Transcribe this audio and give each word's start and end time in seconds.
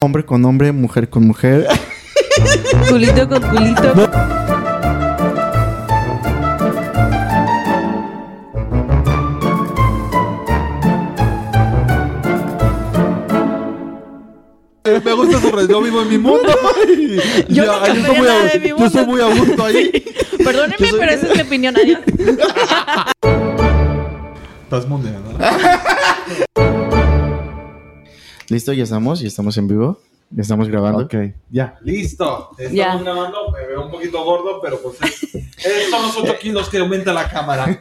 Hombre 0.00 0.24
con 0.24 0.44
hombre, 0.44 0.70
mujer 0.70 1.10
con 1.10 1.26
mujer. 1.26 1.66
Culito 2.88 3.28
con 3.28 3.42
culito. 3.42 3.94
Me 15.04 15.12
gusta 15.12 15.40
su 15.40 15.50
red. 15.52 15.68
Yo 15.68 15.82
vivo 15.82 16.00
en 16.02 16.08
mi 16.08 16.18
mundo. 16.18 16.48
Yo 17.48 17.66
no 17.66 17.80
cambiaría 17.84 18.08
muy 18.18 18.28
a, 18.28 18.32
nada 18.32 18.44
de 18.44 18.58
mi 18.60 18.68
yo 18.68 18.76
mundo. 18.76 18.86
estoy 18.86 19.06
muy 19.06 19.20
a 19.20 19.26
gusto 19.26 19.64
ahí. 19.64 19.90
Perdónenme, 20.44 20.76
Yo 20.78 20.86
soy- 20.86 20.98
pero 21.00 21.12
esa 21.12 21.26
es 21.28 21.34
mi 21.36 21.42
opinión. 21.42 21.76
Adiós. 21.76 22.00
Estás 24.64 24.86
mundial, 24.88 25.22
¿no? 25.24 25.38
Listo, 28.48 28.72
ya 28.72 28.84
estamos, 28.84 29.20
ya 29.20 29.28
estamos 29.28 29.56
en 29.58 29.68
vivo. 29.68 30.00
Ya 30.30 30.42
estamos 30.42 30.68
grabando. 30.68 31.04
Ok, 31.04 31.14
ya. 31.50 31.78
Listo. 31.82 32.50
Estamos 32.58 32.72
Ya. 32.74 32.96
grabando. 32.98 33.50
Me 33.50 33.66
veo 33.66 33.86
un 33.86 33.90
poquito 33.90 34.22
gordo, 34.22 34.60
pero 34.62 34.78
pues 34.82 34.98
es- 35.00 35.34
es- 35.34 35.90
son 35.90 36.02
los 36.02 36.16
8 36.18 36.34
kilos 36.38 36.68
que 36.68 36.78
aumenta 36.78 37.14
la 37.14 37.30
cámara. 37.30 37.80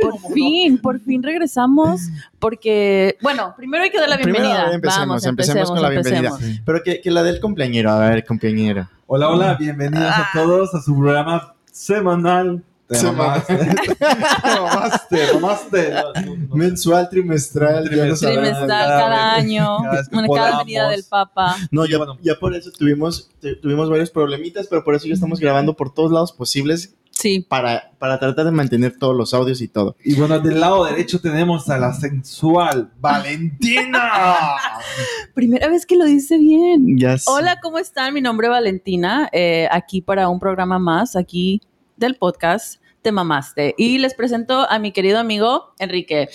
Por 0.00 0.32
fin, 0.32 0.78
por 0.78 0.98
fin 1.00 1.22
regresamos. 1.22 2.00
Porque, 2.38 3.18
bueno, 3.20 3.52
primero 3.54 3.84
hay 3.84 3.90
que 3.90 3.98
dar 4.00 4.08
la 4.08 4.16
Primero 4.16 4.44
bienvenida. 4.44 4.72
empecemos, 4.74 5.06
Vamos, 5.08 5.26
empecemos 5.26 5.70
con 5.70 5.82
la 5.82 5.90
bienvenida. 5.90 6.28
empecemos. 6.30 6.60
Pero 6.64 6.82
que, 6.82 7.00
que 7.02 7.10
la 7.10 7.22
del 7.22 7.38
compañero, 7.38 7.90
a 7.90 8.08
ver, 8.08 8.24
compañero. 8.24 8.88
Hola, 9.06 9.28
hola. 9.28 9.54
Bienvenidos 9.60 10.06
a 10.10 10.28
todos 10.32 10.74
a 10.74 10.80
su 10.80 10.98
programa 10.98 11.54
semanal. 11.70 12.62
Te 12.86 12.96
Se 12.96 13.06
mamaste. 13.06 13.56
Te 13.98 14.60
mamaste, 14.60 15.16
te 15.26 15.32
mamaste. 15.34 15.90
No, 15.90 16.12
no, 16.36 16.36
no. 16.48 16.54
Mensual, 16.56 17.08
trimestral, 17.08 17.88
ya 17.90 18.04
no 18.04 18.14
sabemos. 18.16 18.42
Trimestral 18.42 18.68
Cada 18.68 19.34
año. 19.34 19.78
cada 19.82 20.04
cada 20.04 20.26
podamos. 20.26 20.58
venida 20.64 20.88
del 20.90 21.04
Papa. 21.08 21.56
No, 21.70 21.86
ya, 21.86 21.96
Bueno. 21.98 22.18
ya 22.22 22.34
por 22.38 22.54
eso 22.54 22.70
tuvimos, 22.70 23.30
tu- 23.40 23.56
tuvimos 23.60 23.88
varios 23.88 24.10
problemitas, 24.10 24.66
pero 24.68 24.84
por 24.84 24.94
eso 24.94 25.06
ya 25.06 25.14
estamos 25.14 25.40
grabando 25.40 25.74
por 25.74 25.94
todos 25.94 26.12
lados 26.12 26.32
posibles 26.32 26.94
Sí. 27.10 27.46
para, 27.48 27.92
para 28.00 28.18
tratar 28.18 28.44
de 28.44 28.50
mantener 28.50 28.98
todos 28.98 29.16
los 29.16 29.32
audios 29.34 29.60
y 29.62 29.68
todo. 29.68 29.96
Y 30.04 30.16
bueno, 30.16 30.40
del 30.40 30.60
lado 30.60 30.84
derecho 30.84 31.20
tenemos 31.20 31.70
a 31.70 31.78
la 31.78 31.94
sensual 31.94 32.90
Valentina. 32.98 34.10
Primera 35.34 35.68
vez 35.68 35.86
que 35.86 35.96
lo 35.96 36.04
dice 36.04 36.36
bien. 36.38 36.98
Hola, 37.26 37.60
¿cómo 37.62 37.78
están? 37.78 38.12
Mi 38.14 38.20
nombre 38.20 38.48
es 38.48 38.50
Valentina, 38.50 39.28
eh, 39.32 39.68
aquí 39.70 40.00
para 40.02 40.28
un 40.28 40.40
programa 40.40 40.78
más, 40.78 41.14
aquí 41.16 41.60
del 42.04 42.16
podcast 42.16 42.80
Te 43.02 43.12
Mamaste. 43.12 43.74
Y 43.78 43.98
les 43.98 44.14
presento 44.14 44.68
a 44.70 44.78
mi 44.78 44.92
querido 44.92 45.18
amigo 45.18 45.72
Enrique. 45.78 46.28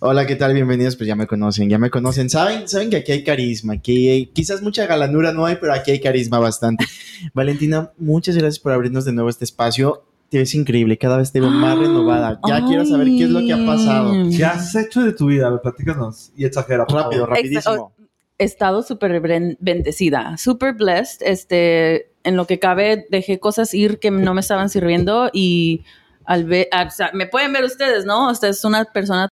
Hola, 0.00 0.26
¿qué 0.26 0.36
tal? 0.36 0.54
Bienvenidos, 0.54 0.96
pues 0.96 1.06
ya 1.06 1.14
me 1.14 1.26
conocen, 1.26 1.68
ya 1.68 1.78
me 1.78 1.90
conocen. 1.90 2.28
Saben, 2.30 2.66
saben 2.68 2.88
que 2.90 2.96
aquí 2.96 3.12
hay 3.12 3.22
carisma, 3.24 3.80
que 3.80 3.92
hay- 3.92 4.26
quizás 4.26 4.62
mucha 4.62 4.86
galanura 4.86 5.32
no 5.32 5.44
hay, 5.46 5.56
pero 5.60 5.74
aquí 5.74 5.90
hay 5.90 6.00
carisma 6.00 6.38
bastante. 6.38 6.84
Valentina, 7.34 7.92
muchas 7.98 8.36
gracias 8.36 8.58
por 8.58 8.72
abrirnos 8.72 9.04
de 9.04 9.12
nuevo 9.12 9.28
este 9.28 9.44
espacio. 9.44 10.04
Te 10.30 10.38
ves 10.38 10.54
increíble, 10.54 10.96
cada 10.96 11.18
vez 11.18 11.30
te 11.30 11.40
veo 11.40 11.50
más 11.50 11.78
renovada. 11.78 12.40
Ya 12.48 12.56
Ay. 12.56 12.62
quiero 12.66 12.86
saber 12.86 13.06
qué 13.08 13.24
es 13.24 13.30
lo 13.30 13.40
que 13.40 13.52
ha 13.52 13.66
pasado. 13.66 14.12
¿Qué 14.34 14.44
has 14.44 14.74
hecho 14.74 15.02
de 15.02 15.12
tu 15.12 15.26
vida? 15.26 15.50
Ver, 15.50 15.60
platícanos. 15.60 16.32
Y 16.34 16.46
exagera, 16.46 16.86
Rápido, 16.88 17.26
rapidísimo. 17.26 17.92
He 18.38 18.44
estado 18.44 18.82
súper 18.82 19.20
ben- 19.20 19.58
bendecida, 19.60 20.36
súper 20.38 20.72
blessed. 20.72 21.18
Este, 21.26 22.11
en 22.24 22.36
lo 22.36 22.46
que 22.46 22.58
cabe, 22.58 23.06
dejé 23.10 23.38
cosas 23.40 23.74
ir 23.74 23.98
que 23.98 24.10
no 24.10 24.34
me 24.34 24.40
estaban 24.40 24.68
sirviendo 24.68 25.28
y 25.32 25.84
al 26.24 26.44
ver, 26.44 26.68
o 26.86 26.90
sea, 26.90 27.10
me 27.12 27.26
pueden 27.26 27.52
ver 27.52 27.64
ustedes, 27.64 28.04
¿no? 28.04 28.30
Usted 28.30 28.48
es 28.48 28.64
una 28.64 28.84
persona 28.84 29.28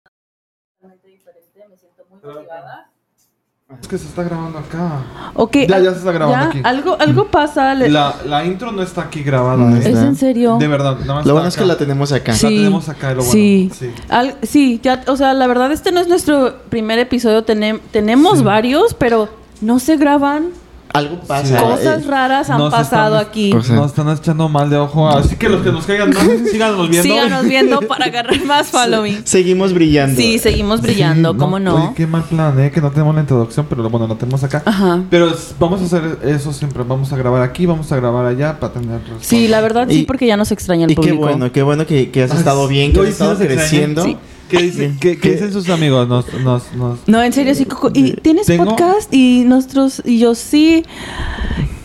totalmente 0.79 1.07
diferente, 1.07 1.65
me 1.69 1.77
siento 1.77 2.05
muy 2.09 2.19
motivada. 2.33 2.89
Es 3.81 3.87
que 3.87 3.97
se 3.97 4.05
está 4.07 4.21
grabando 4.23 4.59
acá. 4.59 5.03
Ok, 5.33 5.57
Ya, 5.67 5.79
ya 5.79 5.91
se 5.91 5.97
está 5.97 6.11
grabando 6.11 6.45
ya, 6.45 6.49
aquí. 6.49 6.61
Algo, 6.63 6.95
algo 6.99 7.31
pasa. 7.31 7.73
le- 7.73 7.89
La, 7.89 8.15
la 8.25 8.45
intro 8.45 8.71
no 8.71 8.83
está 8.83 9.01
aquí 9.01 9.23
grabada. 9.23 9.57
No 9.57 9.75
¿eh? 9.75 9.79
¿Es 9.79 9.87
en 9.97 10.15
serio? 10.15 10.57
De 10.59 10.67
verdad, 10.67 10.99
nada 10.99 11.15
más 11.15 11.25
Lo 11.25 11.33
bueno 11.33 11.49
es 11.49 11.57
que 11.57 11.65
la 11.65 11.75
tenemos 11.75 12.11
acá. 12.11 12.33
La 12.33 12.37
tenemos 12.37 12.87
acá, 12.89 13.09
lo 13.09 13.15
bueno. 13.17 13.31
Sí. 13.31 13.71
sí. 13.73 13.91
Al- 14.07 14.37
sí, 14.43 14.79
ya, 14.83 15.03
o 15.07 15.17
sea, 15.17 15.33
la 15.33 15.47
verdad 15.47 15.71
este 15.71 15.91
no 15.91 15.99
es 15.99 16.07
nuestro 16.07 16.61
primer 16.69 16.99
episodio, 16.99 17.43
tenem- 17.43 17.81
tenemos 17.91 18.37
Sí. 18.37 18.43
varios, 18.43 18.93
pero 18.93 19.29
no 19.61 19.79
se 19.79 19.97
graban. 19.97 20.51
Algo 20.95 21.19
pasa. 21.21 21.57
Sí. 21.59 21.63
Cosas 21.63 22.03
eh, 22.03 22.07
raras 22.07 22.49
han 22.49 22.57
nos 22.57 22.71
pasado 22.71 23.15
estamos- 23.17 23.27
aquí. 23.29 23.49
Cosas- 23.51 23.75
Nos 23.75 23.85
están 23.87 24.09
echando 24.09 24.49
mal 24.49 24.69
de 24.69 24.77
ojo. 24.77 25.07
Así 25.09 25.35
que 25.35 25.49
los 25.49 25.61
que 25.61 25.71
nos 25.71 25.85
caigan 25.85 26.09
mal, 26.11 26.45
síganos 26.51 26.89
viendo. 26.89 27.03
Síganos 27.03 27.45
viendo 27.45 27.81
para 27.81 28.05
agarrar 28.07 28.43
más 28.45 28.67
following. 28.67 29.21
seguimos 29.25 29.73
brillando. 29.73 30.15
Sí, 30.19 30.39
seguimos 30.39 30.81
brillando, 30.81 31.33
Sí, 31.33 31.37
¿cómo 31.37 31.59
no? 31.59 31.75
Oye, 31.75 31.89
qué 31.95 32.07
mal 32.07 32.23
plan, 32.23 32.59
¿eh? 32.59 32.71
Que 32.71 32.81
no 32.81 32.91
tenemos 32.91 33.13
la 33.15 33.21
introducción, 33.21 33.65
pero 33.69 33.89
bueno, 33.89 34.07
la 34.07 34.15
tenemos 34.15 34.43
acá. 34.43 34.63
Ajá. 34.65 35.01
Pero 35.09 35.29
es- 35.29 35.53
vamos 35.59 35.81
a 35.81 35.85
hacer 35.85 36.19
eso 36.23 36.51
siempre. 36.53 36.83
Vamos 36.83 37.11
a 37.13 37.17
grabar 37.17 37.41
aquí, 37.41 37.65
vamos 37.65 37.91
a 37.91 37.95
grabar 37.95 38.25
allá 38.25 38.59
para 38.59 38.73
tener. 38.73 38.99
Sí, 39.21 39.47
la 39.47 39.61
verdad 39.61 39.87
sí, 39.89 40.01
Y- 40.01 40.05
porque 40.05 40.25
ya 40.27 40.37
nos 40.37 40.51
extraña 40.51 40.85
el 40.85 40.91
Y 40.91 40.95
qué 40.95 41.01
público. 41.01 41.17
bueno, 41.23 41.51
qué 41.51 41.63
bueno 41.63 41.85
que, 41.85 42.09
que 42.11 42.23
has 42.23 42.31
Ay, 42.31 42.37
estado 42.37 42.67
bien, 42.67 42.91
que 42.93 42.99
has 42.99 43.01
hoy 43.01 43.07
sí 43.07 43.11
estado 43.13 43.31
nos 43.33 43.41
extrañan. 43.41 43.67
creciendo. 43.69 44.03
Sí. 44.03 44.17
¿Qué, 44.49 44.61
dicen, 44.61 44.97
qué, 44.99 45.17
qué 45.19 45.31
dicen 45.31 45.51
sus 45.51 45.69
amigos? 45.69 46.07
Nos, 46.07 46.31
nos, 46.41 46.71
nos... 46.73 46.99
No, 47.07 47.21
en 47.23 47.33
serio, 47.33 47.55
sí. 47.55 47.65
Coco. 47.65 47.89
¿Y 47.93 48.13
tienes 48.13 48.45
Tengo- 48.45 48.65
podcast? 48.65 49.11
Y 49.13 49.43
nosotros, 49.45 50.01
y 50.05 50.19
yo 50.19 50.35
sí. 50.35 50.85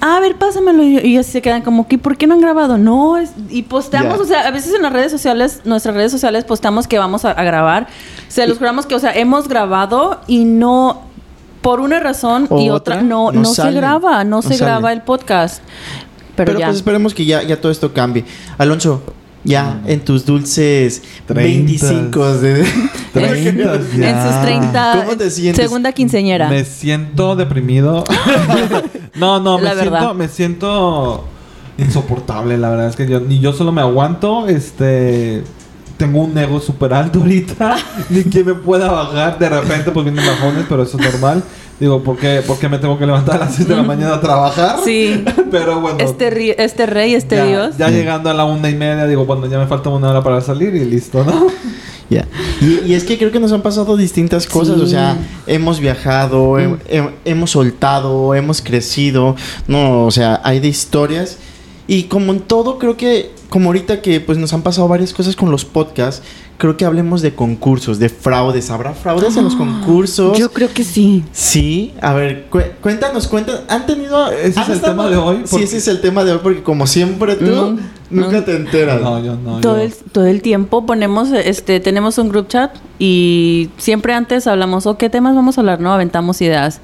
A 0.01 0.21
ver, 0.21 0.37
pásamelo. 0.37 0.83
Y, 0.83 0.99
ellos 0.99 1.27
se 1.27 1.41
quedan 1.43 1.63
como, 1.63 1.89
¿qué? 1.89 1.99
¿Por 1.99 2.17
qué 2.17 2.27
no 2.27 2.35
han 2.35 2.41
grabado? 2.41 2.79
No, 2.79 3.17
es- 3.17 3.33
y 3.51 3.63
posteamos, 3.63 4.21
o 4.21 4.25
sea, 4.25 4.47
a 4.47 4.51
veces 4.51 4.75
en 4.75 4.83
las 4.83 4.93
redes 4.93 5.11
sociales, 5.11 5.61
nuestras 5.65 5.95
redes 5.95 6.13
sociales, 6.13 6.45
posteamos 6.45 6.87
que 6.87 6.99
vamos 6.99 7.25
a, 7.25 7.31
a 7.33 7.43
grabar. 7.45 7.87
Se 8.29 8.47
los 8.47 8.59
juramos 8.59 8.87
que, 8.87 8.95
o 8.95 8.99
sea, 8.99 9.13
hemos 9.13 9.49
grabado 9.49 10.21
y 10.27 10.45
no, 10.45 11.03
por 11.63 11.81
una 11.81 12.01
razón 12.01 12.47
O 12.51 12.61
y 12.61 12.71
otra, 12.71 12.97
otra, 12.97 13.03
no, 13.07 13.33
no 13.33 13.41
no, 13.41 13.55
se 13.55 13.71
graba, 13.73 14.25
no, 14.25 14.37
No 14.37 14.43
se 14.43 14.55
sale. 14.55 14.65
graba 14.71 14.93
el 14.93 15.03
podcast. 15.03 15.63
Pero, 16.37 16.47
Pero, 16.53 16.59
ya. 16.61 16.67
pues 16.67 16.77
esperemos 16.77 17.13
que 17.15 17.25
ya, 17.27 17.43
ya 17.43 17.61
todo 17.61 17.71
esto 17.73 17.93
cambie. 17.93 18.25
Alonso, 18.57 19.03
ya 19.45 19.81
en 19.87 20.01
tus 20.01 20.27
dulces 20.27 21.03
Treintas. 21.27 21.91
25 21.91 22.35
de... 22.39 22.67
Treintas 23.13 23.81
en 23.93 24.01
ya. 24.01 24.33
sus 24.33 24.43
30, 24.43 25.05
¿Cómo 25.05 25.17
te 25.17 25.31
sientes? 25.31 25.65
segunda 25.65 25.93
quinceñera. 25.93 26.49
Me 26.49 26.65
siento 26.65 27.37
deprimido. 27.37 28.05
no, 29.15 29.41
no, 29.41 29.59
me 29.59 29.75
siento, 29.75 30.15
me 30.15 30.29
siento 30.29 31.25
insoportable, 31.79 32.59
la 32.59 32.71
verdad 32.71 32.89
es 32.89 32.97
que 32.97 33.09
yo 33.09 33.21
ni 33.21 33.41
yo 33.41 33.53
solo 33.53 33.73
me 33.73 33.81
aguanto, 33.81 34.47
este 34.47 35.43
tengo 36.01 36.23
un 36.25 36.37
ego 36.37 36.59
súper 36.61 36.93
alto 36.95 37.21
ahorita, 37.21 37.77
ni 38.11 38.25
quien 38.25 38.47
me 38.47 38.55
pueda 38.55 38.91
bajar, 38.91 39.39
de 39.39 39.49
repente 39.49 39.91
pues 39.93 40.05
vienen 40.05 40.25
bajones, 40.27 40.65
pero 40.69 40.83
eso 40.83 40.99
es 40.99 41.13
normal. 41.13 41.43
Digo, 41.79 42.03
¿por 42.03 42.17
qué, 42.19 42.43
por 42.47 42.59
qué 42.59 42.69
me 42.69 42.79
tengo 42.79 42.99
que 42.99 43.07
levantar 43.07 43.37
a 43.37 43.47
las 43.47 43.55
6 43.55 43.69
de 43.69 43.77
la 43.77 43.83
mañana 43.83 44.15
a 44.17 44.21
trabajar? 44.21 44.77
Sí. 44.85 45.25
Pero 45.51 45.81
bueno. 45.81 45.97
Este, 45.99 46.31
ri- 46.31 46.55
este 46.59 46.85
rey, 46.85 47.15
este 47.15 47.37
ya, 47.37 47.47
dios. 47.47 47.79
ya 47.79 47.89
llegando 47.89 48.29
a 48.29 48.35
la 48.35 48.45
una 48.45 48.69
y 48.69 48.75
media, 48.75 49.07
digo, 49.07 49.25
bueno, 49.25 49.47
ya 49.47 49.59
me 49.59 49.67
falta 49.67 49.89
una 49.89 50.11
hora 50.11 50.23
para 50.23 50.43
salir 50.43 50.75
y 50.75 50.85
listo, 50.85 51.25
¿no? 51.25 51.47
Ya. 52.11 52.27
Y, 52.61 52.91
y 52.91 52.95
es 52.95 53.05
que 53.05 53.17
creo 53.17 53.31
que 53.31 53.39
nos 53.39 53.53
han 53.53 53.63
pasado 53.63 53.97
distintas 53.97 54.47
cosas, 54.49 54.77
Sí. 54.77 54.83
o 54.83 54.87
sea, 54.89 55.17
hemos 55.47 55.79
viajado, 55.81 56.59
hem- 56.59 56.77
hem- 56.91 57.13
hemos 57.25 57.53
soltado, 57.53 58.35
hemos 58.35 58.61
crecido, 58.63 59.37
no, 59.69 60.05
o 60.07 60.11
sea, 60.11 60.41
hay 60.45 60.59
de 60.61 60.67
historias. 60.69 61.39
Y 61.93 62.05
como 62.05 62.31
en 62.33 62.39
todo, 62.39 62.79
creo 62.79 62.97
que, 62.97 63.33
como 63.49 63.67
ahorita 63.71 64.01
que 64.01 64.21
pues 64.21 64.39
nos 64.39 64.53
han 64.53 64.63
pasado 64.63 64.87
varias 64.87 65.13
cosas 65.13 65.35
con 65.35 65.51
los 65.51 65.65
podcasts, 65.65 66.23
creo 66.57 66.77
que 66.77 66.85
hablemos 66.85 67.21
de 67.21 67.35
concursos, 67.35 67.99
de 67.99 68.09
fraudes. 68.09 68.71
¿Habrá 68.71 68.93
fraudes 68.95 69.37
en 69.37 69.43
los 69.43 69.57
concursos? 69.57 70.39
Yo 70.39 70.53
creo 70.53 70.73
que 70.73 70.85
sí. 70.85 71.25
Sí, 71.33 71.93
a 72.01 72.13
ver, 72.15 72.47
cu- 72.49 72.61
cuéntanos, 72.81 73.27
cuéntanos. 73.27 73.63
¿Han 73.69 73.87
tenido. 73.87 74.31
¿Ese 74.31 74.51
es 74.51 74.57
han 74.59 74.67
el 74.71 74.77
estado- 74.77 74.93
tema 74.93 75.09
de 75.11 75.17
hoy? 75.17 75.39
Sí, 75.47 75.63
ese 75.65 75.79
es 75.79 75.89
el 75.89 76.01
tema 76.01 76.23
de 76.23 76.31
hoy, 76.31 76.39
porque 76.45 76.63
como 76.63 76.87
siempre 76.87 77.35
tú 77.35 77.47
No, 77.47 77.77
nunca 78.09 78.37
no. 78.39 78.45
te 78.45 78.55
enteras. 78.55 79.01
No, 79.01 79.21
yo 79.25 79.35
no. 79.35 79.59
todo 79.61 79.79
yo- 79.79 79.83
el, 79.83 79.93
todo 80.13 80.27
el 80.27 80.43
tiempo 80.43 80.87
ponemos, 80.87 81.31
este, 81.33 81.81
tenemos 81.81 82.19
un 82.19 82.29
group 82.29 82.47
chat 82.47 82.71
y 83.01 83.69
siempre 83.79 84.13
antes 84.15 84.47
hablamos, 84.47 84.87
o 84.87 84.97
qué 84.97 85.11
temas 85.11 85.35
vamos 85.35 85.59
a 85.59 85.63
hablar, 85.63 85.81
¿no? 85.81 85.93
Aventamos 85.93 86.41
ideas. 86.41 86.81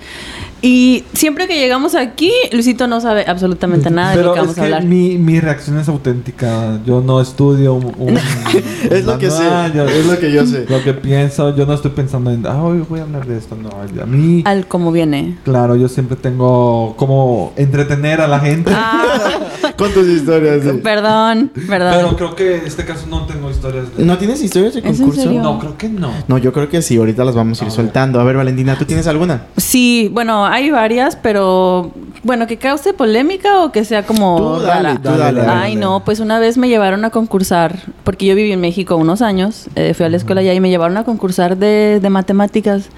Y 0.68 1.04
siempre 1.12 1.46
que 1.46 1.54
llegamos 1.60 1.94
aquí, 1.94 2.32
Luisito 2.50 2.88
no 2.88 3.00
sabe 3.00 3.24
absolutamente 3.28 3.88
nada 3.88 4.10
de 4.10 4.16
Pero 4.16 4.28
lo 4.30 4.34
que 4.34 4.40
es 4.40 4.46
vamos 4.46 4.58
a 4.58 4.60
que 4.60 4.64
hablar. 4.66 4.84
mi, 4.84 5.16
mi 5.16 5.38
reacción 5.38 5.78
es 5.78 5.88
auténtica. 5.88 6.80
Yo 6.84 7.00
no 7.00 7.20
estudio 7.20 7.74
un, 7.74 7.84
un- 7.98 8.18
Es 8.90 9.04
lo 9.04 9.16
que 9.16 9.30
sé, 9.30 9.44
yo- 9.74 9.84
es 9.86 10.06
lo 10.06 10.18
que 10.18 10.32
yo 10.32 10.44
sé. 10.44 10.66
Lo 10.68 10.82
que 10.82 10.92
pienso, 10.92 11.54
yo 11.54 11.66
no 11.66 11.74
estoy 11.74 11.92
pensando 11.92 12.32
en, 12.32 12.44
ah, 12.48 12.64
hoy 12.64 12.84
voy 12.88 12.98
a 12.98 13.04
hablar 13.04 13.26
de 13.26 13.38
esto. 13.38 13.54
No, 13.56 13.68
a 13.70 14.06
mí, 14.06 14.42
Al 14.44 14.66
como 14.66 14.90
viene. 14.90 15.38
claro, 15.44 15.76
yo 15.76 15.88
siempre 15.88 16.16
tengo 16.16 16.94
como 16.96 17.52
entretener 17.56 18.20
a 18.20 18.26
la 18.26 18.40
gente. 18.40 18.72
Ah, 18.74 19.30
Con 19.76 19.92
tus 19.92 20.06
historias. 20.08 20.62
sí. 20.62 20.70
perdón, 20.82 21.50
perdón. 21.68 21.94
Pero 21.96 22.16
creo 22.16 22.34
que 22.34 22.56
en 22.58 22.66
este 22.66 22.84
caso 22.84 23.06
no 23.08 23.26
tengo 23.26 23.50
historias 23.50 23.94
de... 23.96 24.04
¿No 24.04 24.16
tienes 24.18 24.42
historias 24.42 24.74
de 24.74 24.80
¿Es 24.80 24.86
en 24.86 24.96
concurso? 24.96 25.30
No, 25.32 25.58
creo 25.58 25.76
que 25.76 25.88
no. 25.88 26.10
No, 26.28 26.38
yo 26.38 26.52
creo 26.52 26.68
que 26.68 26.80
sí, 26.82 26.96
ahorita 26.96 27.24
las 27.24 27.34
vamos 27.34 27.60
a 27.60 27.64
ir 27.66 27.70
A 27.70 27.74
soltando. 27.74 28.18
A 28.20 28.24
ver, 28.24 28.36
Valentina, 28.36 28.76
¿tú 28.78 28.84
tienes 28.84 29.06
alguna? 29.06 29.42
Sí, 29.56 30.10
bueno, 30.12 30.46
hay 30.46 30.70
varias, 30.70 31.16
pero 31.16 31.92
bueno, 32.22 32.46
que 32.46 32.56
cause 32.56 32.92
polémica 32.94 33.62
o 33.64 33.72
que 33.72 33.84
sea 33.84 34.04
como 34.04 34.56
Tú 34.58 34.62
dale, 34.64 34.98
tú 34.98 35.10
dale. 35.10 35.40
Dale, 35.40 35.52
Ay, 35.62 35.76
no, 35.76 36.04
pues 36.04 36.20
una 36.20 36.38
vez 36.38 36.56
me 36.58 36.68
llevaron 36.68 37.04
a 37.04 37.10
concursar, 37.10 37.78
porque 38.04 38.26
yo 38.26 38.34
viví 38.34 38.52
en 38.52 38.60
México 38.60 38.96
unos 38.96 39.22
años, 39.22 39.66
eh, 39.76 39.92
fui 39.94 40.06
a 40.06 40.08
la 40.08 40.16
escuela 40.16 40.40
allá 40.40 40.54
y 40.54 40.60
me 40.60 40.70
llevaron 40.70 40.96
a 40.96 41.04
concursar 41.04 41.56
de, 41.56 42.00
de 42.00 42.10
matemáticas. 42.10 42.88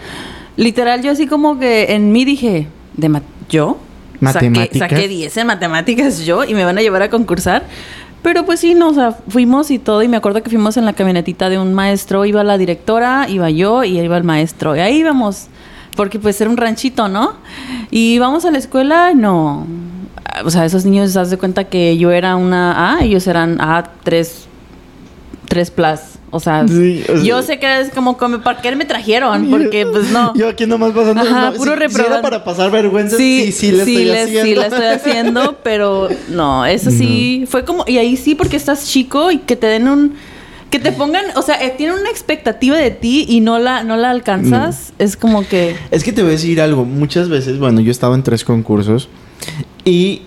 Literal, 0.56 1.02
yo 1.02 1.10
así 1.12 1.26
como 1.26 1.58
que 1.58 1.94
en 1.94 2.12
mí 2.12 2.24
dije, 2.24 2.68
de 2.96 3.08
ma- 3.08 3.22
yo. 3.48 3.78
Saqué, 4.20 4.50
Matemáticas. 4.50 4.90
saqué 4.90 5.08
10 5.08 5.36
en 5.36 5.46
matemáticas 5.46 6.20
yo 6.24 6.44
y 6.44 6.54
me 6.54 6.64
van 6.64 6.78
a 6.78 6.80
llevar 6.80 7.02
a 7.02 7.10
concursar. 7.10 7.64
Pero 8.22 8.44
pues 8.44 8.60
sí, 8.60 8.74
no, 8.74 8.88
o 8.88 8.94
sea, 8.94 9.12
fuimos 9.28 9.70
y 9.70 9.78
todo. 9.78 10.02
Y 10.02 10.08
me 10.08 10.16
acuerdo 10.16 10.42
que 10.42 10.50
fuimos 10.50 10.76
en 10.76 10.84
la 10.84 10.92
camionetita 10.92 11.48
de 11.48 11.58
un 11.58 11.72
maestro. 11.72 12.24
Iba 12.24 12.42
la 12.42 12.58
directora, 12.58 13.26
iba 13.28 13.48
yo 13.50 13.84
y 13.84 13.98
iba 13.98 14.16
el 14.16 14.24
maestro. 14.24 14.76
Y 14.76 14.80
ahí 14.80 14.96
íbamos. 14.96 15.46
Porque 15.96 16.18
pues 16.18 16.40
era 16.40 16.50
un 16.50 16.56
ranchito, 16.56 17.08
¿no? 17.08 17.34
Y 17.90 18.14
íbamos 18.14 18.44
a 18.44 18.50
la 18.50 18.58
escuela, 18.58 19.14
no. 19.14 19.66
O 20.44 20.50
sea, 20.50 20.64
esos 20.64 20.84
niños, 20.84 21.12
se 21.12 21.24
de 21.24 21.38
cuenta 21.38 21.64
que 21.64 21.96
yo 21.96 22.10
era 22.10 22.36
una 22.36 22.94
A, 22.94 23.04
ellos 23.04 23.26
eran 23.26 23.60
A, 23.60 23.90
3, 25.58 25.70
3 25.70 25.70
plus. 25.70 26.00
O 26.30 26.40
sea, 26.40 26.66
Sí, 26.68 27.02
o 27.08 27.16
sea- 27.16 27.22
yo 27.24 27.42
sé 27.42 27.58
que 27.58 27.80
es 27.80 27.90
como, 27.90 28.16
como, 28.18 28.40
¿para 28.42 28.60
qué 28.60 28.74
me 28.76 28.84
trajeron? 28.84 29.46
Porque 29.50 29.86
pues 29.86 30.10
no. 30.10 30.34
Yo 30.34 30.48
aquí 30.48 30.66
nomás 30.66 30.92
pasando. 30.92 31.22
Ajá, 31.22 31.50
no, 31.50 31.56
puro 31.56 31.72
si- 31.72 31.78
si, 31.78 31.82
reprobando. 31.86 32.14
era 32.14 32.22
para 32.22 32.44
pasar 32.44 32.70
vergüenza. 32.70 33.16
Sí, 33.16 33.50
sí, 33.52 33.72
le 33.72 33.78
estoy 33.78 34.04
le- 34.04 34.20
haciendo. 34.22 34.44
sí 34.44 34.54
la 34.54 34.66
estoy 34.66 34.86
haciendo, 34.86 35.58
pero 35.64 36.08
no, 36.28 36.66
eso 36.66 36.90
sí, 36.90 37.44
fue 37.48 37.64
como, 37.64 37.84
y 37.86 37.96
ahí 37.98 38.16
sí, 38.16 38.34
porque 38.34 38.56
estás 38.56 38.86
chico 38.86 39.30
y 39.30 39.38
que 39.38 39.56
te 39.56 39.66
den 39.68 39.88
un, 39.88 40.14
que 40.70 40.78
te 40.78 40.92
pongan, 40.92 41.24
o 41.36 41.40
sea, 41.40 41.64
eh, 41.64 41.72
tienen 41.76 41.96
una 41.98 42.10
expectativa 42.10 42.76
de 42.76 42.90
ti 42.90 43.24
y 43.26 43.40
no 43.40 43.58
la, 43.58 43.82
no 43.84 43.96
la 43.96 44.10
alcanzas, 44.10 44.92
es 44.98 45.16
como 45.16 45.48
que, 45.48 45.76
Es 45.90 46.04
que 46.04 46.12
te 46.12 46.20
voy 46.20 46.28
a 46.30 46.32
decir 46.32 46.60
algo. 46.60 46.84
Muchas 46.84 47.30
veces, 47.30 47.58
bueno, 47.58 47.80
yo 47.80 47.88
he 47.88 47.90
estado 47.92 48.14
en 48.14 48.22
tres 48.22 48.44
concursos 48.44 49.08
y 49.86 50.22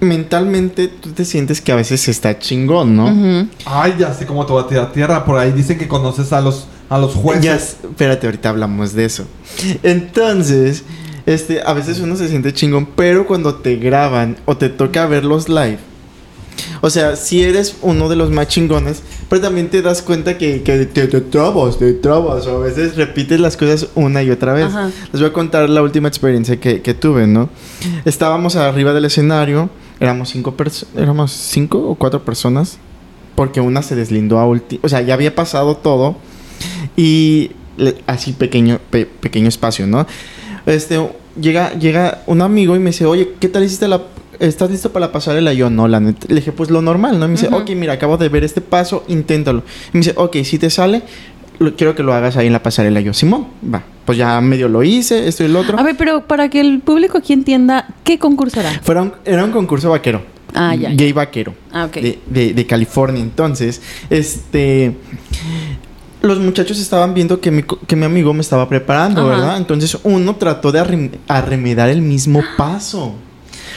mentalmente 0.00 0.88
tú 0.88 1.10
te 1.10 1.24
sientes 1.24 1.60
que 1.60 1.72
a 1.72 1.76
veces 1.76 2.08
está 2.08 2.38
chingón, 2.38 2.96
¿no? 2.96 3.48
Ay, 3.64 3.94
ya 3.98 4.14
sé 4.14 4.26
cómo 4.26 4.46
te 4.46 4.52
va 4.52 4.62
a 4.62 4.66
tirar 4.66 4.92
tierra. 4.92 5.24
Por 5.24 5.38
ahí 5.38 5.52
dicen 5.52 5.78
que 5.78 5.88
conoces 5.88 6.32
a 6.32 6.40
los, 6.40 6.66
a 6.88 6.98
los 6.98 7.14
jueces. 7.14 7.44
Ya, 7.44 7.54
espérate, 7.56 8.26
ahorita 8.26 8.48
hablamos 8.48 8.94
de 8.94 9.04
eso. 9.04 9.24
Entonces, 9.82 10.84
este, 11.26 11.62
a 11.64 11.72
veces 11.72 12.00
uno 12.00 12.16
se 12.16 12.28
siente 12.28 12.52
chingón, 12.52 12.86
pero 12.96 13.26
cuando 13.26 13.56
te 13.56 13.76
graban 13.76 14.36
o 14.46 14.56
te 14.56 14.68
toca 14.68 15.06
verlos 15.06 15.48
live, 15.48 15.78
o 16.82 16.90
sea, 16.90 17.16
si 17.16 17.42
eres 17.42 17.76
uno 17.82 18.08
de 18.08 18.16
los 18.16 18.30
más 18.30 18.48
chingones, 18.48 19.02
pero 19.28 19.42
también 19.42 19.68
te 19.68 19.82
das 19.82 20.02
cuenta 20.02 20.38
que, 20.38 20.62
que 20.62 20.86
te, 20.86 21.06
te 21.06 21.20
trabas, 21.20 21.78
te 21.78 21.92
trabas, 21.92 22.46
o 22.46 22.56
a 22.56 22.60
veces 22.60 22.96
repites 22.96 23.38
las 23.38 23.56
cosas 23.56 23.88
una 23.94 24.22
y 24.22 24.30
otra 24.30 24.54
vez. 24.54 24.66
Ajá. 24.66 24.90
Les 25.12 25.20
voy 25.20 25.30
a 25.30 25.32
contar 25.32 25.68
la 25.68 25.82
última 25.82 26.08
experiencia 26.08 26.58
que, 26.58 26.80
que 26.82 26.94
tuve, 26.94 27.26
¿no? 27.26 27.48
Estábamos 28.04 28.56
arriba 28.56 28.92
del 28.92 29.04
escenario, 29.04 29.70
éramos 30.00 30.30
cinco 30.30 30.54
éramos 30.96 31.30
cinco 31.32 31.78
o 31.88 31.94
cuatro 31.94 32.24
personas, 32.24 32.78
porque 33.34 33.60
una 33.60 33.82
se 33.82 33.94
deslindó 33.94 34.38
a 34.38 34.46
último, 34.46 34.80
o 34.84 34.88
sea, 34.88 35.00
ya 35.02 35.14
había 35.14 35.34
pasado 35.34 35.76
todo 35.76 36.16
y 36.96 37.52
así 38.06 38.32
pequeño, 38.32 38.78
pe- 38.90 39.06
pequeño 39.06 39.48
espacio, 39.48 39.86
¿no? 39.86 40.06
Este, 40.66 40.98
llega, 41.40 41.72
llega 41.78 42.22
un 42.26 42.42
amigo 42.42 42.76
y 42.76 42.78
me 42.78 42.90
dice, 42.90 43.06
oye, 43.06 43.32
¿qué 43.40 43.48
tal 43.48 43.64
hiciste 43.64 43.88
la... 43.88 44.02
¿Estás 44.38 44.70
listo 44.70 44.90
para 44.90 45.06
la 45.06 45.12
pasarela? 45.12 45.52
Y 45.52 45.58
yo, 45.58 45.68
no, 45.68 45.86
la 45.86 46.00
neta. 46.00 46.26
Le 46.28 46.36
dije, 46.36 46.50
pues 46.52 46.70
lo 46.70 46.80
normal, 46.80 47.18
¿no? 47.18 47.26
Y 47.26 47.28
me 47.28 47.34
dice, 47.34 47.48
Ujú. 47.48 47.58
ok, 47.58 47.70
mira, 47.76 47.92
acabo 47.94 48.16
de 48.16 48.30
ver 48.30 48.42
este 48.42 48.62
paso, 48.62 49.04
inténtalo. 49.08 49.62
Y 49.92 49.98
me 49.98 50.00
dice, 50.00 50.14
ok, 50.16 50.36
si 50.44 50.58
te 50.58 50.70
sale, 50.70 51.02
lo- 51.60 51.76
quiero 51.76 51.94
que 51.94 52.02
lo 52.02 52.12
hagas 52.12 52.36
ahí 52.36 52.48
en 52.48 52.52
la 52.52 52.62
pasarela. 52.62 53.00
Yo, 53.00 53.14
Simón, 53.14 53.46
va. 53.72 53.82
Pues 54.04 54.18
ya 54.18 54.40
medio 54.40 54.68
lo 54.68 54.82
hice, 54.82 55.28
esto 55.28 55.44
y 55.44 55.48
lo 55.48 55.60
otro. 55.60 55.78
A 55.78 55.82
ver, 55.84 55.96
pero 55.96 56.26
para 56.26 56.48
que 56.48 56.60
el 56.60 56.80
público 56.80 57.18
aquí 57.18 57.32
entienda, 57.32 57.86
¿qué 58.02 58.18
concurso 58.18 58.58
era? 58.60 58.80
Un- 59.02 59.12
era 59.24 59.44
un 59.44 59.52
concurso 59.52 59.90
vaquero. 59.90 60.22
Ah, 60.52 60.74
ya. 60.74 60.90
Gay 60.90 61.12
vaquero. 61.12 61.54
Ah, 61.72 61.84
ok. 61.84 61.94
De, 61.94 62.18
de- 62.26 62.52
de 62.54 62.66
California. 62.66 63.22
Entonces, 63.22 63.80
este. 64.10 64.96
Los 66.22 66.38
muchachos 66.38 66.78
estaban 66.78 67.14
viendo 67.14 67.40
que 67.40 67.50
mi, 67.50 67.62
que 67.62 67.96
mi 67.96 68.04
amigo 68.04 68.34
me 68.34 68.40
estaba 68.42 68.68
preparando, 68.68 69.22
Ajá. 69.22 69.30
¿verdad? 69.30 69.56
Entonces 69.56 69.96
uno 70.02 70.36
trató 70.36 70.70
de 70.72 70.80
arrem- 70.80 71.12
arremedar 71.28 71.88
el 71.88 72.02
mismo 72.02 72.42
paso. 72.58 73.14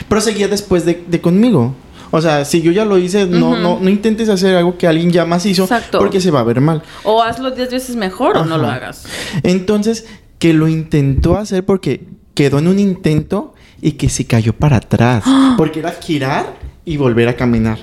Pero 0.08 0.20
seguía 0.20 0.48
después 0.48 0.84
de, 0.84 1.04
de 1.06 1.20
conmigo. 1.22 1.74
O 2.16 2.22
sea, 2.22 2.44
si 2.44 2.62
yo 2.62 2.70
ya 2.70 2.84
lo 2.84 2.96
hice, 2.96 3.26
no, 3.26 3.56
no, 3.56 3.80
no 3.80 3.90
intentes 3.90 4.28
hacer 4.28 4.54
algo 4.54 4.78
que 4.78 4.86
alguien 4.86 5.10
ya 5.10 5.24
más 5.24 5.44
hizo 5.46 5.64
Exacto. 5.64 5.98
porque 5.98 6.20
se 6.20 6.30
va 6.30 6.38
a 6.38 6.44
ver 6.44 6.60
mal. 6.60 6.80
O 7.02 7.20
hazlo 7.20 7.50
10 7.50 7.72
veces 7.72 7.96
mejor 7.96 8.36
o 8.36 8.44
no 8.44 8.56
lo 8.56 8.68
hagas. 8.68 9.04
Entonces, 9.42 10.06
que 10.38 10.52
lo 10.52 10.68
intentó 10.68 11.36
hacer 11.36 11.64
porque 11.64 12.06
quedó 12.34 12.60
en 12.60 12.68
un 12.68 12.78
intento 12.78 13.54
y 13.82 13.92
que 13.92 14.08
se 14.08 14.26
cayó 14.26 14.52
para 14.52 14.76
atrás. 14.76 15.24
Porque 15.56 15.80
era 15.80 15.90
girar 15.90 16.54
y 16.84 16.98
volver 16.98 17.28
a 17.28 17.34
caminar. 17.34 17.80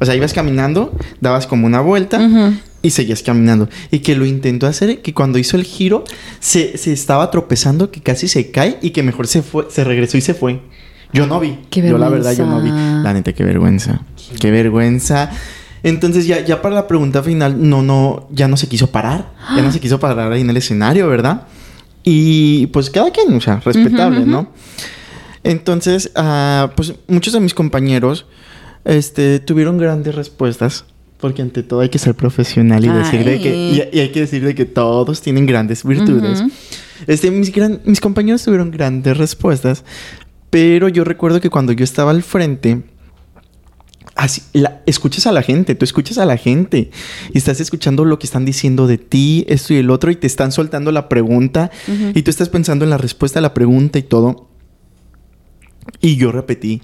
O 0.00 0.06
sea, 0.06 0.14
ibas 0.14 0.32
caminando, 0.32 0.96
dabas 1.20 1.46
como 1.46 1.66
una 1.66 1.82
vuelta 1.82 2.26
y 2.80 2.88
seguías 2.88 3.22
caminando. 3.22 3.68
Y 3.90 3.98
que 3.98 4.16
lo 4.16 4.24
intentó 4.24 4.66
hacer, 4.66 5.02
que 5.02 5.12
cuando 5.12 5.38
hizo 5.38 5.58
el 5.58 5.64
giro, 5.64 6.04
se, 6.40 6.78
se 6.78 6.90
estaba 6.90 7.30
tropezando, 7.30 7.90
que 7.90 8.00
casi 8.00 8.28
se 8.28 8.50
cae 8.50 8.78
y 8.80 8.90
que 8.90 9.02
mejor 9.02 9.26
se 9.26 9.42
fue, 9.42 9.66
se 9.68 9.84
regresó 9.84 10.16
y 10.16 10.22
se 10.22 10.32
fue. 10.32 10.62
Yo 11.14 11.26
no 11.26 11.40
vi. 11.40 11.60
Qué 11.70 11.80
yo 11.80 11.96
la 11.96 12.08
verdad, 12.10 12.32
yo 12.36 12.44
no 12.44 12.60
vi. 12.60 12.68
La 12.68 13.12
neta, 13.14 13.32
qué 13.32 13.44
vergüenza. 13.44 14.02
Qué 14.38 14.50
vergüenza. 14.50 15.30
Entonces 15.82 16.26
ya, 16.26 16.40
ya 16.44 16.60
para 16.60 16.74
la 16.74 16.86
pregunta 16.86 17.22
final, 17.22 17.56
no, 17.68 17.82
no, 17.82 18.26
ya 18.30 18.48
no 18.48 18.56
se 18.56 18.66
quiso 18.68 18.90
parar. 18.90 19.32
Ya 19.56 19.62
no 19.62 19.70
se 19.72 19.80
quiso 19.80 19.98
parar 20.00 20.32
ahí 20.32 20.40
en 20.42 20.50
el 20.50 20.56
escenario, 20.56 21.08
¿verdad? 21.08 21.46
Y 22.02 22.66
pues 22.68 22.90
cada 22.90 23.10
quien, 23.10 23.32
o 23.34 23.40
sea, 23.40 23.60
respetable. 23.60 24.26
¿no? 24.26 24.48
Entonces, 25.42 26.10
ah, 26.16 26.70
pues 26.74 26.94
muchos 27.06 27.32
de 27.32 27.40
mis 27.40 27.54
compañeros 27.54 28.26
este, 28.84 29.38
tuvieron 29.40 29.78
grandes 29.78 30.14
respuestas. 30.14 30.84
Porque 31.20 31.40
ante 31.40 31.62
todo 31.62 31.80
hay 31.80 31.88
que 31.88 31.98
ser 31.98 32.14
profesional 32.14 32.84
y 32.84 32.88
decir 32.88 33.24
de 33.24 33.40
que... 33.40 33.54
Y, 33.56 33.96
y 33.96 34.00
hay 34.00 34.10
que 34.10 34.20
decir 34.20 34.44
de 34.44 34.54
que 34.54 34.66
todos 34.66 35.22
tienen 35.22 35.46
grandes 35.46 35.82
virtudes. 35.82 36.42
Este, 37.06 37.30
mis, 37.30 37.50
gran- 37.50 37.80
mis 37.86 38.00
compañeros 38.00 38.42
tuvieron 38.42 38.70
grandes 38.70 39.16
respuestas, 39.16 39.84
pero 40.54 40.88
yo 40.88 41.02
recuerdo 41.02 41.40
que 41.40 41.50
cuando 41.50 41.72
yo 41.72 41.82
estaba 41.82 42.12
al 42.12 42.22
frente, 42.22 42.84
así, 44.14 44.40
la- 44.52 44.82
escuchas 44.86 45.26
a 45.26 45.32
la 45.32 45.42
gente, 45.42 45.74
tú 45.74 45.84
escuchas 45.84 46.16
a 46.18 46.24
la 46.26 46.36
gente 46.36 46.92
y 47.32 47.38
estás 47.38 47.58
escuchando 47.58 48.04
lo 48.04 48.20
que 48.20 48.26
están 48.26 48.44
diciendo 48.44 48.86
de 48.86 48.98
ti, 48.98 49.44
esto 49.48 49.74
y 49.74 49.78
el 49.78 49.90
otro, 49.90 50.12
y 50.12 50.14
te 50.14 50.28
están 50.28 50.52
soltando 50.52 50.92
la 50.92 51.08
pregunta 51.08 51.72
y 52.14 52.22
tú 52.22 52.30
estás 52.30 52.50
pensando 52.50 52.84
en 52.84 52.90
la 52.90 52.98
respuesta 52.98 53.40
a 53.40 53.42
la 53.42 53.52
pregunta 53.52 53.98
y 53.98 54.04
todo. 54.04 54.48
Y 56.00 56.16
yo 56.16 56.32
repetí, 56.32 56.80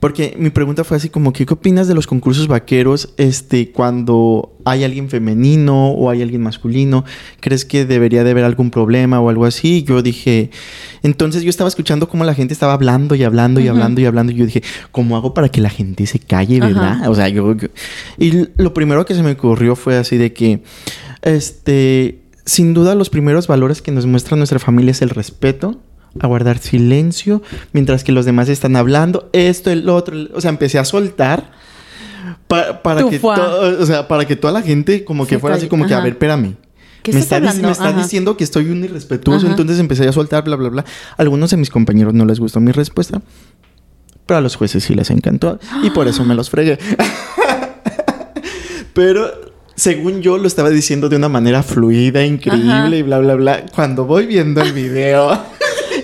porque 0.00 0.34
mi 0.38 0.50
pregunta 0.50 0.84
fue 0.84 0.96
así 0.96 1.08
como 1.08 1.32
¿qué 1.32 1.44
opinas 1.48 1.86
de 1.88 1.94
los 1.94 2.06
concursos 2.06 2.48
vaqueros 2.48 3.12
este, 3.16 3.70
cuando 3.70 4.52
hay 4.64 4.84
alguien 4.84 5.08
femenino 5.08 5.90
o 5.90 6.10
hay 6.10 6.22
alguien 6.22 6.42
masculino? 6.42 7.04
¿Crees 7.40 7.64
que 7.64 7.84
debería 7.86 8.24
de 8.24 8.30
haber 8.32 8.44
algún 8.44 8.70
problema 8.70 9.20
o 9.20 9.28
algo 9.28 9.44
así? 9.44 9.78
Y 9.78 9.82
yo 9.84 10.02
dije, 10.02 10.50
entonces 11.02 11.42
yo 11.42 11.50
estaba 11.50 11.68
escuchando 11.68 12.08
cómo 12.08 12.24
la 12.24 12.34
gente 12.34 12.52
estaba 12.52 12.72
hablando 12.72 13.14
y 13.14 13.22
hablando 13.24 13.60
y 13.60 13.68
hablando 13.68 14.00
y 14.00 14.06
hablando 14.06 14.32
y 14.32 14.36
yo 14.36 14.44
dije, 14.46 14.62
¿cómo 14.90 15.16
hago 15.16 15.34
para 15.34 15.48
que 15.48 15.60
la 15.60 15.70
gente 15.70 16.06
se 16.06 16.18
calle, 16.18 16.60
verdad? 16.60 17.08
O 17.10 17.14
sea, 17.14 17.28
yo, 17.28 17.54
yo- 17.56 17.68
Y 18.18 18.48
lo 18.56 18.74
primero 18.74 19.04
que 19.06 19.14
se 19.14 19.22
me 19.22 19.32
ocurrió 19.32 19.76
fue 19.76 19.96
así 19.96 20.16
de 20.16 20.32
que, 20.32 20.62
este, 21.22 22.18
sin 22.44 22.74
duda 22.74 22.94
los 22.94 23.08
primeros 23.10 23.46
valores 23.46 23.82
que 23.82 23.92
nos 23.92 24.06
muestra 24.06 24.36
nuestra 24.36 24.58
familia 24.58 24.90
es 24.90 25.02
el 25.02 25.10
respeto, 25.10 25.80
a 26.20 26.26
guardar 26.26 26.58
silencio 26.58 27.42
mientras 27.72 28.04
que 28.04 28.12
los 28.12 28.24
demás 28.24 28.48
están 28.48 28.76
hablando, 28.76 29.28
esto, 29.32 29.70
el 29.70 29.88
otro, 29.88 30.16
o 30.34 30.40
sea, 30.40 30.50
empecé 30.50 30.78
a 30.78 30.84
soltar 30.84 31.50
pa- 32.48 32.82
para 32.82 33.08
que 33.08 33.20
o 33.22 33.86
sea, 33.86 34.08
para 34.08 34.24
que 34.26 34.36
toda 34.36 34.52
la 34.52 34.62
gente 34.62 35.04
como 35.04 35.26
que 35.26 35.36
Se 35.36 35.40
fuera 35.40 35.56
así 35.56 35.68
como 35.68 35.86
que, 35.86 35.94
a 35.94 36.00
ver, 36.00 36.12
espérame. 36.12 36.54
¿Qué 37.02 37.12
me 37.12 37.18
está, 37.18 37.40
me 37.40 37.70
está 37.70 37.92
diciendo 37.92 38.36
que 38.36 38.44
estoy 38.44 38.70
un 38.70 38.84
irrespetuoso, 38.84 39.46
Ajá. 39.46 39.54
entonces 39.54 39.80
empecé 39.80 40.06
a 40.06 40.12
soltar, 40.12 40.44
bla, 40.44 40.54
bla, 40.54 40.68
bla. 40.68 40.84
A 41.16 41.22
algunos 41.22 41.50
de 41.50 41.56
mis 41.56 41.68
compañeros 41.68 42.14
no 42.14 42.24
les 42.24 42.38
gustó 42.38 42.60
mi 42.60 42.70
respuesta, 42.70 43.20
pero 44.24 44.38
a 44.38 44.40
los 44.40 44.54
jueces 44.54 44.84
sí 44.84 44.94
les 44.94 45.10
encantó 45.10 45.58
y 45.82 45.90
por 45.90 46.06
eso 46.06 46.24
me 46.24 46.36
los 46.36 46.48
fregué. 46.48 46.78
pero 48.94 49.30
según 49.74 50.20
yo 50.20 50.38
lo 50.38 50.46
estaba 50.46 50.70
diciendo 50.70 51.08
de 51.08 51.16
una 51.16 51.28
manera 51.28 51.62
fluida, 51.62 52.24
increíble 52.24 52.72
Ajá. 52.72 52.96
y 52.96 53.02
bla, 53.02 53.18
bla, 53.18 53.34
bla. 53.34 53.66
Cuando 53.74 54.04
voy 54.04 54.26
viendo 54.26 54.60
el 54.60 54.72
video, 54.72 55.40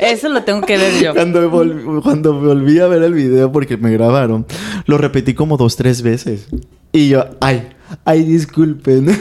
Eso 0.01 0.29
lo 0.29 0.43
tengo 0.45 0.63
que 0.63 0.77
ver 0.77 1.03
yo. 1.03 1.15
cuando, 1.15 1.51
vol- 1.51 2.03
cuando 2.03 2.35
volví 2.41 2.79
a 2.81 2.87
ver 2.87 3.03
el 3.03 3.15
video 3.15 3.51
porque 3.53 3.77
me 3.77 3.91
grabaron, 3.93 4.47
lo 4.87 4.99
repetí 4.99 5.35
como 5.35 5.57
dos, 5.57 5.77
tres 5.77 6.03
veces. 6.03 6.47
Y 6.93 7.09
yo, 7.09 7.25
ay, 7.41 7.69
ay, 8.05 8.23
disculpen. 8.25 9.07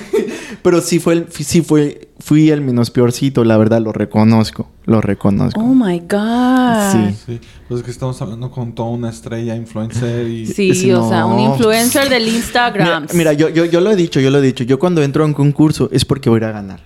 Pero 0.64 0.82
sí 0.82 1.00
fue, 1.00 1.14
el, 1.14 1.26
sí 1.32 1.62
fue, 1.62 2.10
fui 2.20 2.50
el 2.50 2.62
menos 2.62 2.92
peorcito, 2.92 3.44
la 3.46 3.58
verdad, 3.58 3.80
lo 3.82 3.94
reconozco, 3.94 4.70
lo 4.86 5.00
reconozco. 5.00 5.60
Oh 5.62 5.74
my 5.74 6.00
God. 6.00 6.92
Sí. 6.92 7.16
Sí, 7.26 7.40
pues 7.70 7.80
es 7.80 7.86
que 7.86 7.92
estamos 7.92 8.22
hablando 8.22 8.52
con 8.52 8.74
toda 8.74 8.90
una 8.90 9.10
estrella, 9.10 9.56
influencer 9.56 10.28
y... 10.28 10.46
Sí, 10.46 10.74
Sí, 10.74 10.92
o 10.92 11.08
sea, 11.08 11.26
un 11.26 11.38
no. 11.38 11.52
influencer 11.54 12.10
del 12.10 12.24
Mira, 12.26 12.36
Instagram. 12.38 13.08
mira, 13.14 13.34
yo, 13.34 13.48
yo, 13.50 13.64
yo 13.66 13.80
lo 13.80 13.92
he 13.92 13.96
dicho, 13.96 14.20
yo 14.20 14.30
lo 14.30 14.40
he 14.40 14.42
dicho. 14.42 14.64
Yo 14.66 14.78
cuando 14.80 15.02
entro 15.04 15.24
a 15.24 15.28
un 15.28 15.34
concurso 15.34 15.90
es 15.94 16.04
porque 16.04 16.30
voy 16.30 16.38
a 16.38 16.40
ir 16.40 16.44
a 16.46 16.52
ganar. 16.54 16.82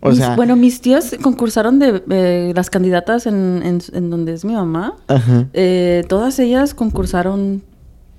O 0.00 0.10
Mis- 0.10 0.18
sea, 0.18 0.36
bueno, 0.36 0.54
mis 0.56 0.80
tías 0.80 1.16
concursaron 1.22 1.78
de 1.78 2.02
eh, 2.10 2.52
las 2.54 2.70
candidatas 2.70 3.26
en, 3.26 3.62
en, 3.64 3.80
en 3.92 4.10
donde 4.10 4.32
es 4.34 4.44
mi 4.44 4.54
mamá. 4.54 4.94
ajá. 5.08 5.46
Eh, 5.54 6.04
todas 6.08 6.38
ellas 6.38 6.72
concursaron 6.74 7.62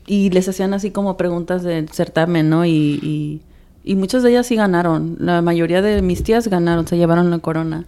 y 0.06 0.30
les 0.32 0.50
hacían 0.50 0.74
así 0.74 0.92
como 0.92 1.16
preguntas 1.18 1.64
de 1.64 1.86
certamen, 1.92 2.50
¿no? 2.50 2.66
Y, 2.66 3.00
y, 3.02 3.42
y 3.84 3.96
muchas 3.96 4.24
de 4.24 4.32
ellas 4.32 4.48
sí 4.48 4.56
ganaron. 4.56 5.16
La 5.20 5.42
mayoría 5.42 5.82
de 5.82 6.02
mis 6.02 6.24
tías 6.24 6.48
ganaron, 6.50 6.86
se 6.88 6.98
llevaron 6.98 7.30
la 7.32 7.40
corona. 7.40 7.86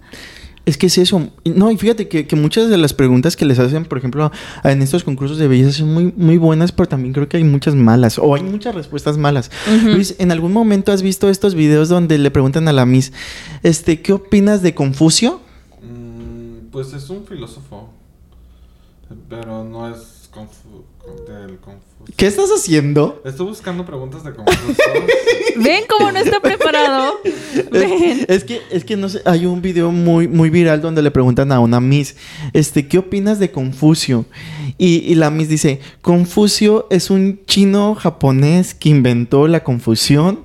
Es 0.65 0.77
que 0.77 0.87
es 0.87 0.97
eso. 0.97 1.29
No, 1.43 1.71
y 1.71 1.77
fíjate 1.77 2.07
que, 2.07 2.27
que 2.27 2.35
muchas 2.35 2.69
de 2.69 2.77
las 2.77 2.93
preguntas 2.93 3.35
que 3.35 3.45
les 3.45 3.57
hacen, 3.57 3.85
por 3.85 3.97
ejemplo, 3.97 4.31
en 4.63 4.81
estos 4.81 5.03
concursos 5.03 5.37
de 5.37 5.47
belleza 5.47 5.71
son 5.71 5.93
muy, 5.93 6.13
muy 6.15 6.37
buenas, 6.37 6.71
pero 6.71 6.87
también 6.87 7.13
creo 7.13 7.27
que 7.27 7.37
hay 7.37 7.43
muchas 7.43 7.73
malas. 7.73 8.19
O 8.19 8.35
hay 8.35 8.43
muchas 8.43 8.75
respuestas 8.75 9.17
malas. 9.17 9.49
Luis, 9.83 10.15
¿en 10.19 10.31
algún 10.31 10.53
momento 10.53 10.91
has 10.91 11.01
visto 11.01 11.29
estos 11.29 11.55
videos 11.55 11.89
donde 11.89 12.17
le 12.17 12.29
preguntan 12.29 12.67
a 12.67 12.73
la 12.73 12.85
Miss, 12.85 13.11
este, 13.63 14.01
¿qué 14.01 14.13
opinas 14.13 14.61
de 14.61 14.75
Confucio? 14.75 15.41
Mm, 15.81 16.69
pues 16.71 16.93
es 16.93 17.09
un 17.09 17.25
filósofo. 17.25 17.89
Pero 19.29 19.63
no 19.63 19.89
es 19.89 20.29
confu 20.31 20.85
del. 21.27 21.57
¿Qué 22.15 22.25
estás 22.27 22.49
haciendo? 22.49 23.21
Estoy 23.25 23.47
buscando 23.47 23.85
preguntas 23.85 24.23
de 24.23 24.33
Confucio. 24.33 24.75
Ven 25.57 25.83
cómo 25.87 26.11
no 26.11 26.17
está 26.19 26.39
preparado. 26.39 27.13
Ven. 27.71 28.25
Es 28.27 28.43
que, 28.43 28.61
es 28.71 28.83
que 28.83 28.97
no 28.97 29.07
sé, 29.09 29.21
hay 29.25 29.45
un 29.45 29.61
video 29.61 29.91
muy, 29.91 30.27
muy 30.27 30.49
viral 30.49 30.81
donde 30.81 31.01
le 31.01 31.11
preguntan 31.11 31.51
a 31.51 31.59
una 31.59 31.79
Miss, 31.79 32.15
este, 32.53 32.87
¿qué 32.87 32.97
opinas 32.97 33.39
de 33.39 33.51
Confucio? 33.51 34.25
Y, 34.77 34.97
y 34.99 35.15
la 35.15 35.29
Miss 35.29 35.49
dice, 35.49 35.79
Confucio 36.01 36.87
es 36.89 37.09
un 37.11 37.41
chino 37.45 37.93
japonés 37.95 38.73
que 38.73 38.89
inventó 38.89 39.47
la 39.47 39.63
confusión 39.63 40.39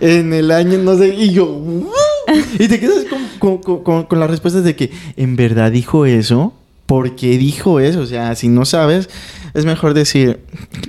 en 0.00 0.32
el 0.34 0.50
año, 0.50 0.78
no 0.78 0.96
sé, 0.96 1.14
y 1.14 1.32
yo, 1.32 1.46
"¿What?". 1.46 2.34
y 2.58 2.68
te 2.68 2.78
quedas 2.78 3.04
con, 3.06 3.22
con, 3.38 3.58
con- 3.62 3.82
con- 3.82 4.04
con 4.04 4.20
las 4.20 4.30
respuestas 4.30 4.62
de 4.64 4.76
que, 4.76 4.90
¿en 5.16 5.36
verdad 5.36 5.72
dijo 5.72 6.04
eso? 6.06 6.52
¿Por 6.92 7.16
qué 7.16 7.38
dijo 7.38 7.80
eso? 7.80 8.00
O 8.00 8.06
sea, 8.06 8.34
si 8.34 8.48
no 8.48 8.66
sabes, 8.66 9.08
es 9.54 9.64
mejor 9.64 9.94
decir, 9.94 10.40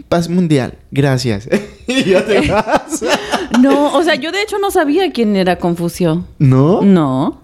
paz 0.10 0.28
mundial, 0.28 0.78
gracias. 0.92 1.48
y 1.88 2.04
ya 2.04 2.26
te 2.26 2.42
vas. 2.52 3.06
No, 3.62 3.94
o 3.96 4.04
sea, 4.04 4.16
yo 4.16 4.34
de 4.34 4.42
hecho 4.42 4.58
no 4.60 4.70
sabía 4.70 5.14
quién 5.14 5.38
era 5.38 5.60
Confucio. 5.60 6.26
¿No? 6.40 6.82
No. 6.82 7.43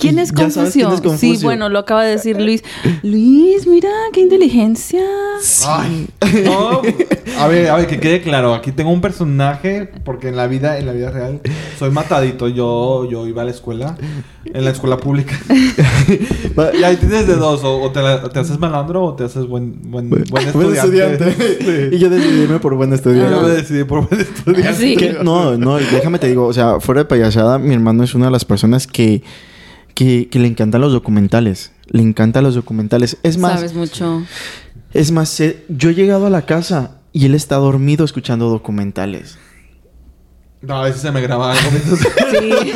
¿Quién 0.00 0.18
es 0.18 0.32
Confucio? 0.32 0.90
Sí, 1.18 1.38
bueno, 1.42 1.68
lo 1.68 1.78
acaba 1.80 2.02
de 2.04 2.12
decir 2.12 2.40
Luis. 2.40 2.62
Luis, 3.02 3.66
mira, 3.66 3.90
qué 4.12 4.20
inteligencia. 4.20 5.02
Ay, 5.66 6.08
no. 6.44 6.80
A 7.38 7.46
ver, 7.46 7.68
a 7.68 7.76
ver, 7.76 7.86
que 7.86 8.00
quede 8.00 8.22
claro. 8.22 8.54
Aquí 8.54 8.72
tengo 8.72 8.90
un 8.90 9.00
personaje, 9.00 9.90
porque 10.04 10.28
en 10.28 10.36
la 10.36 10.46
vida, 10.46 10.78
en 10.78 10.86
la 10.86 10.92
vida 10.92 11.10
real, 11.10 11.40
soy 11.78 11.90
matadito. 11.90 12.48
Yo, 12.48 13.08
yo 13.10 13.26
iba 13.26 13.42
a 13.42 13.44
la 13.44 13.50
escuela, 13.50 13.96
en 14.44 14.64
la 14.64 14.70
escuela 14.70 14.96
pública. 14.96 15.38
y 16.78 16.82
ahí 16.84 16.96
tienes 16.96 17.26
de 17.26 17.36
dos, 17.36 17.62
o, 17.64 17.80
o 17.80 17.90
te, 17.90 18.02
la- 18.02 18.22
te 18.28 18.38
haces 18.38 18.58
malandro 18.58 19.04
o 19.04 19.14
te 19.14 19.24
haces 19.24 19.46
buen, 19.46 19.90
buen, 19.90 20.08
buen 20.10 20.24
Buen 20.30 20.46
estudiante. 20.46 21.28
estudiante. 21.30 21.90
y 21.96 21.98
yo 21.98 22.10
decidí 22.10 22.42
irme 22.42 22.58
por 22.58 22.74
buen 22.74 22.90
Yo 22.90 22.96
estudiante. 22.96 23.40
me 23.42 23.48
decidí 23.48 23.84
por 23.84 24.06
buen 24.08 24.20
estudiante. 24.20 24.74
Sí. 24.74 24.96
Que- 24.96 25.18
no, 25.22 25.56
no, 25.56 25.76
déjame 25.76 26.18
te 26.18 26.28
digo, 26.28 26.46
o 26.46 26.52
sea, 26.52 26.80
fuera 26.80 27.02
de 27.02 27.04
payasada, 27.06 27.58
mi 27.58 27.74
hermano 27.74 28.04
es 28.04 28.14
una 28.14 28.26
de 28.26 28.32
las 28.32 28.44
personas 28.44 28.86
que, 28.86 29.22
que, 29.94 30.28
que 30.28 30.38
le 30.38 30.48
encantan 30.48 30.80
los 30.80 30.92
documentales. 30.92 31.72
Le 31.86 32.02
encantan 32.02 32.44
los 32.44 32.54
documentales. 32.54 33.16
Es 33.22 33.36
más, 33.38 33.54
Sabes 33.54 33.74
mucho. 33.74 34.22
es 34.92 35.10
más, 35.12 35.38
eh, 35.40 35.64
yo 35.68 35.90
he 35.90 35.94
llegado 35.94 36.26
a 36.26 36.30
la 36.30 36.42
casa 36.46 36.98
y 37.12 37.26
él 37.26 37.34
está 37.34 37.56
dormido 37.56 38.04
escuchando 38.04 38.48
documentales. 38.48 39.38
No, 40.62 40.76
a 40.76 40.84
veces 40.84 41.00
se 41.00 41.10
me 41.10 41.20
graba 41.20 41.52
algo. 41.52 41.70
mientras- 41.70 42.00
Sí. 42.30 42.72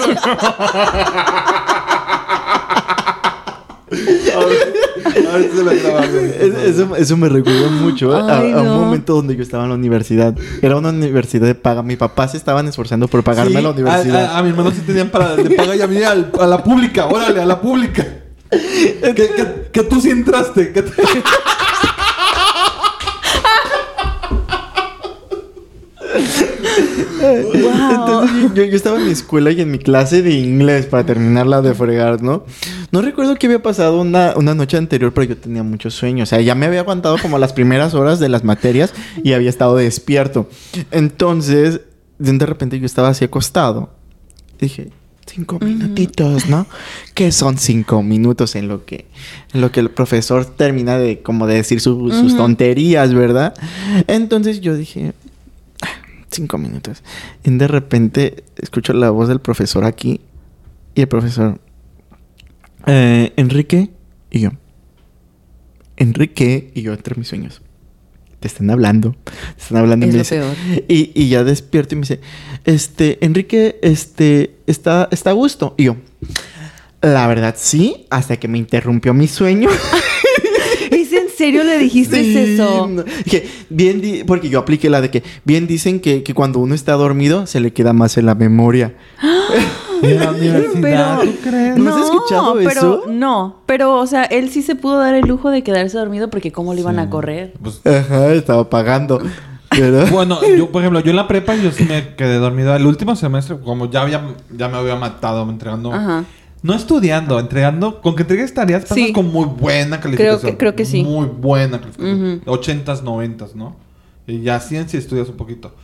Eso, 6.65 6.97
eso 6.97 7.17
me 7.17 7.29
recuerda 7.29 7.69
mucho 7.69 8.15
a, 8.15 8.39
Ay, 8.39 8.53
a 8.53 8.59
un 8.59 8.65
no. 8.67 8.77
momento 8.79 9.15
donde 9.15 9.37
yo 9.37 9.43
estaba 9.43 9.65
en 9.65 9.71
la 9.71 9.75
universidad. 9.77 10.35
Era 10.63 10.77
una 10.77 10.91
universidad 10.91 11.47
de 11.47 11.55
paga. 11.55 11.83
Mi 11.83 11.97
papá 11.97 12.29
se 12.29 12.37
estaban 12.37 12.67
esforzando 12.69 13.09
por 13.09 13.23
pagarme 13.23 13.57
Sí, 13.57 13.63
la 13.63 13.71
universidad. 13.71 14.25
A, 14.27 14.37
a- 14.37 14.39
a 14.39 14.43
mi 14.43 14.51
hermano 14.51 14.71
sí 14.71 14.81
tenían 14.87 15.11
para 15.11 15.37
de 15.37 15.51
paga 15.51 15.77
y 15.77 15.81
a 15.83 15.87
mí 15.87 16.03
al- 16.03 16.31
a 16.41 16.47
la 16.47 16.63
pública, 16.63 17.07
órale, 17.07 17.41
a 17.41 17.47
la 17.47 17.61
pública. 17.61 18.07
que, 18.51 19.13
que- 19.15 19.69
que 19.73 19.83
tú 19.85 20.01
sí 20.01 20.11
entraste. 20.11 20.73
que 20.73 20.83
te- 20.83 20.93
Entonces 27.23 28.55
yo, 28.55 28.65
yo 28.65 28.77
estaba 28.77 28.99
en 28.99 29.07
mi 29.07 29.13
escuela 29.13 29.51
y 29.51 29.61
en 29.61 29.71
mi 29.71 29.79
clase 29.79 30.23
de 30.23 30.33
inglés 30.33 30.87
para 30.87 31.05
terminarla 31.05 31.63
de 31.63 31.75
fregar, 31.75 32.23
¿no? 32.23 32.45
No 32.95 33.03
recuerdo 33.03 33.35
qué 33.35 33.47
había 33.47 33.61
pasado 33.61 34.01
una, 34.01 34.35
una 34.37 34.55
noche 34.55 34.77
anterior, 34.77 35.13
pero 35.13 35.25
yo 35.27 35.37
tenía 35.37 35.65
mucho 35.65 35.91
sueño. 35.91 36.23
O 36.23 36.27
sea, 36.27 36.41
ya 36.41 36.55
me 36.55 36.67
había 36.67 36.79
aguantado 36.81 37.17
como 37.21 37.39
las 37.39 37.53
primeras 37.53 37.93
horas 37.95 38.21
de 38.21 38.29
las 38.29 38.45
materias 38.45 38.95
y 39.25 39.33
había 39.33 39.51
estado 39.51 39.75
despierto. 39.75 40.49
Entonces, 40.93 41.81
de 42.19 42.47
repente 42.47 42.79
yo 42.79 42.87
estaba 42.87 43.09
así 43.09 43.25
acostado. 43.25 43.91
Dije, 44.61 44.91
cinco 45.27 45.59
minutitos, 45.61 46.47
¿no? 46.49 46.67
¿Qué 47.15 47.33
son 47.33 47.59
cinco 47.59 48.03
minutos 48.05 48.55
en 48.55 48.69
lo 48.69 48.85
que, 48.85 49.07
en 49.53 49.61
lo 49.61 49.73
que 49.73 49.81
el 49.81 49.91
profesor 49.91 50.45
termina 50.45 50.97
de 50.97 51.21
como 51.21 51.49
de 51.49 51.55
decir 51.55 51.81
su- 51.81 52.11
sus 52.13 52.37
tonterías, 52.37 53.13
¿verdad? 53.13 53.55
Entonces 54.07 54.61
yo 54.61 54.77
dije, 54.77 55.15
cinco 56.31 56.59
minutos. 56.59 57.03
Y 57.43 57.51
de 57.51 57.67
repente 57.67 58.45
escucho 58.57 58.93
la 58.93 59.11
voz 59.11 59.27
del 59.29 59.41
profesor 59.41 59.85
aquí 59.85 60.21
y 60.95 61.01
el 61.01 61.09
profesor, 61.09 61.59
eh, 62.87 63.33
Enrique 63.37 63.91
y 64.31 64.41
yo. 64.41 64.51
Enrique 65.97 66.71
y 66.75 66.83
yo 66.83 66.93
entre 66.93 67.15
mis 67.17 67.29
sueños. 67.29 67.63
Te 68.41 68.49
están 68.49 68.69
hablando. 68.71 69.15
Te 69.25 69.63
están 69.63 69.79
hablando. 69.79 70.07
y 70.07 70.09
Es 70.11 70.15
me 70.15 70.19
lo 70.19 70.23
dice- 70.25 70.37
peor. 70.75 70.85
Y, 70.89 71.13
y 71.15 71.29
ya 71.29 71.45
despierto 71.45 71.95
y 71.95 71.97
me 71.97 72.03
dice, 72.03 72.21
este, 72.65 73.25
Enrique, 73.25 73.79
este, 73.83 74.57
¿está, 74.67 75.09
está 75.11 75.31
a 75.31 75.35
gusto? 75.35 75.75
Y 75.79 75.85
yo, 75.85 75.97
la 77.01 77.27
verdad 77.27 77.55
sí, 77.57 78.07
hasta 78.11 78.37
que 78.39 78.49
me 78.49 78.59
interrumpió 78.59 79.15
mi 79.15 79.29
sueño. 79.29 79.69
¿Es 80.91 81.13
en 81.13 81.29
serio 81.35 81.65
le 81.65 81.79
dijiste 81.79 82.23
Sí, 82.23 82.37
eso? 82.55 82.87
no. 82.89 83.03
Dije, 83.25 83.47
bien, 83.71 84.01
di- 84.01 84.25
porque 84.25 84.49
yo 84.51 84.59
apliqué 84.59 84.91
la 84.91 85.01
de 85.01 85.11
que 85.11 85.23
bien 85.45 85.67
dicen 85.67 86.01
que, 86.01 86.23
que 86.23 86.35
cuando 86.35 86.59
uno 86.59 86.75
está 86.75 86.93
dormido 86.95 87.47
se 87.47 87.61
le 87.61 87.73
queda 87.73 87.93
más 87.93 88.19
en 88.19 88.27
la 88.27 88.35
memoria. 88.35 88.95
En 90.11 90.21
la 90.21 90.31
universidad, 90.31 91.19
Pero- 91.21 91.33
¿tú 91.33 91.39
crees? 91.43 91.77
¿No 91.77 91.95
has 91.95 92.05
escuchado 92.05 92.55
pero, 92.55 92.71
eso? 92.71 93.03
No, 93.09 93.57
pero, 93.67 93.99
o 93.99 94.07
sea, 94.07 94.25
él 94.25 94.51
sí 94.51 94.63
se 94.63 94.75
pudo 94.75 94.99
dar 94.99 95.15
el 95.15 95.27
lujo 95.27 95.51
de 95.51 95.63
quedarse 95.63 95.97
dormido 95.99 96.31
porque 96.31 96.53
cómo 96.53 96.75
le 96.75 96.81
iban 96.81 96.99
a 96.99 97.11
correr. 97.11 97.55
Pues, 97.63 97.81
Ajá, 97.87 98.33
estaba 98.33 98.69
pagando. 98.71 99.21
Pero... 99.71 100.07
bueno, 100.13 100.39
yo, 100.57 100.71
por 100.71 100.83
ejemplo, 100.83 101.01
yo 101.01 101.11
en 101.11 101.17
la 101.17 101.27
prepa 101.27 101.55
yo 101.57 101.71
sí 101.73 101.85
me 101.85 102.15
quedé 102.15 102.37
dormido. 102.37 102.75
El 102.77 102.87
último 102.87 103.17
semestre, 103.17 103.59
como 103.59 103.91
ya, 103.91 104.03
había, 104.03 104.23
ya 104.57 104.69
me 104.69 104.77
había 104.79 104.97
matado 104.97 105.49
entregando... 105.49 105.93
Ajá. 105.93 106.25
No 106.63 106.73
estudiando, 106.75 107.39
entregando... 107.39 108.01
Con 108.01 108.15
que 108.17 108.23
entregues 108.23 108.55
tareas 108.55 108.83
pasas 108.83 108.97
Sí. 108.97 109.13
con 109.13 109.31
muy 109.31 109.45
buena 109.45 110.01
calificación. 110.01 110.53
que- 110.53 110.57
creo 110.57 110.75
que 110.75 110.87
sí. 110.87 111.03
Muy 111.03 111.27
buena 111.27 111.79
calificación. 111.79 112.41
Ujú. 112.47 112.51
80s, 112.53 113.03
90s, 113.03 113.55
¿no? 113.55 113.77
Y 114.27 114.41
ya 114.41 114.59
ciencia 114.61 114.99
estudias 114.99 115.29
un 115.29 115.37
poquito. 115.37 115.75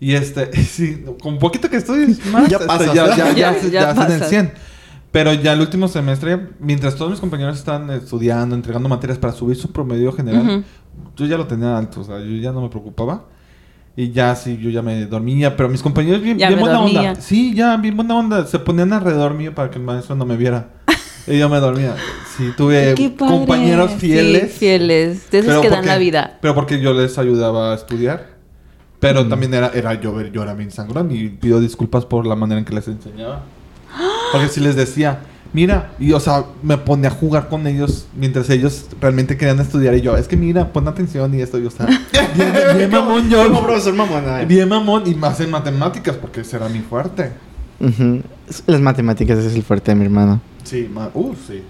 Y 0.00 0.14
este, 0.14 0.50
sí, 0.64 1.04
con 1.22 1.38
poquito 1.38 1.68
que 1.68 1.76
estudies 1.76 2.24
más, 2.32 2.48
Ya 2.48 2.56
este, 2.56 2.66
pasas, 2.66 2.94
ya, 2.94 3.02
¿verdad? 3.04 3.16
ya, 3.16 3.34
ya, 3.34 3.60
Ya- 3.62 3.68
ya, 3.70 3.90
hacen 3.90 4.02
el 4.04 4.18
pasas. 4.20 4.28
100. 4.28 4.52
Pero 5.12 5.32
ya 5.34 5.52
el 5.52 5.60
último 5.60 5.88
semestre, 5.88 6.38
mientras 6.60 6.94
todos 6.94 7.10
mis 7.10 7.20
compañeros 7.20 7.58
estaban 7.58 7.90
estudiando, 7.90 8.54
entregando 8.54 8.88
materias 8.88 9.18
para 9.18 9.32
subir 9.32 9.56
su 9.56 9.72
promedio 9.72 10.12
general, 10.12 10.42
Ujú. 10.48 10.62
yo 11.16 11.26
ya 11.26 11.36
lo 11.36 11.46
tenía 11.48 11.76
alto, 11.76 12.02
o 12.02 12.04
sea, 12.04 12.18
yo 12.20 12.36
ya 12.36 12.52
no 12.52 12.60
me 12.62 12.68
preocupaba. 12.68 13.24
Y 13.96 14.12
ya 14.12 14.36
sí, 14.36 14.56
yo 14.62 14.70
ya 14.70 14.82
me 14.82 15.04
dormía, 15.06 15.56
pero 15.56 15.68
mis 15.68 15.82
compañeros 15.82 16.22
bien, 16.22 16.36
bien 16.36 16.58
buena 16.60 16.78
dormía. 16.78 17.00
onda. 17.10 17.20
Sí, 17.20 17.52
ya 17.54 17.76
bien 17.76 17.96
buena 17.96 18.14
onda. 18.14 18.46
Se 18.46 18.60
ponían 18.60 18.92
alrededor 18.92 19.34
mío 19.34 19.52
para 19.52 19.68
que 19.68 19.78
el 19.78 19.84
maestro 19.84 20.14
no 20.14 20.24
me 20.24 20.36
viera. 20.36 20.68
y 21.26 21.36
yo 21.38 21.48
me 21.48 21.58
dormía. 21.58 21.96
Sí, 22.36 22.52
tuve 22.56 22.94
compañeros 23.18 23.90
fieles. 23.98 24.52
Sí, 24.52 24.58
fieles. 24.60 25.28
De 25.32 25.40
esos 25.40 25.60
que 25.60 25.68
dan 25.68 25.78
porque- 25.80 25.88
la 25.88 25.98
vida. 25.98 26.38
Pero 26.40 26.54
porque 26.54 26.80
yo 26.80 26.94
les 26.94 27.18
ayudaba 27.18 27.72
a 27.72 27.74
estudiar. 27.74 28.38
Pero 29.00 29.26
también 29.26 29.54
era, 29.54 29.68
era 29.68 29.94
yo, 29.94 30.20
yo 30.20 30.42
era 30.42 30.52
bien 30.52 30.70
sangrón 30.70 31.10
y 31.10 31.28
pido 31.30 31.58
disculpas 31.58 32.04
por 32.04 32.26
la 32.26 32.36
manera 32.36 32.58
en 32.58 32.66
que 32.66 32.74
les 32.74 32.86
enseñaba. 32.86 33.44
Porque 34.30 34.48
si 34.48 34.60
les 34.60 34.76
decía, 34.76 35.20
mira, 35.54 35.92
y 35.98 36.12
o 36.12 36.20
sea, 36.20 36.44
me 36.62 36.76
ponía 36.76 37.08
a 37.08 37.12
jugar 37.12 37.48
con 37.48 37.66
ellos 37.66 38.06
mientras 38.14 38.50
ellos 38.50 38.86
realmente 39.00 39.38
querían 39.38 39.58
estudiar. 39.58 39.94
Y 39.94 40.02
yo, 40.02 40.16
es 40.16 40.28
que 40.28 40.36
mira, 40.36 40.70
pon 40.72 40.86
atención 40.86 41.34
y 41.34 41.40
esto, 41.40 41.58
y 41.58 41.66
o 41.66 41.70
sea, 41.70 41.86
bien, 42.34 42.52
bien 42.76 42.90
mamón 42.90 43.28
yo. 43.30 43.42
Como 43.44 43.62
profesor 43.62 43.94
mamona. 43.94 44.44
Bien 44.44 44.68
mamón 44.68 45.04
y 45.06 45.14
más 45.14 45.40
en 45.40 45.50
matemáticas 45.50 46.16
porque 46.16 46.42
ese 46.42 46.56
era 46.56 46.68
mi 46.68 46.80
fuerte. 46.80 47.32
Ujú. 47.80 48.22
Las 48.66 48.80
matemáticas 48.80 49.38
es 49.38 49.54
el 49.54 49.62
fuerte 49.62 49.92
de 49.92 49.94
mi 49.94 50.04
hermano. 50.04 50.42
Sí, 50.64 50.88
ma 50.92 51.10
uh, 51.14 51.34
sí. 51.46 51.62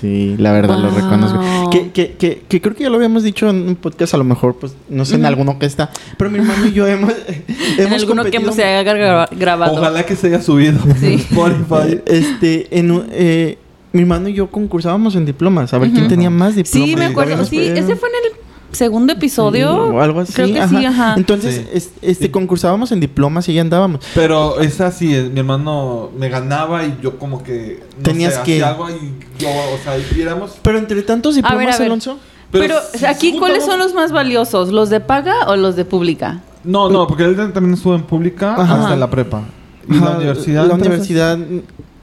Sí, 0.00 0.34
la 0.38 0.52
verdad 0.52 0.78
lo 0.78 0.90
reconozco. 0.90 1.70
Que, 1.70 1.90
que, 1.90 2.12
que, 2.14 2.42
que 2.48 2.60
creo 2.60 2.74
que 2.74 2.82
ya 2.84 2.90
lo 2.90 2.96
habíamos 2.96 3.22
dicho 3.22 3.48
en 3.48 3.68
un 3.68 3.76
podcast, 3.76 4.14
a 4.14 4.16
lo 4.16 4.24
mejor, 4.24 4.56
pues, 4.56 4.74
no 4.88 5.04
sé, 5.04 5.14
en 5.16 5.26
alguno 5.26 5.58
que 5.58 5.66
está. 5.66 5.90
Pero 6.16 6.30
mi 6.30 6.38
hermano 6.38 6.66
y 6.66 6.72
yo 6.72 6.86
hemos. 6.86 7.12
En 7.78 7.86
hemos 7.86 8.00
alguno 8.02 8.24
que 8.24 8.40
se 8.52 8.64
haya 8.64 8.82
gra- 8.92 9.28
grabado. 9.30 9.74
Ojalá 9.74 10.04
que 10.04 10.16
se 10.16 10.26
haya 10.28 10.42
subido 10.42 10.78
Sí. 10.98 11.06
en 11.06 11.12
Spotify. 11.20 12.00
Este, 12.06 12.78
en 12.78 12.90
un- 12.90 13.06
eh, 13.12 13.58
mi 13.92 14.00
hermano 14.02 14.28
y 14.28 14.32
yo 14.34 14.50
concursábamos 14.50 15.14
en 15.16 15.26
diplomas, 15.26 15.72
a 15.74 15.78
ver 15.78 15.90
quién 15.90 16.08
tenía 16.08 16.30
más 16.30 16.56
diplomas. 16.56 16.88
Sí, 16.88 16.96
me 16.96 17.04
acuerdo. 17.06 17.44
Sí, 17.44 17.58
ese 17.60 17.94
fue 17.96 18.08
en 18.08 18.14
el 18.24 18.32
segundo 18.72 19.12
episodio. 19.12 19.70
o 19.72 20.00
algo 20.00 20.20
así. 20.20 20.32
Creo 20.32 20.48
que 20.48 20.68
sí, 20.68 20.84
ajá. 20.84 21.14
Entonces, 21.16 21.54
Sí. 21.56 21.66
es- 21.72 21.90
este, 22.02 22.24
Sí. 22.26 22.30
concursábamos 22.30 22.90
en 22.92 23.00
diplomas 23.00 23.48
y 23.48 23.54
ya 23.54 23.60
andábamos. 23.60 24.04
Pero 24.14 24.60
es 24.60 24.80
así, 24.80 25.14
eh, 25.14 25.30
mi 25.32 25.40
hermano 25.40 26.10
me 26.16 26.28
ganaba 26.28 26.84
y 26.84 26.96
yo 27.02 27.18
como 27.18 27.42
que 27.42 27.82
no 27.98 28.02
Tenías 28.02 28.34
sé, 28.34 28.40
que- 28.44 28.52
hacía 28.64 28.68
algo 28.70 28.90
y 28.90 29.14
yo, 29.38 29.48
o 29.48 29.78
sea, 29.82 29.98
y 29.98 30.20
éramos 30.20 30.56
Pero 30.62 30.78
entre 30.78 31.02
tantos 31.02 31.34
A 31.36 31.40
ver, 31.40 31.44
diplomas, 31.50 31.74
a 31.74 31.78
ver. 31.78 31.86
Alonso. 31.86 32.18
Pero, 32.50 32.76
aquí, 33.08 33.38
¿cuáles 33.38 33.64
son 33.64 33.78
los 33.78 33.94
más 33.94 34.12
valiosos? 34.12 34.70
¿Los 34.72 34.90
de 34.90 35.00
paga 35.00 35.34
o 35.48 35.56
los 35.56 35.74
de 35.76 35.84
pública? 35.86 36.40
No, 36.64 36.88
no, 36.90 37.06
porque 37.06 37.24
él 37.24 37.34
también 37.52 37.74
estuvo 37.74 37.94
en 37.94 38.02
pública 38.02 38.54
Ajá. 38.54 38.82
hasta 38.82 38.96
la 38.96 39.08
prepa. 39.10 39.42
¿Y 39.88 39.94
la 39.98 40.10
universidad? 40.16 40.66
La 40.66 40.74
entonces? 40.74 40.86
universidad. 40.88 41.38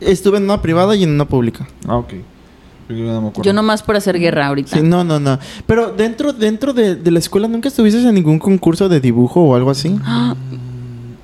Estuve 0.01 0.37
en 0.37 0.43
una 0.45 0.61
privada 0.61 0.95
y 0.95 1.03
en 1.03 1.11
una 1.11 1.25
pública. 1.25 1.67
Ah, 1.87 1.97
ok. 1.97 2.13
Yo 2.89 2.95
no 3.05 3.21
me 3.21 3.27
acuerdo. 3.29 3.43
Yo 3.43 3.53
nomás 3.53 3.83
por 3.83 3.95
hacer 3.95 4.19
guerra 4.19 4.47
ahorita. 4.47 4.75
Sí, 4.77 4.83
no, 4.83 5.03
no, 5.03 5.19
no. 5.19 5.37
Pero 5.67 5.91
dentro, 5.91 6.33
dentro 6.33 6.73
de, 6.73 6.95
de 6.95 7.11
la 7.11 7.19
escuela, 7.19 7.47
¿nunca 7.47 7.67
estuviste 7.69 8.01
en 8.01 8.15
ningún 8.15 8.39
concurso 8.39 8.89
de 8.89 8.99
dibujo 8.99 9.41
o 9.41 9.55
algo 9.55 9.69
así? 9.69 9.95
Ah, 10.03 10.35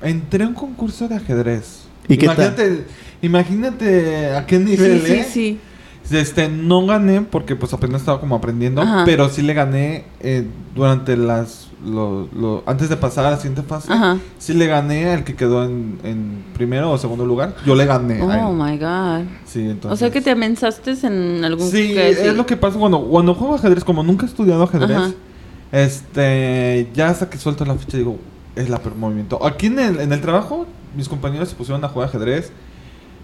Entré 0.03 0.43
a 0.43 0.47
un 0.47 0.53
concurso 0.53 1.07
de 1.07 1.15
ajedrez. 1.15 1.85
¿Y 2.07 2.17
qué 2.17 2.27
tal? 2.27 2.35
imagínate, 2.37 2.85
Imagínate 3.21 4.35
a 4.35 4.45
qué 4.45 4.59
sí, 4.59 4.63
nivel, 4.63 5.01
sí, 5.01 5.11
¿eh? 5.13 5.27
sí. 5.29 5.59
Este, 6.11 6.47
no 6.49 6.85
gané 6.85 7.21
porque 7.21 7.55
pues 7.55 7.73
apenas 7.73 8.01
estaba 8.01 8.19
como 8.19 8.35
aprendiendo, 8.35 8.81
Ajá. 8.83 9.03
pero 9.05 9.27
sí 9.29 9.41
le 9.41 9.55
gané 9.55 10.05
eh, 10.19 10.45
durante 10.75 11.17
las... 11.17 11.69
Lo, 11.85 12.27
lo- 12.35 12.63
antes 12.65 12.89
de 12.89 12.97
pasar 12.97 13.25
a 13.25 13.31
la 13.31 13.37
siguiente 13.37 13.61
fase, 13.61 13.93
Ajá. 13.93 14.17
sí 14.39 14.53
le 14.53 14.65
gané 14.65 15.11
al 15.11 15.23
que 15.23 15.35
quedó 15.35 15.63
en, 15.65 15.99
en 16.03 16.43
primero 16.55 16.89
o 16.91 16.97
segundo 16.97 17.25
lugar. 17.25 17.53
Yo 17.65 17.75
le 17.75 17.85
gané 17.85 18.21
a 18.21 18.25
Oh 18.25 18.31
él. 18.51 18.55
my 18.57 18.77
God. 18.77 19.29
Sí, 19.45 19.61
entonces... 19.61 19.91
O 19.91 19.95
sea 19.95 20.09
que 20.09 20.19
te 20.21 20.31
amensaste 20.31 20.95
en 21.05 21.45
algún. 21.45 21.69
Sí, 21.69 21.93
que 21.93 22.09
es 22.09 22.33
lo 22.35 22.45
que 22.47 22.57
pasa 22.57 22.79
cuando, 22.79 23.01
cuando 23.05 23.35
juego 23.35 23.55
ajedrez, 23.55 23.83
como 23.83 24.01
nunca 24.01 24.25
he 24.25 24.29
estudiado 24.29 24.63
ajedrez, 24.63 24.97
Ajá. 24.97 25.11
este, 25.71 26.89
ya 26.93 27.09
hasta 27.09 27.29
que 27.29 27.37
suelto 27.37 27.65
la 27.65 27.75
ficha 27.75 27.97
digo, 27.97 28.17
es 28.55 28.69
la 28.69 28.81
movimiento. 28.97 29.45
Aquí 29.45 29.67
en 29.67 29.77
el, 29.79 29.99
en 29.99 30.11
el 30.11 30.21
trabajo, 30.21 30.65
mis 30.95 31.07
compañeros 31.09 31.49
se 31.49 31.55
pusieron 31.55 31.83
a 31.83 31.89
jugar 31.89 32.09
ajedrez, 32.09 32.51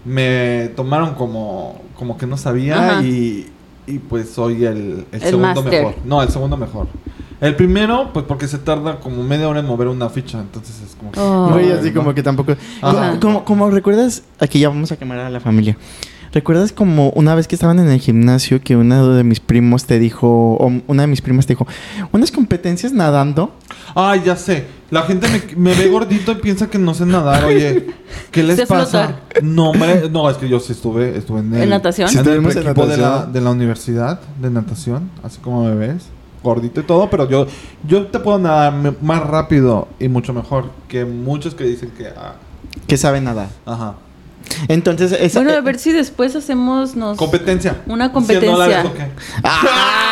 me 0.04 0.70
tomaron 0.76 1.14
como, 1.14 1.80
como 1.96 2.16
que 2.18 2.26
no 2.26 2.36
sabía 2.36 2.90
Ajá. 2.98 3.02
y, 3.02 3.48
y 3.86 3.98
pues 3.98 4.30
soy 4.30 4.64
el, 4.66 5.06
el 5.12 5.20
El 5.20 5.20
segundo 5.20 5.62
mejor. 5.62 5.94
No, 6.04 6.22
el 6.22 6.28
segundo 6.28 6.56
mejor. 6.56 6.86
El 7.42 7.56
primero, 7.56 8.10
pues 8.14 8.24
porque 8.26 8.46
se 8.48 8.56
tarda 8.58 9.00
como 9.00 9.22
media 9.24 9.48
hora 9.48 9.60
en 9.60 9.66
mover 9.66 9.88
una 9.88 10.08
ficha, 10.08 10.38
entonces 10.40 10.80
es 10.86 10.94
como... 10.94 11.10
que- 11.12 11.20
Oh. 11.20 11.50
Güey, 11.52 11.66
no, 11.68 11.74
así 11.74 11.90
no. 11.90 11.94
como 12.00 12.14
que 12.14 12.22
tampoco. 12.22 12.54
Como, 12.80 13.20
como, 13.20 13.44
como 13.44 13.70
recuerdas, 13.70 14.22
aquí 14.38 14.60
ya 14.60 14.68
vamos 14.68 14.90
a 14.92 14.96
quemar 14.96 15.18
a 15.18 15.28
la 15.28 15.40
familia. 15.40 15.76
¿Recuerdas 16.32 16.72
como 16.72 17.10
una 17.10 17.34
vez 17.34 17.46
que 17.46 17.54
estaban 17.56 17.78
en 17.78 17.90
el 17.90 18.00
gimnasio 18.00 18.62
que 18.62 18.74
uno 18.74 19.08
de 19.08 19.22
mis 19.22 19.38
primos 19.40 19.84
te 19.84 19.98
dijo, 19.98 20.28
o 20.54 20.72
una 20.86 21.02
de 21.02 21.06
mis 21.08 21.20
primas 21.20 21.44
te 21.44 21.52
dijo, 21.52 21.66
unas 22.12 22.30
competencias 22.32 22.92
nadando? 22.92 23.52
Ay, 23.94 24.22
ya 24.24 24.36
sé. 24.36 24.64
La 24.90 25.02
gente 25.02 25.26
me, 25.28 25.42
me 25.56 25.74
ve 25.74 25.88
gordito 25.88 26.32
y 26.32 26.36
piensa 26.36 26.70
que 26.70 26.78
no 26.78 26.94
sé 26.94 27.04
nadar. 27.04 27.44
Oye, 27.44 27.88
¿qué 28.30 28.42
les 28.44 28.60
pasa? 28.66 29.08
flotar. 29.08 29.22
No, 29.42 29.70
hombre. 29.70 30.08
No, 30.10 30.30
es 30.30 30.38
que 30.38 30.48
yo 30.48 30.58
sí 30.60 30.72
estuve, 30.72 31.18
estuve 31.18 31.40
en 31.40 31.54
el... 31.54 31.62
¿En 31.64 31.68
natación? 31.70 32.08
Sí, 32.08 32.16
En 32.18 32.26
el 32.26 32.34
en 32.38 32.46
equipo 32.46 32.86
de 32.86 32.96
la, 32.96 33.08
natación. 33.08 33.32
de 33.34 33.40
la 33.42 33.50
universidad 33.50 34.20
de 34.40 34.50
natación. 34.50 35.10
Así 35.22 35.38
como 35.38 35.64
me 35.64 35.74
ves. 35.74 36.04
Gordito 36.42 36.80
y 36.80 36.84
todo. 36.84 37.08
Pero 37.10 37.28
yo, 37.28 37.46
yo 37.86 38.06
te 38.06 38.18
puedo 38.18 38.38
nadar 38.38 38.72
más 39.02 39.26
rápido 39.26 39.88
y 39.98 40.08
mucho 40.08 40.32
mejor 40.32 40.70
que 40.88 41.04
muchos 41.04 41.54
que 41.54 41.64
dicen 41.64 41.90
que... 41.96 42.06
ah, 42.08 42.34
Que 42.86 42.96
saben 42.96 43.24
nadar. 43.24 43.48
ajá. 43.66 43.94
Entonces, 44.68 45.12
esa, 45.12 45.38
Bueno, 45.40 45.54
a 45.54 45.58
eh, 45.58 45.62
ver 45.62 45.78
si 45.78 45.92
después 45.92 46.34
hacemos 46.36 46.94
nos... 46.96 47.16
Competencia. 47.16 47.80
Una 47.86 48.06
100 48.06 48.12
competencia. 48.12 48.84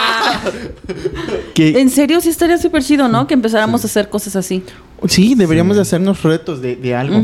que- 1.54 1.80
En 1.80 1.90
serio, 1.90 2.20
sí 2.20 2.28
estaría 2.28 2.58
súper 2.58 2.82
chido, 2.82 3.08
¿no? 3.08 3.26
Que 3.26 3.34
empezáramos 3.34 3.82
a 3.84 3.87
hacer 3.87 4.08
cosas 4.08 4.37
así. 4.37 4.62
sí, 5.08 5.34
deberíamos 5.34 5.75
Sí. 5.75 5.76
de 5.76 5.82
hacernos 5.82 6.22
retos 6.22 6.62
de, 6.62 6.76
de 6.76 6.94
algo. 6.94 7.20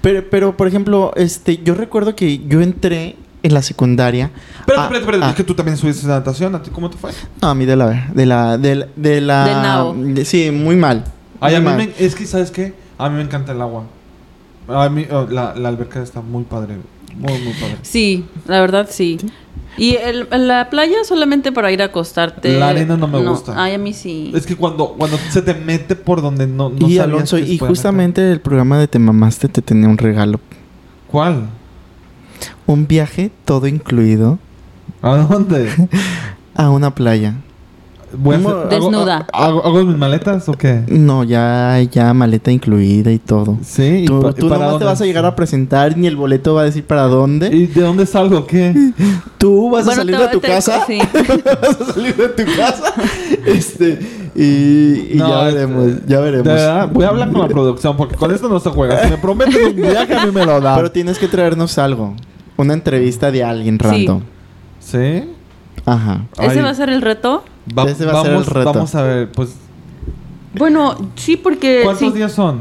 Pero, 0.00 0.24
pero, 0.30 0.56
por 0.56 0.68
ejemplo, 0.68 1.12
este, 1.16 1.58
yo 1.64 1.74
recuerdo 1.74 2.14
que 2.14 2.38
yo 2.46 2.60
entré 2.60 3.16
en 3.42 3.54
la 3.54 3.62
secundaria. 3.62 4.30
Espérate, 4.60 4.72
Ah, 4.80 4.84
espérate, 4.84 4.98
espérate. 5.04 5.24
ah. 5.24 5.30
Es 5.30 5.36
que 5.36 5.44
tú 5.44 5.54
también 5.54 5.76
subiste 5.76 6.06
natación. 6.06 6.54
¿A 6.54 6.62
ti 6.62 6.70
cómo 6.70 6.88
te 6.90 6.96
fue? 6.96 7.10
No, 7.40 7.48
a 7.48 7.54
mí 7.54 7.64
de 7.66 7.76
la... 7.76 7.88
De 8.14 8.26
la... 8.26 8.56
De 8.58 8.74
la... 8.76 8.86
De 8.96 9.20
la 9.20 9.44
Del 9.46 9.62
nao. 9.62 9.94
de- 9.94 10.24
sí, 10.24 10.50
muy 10.50 10.76
mal. 10.76 11.04
Ay, 11.40 11.56
a 11.56 11.60
Muy 11.60 11.72
mí 11.72 11.78
mal. 11.78 11.88
me- 11.98 12.04
es 12.06 12.14
que, 12.14 12.24
¿sabes 12.26 12.50
qué? 12.50 12.74
A 12.98 13.08
mí 13.08 13.16
me 13.16 13.22
encanta 13.22 13.52
el 13.52 13.60
agua. 13.60 13.84
A 14.68 14.88
mí, 14.88 15.06
oh, 15.10 15.26
la, 15.28 15.54
la 15.56 15.68
alberca 15.68 16.00
está 16.02 16.20
muy 16.20 16.44
padre. 16.44 16.76
Muy, 17.16 17.32
muy 17.40 17.52
padre. 17.54 17.76
Sí, 17.82 18.24
la 18.46 18.60
verdad 18.60 18.86
sí. 18.90 19.18
Y 19.76 19.96
el, 19.96 20.28
la 20.30 20.70
playa 20.70 20.98
solamente 21.04 21.50
para 21.50 21.72
ir 21.72 21.82
a 21.82 21.86
acostarte. 21.86 22.58
La 22.58 22.68
arena 22.68 22.96
no 22.96 23.08
me 23.08 23.18
gusta. 23.26 23.54
Ay, 23.56 23.74
a 23.74 23.78
mí 23.78 23.92
sí. 23.92 24.30
Es 24.34 24.46
que 24.46 24.54
cuando, 24.54 24.90
cuando 24.98 25.16
se 25.30 25.42
te 25.42 25.54
mete 25.54 25.96
por 25.96 26.22
donde 26.22 26.46
no, 26.46 26.68
no 26.70 26.88
y 26.88 26.98
Alonso, 26.98 27.38
y 27.38 27.58
justamente 27.58 28.30
el 28.30 28.40
programa 28.40 28.78
de 28.78 28.86
Te 28.86 28.98
Mamaste 28.98 29.48
te 29.48 29.62
tenía 29.62 29.88
un 29.88 29.98
regalo. 29.98 30.40
¿Cuál? 31.10 31.48
Un 32.66 32.86
viaje 32.86 33.30
todo 33.44 33.66
incluido 33.66 34.38
¿A 35.02 35.16
dónde? 35.16 35.68
a 36.54 36.70
una 36.70 36.94
playa. 36.94 37.34
Voy 38.14 38.36
a 38.36 38.38
¿Cómo? 38.42 38.50
hacer- 38.50 38.68
Desnuda. 38.68 39.26
¿Hago, 39.32 39.64
hago, 39.64 39.78
hago 39.78 39.84
mis 39.86 39.96
maletas 39.96 40.46
o 40.46 40.52
qué? 40.52 40.82
No, 40.86 41.24
ya, 41.24 41.80
ya 41.90 42.12
maleta 42.12 42.52
incluida 42.52 43.10
y 43.10 43.18
todo. 43.18 43.56
Sí. 43.64 44.02
¿y 44.02 44.04
Tú, 44.04 44.20
pa- 44.20 44.30
y 44.30 44.34
tú 44.34 44.48
para 44.50 44.64
nomás 44.66 44.78
te 44.80 44.84
vas 44.84 45.00
a 45.00 45.04
llegar 45.06 45.24
a 45.24 45.34
presentar 45.34 45.96
ni 45.96 46.06
el 46.06 46.16
boleto 46.16 46.52
va 46.54 46.60
a 46.60 46.64
decir 46.64 46.84
para 46.84 47.04
dónde. 47.04 47.48
¿Y 47.48 47.66
de 47.68 47.80
dónde 47.80 48.04
salgo? 48.04 48.46
¿Qué? 48.46 48.74
Tú 49.38 49.70
vas 49.70 49.88
a 49.88 49.94
salir 49.94 50.16
de 50.18 50.28
tu 50.28 50.40
te- 50.40 50.46
casa. 50.48 50.84
sí. 50.86 50.98
vas 51.62 51.80
a 51.80 51.92
salir 51.94 52.14
de 52.14 52.28
tu 52.28 52.42
casa. 52.54 52.92
Este, 53.46 53.98
y, 54.34 55.14
y 55.14 55.16
No, 55.16 55.28
ya 55.30 55.48
este, 55.48 55.54
veremos, 55.66 55.92
ya 56.06 56.20
veremos. 56.20 56.46
De 56.46 56.52
verdad, 56.52 56.88
voy 56.92 57.04
a 57.04 57.08
hablar 57.08 57.32
con 57.32 57.40
la 57.40 57.48
producción 57.48 57.96
porque 57.96 58.14
con 58.16 58.30
esto 58.32 58.46
no 58.48 58.60
se 58.60 58.68
juega. 58.68 59.02
Si 59.04 59.10
me 59.10 59.16
prometen 59.16 59.68
un 59.70 59.74
viaje, 59.76 60.14
a 60.14 60.26
mí 60.26 60.32
me 60.32 60.44
lo 60.44 60.60
dan. 60.60 60.76
Pero 60.76 60.92
tienes 60.92 61.18
que 61.18 61.28
traernos 61.28 61.78
algo. 61.78 62.14
Una 62.56 62.74
entrevista 62.74 63.30
de 63.30 63.42
alguien 63.44 63.78
Sí. 63.80 63.86
random. 63.86 64.22
¿Sí? 64.80 65.24
Ajá. 65.86 66.26
¿Ese 66.38 66.58
Ay, 66.58 66.62
va 66.64 66.70
a 66.70 66.74
ser 66.74 66.88
el 66.90 67.02
reto? 67.02 67.44
va- 67.76 67.84
Ese 67.84 68.04
va 68.04 68.12
a 68.20 68.22
ser 68.22 68.30
el 68.32 68.36
vamos, 68.38 68.48
reto. 68.48 68.72
Vamos 68.72 68.94
a 68.94 69.02
ver, 69.02 69.32
pues, 69.32 69.54
Bueno, 70.54 70.96
sí, 71.16 71.36
porque... 71.36 71.80
¿cuántos 71.84 72.12
sí. 72.12 72.16
días 72.18 72.32
son? 72.32 72.60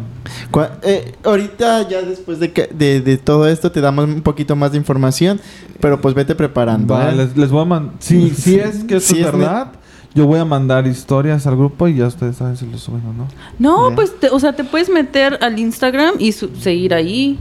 Eh, 0.83 1.13
ahorita 1.23 1.87
ya 1.89 2.01
después 2.03 2.39
de, 2.39 2.51
que- 2.53 2.67
de, 2.71 3.01
de 3.01 3.17
todo 3.17 3.47
esto 3.47 3.71
te 3.71 3.81
damos 3.81 4.05
un 4.05 4.21
poquito 4.21 4.55
más 4.55 4.71
de 4.71 4.77
información, 4.77 5.41
pero 5.81 5.99
pues 5.99 6.15
vete 6.15 6.35
preparando. 6.35 6.93
Va, 6.93 7.09
¿eh? 7.09 7.15
les, 7.15 7.35
les 7.35 7.49
voy 7.51 7.63
a 7.63 7.65
mandar. 7.65 7.95
Si, 7.99 8.29
si 8.29 8.55
es 8.55 8.83
que 8.85 8.95
eso 8.97 9.13
Si 9.13 9.19
es 9.19 9.25
es 9.27 9.33
verdad, 9.33 9.73
yo 10.13 10.25
voy 10.25 10.39
a 10.39 10.45
mandar 10.45 10.87
historias 10.87 11.45
al 11.47 11.57
grupo 11.57 11.87
y 11.87 11.95
ya 11.95 12.07
ustedes 12.07 12.37
saben 12.37 12.55
si 12.55 12.65
lo 12.65 12.77
suben 12.77 13.01
o 13.07 13.13
no. 13.13 13.27
No, 13.59 13.93
pues, 13.95 14.17
te- 14.19 14.29
o 14.29 14.39
sea, 14.39 14.53
te 14.53 14.63
puedes 14.63 14.89
meter 14.89 15.37
al 15.41 15.59
Instagram 15.59 16.15
y 16.19 16.31
su- 16.31 16.55
seguir 16.55 16.93
ahí. 16.93 17.37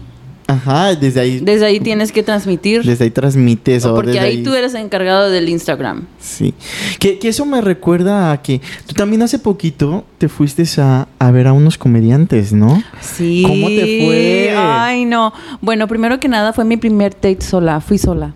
Ajá, 0.51 0.95
desde 0.95 1.21
ahí, 1.21 1.41
Desde 1.41 1.67
ahí 1.67 1.81
tienes 1.81 2.13
que 2.13 2.23
transmitir. 2.23 2.83
desde 2.85 3.05
ahí 3.05 3.11
transmites 3.11 3.85
o 3.85 3.95
porque 3.95 4.13
desde 4.13 4.21
ahí, 4.27 4.43
tú 4.43 4.55
eres 4.55 4.75
encargado 4.75 5.31
del 5.31 5.49
Instagram. 5.49 6.07
Sí. 6.19 6.55
Que, 6.99 7.19
que 7.19 7.29
eso 7.29 7.45
me 7.47 7.61
recuerda 7.61 8.33
a 8.33 8.43
que 8.43 8.61
tú 8.87 8.95
también 8.95 9.23
hace 9.23 9.39
poquito 9.39 10.05
te 10.19 10.29
fuiste 10.29 10.65
a, 10.81 11.09
a 11.19 11.31
ver 11.31 11.47
a 11.47 11.53
unos 11.53 11.79
comediantes, 11.79 12.53
¿no? 12.53 12.83
Sí. 13.01 13.45
¿Cómo 13.47 13.69
te 13.69 14.05
fue? 14.05 14.55
Ay, 14.57 15.05
no. 15.05 15.33
Bueno, 15.61 15.87
primero 15.89 16.21
que 16.21 16.29
nada 16.29 16.53
fue 16.53 16.65
mi 16.65 16.77
primer 16.77 17.15
date 17.15 17.41
sola. 17.43 17.81
Fui 17.81 17.99
sola. 17.99 18.35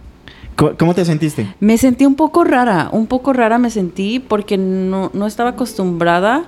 ¿Cómo 0.57 0.95
te 0.95 1.05
sentiste? 1.05 1.53
Me 1.59 1.77
sentí 1.79 2.07
un 2.07 2.15
poco 2.15 2.45
rara. 2.45 2.89
Un 2.93 3.09
poco 3.09 3.33
rara 3.33 3.59
me 3.59 3.71
sentí 3.71 4.21
porque 4.21 4.57
no, 4.57 5.11
no 5.13 5.27
estaba 5.27 5.51
acostumbrada. 5.51 6.45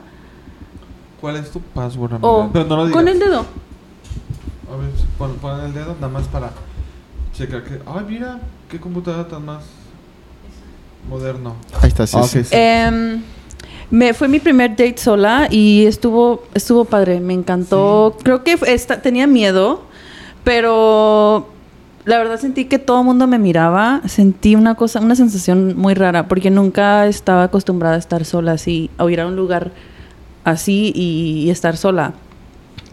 ¿Cuál 1.21 1.37
es 1.37 1.51
tu 1.51 1.61
password, 1.61 2.13
amiga? 2.15 2.29
O 2.29 2.51
Pero 2.53 2.67
no 2.67 2.77
lo 2.77 2.87
digas. 2.87 2.97
con 2.97 3.09
el 3.09 3.19
dedo. 3.19 3.45
A 4.73 4.77
ver, 4.77 4.91
pon, 5.19 5.35
pon 5.37 5.61
el 5.65 5.73
dedo 5.73 5.95
nada 6.01 6.09
más 6.13 6.27
para 6.29 6.51
checar 7.35 7.63
que... 7.65 7.81
Ay, 7.87 8.05
mira, 8.09 8.41
qué 8.69 8.81
computadora 8.81 9.29
tan 9.29 9.45
más 9.45 9.63
moderno. 11.09 11.55
Ahí 11.81 11.89
está, 11.89 12.07
sí, 12.07 12.17
Ah, 12.19 12.23
sí. 12.25 12.39
ok, 12.41 12.45
sí. 12.45 12.57
Em, 12.57 13.23
me, 13.91 14.13
fue 14.15 14.27
mi 14.29 14.41
primer 14.41 14.71
date 14.71 14.99
sola 14.99 15.47
y 15.51 15.87
estuvo, 15.87 16.43
estuvo 16.55 16.85
padre, 16.85 17.21
me 17.21 17.35
encantó. 17.35 18.17
Creo 18.25 18.43
que 18.43 18.59
esta- 18.67 19.01
tenía 19.01 19.27
miedo, 19.29 19.83
pero 20.43 21.49
la 22.05 22.19
verdad 22.19 22.41
sentí 22.41 22.65
que 22.65 22.79
todo 22.81 23.01
el 23.01 23.05
mundo 23.07 23.27
me 23.29 23.39
miraba. 23.39 24.01
Sentí 24.07 24.57
una 24.57 24.75
cosa, 24.75 25.01
una 25.01 25.15
sensación 25.15 25.77
muy 25.77 25.95
rara, 25.95 26.27
porque 26.27 26.51
nunca 26.51 27.07
estaba 27.07 27.45
acostumbrada 27.45 27.95
a 27.95 27.99
estar 27.99 28.25
sola 28.25 28.53
así, 28.53 28.91
a 28.99 29.09
ir 29.09 29.21
a 29.21 29.27
un 29.29 29.37
lugar 29.37 29.71
así 30.45 30.91
y, 30.95 31.45
y 31.45 31.51
estar 31.51 31.77
sola. 31.77 32.15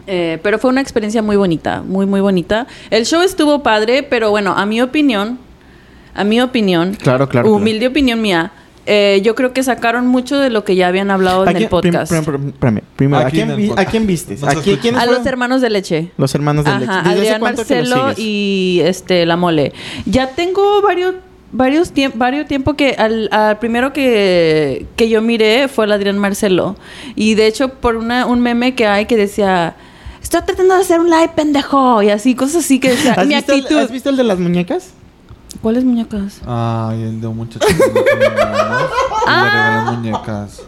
Eh, 0.06 0.38
pero 0.42 0.58
fue 0.58 0.70
una 0.70 0.80
experiencia 0.80 1.22
muy 1.22 1.36
bonita, 1.36 1.82
muy, 1.82 2.04
muy 2.06 2.20
bonita. 2.20 2.66
El 2.90 3.06
show 3.06 3.22
estuvo 3.22 3.62
padre, 3.62 4.02
pero 4.02 4.30
bueno, 4.30 4.52
a 4.56 4.66
mi 4.66 4.80
opinión, 4.82 5.38
a 6.14 6.24
mi 6.24 6.40
opinión, 6.40 6.94
Claro, 6.94 7.28
claro. 7.28 7.46
claro. 7.48 7.52
humilde 7.56 7.86
opinión 7.86 8.20
mía, 8.20 8.52
eh, 8.86 9.22
yo 9.24 9.34
creo 9.34 9.54
que 9.54 9.62
sacaron 9.62 10.06
mucho 10.06 10.38
de 10.38 10.50
lo 10.50 10.62
que 10.62 10.76
ya 10.76 10.88
habían 10.88 11.10
hablado 11.10 11.44
¿A 11.46 11.50
en 11.50 11.56
el 11.56 11.68
podcast. 11.68 12.12
¿a 12.12 13.30
quién, 13.30 13.44
en 13.44 13.50
el 13.50 13.56
vi- 13.56 13.68
podcast. 13.68 13.88
¿a 13.88 13.90
quién 13.90 14.96
¿A 14.96 15.06
los 15.06 15.24
hermanos 15.24 15.62
de 15.62 15.70
leche. 15.70 16.10
Los 16.18 16.34
hermanos 16.34 16.66
de 16.66 16.72
leche. 16.72 16.90
Ajá, 16.90 16.98
¿Desde 17.08 17.10
hace 17.22 17.34
Adrián 17.34 17.40
Marcelo 17.40 18.12
y 18.18 18.80
este 18.84 19.24
la 19.24 19.36
mole. 19.38 19.72
Ya 20.04 20.28
tengo 20.28 20.82
varios 20.82 21.14
varios 21.52 21.92
tiempo, 21.92 22.18
varios 22.18 22.46
tiempo 22.46 22.74
que 22.74 22.96
al, 22.98 23.28
al 23.32 23.58
primero 23.58 23.92
que, 23.92 24.86
que 24.96 25.08
yo 25.08 25.22
miré 25.22 25.68
fue 25.68 25.84
el 25.86 25.92
Adrián 25.92 26.18
Marcelo. 26.18 26.76
Y 27.14 27.34
de 27.36 27.46
hecho, 27.46 27.68
por 27.70 27.96
una, 27.96 28.26
un 28.26 28.40
meme 28.40 28.74
que 28.74 28.86
hay 28.86 29.06
que 29.06 29.16
decía, 29.16 29.76
estoy 30.24 30.42
tratando 30.42 30.74
de 30.74 30.80
hacer 30.80 30.98
un 31.00 31.08
live, 31.08 31.30
pendejo. 31.36 32.02
Y 32.02 32.10
así, 32.10 32.34
cosas 32.34 32.64
así 32.64 32.80
que 32.80 32.90
decía, 32.90 33.12
¿Has, 33.12 33.26
mi 33.26 33.34
visto 33.36 33.52
el, 33.52 33.60
actitud. 33.60 33.80
has 33.80 33.90
visto 33.90 34.10
el 34.10 34.16
de 34.16 34.24
las 34.24 34.38
muñecas? 34.38 34.90
¿Cuáles 35.62 35.84
muñecas? 35.84 36.40
Ay, 36.46 37.02
el 37.02 37.20
de 37.20 37.26
un 37.28 37.36
muchacho 37.36 37.66
que 37.66 37.74
le 37.74 38.28
regaló 38.28 38.88
Ah. 39.26 39.92
muñecas. 39.94 40.62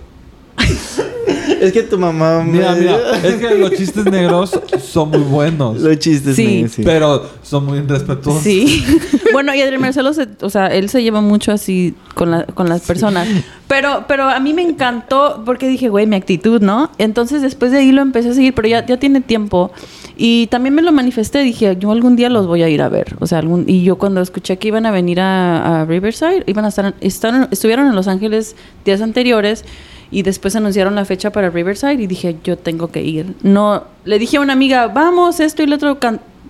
Es 1.60 1.72
que 1.72 1.82
tu 1.82 1.98
mamá... 1.98 2.42
me- 2.44 2.52
Mira, 2.52 2.74
mira, 2.74 2.96
es 3.24 3.34
que 3.36 3.54
los 3.56 3.72
chistes 3.72 4.04
negros 4.04 4.58
son 4.82 5.10
muy 5.10 5.20
buenos. 5.20 5.80
Los 5.80 5.98
chistes, 5.98 6.36
Sí. 6.36 6.66
sí. 6.68 6.82
Pero 6.84 7.28
son 7.42 7.64
muy 7.64 7.78
irrespetuosos. 7.78 8.42
Sí. 8.42 8.84
bueno, 9.32 9.54
y 9.54 9.60
Adrián 9.62 9.80
Marcelo, 9.80 10.12
se- 10.12 10.28
o 10.42 10.50
sea, 10.50 10.66
él 10.68 10.88
se 10.90 11.02
lleva 11.02 11.20
mucho 11.22 11.52
así 11.52 11.94
con, 12.14 12.30
la- 12.30 12.44
con 12.44 12.68
las 12.68 12.82
personas. 12.82 13.26
Pero, 13.68 14.04
pero 14.06 14.24
a 14.28 14.38
mí 14.38 14.52
me 14.54 14.62
encantó 14.62 15.42
porque 15.46 15.66
dije, 15.66 15.88
güey, 15.88 16.06
mi 16.06 16.16
actitud, 16.16 16.60
¿no? 16.60 16.90
Entonces 16.98 17.42
después 17.42 17.72
de 17.72 17.78
ahí 17.78 17.90
lo 17.90 18.02
empecé 18.02 18.30
a 18.30 18.34
seguir, 18.34 18.54
pero 18.54 18.68
ya, 18.68 18.84
ya 18.86 18.98
tiene 18.98 19.20
tiempo. 19.22 19.72
Y 20.18 20.46
también 20.48 20.74
me 20.74 20.82
lo 20.82 20.92
manifesté, 20.92 21.40
dije, 21.40 21.76
yo 21.80 21.90
algún 21.90 22.16
día 22.16 22.28
los 22.30 22.46
voy 22.46 22.62
a 22.62 22.68
ir 22.68 22.82
a 22.82 22.88
ver. 22.88 23.16
O 23.18 23.26
sea, 23.26 23.38
algún, 23.38 23.64
y 23.66 23.82
yo 23.82 23.96
cuando 23.96 24.20
escuché 24.20 24.58
que 24.58 24.68
iban 24.68 24.86
a 24.86 24.90
venir 24.90 25.20
a, 25.20 25.80
a 25.82 25.84
Riverside, 25.86 26.44
iban 26.46 26.64
a 26.64 26.68
estar, 26.68 26.94
estaron- 27.00 27.48
estuvieron 27.50 27.86
en 27.88 27.94
Los 27.94 28.08
Ángeles 28.08 28.56
días 28.84 29.00
anteriores 29.00 29.64
y 30.10 30.22
después 30.22 30.54
anunciaron 30.56 30.94
la 30.94 31.04
fecha 31.04 31.30
para 31.32 31.50
Riverside 31.50 31.94
y 31.94 32.06
dije, 32.06 32.36
yo 32.44 32.56
tengo 32.56 32.88
que 32.92 33.02
ir. 33.02 33.34
No, 33.42 33.84
le 34.04 34.18
dije 34.18 34.36
a 34.36 34.40
una 34.40 34.52
amiga, 34.52 34.86
vamos, 34.88 35.40
esto 35.40 35.62
y 35.62 35.66
lo 35.66 35.76
otro, 35.76 35.98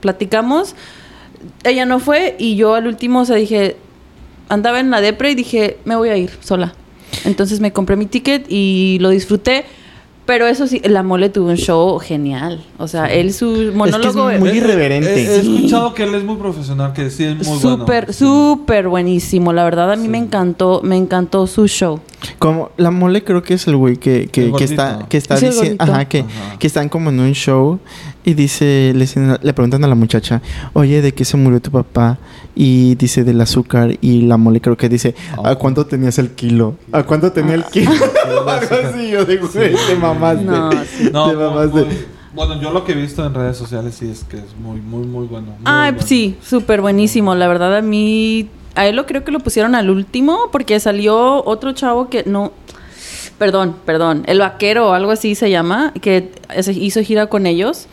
platicamos 0.01 0.75
ella 1.65 1.87
no 1.87 1.99
fue 2.01 2.35
y 2.39 2.57
yo 2.57 2.75
al 2.75 2.87
último, 2.87 3.21
o 3.21 3.25
sea, 3.25 3.37
dije, 3.37 3.77
andaba 4.49 4.81
en 4.81 4.91
la 4.91 5.01
depre 5.01 5.31
y 5.31 5.35
dije, 5.35 5.79
me 5.85 5.95
voy 5.97 6.09
a 6.09 6.17
ir 6.17 6.31
sola. 6.41 6.75
Entonces 7.25 7.61
me 7.61 7.73
compré 7.73 7.97
mi 7.97 8.07
ticket 8.07 8.47
y 8.49 8.99
lo 9.01 9.11
disfruté. 9.11 9.65
Pero 10.25 10.49
eso 10.49 10.67
sí, 10.67 10.81
la 10.85 11.05
mole 11.05 11.29
tuvo 11.29 11.51
un 11.51 11.57
show 11.57 12.01
genial. 12.01 12.65
O 12.79 12.89
sea, 12.89 13.07
él 13.07 13.33
su 13.33 13.71
monólogo 13.77 14.25
muy 14.41 14.49
Eh, 14.49 14.53
eh, 14.55 14.57
irreverente. 14.57 15.15
He, 15.15 15.37
he 15.37 15.39
escuchado 15.39 15.95
que 15.95 16.03
él 16.03 16.17
es 16.17 16.25
muy 16.25 16.35
profesional, 16.35 16.93
que 16.93 17.11
sí 17.11 17.23
es 17.23 17.37
muy 17.47 17.61
súper, 17.61 18.07
bueno. 18.07 18.13
súper 18.13 18.89
buenísimo. 18.89 19.53
La 19.53 19.63
verdad, 19.63 19.93
a 19.93 19.95
mí 19.95 20.03
Sí. 20.03 20.09
me 20.09 20.19
encantó, 20.19 20.81
me 20.83 20.97
encantó 20.97 21.47
su 21.47 21.69
show. 21.69 22.01
Como 22.39 22.71
la 22.77 22.91
mole 22.91 23.23
creo 23.25 23.43
que 23.43 23.55
es 23.55 23.67
el 23.67 23.77
güey 23.77 23.97
que, 23.97 24.29
que, 24.29 24.53
que 24.53 24.65
está 24.65 25.07
que 25.09 25.17
está 25.17 25.37
diciendo, 25.39 25.77
ajá, 25.83 26.05
que, 26.07 26.21
Ajá. 26.21 26.59
que 26.59 26.67
están 26.67 26.89
como 26.89 27.11
en 27.11 27.21
un 27.21 27.33
show 27.33 27.79
y 28.25 28.35
dice 28.35 28.93
le, 28.95 29.07
le 29.43 29.53
preguntan 29.53 29.85
a 29.85 29.89
la 29.89 29.95
muchacha, 29.95 30.43
"Oye, 30.73 31.03
¿de 31.03 31.13
qué 31.13 31.25
se 31.25 31.37
murió 31.37 31.61
tu 31.61 31.71
papá?" 31.71 32.19
Y 32.55 32.95
dice 32.95 33.23
del 33.25 33.41
azúcar 33.41 33.97
y 34.01 34.23
la 34.23 34.37
mole 34.39 34.61
creo 34.63 34.77
que 34.77 34.89
dice, 34.89 35.15
¿a 35.45 35.53
Oh. 35.53 35.59
cuánto 35.59 35.85
tenías 35.87 36.19
el 36.19 36.31
kilo? 36.31 36.77
¿A 36.93 37.03
cuánto 37.03 37.31
tenía 37.33 37.55
el 37.55 37.65
kilo? 37.65 37.91
Algo 38.27 38.51
así, 38.89 39.11
yo 39.11 39.25
de 39.25 39.37
güey, 39.37 39.75
te 39.87 39.95
mamaste. 40.01 40.45
No, 40.45 40.71
sí. 40.73 41.11
No, 41.13 41.31
Te 41.31 41.37
mamaste. 41.37 41.85
muy- 41.85 42.17
bueno, 42.35 42.61
yo 42.61 42.71
lo 42.71 42.85
que 42.85 42.93
he 42.93 42.95
visto 42.95 43.25
en 43.25 43.33
redes 43.33 43.57
sociales 43.57 43.95
sí 43.99 44.09
es 44.11 44.23
que 44.25 44.37
es 44.37 44.55
muy, 44.63 44.79
muy, 44.81 45.07
muy 45.07 45.27
bueno. 45.27 45.47
muy 45.49 45.59
Ay, 45.65 45.93
bueno. 45.93 46.07
sí, 46.07 46.37
súper 46.43 46.81
buenísimo. 46.83 47.35
La 47.35 47.47
verdad, 47.49 47.75
a 47.77 47.83
mí. 47.83 48.49
A 48.77 48.87
él 48.87 48.95
lo 48.97 49.07
creo 49.07 49.25
que 49.25 49.33
lo 49.33 49.41
pusieron 49.41 49.75
al 49.75 49.91
último 49.91 50.49
porque 50.53 50.79
salió 50.81 51.43
otro 51.45 51.73
chavo 51.73 52.09
que 52.09 52.23
no. 52.27 52.53
Perdón, 53.39 53.77
perdón. 53.85 54.23
El 54.27 54.39
vaquero 54.39 54.91
o 54.91 54.93
algo 54.93 55.11
así 55.11 55.35
se 55.35 55.51
llama, 55.51 55.93
que 56.01 56.31
hizo 56.75 57.03
gira 57.03 57.27
con 57.27 57.47
ellos. 57.47 57.87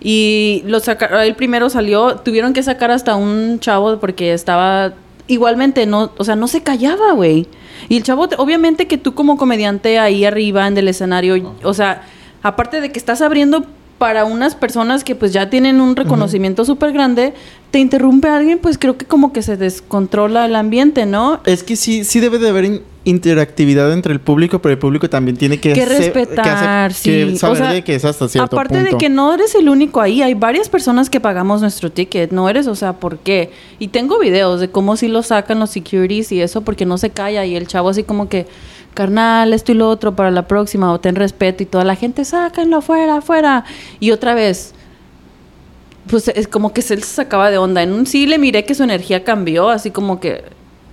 Y 0.00 0.62
lo 0.66 0.78
saca- 0.80 1.24
él 1.24 1.34
primero 1.34 1.68
salió, 1.70 2.16
tuvieron 2.16 2.52
que 2.52 2.62
sacar 2.62 2.90
hasta 2.90 3.16
un 3.16 3.58
chavo 3.58 3.98
porque 3.98 4.32
estaba 4.32 4.92
igualmente 5.26 5.84
no, 5.86 6.12
o 6.16 6.24
sea, 6.24 6.36
no 6.36 6.46
se 6.48 6.62
callaba, 6.62 7.12
güey. 7.12 7.46
Y 7.88 7.96
el 7.96 8.02
chavo, 8.02 8.28
te- 8.28 8.36
obviamente 8.38 8.86
que 8.86 8.96
tú 8.96 9.14
como 9.14 9.36
comediante 9.36 9.98
ahí 9.98 10.24
arriba 10.24 10.66
en 10.66 10.78
el 10.78 10.88
escenario, 10.88 11.54
o 11.64 11.74
sea, 11.74 12.02
aparte 12.42 12.80
de 12.80 12.90
que 12.92 12.98
estás 12.98 13.20
abriendo 13.22 13.66
para 13.98 14.24
unas 14.24 14.54
personas 14.54 15.02
que 15.02 15.14
pues 15.16 15.32
ya 15.32 15.50
tienen 15.50 15.80
un 15.80 15.96
reconocimiento 15.96 16.64
súper 16.64 16.92
grande, 16.92 17.34
te 17.72 17.80
interrumpe 17.80 18.28
alguien, 18.28 18.58
pues 18.60 18.78
creo 18.78 18.96
que 18.96 19.04
como 19.04 19.32
que 19.32 19.42
se 19.42 19.56
descontrola 19.56 20.46
el 20.46 20.54
ambiente, 20.54 21.04
¿no? 21.04 21.40
Es 21.44 21.62
que 21.64 21.74
sí, 21.76 22.04
sí 22.04 22.20
debe 22.20 22.38
de 22.38 22.48
haber 22.48 22.64
in- 22.64 22.82
interactividad 23.04 23.92
entre 23.92 24.12
el 24.12 24.20
público, 24.20 24.60
pero 24.60 24.72
el 24.74 24.78
público 24.78 25.10
también 25.10 25.36
tiene 25.36 25.58
que, 25.58 25.72
que 25.72 25.82
hacer- 25.82 25.98
respetar, 26.14 26.90
hacer- 26.90 27.12
que 27.26 27.30
sí. 27.32 27.36
saber 27.38 27.56
O 27.56 27.58
sea, 27.64 27.72
de 27.72 27.82
que 27.84 27.94
es 27.94 28.04
hasta 28.04 28.28
cierto 28.28 28.54
aparte 28.56 28.76
punto. 28.76 28.92
de 28.92 28.98
que 28.98 29.08
no 29.08 29.34
eres 29.34 29.54
el 29.54 29.68
único 29.68 30.00
ahí, 30.00 30.22
hay 30.22 30.34
varias 30.34 30.68
personas 30.68 31.10
que 31.10 31.18
pagamos 31.20 31.60
nuestro 31.60 31.90
ticket, 31.90 32.30
no 32.30 32.48
eres, 32.48 32.66
o 32.68 32.74
sea, 32.74 32.94
¿por 32.94 33.18
qué? 33.18 33.50
Y 33.78 33.88
tengo 33.88 34.18
videos 34.18 34.60
de 34.60 34.70
cómo 34.70 34.96
sí 34.96 35.08
lo 35.08 35.22
sacan 35.22 35.58
los 35.58 35.70
securities 35.70 36.32
y 36.32 36.40
eso 36.40 36.62
porque 36.62 36.86
no 36.86 36.98
se 36.98 37.10
calla 37.10 37.44
y 37.44 37.56
el 37.56 37.66
chavo 37.66 37.88
así 37.88 38.02
como 38.04 38.28
que, 38.28 38.46
carnal, 38.98 39.52
esto 39.52 39.70
y 39.70 39.76
lo 39.76 39.88
otro 39.88 40.16
para 40.16 40.32
la 40.32 40.48
próxima 40.48 40.92
o 40.92 40.98
ten 40.98 41.14
respeto 41.14 41.62
y 41.62 41.66
toda 41.66 41.84
la 41.84 41.94
gente, 41.94 42.24
sáquenlo 42.24 42.78
afuera, 42.78 43.18
afuera. 43.18 43.64
Y 44.00 44.10
otra 44.10 44.34
vez, 44.34 44.74
pues 46.10 46.26
es 46.26 46.48
como 46.48 46.72
que 46.72 46.82
se 46.82 46.94
él 46.94 47.04
se 47.04 47.14
sacaba 47.14 47.48
de 47.52 47.58
onda. 47.58 47.80
En 47.84 47.92
un 47.92 48.06
sí 48.06 48.26
le 48.26 48.38
miré 48.38 48.64
que 48.64 48.74
su 48.74 48.82
energía 48.82 49.22
cambió, 49.22 49.68
así 49.68 49.92
como 49.92 50.18
que. 50.18 50.42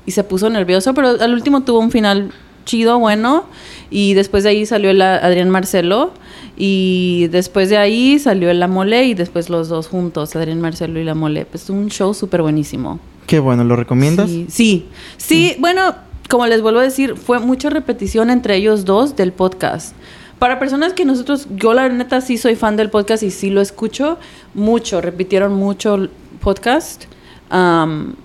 Y 0.05 0.11
se 0.11 0.23
puso 0.23 0.51
nervioso, 0.51 0.93
pero 0.93 1.19
al 1.19 1.33
último 1.33 1.63
tuvo 1.63 1.79
un 1.79 1.89
final 1.89 2.31
chido, 2.63 2.99
bueno. 2.99 3.45
Y 3.89 4.13
después 4.13 4.43
de 4.43 4.49
ahí 4.49 4.67
salió 4.67 4.91
el 4.91 5.01
Adrián 5.01 5.49
Marcelo. 5.49 6.11
Y 6.57 7.27
después 7.31 7.69
de 7.69 7.77
ahí 7.77 8.19
salió 8.19 8.51
el 8.51 8.59
La 8.59 8.67
Mole 8.67 9.05
y 9.05 9.15
después 9.15 9.49
los 9.49 9.67
dos 9.67 9.87
juntos, 9.87 10.35
Adrián 10.35 10.61
Marcelo 10.61 10.99
y 10.99 11.03
La 11.03 11.15
Mole. 11.15 11.45
Pues 11.45 11.71
un 11.71 11.89
show 11.89 12.13
súper 12.13 12.43
buenísimo. 12.43 12.99
Qué 13.25 13.39
bueno, 13.39 13.63
¿lo 13.63 13.75
recomiendas? 13.75 14.29
Sí, 14.29 14.45
sí, 14.47 14.85
Sí, 15.17 15.55
bueno, 15.57 15.95
como 16.29 16.47
les 16.47 16.61
vuelvo 16.61 16.79
a 16.79 16.83
decir, 16.83 17.15
fue 17.15 17.39
mucha 17.39 17.69
repetición 17.69 18.29
entre 18.29 18.55
ellos 18.55 18.85
dos 18.85 19.15
del 19.15 19.31
podcast. 19.31 19.95
Para 20.39 20.59
personas 20.59 20.93
que 20.93 21.05
nosotros, 21.05 21.47
yo 21.51 21.73
la 21.73 21.87
neta 21.89 22.19
sí 22.21 22.37
soy 22.37 22.55
fan 22.55 22.75
del 22.75 22.89
podcast 22.89 23.23
y 23.23 23.31
sí 23.31 23.49
lo 23.49 23.61
escucho 23.61 24.17
mucho, 24.53 25.01
repitieron 25.01 25.53
mucho 25.53 25.95
el 25.95 26.09
podcast. 26.41 27.05
am, 27.49 28.15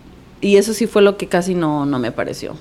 y 0.41 0.57
eso 0.57 0.73
sí 0.73 0.87
fue 0.87 1.03
lo 1.03 1.17
que 1.17 1.27
casi 1.27 1.55
no, 1.55 1.85
no 1.87 1.99
me 1.99 2.13
pareció. 2.13 2.57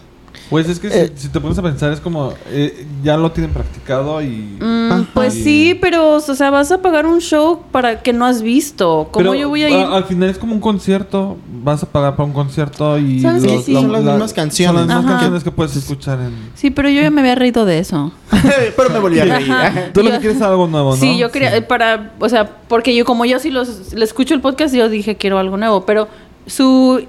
Pues 0.50 0.68
es 0.68 0.80
que 0.80 0.88
Eh. 0.88 1.12
si, 1.16 1.24
si 1.24 1.28
te 1.30 1.40
pones 1.40 1.58
a 1.60 1.62
pensar, 1.62 1.92
es 1.92 2.00
como. 2.00 2.34
eh, 2.48 2.88
ya 3.04 3.18
lo 3.18 3.32
tienen 3.32 3.52
practicado 3.54 4.20
y. 4.22 4.58
Mm, 4.60 5.06
pues 5.14 5.36
Y- 5.36 5.44
sí, 5.44 5.78
pero, 5.80 6.14
o 6.16 6.20
sea, 6.22 6.50
vas 6.50 6.72
a 6.72 6.82
pagar 6.82 7.06
un 7.06 7.20
show 7.22 7.62
para 7.72 8.02
que 8.02 8.14
no 8.14 8.26
has 8.26 8.42
visto. 8.42 9.10
¿Cómo 9.12 9.32
Pero, 9.32 9.36
yo 9.36 9.50
voy 9.50 9.64
a 9.64 9.70
ir? 9.70 9.76
al 9.86 10.06
final 10.06 10.28
es 10.30 10.40
como 10.40 10.54
un 10.54 10.60
concierto. 10.60 11.38
Vas 11.64 11.84
a 11.84 11.86
pagar 11.86 12.16
para 12.16 12.26
un 12.26 12.34
concierto 12.34 12.98
y. 12.98 13.22
¿Sabes 13.22 13.44
qué? 13.44 13.62
Sí, 13.62 13.74
son 13.74 13.92
las 13.92 14.04
mismas 14.04 14.34
canciones. 14.34 14.80
Son 14.82 14.88
las 14.88 14.88
mismas 14.88 15.06
Ajá. 15.06 15.14
canciones 15.20 15.44
que 15.44 15.52
puedes 15.52 15.76
escuchar 15.76 16.20
en. 16.20 16.34
Sí, 16.56 16.72
pero 16.72 16.90
yo 16.90 17.02
ya 17.02 17.12
me 17.12 17.22
había 17.22 17.36
reído 17.36 17.66
de 17.66 17.78
eso. 17.80 18.12
pero 18.76 18.90
me 18.90 19.00
volví 19.00 19.20
a 19.20 19.26
reír. 19.26 19.52
Ajá. 19.52 19.74
Tú 19.94 20.02
lo 20.02 20.10
que 20.12 20.18
quieres 20.18 20.38
es 20.38 20.44
algo 20.44 20.66
nuevo, 20.68 20.92
¿no? 20.92 20.96
Sí, 20.98 21.18
yo 21.20 21.30
quería, 21.32 21.68
para, 21.68 22.14
o 22.20 22.28
sea, 22.28 22.50
porque 22.68 22.96
yo 22.96 23.06
como 23.06 23.24
yo 23.26 23.38
sí 23.38 23.52
los, 23.52 23.94
le 23.94 24.04
escucho 24.04 24.34
el 24.34 24.42
podcast, 24.42 24.74
yo 24.74 24.90
dije 24.90 25.16
quiero 25.16 25.38
algo 25.38 25.58
nuevo, 25.58 25.86
pero 25.86 26.08
su, 26.48 27.06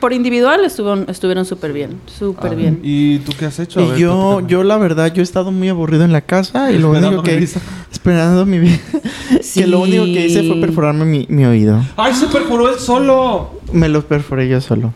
por 0.00 0.12
individual 0.12 0.64
estuvieron 0.64 1.04
estuvieron 1.08 1.44
súper 1.44 1.72
bien, 1.72 2.00
súper 2.06 2.52
Ah, 2.52 2.54
bien. 2.56 2.80
¿Y 2.82 3.18
tú 3.18 3.32
qué 3.38 3.44
has 3.46 3.58
hecho? 3.60 3.80
A 3.80 3.82
Y 3.84 3.88
ver, 3.90 3.98
yo, 3.98 4.40
yo 4.46 4.62
la 4.64 4.76
verdad, 4.78 5.12
yo 5.12 5.20
he 5.20 5.24
estado 5.24 5.52
muy 5.52 5.68
aburrido 5.68 6.04
en 6.04 6.12
la 6.12 6.20
casa 6.22 6.72
y 6.72 6.78
lo 6.78 6.88
Esperando 6.88 7.08
único 7.08 7.22
mi 7.22 7.28
que... 7.28 7.36
visa. 7.36 7.60
Esperando 7.92 8.46
mi 8.46 8.58
vida. 8.58 8.78
Sí. 9.42 9.60
Que 9.60 9.66
lo 9.68 9.80
único 9.80 10.04
que 10.04 10.26
hice 10.26 10.42
fue 10.46 10.60
perforarme 10.60 11.04
mi, 11.04 11.24
mi 11.28 11.44
oído. 11.44 11.80
¡Ay, 11.96 12.12
se 12.14 12.26
perforó 12.26 12.68
él 12.68 12.78
solo! 12.80 13.50
Me 13.72 13.88
lo 13.88 14.04
perforé 14.04 14.48
yo 14.48 14.60
solo. 14.60 14.92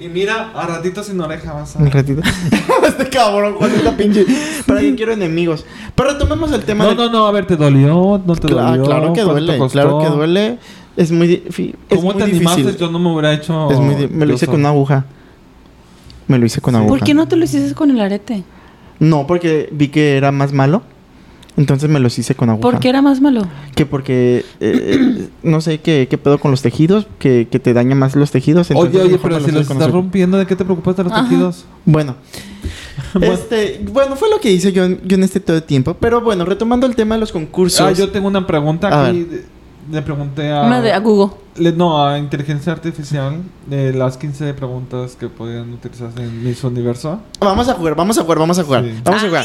Y 0.00 0.08
mira, 0.08 0.50
a 0.54 0.66
ratito 0.66 1.02
sin 1.02 1.20
oreja 1.20 1.52
vas 1.52 1.76
a. 1.76 1.78
Un 1.80 1.90
ratito. 1.90 2.22
este 2.86 3.08
cabrón, 3.08 3.54
Juan, 3.54 3.70
esta 3.72 3.96
pinche... 3.96 4.24
¿Para 4.66 4.80
qué 4.80 4.94
quiero 4.94 5.12
enemigos? 5.12 5.64
Pero 5.94 6.10
retomemos 6.12 6.50
el 6.52 6.62
tema 6.62 6.84
No, 6.84 6.90
de- 6.90 6.96
no, 6.96 7.10
no, 7.10 7.26
a 7.26 7.32
ver, 7.32 7.46
¿te 7.46 7.56
dolió? 7.56 8.20
¿No 8.24 8.34
te 8.36 8.48
Cla- 8.48 8.70
dolió? 8.70 8.84
claro 8.84 9.12
que 9.12 9.22
¿Cuánto 9.22 9.32
duele, 9.32 9.58
costó? 9.58 9.72
claro 9.72 9.98
que 10.00 10.06
duele. 10.08 10.58
Es 10.96 11.10
muy, 11.10 11.42
es 11.46 11.66
¿Cómo 11.88 12.02
muy 12.12 12.14
te 12.14 12.26
difícil. 12.26 12.48
animaste? 12.48 12.78
Yo 12.78 12.90
no 12.90 12.98
me 12.98 13.10
hubiera 13.12 13.32
hecho. 13.32 13.70
Es 13.70 13.78
muy 13.78 14.08
me 14.08 14.26
lo 14.26 14.34
hice 14.34 14.46
con 14.46 14.60
una 14.60 14.68
aguja. 14.70 15.04
Me 16.28 16.38
lo 16.38 16.46
hice 16.46 16.60
con 16.60 16.74
Sí. 16.74 16.78
aguja. 16.78 16.88
¿Por 16.90 17.02
qué 17.04 17.14
no 17.14 17.26
te 17.28 17.36
lo 17.36 17.44
hiciste 17.44 17.74
con 17.74 17.90
el 17.90 18.00
arete? 18.00 18.42
No, 18.98 19.26
porque 19.26 19.68
vi 19.72 19.88
que 19.88 20.16
era 20.16 20.32
más 20.32 20.52
malo. 20.52 20.82
Entonces 21.56 21.90
me 21.90 22.00
los 22.00 22.18
hice 22.18 22.34
con 22.34 22.48
aguja. 22.48 22.62
¿Por 22.62 22.80
qué 22.80 22.88
era 22.88 23.02
más 23.02 23.20
malo? 23.20 23.42
Que 23.74 23.84
porque 23.84 24.42
eh, 24.60 25.28
no 25.42 25.60
sé 25.60 25.80
qué, 25.80 26.06
qué 26.08 26.16
pedo 26.16 26.38
con 26.38 26.50
los 26.50 26.62
tejidos, 26.62 27.06
que, 27.18 27.46
que 27.50 27.58
te 27.58 27.74
daña 27.74 27.94
más 27.94 28.16
los 28.16 28.30
tejidos. 28.30 28.70
entonces 28.70 28.94
Oye, 28.94 29.04
oye, 29.06 29.18
pero 29.22 29.38
si 29.40 29.50
los 29.50 29.68
estás 29.70 29.90
rompiendo, 29.90 30.38
¿de 30.38 30.46
qué 30.46 30.56
te 30.56 30.64
preocupas 30.64 30.96
de 30.96 31.04
los 31.04 31.12
Ajá. 31.12 31.24
tejidos? 31.28 31.64
Bueno. 31.84 32.16
Bueno. 33.14 33.32
Este, 33.34 33.82
bueno, 33.92 34.16
fue 34.16 34.30
lo 34.30 34.38
que 34.40 34.50
hice 34.50 34.72
yo, 34.72 34.84
en- 34.84 35.00
yo 35.04 35.16
en 35.16 35.22
este 35.24 35.40
todo 35.40 35.56
el 35.56 35.62
tiempo. 35.64 35.94
Pero 35.98 36.20
bueno, 36.22 36.44
retomando 36.46 36.86
el 36.86 36.94
tema 36.94 37.14
de 37.16 37.20
los 37.20 37.32
concursos. 37.32 37.80
Ah, 37.80 37.92
yo 37.92 38.10
tengo 38.10 38.28
una 38.28 38.46
pregunta 38.46 39.08
aquí. 39.08 39.26
Le 39.90 40.00
pregunté 40.02 40.52
a. 40.52 40.62
Una 40.62 40.80
de 40.80 40.92
a 40.92 40.98
Google. 41.00 41.34
le- 41.56 41.72
no, 41.72 42.06
a 42.06 42.18
inteligencia 42.18 42.72
artificial 42.72 43.38
de 43.66 43.92
las 43.92 44.16
15 44.16 44.54
preguntas 44.54 45.16
que 45.18 45.28
podían 45.28 45.72
utilizarse 45.72 46.22
en 46.22 46.44
Miss 46.44 46.62
Universo. 46.64 47.20
Vamos 47.40 47.68
a 47.68 47.74
jugar, 47.74 47.94
vamos 47.96 48.16
a 48.18 48.22
jugar, 48.22 48.38
vamos 48.38 48.58
a 48.58 48.64
jugar. 48.64 48.84
Sí. 48.84 49.00
Vamos 49.04 49.22
a 49.22 49.26
jugar. 49.26 49.44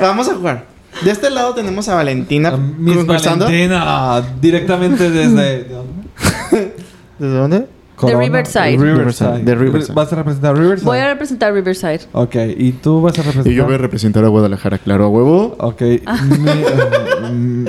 Vamos 0.00 0.28
a 0.28 0.34
jugar. 0.34 0.64
De 1.04 1.10
este 1.10 1.28
lado 1.28 1.54
tenemos 1.54 1.88
a 1.88 1.96
Valentina 1.96 2.50
A 2.50 2.56
Miss. 2.56 3.04
Valentina, 3.06 4.22
directamente 4.40 5.10
desde. 5.10 5.64
¿de 5.64 5.68
dónde? 5.74 6.74
¿Desde 7.18 7.36
dónde? 7.36 7.66
Corona, 7.96 8.18
Riverside. 8.18 8.76
Riverside. 8.76 9.38
De 9.44 9.54
Riverside. 9.54 9.94
¿Vas 9.94 10.12
a 10.12 10.16
representar 10.16 10.56
Riverside? 10.58 10.84
Voy 10.84 10.98
a 10.98 11.06
representar 11.06 11.52
Riverside. 11.54 12.00
Ok, 12.12 12.34
¿y 12.56 12.72
tú 12.72 13.00
vas 13.00 13.14
a 13.18 13.22
representar? 13.22 13.52
Y 13.52 13.54
yo 13.54 13.64
voy 13.66 13.74
a 13.74 13.78
representar 13.78 14.24
a 14.24 14.28
Guadalajara, 14.28 14.78
claro, 14.78 15.04
a 15.04 15.08
huevo. 15.08 15.54
Ok, 15.60 15.80
mi- 16.40 17.30
mm, 17.30 17.64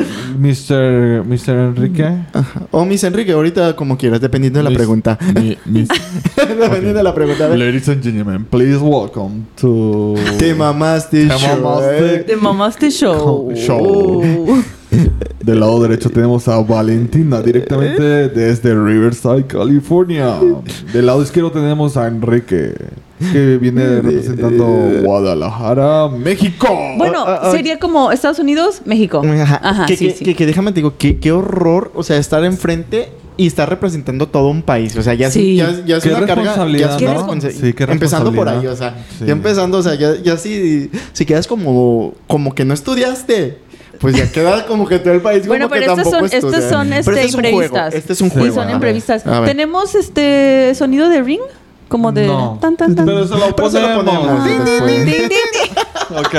Mr. 0.46 1.24
Mr. 1.26 1.50
Enrique. 1.76 2.04
Ajá. 2.34 2.62
O 2.72 2.86
Miss 2.86 3.04
Enrique, 3.04 3.32
ahorita 3.32 3.76
como 3.76 3.98
quieras, 3.98 4.22
dependiendo 4.22 4.60
de 4.60 4.64
la 4.64 4.70
Miss- 4.70 4.78
pregunta. 4.78 5.18
mi- 5.34 5.58
Miss- 5.66 5.90
dependiendo 6.38 6.94
de 7.00 7.04
la 7.04 7.14
pregunta. 7.16 7.48
Ladies 7.50 7.90
and 7.90 8.04
gentlemen, 8.04 8.46
please 8.46 8.78
welcome 8.78 9.44
to... 9.60 10.16
Te 10.38 10.54
mamaste, 10.54 11.28
Te 11.28 11.38
show, 11.38 11.62
mamaste. 11.62 12.16
eh. 12.16 12.24
De 12.28 12.36
Mamaste 12.36 12.92
Show. 12.92 13.52
Show. 13.56 14.22
Del 15.44 15.60
lado 15.60 15.82
derecho 15.82 16.10
tenemos 16.10 16.48
a 16.48 16.60
Valentina 16.62 17.42
directamente 17.42 18.30
desde 18.30 18.74
Riverside, 18.74 19.46
California. 19.46 20.40
Del 20.94 21.06
lado 21.06 21.22
izquierdo 21.22 21.52
tenemos 21.52 21.98
a 21.98 22.08
Enrique 22.08 22.74
que 23.32 23.58
viene 23.58 24.02
representando 24.02 24.66
Guadalajara, 25.04 26.08
México. 26.10 26.68
Bueno, 26.98 27.24
Ah, 27.28 27.40
ah, 27.44 27.48
ah. 27.48 27.52
sería 27.52 27.80
como 27.80 28.12
Estados 28.12 28.40
Unidos, 28.40 28.82
México. 28.86 29.22
Ajá. 29.26 29.60
Ajá, 29.64 29.86
que, 29.86 29.96
sí, 29.98 30.08
que- 30.08 30.14
sí. 30.14 30.26
que- 30.26 30.36
que 30.36 30.46
déjame 30.46 30.72
te 30.72 30.76
digo, 30.76 30.94
qué, 30.98 31.18
qué 31.20 31.32
horror, 31.32 31.92
o 31.96 32.04
sea, 32.04 32.18
estar 32.18 32.44
enfrente 32.44 33.10
y 33.38 33.48
estar 33.48 33.70
representando 33.70 34.28
todo 34.28 34.48
un 34.50 34.62
país. 34.62 34.96
O 34.98 35.02
sea, 35.04 35.14
ya, 35.14 35.30
Sí. 35.32 35.56
ya, 35.58 35.70
es- 35.70 35.86
ya 35.86 35.98
es 35.98 36.06
una 36.06 36.26
carga. 36.26 36.56
ya 36.68 36.96
es 36.96 37.02
¿no? 37.02 37.42
Sí, 37.42 37.74
qué 37.74 37.84
empezando 37.84 38.32
por 38.34 38.50
ahí, 38.50 38.66
o 38.68 38.76
sea, 38.76 38.96
Sí. 39.18 39.26
ya 39.26 39.32
empezando, 39.34 39.78
o 39.78 39.84
sea, 39.84 39.96
ya, 39.96 40.16
ya 40.22 40.38
si, 40.38 40.90
si 41.14 41.26
quedas 41.26 41.48
como, 41.48 42.14
como 42.28 42.54
que 42.54 42.66
no 42.66 42.74
estudiaste. 42.74 43.64
Pues 44.00 44.14
ya 44.18 44.30
queda 44.30 44.66
como 44.66 44.86
que 44.86 45.00
todo 45.00 45.14
el 45.14 45.22
país 45.22 45.48
Bueno, 45.48 45.70
como 45.70 45.76
que 45.76 45.80
pero 45.86 45.96
tampoco 45.96 46.18
son, 46.18 46.26
estas 46.26 46.70
son 46.70 46.90
Pero 46.90 47.00
este, 47.00 47.12
este 47.12 47.26
es 47.28 47.34
un 47.34 47.46
imprevistas. 47.46 47.70
juego, 47.82 47.98
Este 47.98 48.14
es 48.14 48.22
un 48.22 48.30
juego. 48.30 48.48
Sí, 48.48 48.54
son 48.54 48.70
ver. 49.40 49.50
Tenemos 49.50 49.96
este 49.96 50.74
sonido 50.76 51.08
de 51.08 51.22
ring, 51.22 51.40
como 51.88 52.12
de 52.12 52.28
No. 52.28 52.58
tan 52.62 52.76
tan 52.78 52.96
tan. 52.96 53.06
Pero 53.06 53.24
eso 53.24 53.38
lo 53.38 53.56
Pero 53.56 53.70
se 53.70 53.82
lo 53.82 53.96
ponemos. 54.04 54.28
Ah. 54.30 54.48
Ok. 56.20 56.36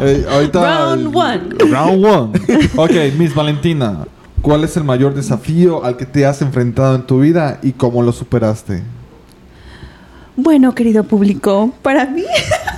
Eh, 0.00 0.26
ahorita. 0.30 0.94
Round 0.96 1.16
one. 1.16 1.40
Round 1.70 2.04
one. 2.04 2.40
Ok, 2.76 2.90
Miss 3.18 3.34
Valentina. 3.34 4.04
¿Cuál 4.42 4.64
es 4.64 4.76
el 4.76 4.84
mayor 4.84 5.14
desafío 5.14 5.84
al 5.84 5.96
que 5.96 6.06
te 6.06 6.26
has 6.26 6.42
enfrentado 6.42 6.94
en 6.94 7.02
tu 7.06 7.20
vida 7.20 7.58
y 7.62 7.72
cómo 7.72 8.02
lo 8.02 8.12
superaste? 8.12 8.82
Bueno, 10.36 10.74
querido 10.74 11.04
público, 11.04 11.72
para 11.82 12.04
mí. 12.06 12.24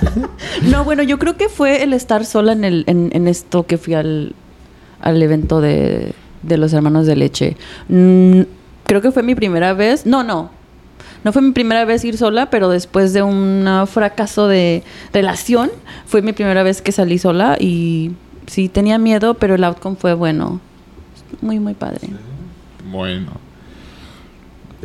no, 0.63 0.83
bueno, 0.85 1.03
yo 1.03 1.19
creo 1.19 1.35
que 1.35 1.49
fue 1.49 1.83
el 1.83 1.93
estar 1.93 2.25
sola 2.25 2.53
en, 2.53 2.63
el, 2.63 2.83
en, 2.87 3.09
en 3.13 3.27
esto 3.27 3.65
que 3.65 3.77
fui 3.77 3.93
al, 3.95 4.33
al 5.01 5.21
evento 5.21 5.59
de, 5.61 6.13
de 6.41 6.57
los 6.57 6.71
hermanos 6.73 7.05
de 7.05 7.15
leche. 7.17 7.57
Mm, 7.89 8.41
creo 8.85 9.01
que 9.01 9.11
fue 9.11 9.23
mi 9.23 9.35
primera 9.35 9.73
vez. 9.73 10.05
No, 10.05 10.23
no. 10.23 10.51
No 11.23 11.33
fue 11.33 11.41
mi 11.41 11.51
primera 11.51 11.83
vez 11.85 12.05
ir 12.05 12.17
sola, 12.17 12.49
pero 12.49 12.69
después 12.69 13.13
de 13.13 13.21
un 13.21 13.67
fracaso 13.87 14.47
de 14.47 14.83
relación, 15.13 15.69
fue 16.05 16.21
mi 16.21 16.33
primera 16.33 16.63
vez 16.63 16.81
que 16.81 16.91
salí 16.91 17.17
sola 17.17 17.57
y 17.59 18.11
sí 18.47 18.69
tenía 18.69 18.97
miedo, 18.97 19.33
pero 19.33 19.55
el 19.55 19.63
outcome 19.63 19.95
fue 19.97 20.13
bueno. 20.13 20.61
Muy, 21.41 21.59
muy 21.59 21.73
padre. 21.73 22.07
Bueno. 22.89 23.31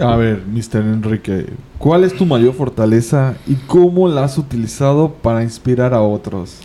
A 0.02 0.16
ver, 0.16 0.42
Mr. 0.46 0.80
Enrique, 0.80 1.46
¿cuál 1.84 2.02
es 2.02 2.14
tu 2.14 2.24
mayor 2.24 2.54
fortaleza 2.54 3.34
y 3.46 3.56
cómo 3.66 4.08
la 4.08 4.24
has 4.24 4.38
utilizado 4.38 5.12
para 5.20 5.42
inspirar 5.42 5.92
a 5.92 6.00
otros? 6.00 6.56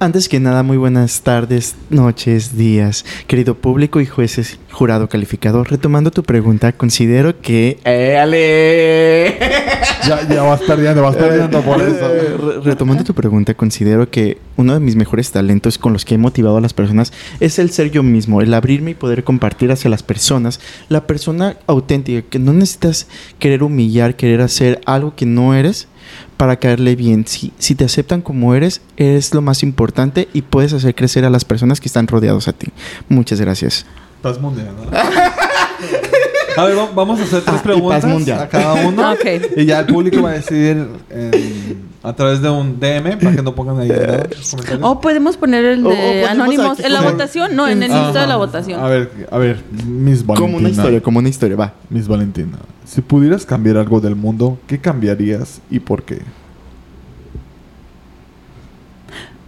Antes 0.00 0.28
que 0.28 0.40
nada, 0.40 0.64
muy 0.64 0.76
buenas 0.76 1.20
tardes, 1.22 1.76
noches, 1.88 2.56
días, 2.56 3.04
querido 3.28 3.54
público 3.54 4.00
y 4.00 4.06
jueces, 4.06 4.58
jurado 4.72 5.08
calificador. 5.08 5.70
Retomando 5.70 6.10
tu 6.10 6.24
pregunta, 6.24 6.72
considero 6.72 7.40
que... 7.40 7.78
¡Eh, 7.84 8.18
Ale! 8.18 9.38
Ya, 10.06 10.28
ya 10.28 10.42
vas 10.42 10.60
perdiendo, 10.60 11.00
vas 11.00 11.16
perdiendo 11.16 11.62
por 11.62 11.80
Eh, 11.80 11.84
eso. 11.88 12.08
re- 12.08 12.60
Retomando 12.60 13.04
tu 13.04 13.14
pregunta, 13.14 13.54
considero 13.54 14.10
que 14.10 14.36
uno 14.56 14.74
de 14.74 14.80
mis 14.80 14.96
mejores 14.96 15.30
talentos 15.30 15.78
con 15.78 15.94
los 15.94 16.04
que 16.04 16.16
he 16.16 16.18
motivado 16.18 16.58
a 16.58 16.60
las 16.60 16.74
personas 16.74 17.10
es 17.40 17.58
el 17.58 17.70
ser 17.70 17.90
yo 17.90 18.02
mismo, 18.02 18.42
el 18.42 18.52
abrirme 18.52 18.90
y 18.90 18.94
poder 18.94 19.24
compartir 19.24 19.72
hacia 19.72 19.88
las 19.88 20.02
personas, 20.02 20.60
la 20.90 21.06
persona 21.06 21.56
auténtica, 21.66 22.20
que 22.28 22.38
no 22.38 22.52
necesitas 22.52 23.06
querer 23.38 23.62
humillar, 23.62 24.14
querer 24.14 24.42
hacer 24.42 24.63
algo 24.86 25.14
que 25.14 25.26
no 25.26 25.54
eres 25.54 25.88
para 26.36 26.56
caerle 26.56 26.96
bien. 26.96 27.26
Si, 27.26 27.52
si 27.58 27.74
te 27.74 27.84
aceptan 27.84 28.22
como 28.22 28.54
eres, 28.54 28.80
eres 28.96 29.34
lo 29.34 29.42
más 29.42 29.62
importante 29.62 30.28
y 30.32 30.42
puedes 30.42 30.72
hacer 30.72 30.94
crecer 30.94 31.24
a 31.24 31.30
las 31.30 31.44
personas 31.44 31.80
que 31.80 31.88
están 31.88 32.06
rodeados 32.06 32.48
a 32.48 32.52
ti. 32.52 32.68
Muchas 33.08 33.40
gracias. 33.40 33.86
Paz 34.22 34.40
mundial, 34.40 34.74
¿no? 34.76 34.98
A 36.56 36.64
ver, 36.64 36.78
va- 36.78 36.90
vamos 36.94 37.20
a 37.20 37.24
hacer 37.24 37.42
tres 37.42 37.56
Ah, 37.58 37.62
preguntas 37.62 38.04
mundial. 38.04 38.40
a 38.42 38.48
cada 38.48 38.74
uno. 38.86 39.10
Ok. 39.12 39.56
Y 39.56 39.64
ya 39.66 39.80
el 39.80 39.86
público 39.86 40.22
va 40.22 40.30
a 40.30 40.32
decidir 40.34 40.86
en- 41.10 41.94
a 42.02 42.12
través 42.14 42.42
de 42.42 42.50
un 42.50 42.78
DM 42.78 43.16
para 43.18 43.34
que 43.36 43.42
no 43.42 43.54
pongan 43.54 43.80
ahí 43.80 43.88
comentarios. 43.88 44.56
O 44.82 45.00
podemos 45.00 45.36
poner 45.38 45.64
el 45.64 45.82
de 45.82 46.26
anónimos 46.26 46.78
aquí 46.78 46.86
en 46.86 46.92
la 46.92 47.00
votación, 47.00 47.56
no, 47.56 47.66
en 47.66 47.82
el 47.82 47.90
Ajá. 47.90 48.04
lista 48.04 48.20
de 48.20 48.26
la 48.26 48.36
votación. 48.36 48.78
A 48.80 48.88
ver, 48.88 49.10
a 49.30 49.38
ver, 49.38 49.62
Miss 49.86 50.24
Valentina. 50.26 50.34
Como 50.36 50.56
una 50.58 50.68
historia, 50.68 51.00
como 51.00 51.18
una 51.18 51.28
historia, 51.30 51.56
va. 51.56 51.72
Miss 51.88 52.06
Valentina, 52.06 52.58
si 52.84 53.00
pudieras 53.00 53.46
cambiar 53.46 53.78
algo 53.78 54.00
del 54.00 54.16
mundo, 54.16 54.58
¿qué 54.66 54.78
cambiarías 54.78 55.60
y 55.70 55.80
por 55.80 56.02
qué? 56.02 56.18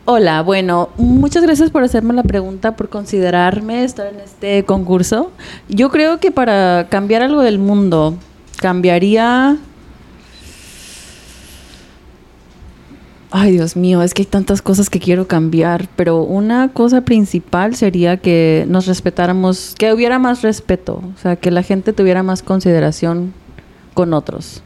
Hola, 0.08 0.40
bueno, 0.42 0.90
muchas 0.98 1.42
gracias 1.42 1.72
por 1.72 1.82
hacerme 1.82 2.14
la 2.14 2.22
pregunta, 2.22 2.76
por 2.76 2.88
considerarme 2.88 3.82
estar 3.82 4.06
en 4.06 4.20
este 4.20 4.64
concurso. 4.64 5.32
Yo 5.68 5.90
creo 5.90 6.20
que 6.20 6.30
para 6.30 6.86
cambiar 6.88 7.22
algo 7.22 7.42
del 7.42 7.58
mundo, 7.58 8.16
cambiaría... 8.58 9.56
Ay, 13.32 13.50
Dios 13.50 13.74
mío, 13.74 14.00
es 14.00 14.14
que 14.14 14.22
hay 14.22 14.26
tantas 14.26 14.62
cosas 14.62 14.90
que 14.90 15.00
quiero 15.00 15.26
cambiar, 15.26 15.88
pero 15.96 16.22
una 16.22 16.68
cosa 16.68 17.00
principal 17.00 17.74
sería 17.74 18.18
que 18.18 18.64
nos 18.68 18.86
respetáramos, 18.86 19.74
que 19.76 19.92
hubiera 19.92 20.20
más 20.20 20.40
respeto, 20.42 21.02
o 21.16 21.18
sea, 21.20 21.34
que 21.34 21.50
la 21.50 21.64
gente 21.64 21.92
tuviera 21.92 22.22
más 22.22 22.44
consideración 22.44 23.34
con 23.92 24.14
otros. 24.14 24.62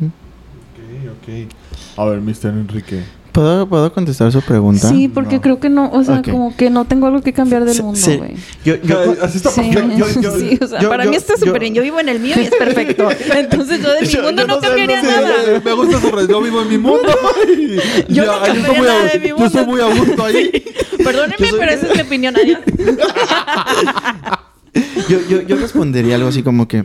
Ok, 0.00 1.18
ok. 1.20 1.52
A 1.96 2.04
ver, 2.04 2.20
Mr. 2.20 2.50
Enrique. 2.50 3.17
¿Puedo, 3.38 3.68
¿Puedo 3.68 3.92
contestar 3.92 4.32
su 4.32 4.42
pregunta? 4.42 4.88
Sí, 4.88 5.06
porque 5.06 5.36
No. 5.36 5.40
creo 5.40 5.60
que 5.60 5.68
no, 5.70 5.88
o 5.92 6.02
sea, 6.02 6.22
como 6.22 6.56
que 6.56 6.70
no 6.70 6.86
tengo 6.86 7.06
algo 7.06 7.20
que 7.22 7.32
cambiar 7.32 7.64
del 7.64 7.80
mundo, 7.84 8.00
güey. 8.18 8.34
yo, 8.64 8.74
yo- 8.82 9.14
así 9.22 9.36
está 9.36 9.50
Sí, 9.50 9.60
perfecto. 9.72 9.96
Yo- 9.96 10.20
yo- 10.20 10.36
sí, 10.36 10.58
o 10.60 10.66
sea, 10.66 10.80
yo- 10.80 10.88
para 10.88 11.04
yo- 11.04 11.10
mí 11.10 11.16
está 11.16 11.34
yo- 11.38 11.46
súper 11.46 11.60
bien. 11.60 11.72
Yo 11.72 11.82
vivo 11.82 12.00
en 12.00 12.08
el 12.08 12.18
mío 12.18 12.34
y 12.36 12.40
es 12.40 12.50
perfecto. 12.58 13.08
Entonces 13.36 13.80
yo 13.80 13.92
de 13.92 14.00
mi 14.00 14.06
Yo- 14.08 14.22
mundo 14.24 14.42
yo 14.42 14.48
no, 14.48 14.54
no 14.56 14.60
sé, 14.60 14.66
cambiaría 14.66 15.00
sé, 15.02 15.06
nada. 15.06 15.60
Me 15.64 15.72
gusta 15.72 16.00
su 16.00 16.10
red. 16.10 16.28
Yo 16.28 16.42
vivo 16.42 16.62
en 16.62 16.68
mi 16.68 16.78
mundo. 16.78 17.08
y 17.46 17.76
Yo 18.12 18.24
ya, 18.24 18.26
no 18.26 18.32
cambiaría 18.42 18.60
estoy 18.62 18.76
muy 18.76 18.86
a- 18.88 18.92
nada 18.92 19.04
de 19.04 19.18
mi 19.20 19.28
Yo 19.28 19.34
mundo. 19.36 19.46
estoy 19.46 19.66
muy 19.66 19.80
a 19.80 19.84
gusto 19.86 20.24
ahí. 20.26 20.64
Perdónenme, 21.04 21.36
Yo 21.38 21.46
soy- 21.46 21.58
pero 21.60 21.70
esa 21.70 21.86
es 21.86 21.94
mi 21.94 22.00
opinión. 22.02 22.34
Adiós. 22.36 22.58
Yo, 25.08 25.18
yo, 25.30 25.42
yo 25.42 25.56
respondería 25.56 26.16
algo 26.16 26.28
así 26.28 26.42
como 26.42 26.66
que... 26.66 26.84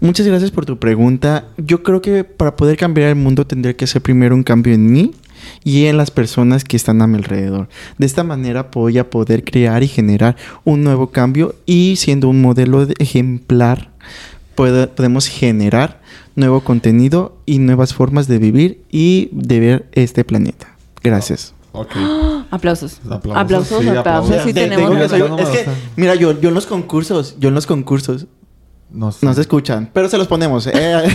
Muchas 0.00 0.26
gracias 0.26 0.50
por 0.50 0.64
tu 0.66 0.78
pregunta. 0.78 1.44
Yo 1.58 1.82
creo 1.82 2.00
que 2.00 2.24
para 2.24 2.56
poder 2.56 2.76
cambiar 2.76 3.10
el 3.10 3.16
mundo 3.16 3.46
tendría 3.46 3.74
que 3.76 3.84
hacer 3.84 4.00
primero 4.02 4.34
un 4.34 4.42
cambio 4.42 4.72
en 4.74 4.90
mí 4.90 5.12
y 5.64 5.86
en 5.86 5.96
las 5.96 6.10
personas 6.10 6.64
que 6.64 6.76
están 6.76 7.02
a 7.02 7.06
mi 7.06 7.16
alrededor. 7.16 7.68
De 7.98 8.06
esta 8.06 8.24
manera 8.24 8.68
voy 8.72 8.98
a 8.98 9.10
poder 9.10 9.44
crear 9.44 9.82
y 9.82 9.88
generar 9.88 10.36
un 10.64 10.82
nuevo 10.84 11.10
cambio 11.10 11.54
y 11.66 11.96
siendo 11.96 12.28
un 12.28 12.40
modelo 12.42 12.86
de 12.86 12.94
ejemplar 12.98 13.90
puede- 14.54 14.86
podemos 14.88 15.26
generar 15.26 16.00
nuevo 16.36 16.60
contenido 16.60 17.36
y 17.46 17.58
nuevas 17.58 17.92
formas 17.94 18.28
de 18.28 18.38
vivir 18.38 18.82
y 18.90 19.28
de 19.32 19.60
ver 19.60 19.88
este 19.92 20.24
planeta. 20.24 20.74
Gracias. 21.02 21.54
Ok. 21.72 21.92
Aplausos. 22.50 22.98
Aplausos, 23.08 23.36
Aplausos, 23.36 23.68
sí, 23.82 23.88
aplausos. 23.88 23.98
aplausos. 23.98 24.42
Sí, 24.44 24.52
De- 24.52 24.60
tenemos. 24.62 24.76
tengo 24.90 24.94
que 24.96 25.00
razón. 25.02 25.18
soy- 25.20 25.28
No 25.28 25.36
me 25.36 25.42
es 25.42 25.48
que, 25.50 25.66
mira, 25.96 26.14
yo, 26.16 26.40
yo 26.40 26.48
en 26.48 26.54
los 26.54 26.66
concursos, 26.66 27.36
yo 27.38 27.48
en 27.48 27.54
los 27.54 27.66
concursos 27.66 28.26
No 28.92 29.12
sé. 29.12 29.24
no 29.26 29.34
se 29.34 29.40
escuchan, 29.42 29.88
pero 29.92 30.08
se 30.08 30.18
los 30.18 30.26
ponemos. 30.26 30.66
eh. 30.66 30.72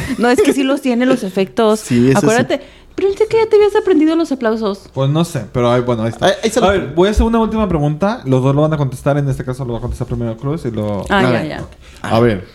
No, 0.18 0.30
es 0.30 0.42
que 0.42 0.54
sí 0.54 0.64
los 0.64 0.82
tiene 0.82 1.06
los 1.06 1.24
efectos. 1.24 1.80
Sí, 1.82 2.10
eso 2.12 2.20
sí. 2.22 2.26
Acuérdate. 2.26 2.62
Pero 2.96 3.10
él 3.10 3.18
sé 3.18 3.28
que 3.28 3.36
ya 3.38 3.50
te 3.50 3.58
habías 3.58 3.76
aprendido 3.76 4.16
los 4.16 4.32
aplausos. 4.32 4.90
Pues 4.94 5.10
no 5.10 5.26
sé, 5.26 5.42
pero 5.52 5.70
ahí, 5.70 5.82
bueno, 5.82 6.04
ahí 6.04 6.10
está. 6.10 6.28
Ahí- 6.28 6.34
ahí 6.44 6.50
se 6.50 6.62
lo- 6.62 6.68
A 6.68 6.72
ver, 6.72 6.94
voy 6.96 7.10
a 7.10 7.12
hacer 7.12 7.26
una 7.26 7.40
última 7.40 7.68
pregunta. 7.68 8.22
Los 8.24 8.42
dos 8.42 8.56
lo 8.56 8.62
van 8.62 8.72
a 8.74 8.78
contestar. 8.78 9.18
En 9.18 9.28
este 9.28 9.44
caso 9.44 9.66
lo 9.66 9.74
va 9.74 9.80
a 9.80 9.82
contestar 9.82 10.08
primero 10.08 10.38
Cruz 10.38 10.64
y 10.64 10.72
lo... 10.72 11.02
Ah, 11.10 11.20
A 11.20 11.22
ya, 11.24 11.30
ver. 11.32 11.48
ya. 11.50 11.66
A 12.02 12.20
ver, 12.22 12.46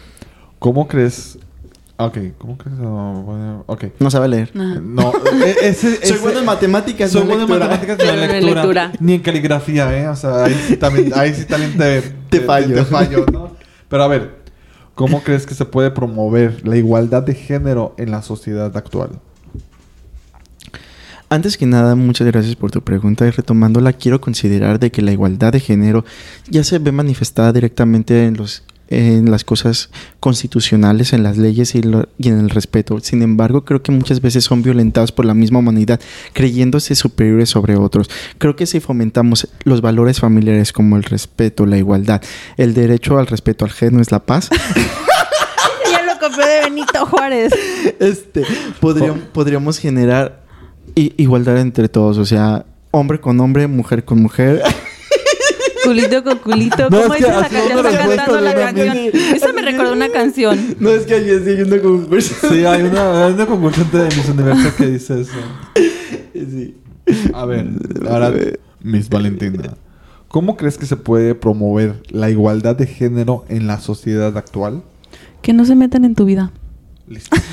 ¿cómo 0.59 0.89
crees? 0.89 1.39
Ah, 1.99 2.07
Ok, 2.07 2.17
¿cómo 2.39 2.57
crees? 2.57 2.79
Ah, 2.81 3.13
bueno, 3.23 3.65
ok. 3.67 3.85
No 3.99 4.11
sabe 4.11 4.29
leer. 4.29 4.51
Ajá. 4.55 4.81
No, 4.83 5.13
e- 5.45 5.69
ese, 5.69 6.07
Soy 6.07 6.17
bueno 6.17 6.39
en 6.39 6.47
matemáticas, 6.47 7.11
Soy 7.11 7.21
no 7.25 7.35
en 7.35 7.47
bueno 7.47 7.55
en 7.57 7.61
matemáticas, 7.61 7.99
no 8.03 8.23
en 8.35 8.47
lectura. 8.47 8.93
Ni 8.99 9.13
en 9.17 9.21
caligrafía, 9.21 9.95
¿eh? 9.99 10.09
O 10.09 10.17
sea, 10.17 10.45
ahí 10.45 10.55
sí 10.67 10.77
también, 10.79 11.13
ahí 11.15 11.35
sí 11.35 11.45
también 11.45 11.77
te, 11.77 12.01
Te 12.31 12.41
fallo. 12.41 12.75
Te, 12.77 12.85
fallo, 12.87 13.27
¿no? 13.31 13.51
Pero 13.91 14.05
a 14.05 14.09
ver, 14.09 14.40
¿cómo 15.01 15.23
crees 15.23 15.47
que 15.47 15.55
se 15.55 15.65
puede 15.65 15.91
promover 15.91 16.69
la 16.69 16.77
igualdad 16.77 17.23
de 17.23 17.35
género 17.35 17.95
en 17.97 18.11
la 18.11 18.21
sociedad 18.21 18.77
actual? 18.77 19.19
Antes 21.31 21.57
que 21.57 21.65
nada, 21.65 21.95
muchas 21.95 22.27
gracias 22.27 22.55
por 22.55 22.71
tu 22.71 22.83
pregunta 22.83 23.27
y 23.27 23.31
retomándola, 23.31 23.95
quiero 23.95 24.21
considerar 24.21 24.79
de 24.79 24.91
que 24.91 25.01
la 25.01 25.13
igualdad 25.13 25.55
de 25.55 25.61
género 25.61 26.05
ya 26.51 26.65
se 26.65 26.79
ve 26.79 26.93
manifestada 26.93 27.51
directamente 27.51 28.27
en 28.27 28.37
los 28.37 28.63
en 28.91 29.31
las 29.31 29.45
cosas 29.45 29.91
constitucionales, 30.19 31.13
en 31.13 31.23
las 31.23 31.37
leyes 31.39 31.75
y, 31.77 31.83
lo- 31.83 32.09
y 32.19 32.29
en 32.29 32.41
el 32.41 32.51
respeto. 32.51 32.99
Sin 33.01 33.23
embargo, 33.23 33.65
creo 33.65 33.83
que 33.83 33.93
muchas 33.93 34.21
veces 34.21 34.45
son 34.45 34.63
violentados 34.63 35.13
por 35.13 35.25
la 35.25 35.35
misma 35.35 35.61
humanidad, 35.61 36.01
creyéndose 36.33 36.95
superiores 36.97 37.49
sobre 37.51 37.77
otros. 37.77 38.11
Creo 38.39 38.57
que 38.57 38.67
si 38.67 38.81
fomentamos 38.81 39.49
los 39.65 39.81
valores 39.81 40.19
familiares 40.21 40.73
como 40.73 40.97
el 40.97 41.05
respeto, 41.05 41.67
la 41.67 41.79
igualdad, 41.79 42.21
el 42.57 42.75
derecho 42.75 43.19
al 43.19 43.27
respeto 43.29 43.65
ajeno 43.65 44.01
es 44.01 44.11
la 44.11 44.19
paz, 44.27 44.51
Ya 45.91 46.03
lo 46.03 46.19
copió 46.21 46.45
de 46.45 46.61
Benito 46.65 47.07
Juárez. 47.07 47.53
este, 48.01 48.45
podríamos, 48.81 49.21
podríamos 49.33 49.79
generar 49.79 50.43
igualdad 50.95 51.59
entre 51.59 51.89
todos, 51.89 52.19
o 52.19 52.25
sea, 52.25 52.67
hombre 52.91 53.21
con 53.21 53.39
hombre, 53.41 53.67
mujer 53.69 54.05
con 54.05 54.21
mujer. 54.21 54.63
Culito 55.85 56.25
con 56.25 56.39
culito. 56.39 56.91
No, 56.91 57.03
¿Cómo 57.03 57.15
es 57.15 57.25
que 57.25 57.27
dice 57.27 57.41
la 57.41 57.49
canción? 57.49 57.87
Está 57.87 57.99
cantando 57.99 58.41
la 58.41 58.55
canción. 58.55 58.97
Eso 59.35 59.53
me 59.55 59.63
recordó 59.63 59.93
una 59.93 60.09
canción. 60.09 60.77
No 60.79 60.91
es 60.91 61.07
que 61.07 61.15
ahí 61.15 61.31
estoy 61.31 61.57
yendo 61.57 61.81
con 61.83 62.07
personas. 62.07 62.57
Sí, 62.57 62.65
hay 62.65 62.83
una, 62.83 63.27
hay 63.27 63.33
una 63.33 63.47
concursante 63.47 63.97
de 63.99 64.05
Miss 64.05 64.29
Universo 64.29 64.77
que 64.77 64.87
dice 64.87 65.21
eso. 65.21 65.33
Sí. 66.35 66.77
A 67.35 67.45
ver, 67.45 67.69
ahora, 68.09 68.33
Miss 68.83 69.09
Valentina. 69.09 69.75
¿Cómo 70.29 70.57
crees 70.57 70.79
que 70.79 70.87
se 70.87 70.97
puede 70.97 71.35
promover 71.35 72.03
la 72.09 72.31
igualdad 72.31 72.77
de 72.77 72.87
género 72.87 73.45
en 73.49 73.67
la 73.67 73.81
sociedad 73.81 74.37
actual? 74.37 74.85
Que 75.43 75.53
no 75.53 75.65
se 75.65 75.75
metan 75.75 76.05
en 76.05 76.15
tu 76.15 76.25
vida. 76.25 76.53
Listo. 77.11 77.37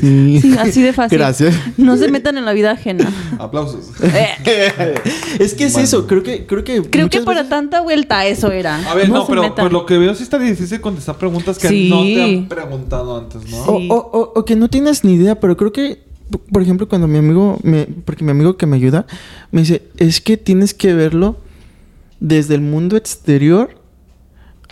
Sí. 0.00 0.38
Sí, 0.40 0.54
así 0.58 0.80
de 0.80 0.92
fácil. 0.94 1.18
Gracias. 1.18 1.54
No 1.76 1.96
se 1.98 2.10
metan 2.10 2.38
en 2.38 2.46
la 2.46 2.54
vida 2.54 2.70
ajena. 2.70 3.12
Aplausos. 3.38 3.90
Eh, 4.02 4.94
es 5.38 5.52
que 5.52 5.64
es 5.64 5.72
Bueno. 5.74 5.84
eso, 5.84 6.06
creo 6.06 6.22
que 6.22 6.46
creo 6.46 6.64
que 6.64 6.80
creo 6.82 7.10
que 7.10 7.20
para 7.20 7.40
veces- 7.40 7.50
tanta 7.50 7.80
vuelta 7.82 8.24
eso 8.26 8.50
era. 8.50 8.76
A 8.90 8.94
ver, 8.94 9.10
no, 9.10 9.26
pero 9.26 9.54
por 9.54 9.70
lo 9.72 9.84
que 9.84 9.98
veo 9.98 10.14
sí 10.14 10.22
está 10.22 10.38
difícil 10.38 10.80
contestar 10.80 11.18
preguntas 11.18 11.58
que 11.58 11.68
Sí. 11.68 11.88
no 11.90 12.02
te 12.02 12.22
han 12.22 12.48
preguntado 12.48 13.18
antes, 13.18 13.50
¿no? 13.50 13.58
o, 13.66 13.78
Sí. 13.78 13.88
o- 13.90 13.94
o- 13.96 14.32
o 14.40 14.44
que 14.46 14.56
no 14.56 14.68
tienes 14.70 15.04
ni 15.04 15.14
idea, 15.14 15.38
pero 15.40 15.56
creo 15.56 15.72
que 15.72 16.02
por 16.50 16.62
ejemplo, 16.62 16.88
cuando 16.88 17.06
mi 17.06 17.18
amigo 17.18 17.58
me 17.62 17.84
porque 18.06 18.24
mi 18.24 18.30
amigo 18.30 18.56
que 18.56 18.64
me 18.66 18.76
ayuda 18.76 19.06
me 19.52 19.60
dice, 19.60 19.82
"Es 19.98 20.22
que 20.22 20.38
tienes 20.38 20.72
que 20.72 20.94
verlo 20.94 21.36
desde 22.20 22.54
el 22.54 22.62
mundo 22.62 22.96
exterior 22.96 23.76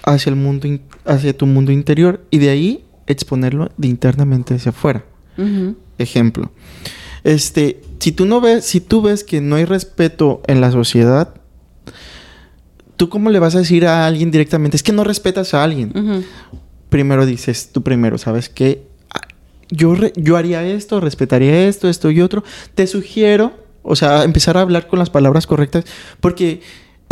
hacia 0.04 0.30
el 0.30 0.36
mundo 0.36 0.66
hacia 1.04 1.36
tu 1.36 1.44
mundo 1.46 1.70
interior 1.72 2.24
y 2.30 2.38
de 2.38 2.48
ahí 2.48 2.84
exponerlo 3.06 3.70
de 3.76 3.88
internamente 3.88 4.54
hacia 4.54 4.70
afuera." 4.70 5.04
Ejemplo. 5.98 6.50
Este, 7.24 7.80
si 8.00 8.12
tú 8.12 8.26
no 8.26 8.40
ves, 8.40 8.64
si 8.64 8.80
tú 8.80 9.00
ves 9.02 9.22
que 9.24 9.40
no 9.40 9.56
hay 9.56 9.64
respeto 9.64 10.42
en 10.46 10.60
la 10.60 10.72
sociedad, 10.72 11.34
¿tú 12.96 13.08
cómo 13.08 13.30
le 13.30 13.38
vas 13.38 13.54
a 13.54 13.58
decir 13.58 13.86
a 13.86 14.06
alguien 14.06 14.30
directamente? 14.30 14.76
Es 14.76 14.82
que 14.82 14.92
no 14.92 15.04
respetas 15.04 15.54
a 15.54 15.62
alguien. 15.62 16.24
Primero 16.88 17.24
dices 17.26 17.70
tú 17.72 17.82
primero, 17.82 18.18
¿sabes 18.18 18.48
qué? 18.48 18.86
Ah, 19.14 19.20
Yo, 19.70 19.94
re- 19.94 20.12
yo 20.16 20.36
haría 20.36 20.62
esto, 20.66 21.00
respetaría 21.00 21.66
esto, 21.68 21.88
esto 21.88 22.10
y 22.10 22.20
otro. 22.20 22.44
Te 22.74 22.86
sugiero, 22.86 23.52
o 23.82 23.96
sea, 23.96 24.24
empezar 24.24 24.56
a 24.56 24.60
hablar 24.60 24.86
con 24.88 24.98
las 24.98 25.08
palabras 25.10 25.46
correctas, 25.46 25.84
porque 26.20 26.60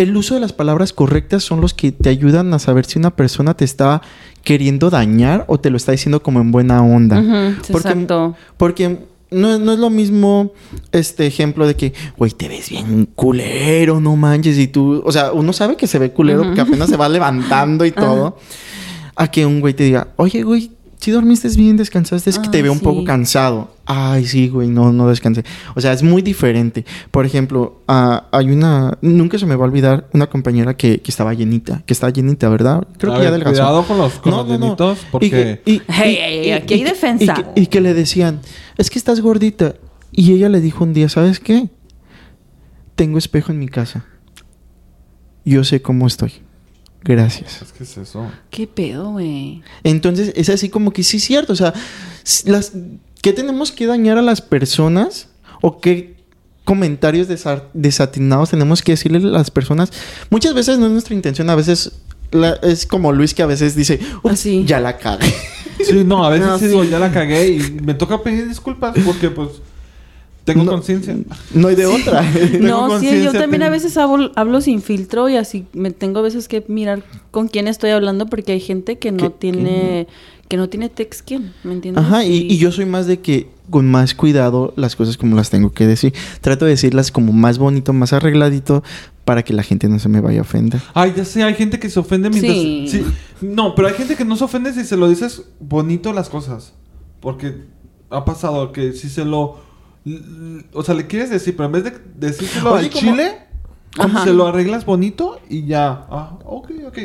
el 0.02 0.16
uso 0.16 0.34
de 0.34 0.40
las 0.40 0.52
palabras 0.52 0.92
correctas 0.92 1.42
son 1.44 1.60
los 1.60 1.74
que 1.74 1.92
te 1.92 2.08
ayudan 2.08 2.52
a 2.54 2.58
saber 2.58 2.84
si 2.86 2.98
una 2.98 3.10
persona 3.14 3.54
te 3.54 3.64
está 3.64 4.00
queriendo 4.44 4.88
dañar 4.90 5.44
o 5.48 5.60
te 5.60 5.70
lo 5.70 5.76
está 5.76 5.92
diciendo 5.92 6.22
como 6.22 6.40
en 6.40 6.50
buena 6.52 6.82
onda. 6.82 7.22
Porque- 7.70 7.88
Exacto. 7.88 8.34
Porque 8.56 8.98
no, 9.30 9.58
no 9.58 9.72
es 9.72 9.78
lo 9.78 9.90
mismo 9.90 10.52
este 10.92 11.26
ejemplo 11.26 11.66
de 11.66 11.76
que, 11.76 11.92
güey, 12.16 12.30
te 12.32 12.48
ves 12.48 12.70
bien 12.70 13.08
culero, 13.14 14.00
no 14.00 14.16
manches. 14.16 14.58
Y 14.58 14.66
tú, 14.68 15.02
o 15.04 15.12
sea, 15.12 15.32
uno 15.32 15.52
sabe 15.52 15.76
que 15.76 15.86
se 15.86 15.98
ve 15.98 16.10
culero 16.12 16.40
Ujú. 16.40 16.48
porque 16.48 16.60
apenas 16.62 16.88
se 16.88 16.96
va 16.96 17.08
levantando 17.08 17.84
y 17.84 17.90
todo. 17.92 18.38
A 19.16 19.30
que 19.30 19.44
un 19.44 19.60
güey 19.60 19.74
te 19.74 19.84
diga, 19.84 20.08
oye, 20.16 20.42
güey, 20.42 20.70
si 21.00 21.10
dormiste 21.12 21.48
bien, 21.56 21.76
descansaste, 21.78 22.28
es 22.30 22.38
que 22.38 22.48
te 22.50 22.60
veo 22.62 22.72
un 22.72 22.80
poco 22.80 23.04
cansado. 23.04 23.74
Ay, 23.86 24.26
sí, 24.26 24.48
güey, 24.48 24.68
no, 24.68 24.92
no 24.92 25.08
descansé. 25.08 25.44
O 25.74 25.80
sea, 25.80 25.92
es 25.92 26.02
muy 26.02 26.20
diferente. 26.22 26.84
Por 27.10 27.24
ejemplo, 27.24 27.80
ah, 27.88 28.26
hay 28.32 28.50
una, 28.50 28.98
nunca 29.00 29.38
se 29.38 29.46
me 29.46 29.56
va 29.56 29.64
a 29.64 29.68
olvidar 29.68 30.08
una 30.12 30.28
compañera 30.28 30.76
que, 30.76 31.00
que 31.00 31.10
estaba 31.10 31.32
llenita, 31.34 31.82
que 31.86 31.92
estaba 31.94 32.12
llenita, 32.12 32.48
¿verdad? 32.50 32.86
Creo 32.98 33.14
A 33.14 33.16
que 33.16 33.24
ya 33.24 33.30
ver, 33.30 33.40
adelgazó. 33.40 33.62
Cuidado 33.62 33.82
con 33.84 33.98
los, 33.98 34.12
con 34.14 34.30
No, 34.32 34.38
los 34.38 34.46
no, 34.48 34.58
no. 34.58 34.64
llenitos, 34.66 34.98
porque... 35.10 35.62
Y 35.64 35.72
y- 35.76 35.82
Hey, 35.88 36.18
hey, 36.20 36.42
y- 36.48 36.50
aquí 36.52 36.74
hay 36.74 36.84
defensa. 36.84 37.24
Y 37.24 37.42
que, 37.54 37.60
y 37.62 37.66
que 37.66 37.80
le 37.80 37.94
decían, 37.94 38.40
es 38.76 38.90
que 38.90 38.98
estás 38.98 39.20
gordita. 39.20 39.74
Y 40.12 40.32
ella 40.32 40.48
le 40.48 40.60
dijo 40.60 40.84
un 40.84 40.92
día, 40.92 41.08
¿sabes 41.08 41.40
qué? 41.40 41.68
Tengo 42.94 43.16
espejo 43.16 43.52
en 43.52 43.58
mi 43.58 43.68
casa. 43.68 44.04
Yo 45.44 45.64
sé 45.64 45.80
cómo 45.80 46.06
estoy. 46.06 46.32
Gracias. 47.02 47.62
Es 47.62 47.72
que 47.72 47.84
es 47.84 47.96
eso. 47.96 48.30
¿Qué 48.50 48.66
pedo, 48.66 49.12
güey? 49.12 49.62
Entonces 49.84 50.32
es 50.36 50.48
así 50.50 50.68
como 50.68 50.92
que 50.92 51.02
sí 51.02 51.16
es 51.16 51.24
cierto. 51.24 51.52
O 51.52 51.56
sea, 51.56 51.72
las, 52.44 52.72
¿qué 53.22 53.32
tenemos 53.32 53.72
que 53.72 53.86
dañar 53.86 54.18
a 54.18 54.22
las 54.22 54.40
personas? 54.42 55.28
¿O 55.62 55.80
qué 55.80 56.16
comentarios 56.64 57.28
desa- 57.28 57.64
desatinados 57.74 58.50
tenemos 58.50 58.82
que 58.82 58.92
decirle 58.92 59.18
a 59.18 59.30
las 59.30 59.50
personas? 59.50 59.90
Muchas 60.30 60.54
veces 60.54 60.78
no 60.78 60.86
es 60.86 60.92
nuestra 60.92 61.14
intención. 61.14 61.48
A 61.50 61.54
veces 61.54 61.92
la- 62.32 62.58
es 62.62 62.86
como 62.86 63.12
Luis 63.12 63.32
que 63.34 63.42
a 63.42 63.46
veces 63.46 63.74
dice, 63.74 63.98
ups, 64.22 64.32
Así. 64.34 64.64
ya 64.66 64.78
la 64.80 64.98
cagué. 64.98 65.32
Sí, 65.84 66.04
no, 66.04 66.24
a 66.24 66.28
veces 66.30 66.46
No, 66.48 66.58
sí. 66.58 66.66
digo, 66.66 66.84
ya 66.84 66.98
la 66.98 67.10
cagué 67.10 67.48
y 67.48 67.60
me 67.82 67.94
toca 67.94 68.22
pedir 68.22 68.46
disculpas 68.46 68.94
porque 69.04 69.30
pues 69.30 69.48
tengo 70.44 70.64
No. 70.64 70.72
conciencia. 70.72 71.16
No 71.54 71.68
hay 71.68 71.76
de 71.76 71.86
otra. 71.86 72.22
No, 72.60 72.98
sí, 73.00 73.22
yo 73.22 73.32
también 73.32 73.62
a 73.62 73.70
veces 73.70 73.96
hablo, 73.96 74.32
hablo 74.36 74.60
sin 74.60 74.82
filtro 74.82 75.28
y 75.28 75.36
así 75.36 75.66
me 75.72 75.90
tengo 75.90 76.20
a 76.20 76.22
veces 76.22 76.48
que 76.48 76.64
mirar 76.68 77.02
con 77.30 77.48
quién 77.48 77.68
estoy 77.68 77.90
hablando 77.90 78.26
porque 78.26 78.52
hay 78.52 78.60
gente 78.60 78.98
que 78.98 79.12
no 79.12 79.30
tiene 79.30 80.06
que 80.48 80.56
no 80.56 80.68
tiene 80.68 80.88
text 80.88 81.20
skin, 81.20 81.52
¿me 81.62 81.74
entiendes? 81.74 82.02
Ajá, 82.04 82.24
y, 82.24 82.38
y 82.50 82.58
yo 82.58 82.72
soy 82.72 82.84
más 82.84 83.06
de 83.06 83.20
que 83.20 83.48
con 83.70 83.88
más 83.88 84.16
cuidado 84.16 84.72
las 84.76 84.96
cosas 84.96 85.16
como 85.16 85.36
las 85.36 85.48
tengo 85.48 85.72
que 85.72 85.86
decir. 85.86 86.12
Trato 86.40 86.64
de 86.64 86.72
decirlas 86.72 87.12
como 87.12 87.32
más 87.32 87.58
bonito, 87.58 87.92
más 87.92 88.12
arregladito, 88.12 88.82
para 89.24 89.44
que 89.44 89.52
la 89.52 89.62
gente 89.62 89.88
no 89.88 90.00
se 90.00 90.08
me 90.08 90.20
vaya 90.20 90.40
a 90.40 90.42
ofender. 90.42 90.80
Ay, 90.92 91.12
ya 91.16 91.24
sé, 91.24 91.44
hay 91.44 91.54
gente 91.54 91.78
que 91.78 91.88
se 91.88 92.00
ofende 92.00 92.30
mientras... 92.30 92.52
Sí. 92.56 92.88
Sí. 92.90 93.04
No, 93.42 93.76
pero 93.76 93.86
hay 93.86 93.94
gente 93.94 94.16
que 94.16 94.24
no 94.24 94.34
se 94.34 94.42
ofende 94.42 94.72
si 94.72 94.82
se 94.84 94.96
lo 94.96 95.08
dices 95.08 95.44
bonito 95.60 96.12
las 96.12 96.28
cosas. 96.28 96.74
Porque 97.20 97.54
ha 98.10 98.24
pasado 98.24 98.72
que 98.72 98.92
si 98.92 99.08
se 99.08 99.24
lo... 99.24 99.60
O 100.72 100.82
sea, 100.82 100.94
le 100.94 101.06
quieres 101.06 101.30
decir, 101.30 101.54
pero 101.56 101.66
en 101.66 101.72
vez 101.72 101.84
de 101.84 101.92
decírselo 102.16 102.72
Oye, 102.72 102.86
al 102.86 102.90
como- 102.90 103.00
chile, 103.00 103.38
como 103.96 104.22
se 104.24 104.32
lo 104.32 104.46
arreglas 104.46 104.84
bonito 104.86 105.40
y 105.48 105.66
ya. 105.66 106.06
Ah, 106.10 106.38
ok, 106.44 106.70
ok. 106.88 106.98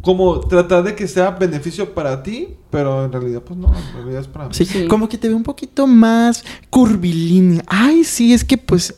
Como 0.00 0.40
tratar 0.40 0.84
de 0.84 0.94
que 0.94 1.06
sea 1.08 1.32
beneficio 1.32 1.92
para 1.92 2.22
ti, 2.22 2.48
pero 2.70 3.04
en 3.04 3.12
realidad, 3.12 3.42
pues 3.42 3.58
no, 3.58 3.68
en 3.76 3.94
realidad 3.94 4.20
es 4.22 4.28
para 4.28 4.46
mí. 4.46 4.54
Sí, 4.54 4.64
Sí. 4.64 4.86
como 4.86 5.08
que 5.08 5.18
te 5.18 5.28
ve 5.28 5.34
un 5.34 5.42
poquito 5.42 5.86
más 5.86 6.44
curvilínea. 6.70 7.62
Ay, 7.66 8.04
sí, 8.04 8.32
es 8.32 8.44
que 8.44 8.56
pues 8.56 8.94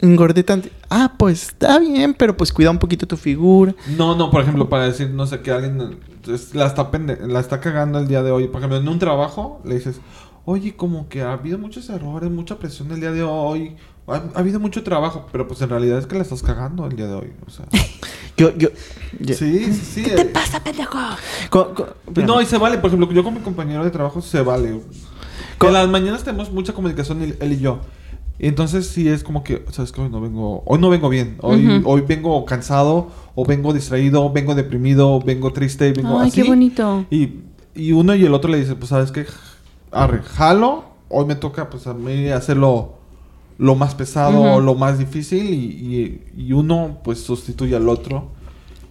engordé 0.00 0.42
tanto. 0.44 0.68
Ah, 0.90 1.14
pues 1.18 1.48
está 1.48 1.78
bien, 1.78 2.14
pero 2.14 2.36
pues 2.36 2.52
cuida 2.52 2.70
un 2.70 2.78
poquito 2.78 3.06
tu 3.06 3.16
figura. 3.16 3.74
No, 3.96 4.14
no, 4.14 4.30
por 4.30 4.42
ejemplo, 4.42 4.68
para 4.68 4.84
decir, 4.84 5.08
no 5.10 5.26
sé, 5.26 5.40
que 5.40 5.50
alguien 5.50 5.98
es- 6.28 6.54
la 6.54 6.66
está, 6.66 6.90
pende- 6.90 7.18
la 7.26 7.40
está 7.40 7.60
cagando 7.60 7.98
el 7.98 8.06
día 8.06 8.22
de 8.22 8.30
hoy. 8.30 8.46
Por 8.48 8.58
ejemplo, 8.60 8.78
en 8.78 8.86
un 8.88 8.98
trabajo 8.98 9.60
le 9.64 9.76
dices, 9.76 10.00
oye, 10.44 10.74
como 10.76 11.08
que 11.08 11.22
ha 11.22 11.32
habido 11.32 11.58
muchos 11.58 11.88
errores, 11.90 12.30
mucha 12.30 12.58
presión 12.58 12.90
el 12.92 13.00
día 13.00 13.12
de 13.12 13.22
hoy. 13.22 13.76
Ha, 14.08 14.14
ha 14.34 14.38
habido 14.40 14.58
mucho 14.58 14.82
trabajo, 14.82 15.26
pero 15.30 15.46
pues 15.46 15.60
en 15.62 15.68
realidad 15.70 15.98
es 15.98 16.06
que 16.06 16.16
la 16.16 16.22
estás 16.22 16.42
cagando 16.42 16.86
el 16.86 16.96
día 16.96 17.06
de 17.06 17.14
hoy. 17.14 17.32
O 17.46 17.50
sea, 17.50 17.66
Yo, 18.36 18.56
yo. 18.56 18.70
yo- 19.20 19.34
sí, 19.34 19.64
sí, 19.66 19.72
sí. 19.74 20.02
¿Qué 20.02 20.10
te 20.12 20.22
eh, 20.22 20.24
pasa, 20.26 20.58
pendejo? 20.64 20.98
co- 21.50 21.74
co- 21.74 21.88
No, 22.26 22.40
y 22.40 22.46
se 22.46 22.56
vale. 22.58 22.78
Por 22.78 22.88
ejemplo, 22.88 23.10
yo 23.12 23.22
con 23.22 23.34
mi 23.34 23.40
compañero 23.40 23.84
de 23.84 23.90
trabajo 23.90 24.20
se 24.22 24.40
vale. 24.40 24.80
Co- 25.58 25.66
En 25.68 25.74
las 25.74 25.88
mañanas 25.88 26.24
tenemos 26.24 26.50
mucha 26.50 26.72
comunicación 26.72 27.22
él, 27.22 27.36
él 27.40 27.52
y 27.52 27.58
yo. 27.60 27.80
Y 28.38 28.48
entonces 28.48 28.88
sí 28.88 29.06
es 29.08 29.22
como 29.22 29.44
que, 29.44 29.64
sabes 29.70 29.92
que 29.92 30.00
hoy 30.00 30.08
no 30.08 30.20
vengo, 30.20 30.62
hoy 30.66 30.78
no 30.80 30.88
vengo 30.88 31.08
bien, 31.10 31.36
hoy, 31.42 31.82
hoy 31.84 32.00
vengo 32.00 32.44
cansado, 32.46 33.08
o 33.36 33.44
vengo 33.44 33.72
distraído, 33.72 34.32
vengo 34.32 34.54
deprimido, 34.56 35.20
vengo 35.20 35.52
triste, 35.52 35.92
vengo 35.92 36.18
Ay, 36.18 36.28
así. 36.28 36.42
qué 36.42 36.48
bonito. 36.48 37.04
Y, 37.10 37.34
y 37.74 37.92
uno 37.92 38.14
y 38.16 38.24
el 38.24 38.34
otro 38.34 38.50
le 38.50 38.58
dice, 38.58 38.74
pues 38.74 38.88
sabes 38.88 39.12
qué, 39.12 39.26
arre, 39.92 40.22
jalo, 40.22 40.84
hoy 41.08 41.26
me 41.26 41.34
toca 41.34 41.68
pues 41.70 41.86
a 41.86 41.94
mí 41.94 42.28
hacerlo 42.28 42.94
lo 43.58 43.74
más 43.74 43.94
pesado 43.94 44.40
o 44.40 44.60
lo 44.60 44.74
más 44.74 44.98
difícil 44.98 45.50
y, 45.50 45.56
y- 46.36 46.48
y 46.48 46.52
uno 46.52 46.98
pues 47.04 47.20
sustituye 47.20 47.76
al 47.76 47.88
otro. 47.88 48.28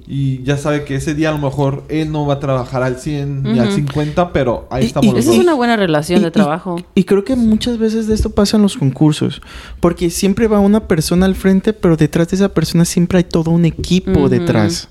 Y 0.08 0.42
ya 0.44 0.58
sabe 0.58 0.84
que 0.84 0.96
ese 0.96 1.14
día 1.14 1.30
a 1.30 1.32
lo 1.32 1.38
mejor 1.38 1.84
él 1.88 2.12
no 2.12 2.26
va 2.26 2.36
a 2.36 2.40
trabajar 2.40 2.82
al 2.84 2.98
100 2.98 3.44
ni 3.44 3.60
al 3.60 3.68
Ujú. 3.68 3.76
50, 3.78 4.34
pero 4.34 4.68
ahí 4.72 4.84
Y- 4.84 4.88
estamos 4.88 5.06
y- 5.08 5.12
los 5.12 5.20
Esa 5.20 5.30
dos. 5.30 5.36
es 5.38 5.44
una 5.44 5.54
buena 5.54 5.76
relación 5.78 6.22
Y- 6.22 6.24
de 6.24 6.32
trabajo. 6.32 6.76
Y, 6.96 7.04
creo 7.04 7.24
que 7.24 7.36
muchas 7.36 7.78
veces 7.78 8.08
de 8.08 8.16
esto 8.16 8.32
pasa 8.32 8.58
en 8.58 8.64
los 8.64 8.78
concursos. 8.78 9.42
Porque 9.80 10.10
siempre 10.10 10.48
va 10.48 10.60
una 10.60 10.88
persona 10.88 11.26
al 11.28 11.36
frente, 11.36 11.72
pero 11.74 11.98
detrás 11.98 12.30
de 12.30 12.36
esa 12.38 12.50
persona 12.50 12.84
siempre 12.86 13.20
hay 13.20 13.24
todo 13.26 13.52
un 13.52 13.64
equipo 13.66 14.28
detrás. 14.28 14.90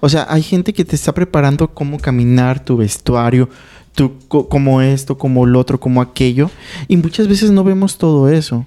O 0.00 0.08
sea, 0.08 0.26
hay 0.28 0.42
gente 0.42 0.72
que 0.72 0.84
te 0.84 0.96
está 0.96 1.14
preparando 1.14 1.68
cómo 1.68 1.98
caminar, 1.98 2.64
tu 2.64 2.76
vestuario, 2.76 3.48
co- 4.28 4.48
como 4.48 4.80
esto, 4.82 5.18
como 5.18 5.46
lo 5.46 5.58
otro, 5.58 5.78
como 5.80 6.00
aquello. 6.00 6.50
Y 6.88 6.96
muchas 6.96 7.28
veces 7.28 7.50
no 7.50 7.64
vemos 7.64 7.98
todo 7.98 8.28
eso. 8.28 8.66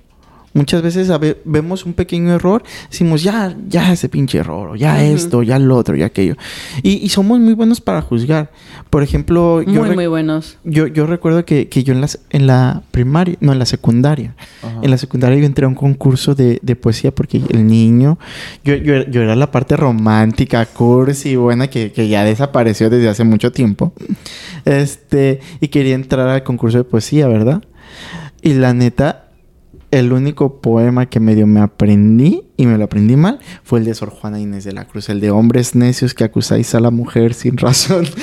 Muchas 0.54 0.82
veces 0.82 1.10
vemos 1.46 1.86
un 1.86 1.94
pequeño 1.94 2.34
error, 2.34 2.62
decimos, 2.90 3.24
ya, 3.24 3.56
ya 3.70 3.94
ese 3.94 4.10
pinche 4.10 4.40
error, 4.40 4.72
o 4.72 4.76
ya 4.76 5.02
esto, 5.04 5.44
ya 5.44 5.58
lo 5.60 5.78
otro, 5.78 5.96
ya 5.96 6.08
aquello. 6.08 6.36
Y, 6.84 6.94
y 7.06 7.08
somos 7.10 7.40
muy 7.40 7.54
buenos 7.54 7.80
para 7.80 8.02
juzgar. 8.02 8.52
Por 8.90 9.02
ejemplo, 9.02 9.62
yo, 9.62 9.82
Muy, 9.82 9.90
rec- 9.92 9.96
muy 9.96 10.08
buenos. 10.08 10.58
yo, 10.66 10.88
yo 10.88 11.06
recuerdo 11.08 11.46
que, 11.46 11.70
que 11.70 11.84
yo 11.86 11.94
en 11.94 12.02
la, 12.02 12.08
en 12.32 12.48
la 12.48 12.82
primaria, 12.92 13.38
no, 13.40 13.54
en 13.54 13.60
la 13.60 13.66
secundaria, 13.66 14.36
en 14.82 14.92
la 14.92 14.98
secundaria 14.98 15.40
yo 15.40 15.46
entré 15.46 15.64
a 15.64 15.70
un 15.70 15.76
concurso 15.76 16.36
de, 16.36 16.60
de 16.62 16.76
poesía 16.76 17.16
porque 17.16 17.42
el 17.50 17.66
niño, 17.66 18.20
yo, 18.66 18.76
yo, 18.76 18.96
era- 18.96 19.10
yo 19.10 19.22
era 19.22 19.36
la 19.38 19.52
parte 19.52 19.78
romántica, 19.78 20.66
cursi, 20.66 21.38
buena, 21.38 21.68
que, 21.68 21.94
que 21.94 22.10
ya 22.10 22.26
desapareció 22.26 22.90
desde 22.90 23.08
hace 23.08 23.24
mucho 23.24 23.54
tiempo. 23.54 23.94
Este, 24.66 25.40
y 25.60 25.70
quería 25.70 25.96
entrar 25.96 26.28
al 26.28 26.44
concurso 26.44 26.78
de 26.78 26.84
poesía, 26.84 27.28
¿verdad? 27.28 27.64
Y 28.42 28.54
la 28.54 28.74
neta, 28.74 29.26
el 29.92 30.14
único 30.14 30.62
poema 30.62 31.06
que 31.08 31.20
medio 31.20 31.46
me 31.48 31.60
aprendí, 31.60 32.44
y 32.58 32.66
me 32.66 32.78
lo 32.78 32.86
aprendí 32.86 33.16
mal, 33.16 33.40
fue 33.64 33.80
el 33.80 33.86
de 33.86 33.94
Sor 33.94 34.10
Juana 34.10 34.40
Inés 34.40 34.64
de 34.64 34.72
la 34.72 34.86
Cruz, 34.86 35.10
el 35.10 35.20
de 35.20 35.32
hombres 35.32 35.76
necios 35.76 36.14
que 36.14 36.24
acusáis 36.24 36.74
a 36.76 36.80
la 36.80 36.92
mujer 36.92 37.34
sin 37.34 37.58
razón. 37.58 38.06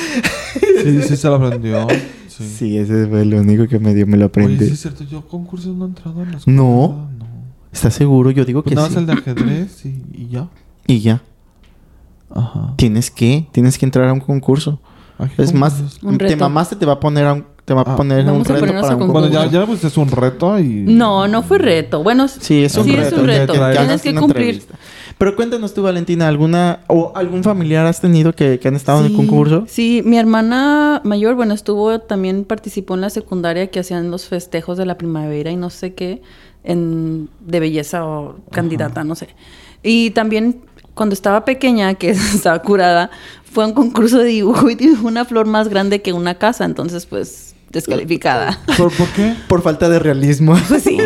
Sí, 0.83 1.03
sí 1.03 1.17
se 1.17 1.27
lo 1.29 1.35
aprendió. 1.35 1.87
Sí. 2.29 2.45
Sí, 2.45 2.79
ese 2.79 3.09
fue 3.09 3.23
el 3.23 3.35
único 3.35 3.67
que 3.67 3.81
medio 3.81 4.07
me 4.07 4.17
lo 4.17 4.27
Oye, 4.27 4.31
aprendí. 4.31 4.67
sí 4.67 4.73
es 4.75 4.81
cierto, 4.81 5.03
yo 5.03 5.27
concursos 5.27 5.75
no 5.75 5.87
he 5.87 5.89
entrado 5.89 6.23
en 6.23 6.31
la 6.31 6.37
escuela. 6.39 6.57
No. 6.57 7.09
No. 7.19 7.27
¿Estás 7.73 7.95
seguro? 7.95 8.31
Yo 8.31 8.45
digo 8.45 8.63
Pues 8.63 8.71
que 8.71 8.77
nada 8.77 8.89
sí. 8.89 8.95
más 8.95 9.01
el 9.03 9.07
de 9.07 9.13
ajedrez 9.15 9.85
y, 9.85 10.03
y 10.13 10.29
ya. 10.29 10.49
Y 10.87 11.01
ya. 11.01 11.21
Ajá. 12.31 12.75
Tienes 12.77 13.11
que, 13.11 13.49
tienes 13.51 13.77
que 13.77 13.87
entrar 13.87 14.09
a 14.09 14.13
un 14.13 14.21
concurso. 14.21 14.81
Ay, 15.19 15.31
¿qué 15.35 15.43
Es 15.43 15.53
más? 15.53 15.99
Un 16.01 16.17
te 16.17 16.37
mamaste, 16.37 16.77
te 16.77 16.87
va 16.87 16.95
a 16.95 17.01
poner 17.01 17.27
a 17.27 17.33
un, 17.35 17.45
te 17.69 17.75
va 17.75 17.83
a 17.83 17.93
Ah. 17.93 17.97
poner 17.97 18.27
a 18.27 18.33
un 18.33 18.41
a 18.41 18.45
reto 18.45 18.81
para 18.81 18.97
un 18.97 19.13
Bueno, 19.13 19.29
ya, 19.29 19.67
pues 19.67 19.85
es 19.85 19.97
un 19.99 20.11
reto 20.11 20.59
y... 20.59 20.65
No, 20.87 21.29
no 21.29 21.43
fue 21.43 21.59
reto. 21.59 22.03
Bueno, 22.03 22.27
Sí, 22.27 22.65
es 22.65 22.75
un 22.79 22.85
sí, 22.85 22.97
reto. 22.97 23.15
es 23.17 23.21
un 23.21 23.27
reto. 23.27 23.53
que 23.53 23.59
Tienes 23.77 24.01
que 24.03 24.15
cumplir. 24.15 24.47
entrevista. 24.55 24.75
Pero 25.19 25.37
cuéntanos 25.37 25.75
tú, 25.75 25.83
Valentina, 25.83 26.29
¿alguna 26.29 26.81
o 26.87 27.13
algún 27.15 27.45
familiar 27.45 27.85
has 27.87 28.01
tenido 28.01 28.33
que, 28.33 28.59
que 28.59 28.69
han 28.69 28.77
estado 28.77 29.01
en 29.01 29.07
el 29.07 29.17
concurso? 29.17 29.65
Sí, 29.69 30.01
mi 30.05 30.17
hermana 30.17 31.03
mayor, 31.05 31.35
bueno, 31.35 31.53
estuvo, 31.53 31.99
también 31.99 32.45
participó 32.45 32.95
en 32.95 33.03
la 33.03 33.11
secundaria 33.11 33.67
que 33.71 33.81
hacían 33.81 34.11
los 34.11 34.27
festejos 34.27 34.79
de 34.79 34.87
la 34.87 34.97
primavera 34.97 35.51
y 35.51 35.57
no 35.57 35.69
sé 35.71 35.93
qué, 35.93 36.23
en, 36.65 37.29
de 37.41 37.61
belleza 37.61 38.07
o 38.07 38.37
candidata, 38.51 39.05
no 39.05 39.15
sé. 39.15 39.29
Y 39.83 40.11
también 40.11 40.63
cuando 40.95 41.13
estaba 41.13 41.45
pequeña, 41.45 41.95
que 41.95 42.11
estaba 42.35 42.63
curada, 42.63 43.11
fue 43.45 43.65
a 43.65 43.67
un 43.67 43.73
concurso 43.75 44.19
de 44.19 44.27
dibujo 44.27 44.71
y 44.71 44.75
dibujó 44.77 45.09
una 45.09 45.25
flor 45.25 45.47
más 45.47 45.69
grande 45.69 46.01
que 46.01 46.13
una 46.13 46.37
casa, 46.37 46.65
entonces 46.65 47.07
pues 47.07 47.48
descalificada. 47.71 48.59
¿Por, 48.77 48.93
por 48.93 49.09
qué? 49.09 49.35
Por 49.49 49.63
falta 49.63 49.89
de 49.89 49.99
realismo. 49.99 50.57
Pues 50.69 50.83
sí. 50.85 50.99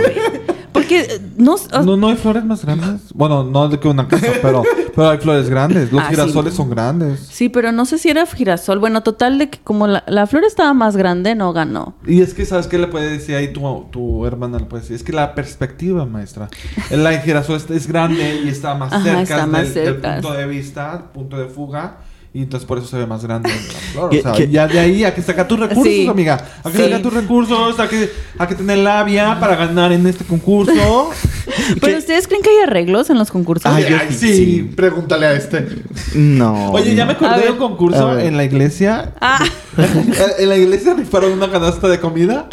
Porque 0.73 1.21
no, 1.37 1.57
No, 1.85 1.97
no 1.99 2.09
hay 2.09 2.17
flores 2.17 2.45
más 2.45 2.65
grandes. 2.65 3.13
Bueno, 3.15 3.45
no 3.45 3.69
de 3.69 3.79
que 3.79 3.89
una 3.89 4.09
casa, 4.09 4.27
pero, 4.41 4.63
pero 4.97 5.11
hay 5.11 5.19
flores 5.19 5.51
grandes. 5.51 5.93
Los 5.93 6.01
Ah, 6.03 6.07
sí. 6.09 6.15
girasoles 6.15 6.55
son 6.55 6.71
grandes. 6.71 7.21
Sí, 7.21 7.51
pero 7.51 7.73
no 7.73 7.85
sé 7.85 7.99
si 7.99 8.09
era 8.09 8.25
girasol. 8.27 8.79
Bueno, 8.79 9.03
total 9.03 9.39
de 9.39 9.51
que 9.51 9.59
como 9.63 9.87
la, 9.87 10.03
la 10.07 10.27
flor 10.27 10.45
estaba 10.45 10.73
más 10.73 10.97
grande, 10.97 11.35
no 11.35 11.53
ganó. 11.53 11.95
Y 12.07 12.23
es 12.23 12.33
que, 12.33 12.47
¿sabes 12.47 12.69
qué 12.69 12.79
le 12.79 12.87
puede 12.87 13.11
decir 13.11 13.35
ahí 13.37 13.53
tu, 13.53 13.85
tu 13.93 14.25
hermana? 14.25 14.59
Le 14.59 14.65
puede 14.65 14.81
decir, 14.81 14.97
es 14.97 15.03
que 15.03 15.13
la 15.13 15.35
perspectiva, 15.35 16.07
maestra. 16.07 16.49
El 16.91 17.05
la 17.05 17.19
girasol 17.21 17.57
es, 17.57 17.71
es 17.71 17.87
grande 17.87 18.41
y 18.43 18.49
está 18.49 18.75
más 18.75 18.95
Ajá, 18.95 19.05
cerca, 19.05 19.23
está 19.23 19.37
del, 19.43 19.51
más 19.51 19.75
del 19.75 19.85
cerca. 19.85 20.13
punto 20.15 20.33
de 20.33 20.47
vista, 20.47 21.03
punto 21.13 21.37
de 21.37 21.47
fuga. 21.49 21.99
Y 22.35 22.43
entonces 22.45 22.67
por 22.67 22.79
eso 22.79 22.87
se 22.87 22.97
ve 22.97 23.07
más 23.07 23.23
grande 23.23 23.51
la 23.51 23.57
flor. 23.93 24.11
Que- 24.11 24.21
O 24.21 24.23
sea, 24.23 24.33
que- 24.33 24.49
ya 24.49 24.67
de 24.67 24.79
ahí 24.81 25.05
a 25.05 25.15
que 25.15 25.21
sacar 25.21 25.47
tus 25.47 25.61
recursos, 25.61 25.85
Sí. 25.85 26.07
amiga. 26.09 26.43
A 26.65 26.71
que 26.71 26.79
Sí. 26.79 26.85
sacar 26.85 27.03
tus 27.03 27.13
recursos, 27.13 27.79
a 27.79 27.89
que, 27.89 28.11
a 28.39 28.49
que 28.49 28.55
tener 28.55 28.79
labia 28.79 29.39
para 29.39 29.55
ganar 29.55 29.93
en 29.93 30.07
este 30.07 30.25
concurso. 30.25 31.11
¿Pero 31.81 31.99
ustedes 31.99 32.27
creen 32.29 32.43
que 32.43 32.51
hay 32.51 32.59
arreglos 32.67 33.11
en 33.11 33.19
los 33.19 33.31
concursos? 33.31 33.71
Ay, 33.71 33.85
Ay, 33.85 34.13
sí, 34.15 34.71
pregúntale 34.77 35.27
a 35.27 35.33
este. 35.35 35.67
No. 36.15 36.71
Oye, 36.73 36.95
ya 36.95 37.05
me 37.07 37.13
acordé 37.13 37.43
de 37.45 37.51
un 37.51 37.59
concurso 37.59 38.19
en 38.19 38.37
la 38.37 38.45
iglesia. 38.45 39.13
Ah, 39.21 39.45
en 40.39 40.49
la 40.49 40.57
iglesia 40.57 40.95
rifaron 40.95 41.33
una 41.33 41.51
canasta 41.51 41.89
de 41.89 41.99
comida. 42.01 42.49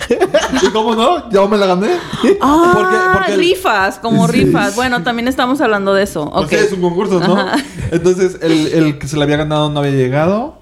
¿Y 0.62 0.68
cómo 0.68 0.96
no? 0.96 1.30
Yo 1.30 1.48
me 1.48 1.58
la 1.58 1.66
gané. 1.68 1.90
ah, 2.42 2.72
Porque- 2.74 2.96
porque 3.14 3.32
el- 3.34 3.40
rifas, 3.40 4.00
como 4.00 4.28
Sí. 4.28 4.46
rifas. 4.46 4.76
Bueno, 4.76 5.04
también 5.04 5.28
estamos 5.28 5.62
hablando 5.62 5.94
de 5.94 6.04
eso. 6.04 6.24
O 6.24 6.42
Ok. 6.44 6.50
sea, 6.50 6.62
es 6.62 6.72
un 6.72 6.82
concurso, 6.82 7.20
¿no? 7.20 7.38
Ajá. 7.38 7.58
Entonces, 7.92 8.38
el, 8.42 8.68
el 8.68 8.98
que 9.00 9.08
se 9.08 9.18
le 9.18 9.24
había 9.24 9.38
ganado 9.38 9.70
no 9.70 9.80
había 9.80 9.92
llegado. 9.92 10.59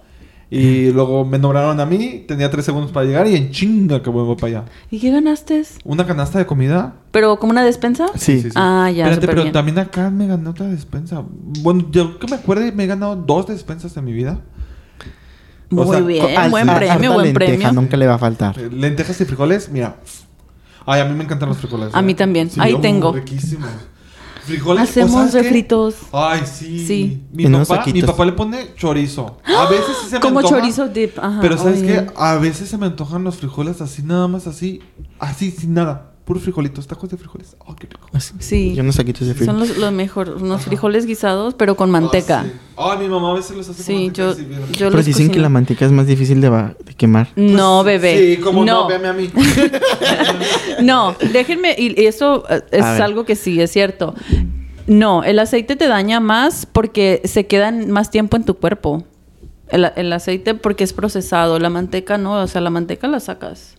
Y 0.49 0.91
luego 0.91 1.25
me 1.25 1.37
nombraron 1.37 1.79
a 1.79 1.85
mí. 1.85 2.23
Tenía 2.27 2.49
tres 2.49 2.63
segundos 2.65 2.91
para 2.91 3.05
llegar 3.05 3.27
y 3.27 3.35
en 3.35 3.51
chinga 3.51 4.01
que 4.01 4.09
voy 4.09 4.35
para 4.35 4.47
allá. 4.59 4.65
¿Y 4.89 4.99
qué 4.99 5.11
ganaste? 5.11 5.63
¿Una 5.83 6.07
canasta 6.07 6.39
de 6.39 6.45
comida? 6.45 6.95
¿Pero 7.11 7.37
como 7.37 7.51
una 7.51 7.65
despensa? 7.65 8.07
Sí. 8.15 8.41
sí. 8.41 8.49
Ah, 8.55 8.89
ya, 8.89 9.03
Espérate, 9.05 9.27
pero 9.27 9.41
bien. 9.43 9.51
también 9.53 9.77
acá 9.79 10.09
me 10.09 10.25
gané 10.25 10.47
otra 10.49 10.67
despensa. 10.67 11.23
Bueno, 11.61 11.87
yo 11.91 12.17
que 12.17 12.27
me 12.27 12.37
acuerde, 12.37 12.71
me 12.71 12.85
he 12.85 12.87
ganado 12.87 13.15
dos 13.17 13.47
despensas 13.47 13.95
en 13.97 14.05
mi 14.05 14.13
vida. 14.13 14.39
Muy 15.69 15.83
o 15.85 15.91
sea, 15.91 15.99
bien, 15.99 16.37
al- 16.37 16.49
buen 16.49 16.65
premio, 16.65 17.13
buen 17.13 17.25
lenteja, 17.25 17.57
premio. 17.57 17.71
Nunca 17.73 17.97
le 17.97 18.07
va 18.07 18.13
a 18.13 18.17
faltar. 18.17 18.57
Eh, 18.57 18.69
Lentejas 18.71 19.19
y 19.19 19.25
frijoles, 19.25 19.69
mira. 19.69 19.97
Ay, 20.85 21.01
a 21.01 21.05
mí 21.05 21.13
me 21.13 21.25
encantan 21.25 21.49
los 21.49 21.57
frijoles. 21.57 21.93
A 21.93 21.99
¿eh? 21.99 22.03
mí 22.03 22.13
también. 22.13 22.49
Ahí 22.57 22.77
tengo. 22.79 23.11
Riquísimos. 23.11 23.67
Frijoles. 24.47 24.81
¿o 24.81 24.83
Hacemos 24.83 25.11
sabes 25.11 25.33
qué? 25.33 25.41
refritos. 25.41 25.95
Ay, 26.11 26.41
sí. 26.45 26.87
Sí. 26.87 27.23
Mi 27.31 27.45
papá, 27.47 27.83
mi 27.91 28.01
papá 28.01 28.25
le 28.25 28.31
pone 28.31 28.73
chorizo. 28.75 29.37
A 29.43 29.69
veces 29.69 29.97
sí 30.01 30.09
se 30.09 30.15
me 30.15 30.21
Como 30.21 30.41
chorizo 30.41 30.87
dip. 30.87 31.19
Ajá. 31.19 31.39
Pero 31.41 31.57
¿sabes 31.57 31.83
qué? 31.83 32.07
A 32.15 32.35
veces 32.35 32.69
se 32.69 32.77
me 32.77 32.85
antojan 32.85 33.23
los 33.23 33.35
frijoles 33.35 33.81
así, 33.81 34.03
nada 34.03 34.27
más 34.27 34.47
así. 34.47 34.81
Así, 35.19 35.51
sin 35.51 35.73
nada. 35.73 36.13
Puros 36.27 36.43
frijolitos, 36.43 36.85
tacos 36.87 37.09
de 37.09 37.15
frijoles. 37.15 37.55
Oh, 37.65 37.73
qué 37.73 37.87
rico. 37.87 38.09
Sí. 38.39 38.73
Y 38.75 38.79
unos 38.81 38.95
saquitos 38.95 39.25
de 39.25 39.33
frijol. 39.33 39.55
Son 39.55 39.59
los, 39.67 39.77
los 39.77 39.91
mejor, 39.93 40.29
unos 40.41 40.63
frijoles 40.63 41.05
guisados, 41.05 41.53
pero 41.53 41.77
con 41.77 41.89
manteca. 41.89 42.41
Ah, 42.41 42.43
sí. 42.45 42.51
Ay, 42.75 42.97
mi 42.99 43.07
mamá 43.07 43.31
a 43.31 43.35
veces 43.35 43.55
los 43.55 43.69
hace 43.69 43.81
Sí, 43.81 43.93
con 43.93 44.03
manteca 44.03 44.23
yo, 44.23 44.33
rico. 44.33 44.65
yo 44.73 44.77
Pero 44.87 44.89
los 44.97 45.05
dicen 45.05 45.29
que 45.31 45.39
la 45.39 45.47
manteca 45.47 45.85
es 45.85 45.91
más 45.93 46.05
difícil 46.05 46.41
de, 46.41 46.49
va- 46.49 46.75
de 46.85 46.93
quemar. 46.95 47.29
No, 47.37 47.81
bebé. 47.85 48.35
Sí, 48.35 48.41
como 48.41 48.65
no, 48.65 48.81
no. 48.83 48.87
véame 48.89 49.07
a 49.07 49.13
mí. 49.13 49.29
No, 50.81 51.15
déjenme, 51.33 51.75
y 51.77 52.05
eso 52.05 52.43
eh, 52.49 52.61
es 52.71 52.83
A 52.83 52.93
ver. 52.93 53.01
algo 53.03 53.25
que 53.25 53.35
sí 53.35 53.59
es 53.61 53.71
cierto. 53.71 54.13
No, 54.85 55.23
el 55.23 55.39
aceite 55.39 55.75
te 55.75 55.87
daña 55.87 56.19
más 56.19 56.65
porque 56.65 57.21
se 57.25 57.47
quedan 57.47 57.89
más 57.89 58.11
tiempo 58.11 58.37
en 58.37 58.43
tu 58.43 58.55
cuerpo. 58.55 59.03
El, 59.69 59.89
el 59.95 60.13
aceite 60.13 60.53
porque 60.55 60.83
es 60.83 60.93
procesado, 60.93 61.57
la 61.59 61.69
manteca 61.69 62.17
no, 62.17 62.41
o 62.41 62.47
sea, 62.47 62.61
la 62.61 62.69
manteca 62.69 63.07
la 63.07 63.19
sacas. 63.19 63.76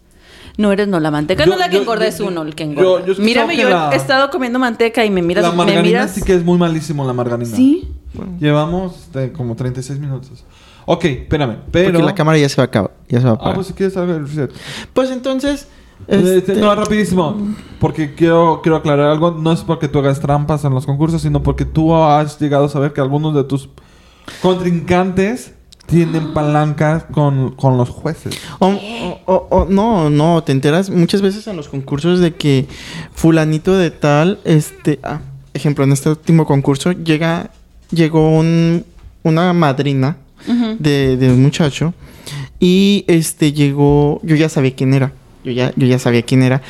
No 0.58 0.70
eres, 0.72 0.88
no, 0.88 1.00
la 1.00 1.10
manteca 1.10 1.44
Yo- 1.44 1.48
no 1.48 1.54
es 1.54 1.60
la 1.60 1.68
que 1.70 1.76
yo- 1.76 1.82
engorda, 1.82 2.04
yo- 2.04 2.08
es 2.10 2.20
uno 2.20 2.42
el 2.42 2.54
que 2.54 2.64
yo- 2.64 2.70
engorda. 2.72 2.88
yo 2.90 2.96
he 2.96 3.00
escuchado 3.12 3.24
Mírame, 3.24 3.56
que 3.56 3.62
yo 3.62 3.70
la- 3.70 3.90
he 3.92 3.96
estado 3.96 4.28
comiendo 4.28 4.58
manteca 4.58 5.04
y 5.04 5.10
me 5.10 5.22
miras, 5.22 5.42
la 5.44 5.50
me 5.52 5.56
margarina 5.56 5.82
miras. 5.82 6.10
sí 6.10 6.22
que 6.22 6.34
es 6.34 6.44
muy 6.44 6.58
malísimo, 6.58 7.06
la 7.06 7.12
margarina. 7.14 7.56
Sí. 7.56 7.88
Llevamos 8.40 8.96
este, 9.04 9.32
como 9.32 9.54
36 9.54 9.98
minutos. 9.98 10.44
Ok, 10.86 11.04
espérame. 11.04 11.58
Pero... 11.70 11.92
Porque 11.92 12.04
la 12.06 12.14
cámara 12.14 12.38
ya 12.38 12.48
se 12.48 12.56
va 12.56 12.64
a 12.64 12.66
acabar. 12.66 12.90
Ya 13.08 13.18
se 13.20 13.24
va 13.26 13.30
a 13.30 13.34
Ah, 13.34 13.36
apagar. 13.36 13.54
pues 13.54 13.66
si 13.68 13.72
quieres 13.72 13.94
reset. 13.94 14.52
Pues 14.92 15.10
entonces. 15.10 15.68
Este, 16.06 16.38
este, 16.38 16.54
No, 16.54 16.74
rapidísimo. 16.74 17.36
Porque 17.78 18.14
quiero, 18.14 18.60
quiero 18.62 18.76
aclarar 18.76 19.10
algo. 19.10 19.30
No 19.32 19.52
es 19.52 19.60
porque 19.60 19.86
tú 19.88 19.98
hagas 19.98 20.18
trampas 20.20 20.64
en 20.64 20.72
los 20.72 20.86
concursos, 20.86 21.22
sino 21.22 21.42
porque 21.42 21.64
tú 21.66 21.94
has 21.94 22.38
llegado 22.40 22.64
a 22.64 22.68
saber 22.68 22.92
que 22.92 23.00
algunos 23.00 23.34
de 23.34 23.44
tus 23.44 23.68
contrincantes 24.40 25.54
tienen 25.88 26.34
palancas 26.34 27.04
con, 27.10 27.52
con 27.56 27.76
los 27.78 27.88
jueces. 27.88 28.38
O, 28.58 28.66
o- 28.68 29.20
o- 29.26 29.46
o- 29.50 29.66
no, 29.68 30.10
no, 30.10 30.42
te 30.44 30.52
enteras 30.52 30.90
muchas 30.90 31.22
veces 31.22 31.46
en 31.46 31.56
los 31.56 31.68
concursos 31.68 32.20
de 32.20 32.34
que 32.34 32.66
fulanito 33.14 33.76
de 33.76 33.90
tal, 33.90 34.38
este, 34.44 34.98
ah, 35.02 35.20
ejemplo, 35.54 35.84
en 35.84 35.92
este 35.92 36.10
último 36.10 36.44
concurso 36.46 36.92
llega, 36.92 37.50
llegó 37.90 38.28
un, 38.30 38.84
una 39.22 39.52
madrina 39.54 40.16
de 40.78 41.30
un 41.32 41.42
muchacho 41.42 41.94
y 42.60 43.04
este 43.08 43.52
llegó, 43.52 44.20
yo 44.22 44.36
ya 44.36 44.48
sabía 44.48 44.74
quién 44.74 44.92
era, 44.94 45.12
yo 45.44 45.52
ya, 45.52 45.72
yo 45.76 45.86
ya 45.86 45.98
sabía 45.98 46.22
quién 46.22 46.42
era, 46.42 46.60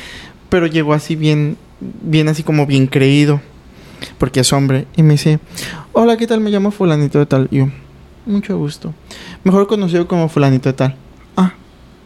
pero 0.49 0.65
llegó 0.67 0.93
así 0.93 1.15
bien, 1.15 1.57
bien 1.79 2.29
así 2.29 2.41
como 2.43 2.65
bien 2.65 2.87
creído, 2.87 3.41
porque 4.17 4.39
es 4.39 4.53
hombre, 4.53 4.85
y 4.95 5.03
me 5.03 5.13
dice, 5.13 5.39
hola, 5.93 6.15
¿qué 6.17 6.25
tal? 6.25 6.39
Me 6.39 6.49
llamo 6.51 6.71
fulanito 6.71 7.19
de 7.19 7.25
tal, 7.25 7.47
y 7.51 7.57
yo, 7.57 7.67
mucho 8.29 8.57
gusto, 8.57 8.93
mejor 9.43 9.67
conocido 9.67 10.07
como 10.07 10.29
fulanito 10.29 10.69
de 10.69 10.73
tal, 10.73 10.95
ah, 11.37 11.53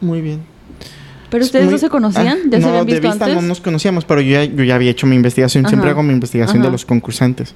muy 0.01 0.21
bien. 0.21 0.41
Pero 1.29 1.41
Es 1.43 1.47
ustedes 1.47 1.65
muy- 1.65 1.73
no 1.73 1.77
se 1.79 1.89
conocían, 1.89 2.37
ah, 2.45 2.47
ya 2.51 2.57
se 2.57 2.61
no, 2.63 2.67
habían 2.69 2.85
de 2.85 2.93
visto 2.93 3.07
vista 3.09 3.25
antes. 3.25 3.41
no 3.41 3.47
nos 3.47 3.59
conocíamos, 3.59 4.05
pero 4.05 4.21
yo 4.21 4.31
ya, 4.33 4.43
yo 4.45 4.63
ya 4.63 4.75
había 4.75 4.91
hecho 4.91 5.07
mi 5.07 5.15
investigación. 5.15 5.67
Siempre 5.67 5.89
hago 5.89 6.03
mi 6.03 6.13
investigación 6.13 6.61
de 6.61 6.69
los 6.69 6.85
concursantes. 6.85 7.55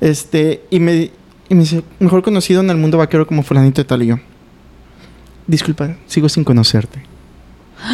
Este, 0.00 0.62
y 0.70 0.78
me, 0.78 1.10
y 1.48 1.54
me 1.54 1.60
dice, 1.62 1.82
mejor 1.98 2.22
conocido 2.22 2.60
en 2.60 2.70
el 2.70 2.76
mundo 2.76 2.96
vaquero 2.98 3.26
como 3.26 3.42
fulanito 3.42 3.80
de 3.82 3.84
tal 3.86 4.02
y 4.04 4.06
yo. 4.06 4.20
Disculpa, 5.48 5.96
sigo 6.06 6.28
sin 6.28 6.44
conocerte. 6.44 7.02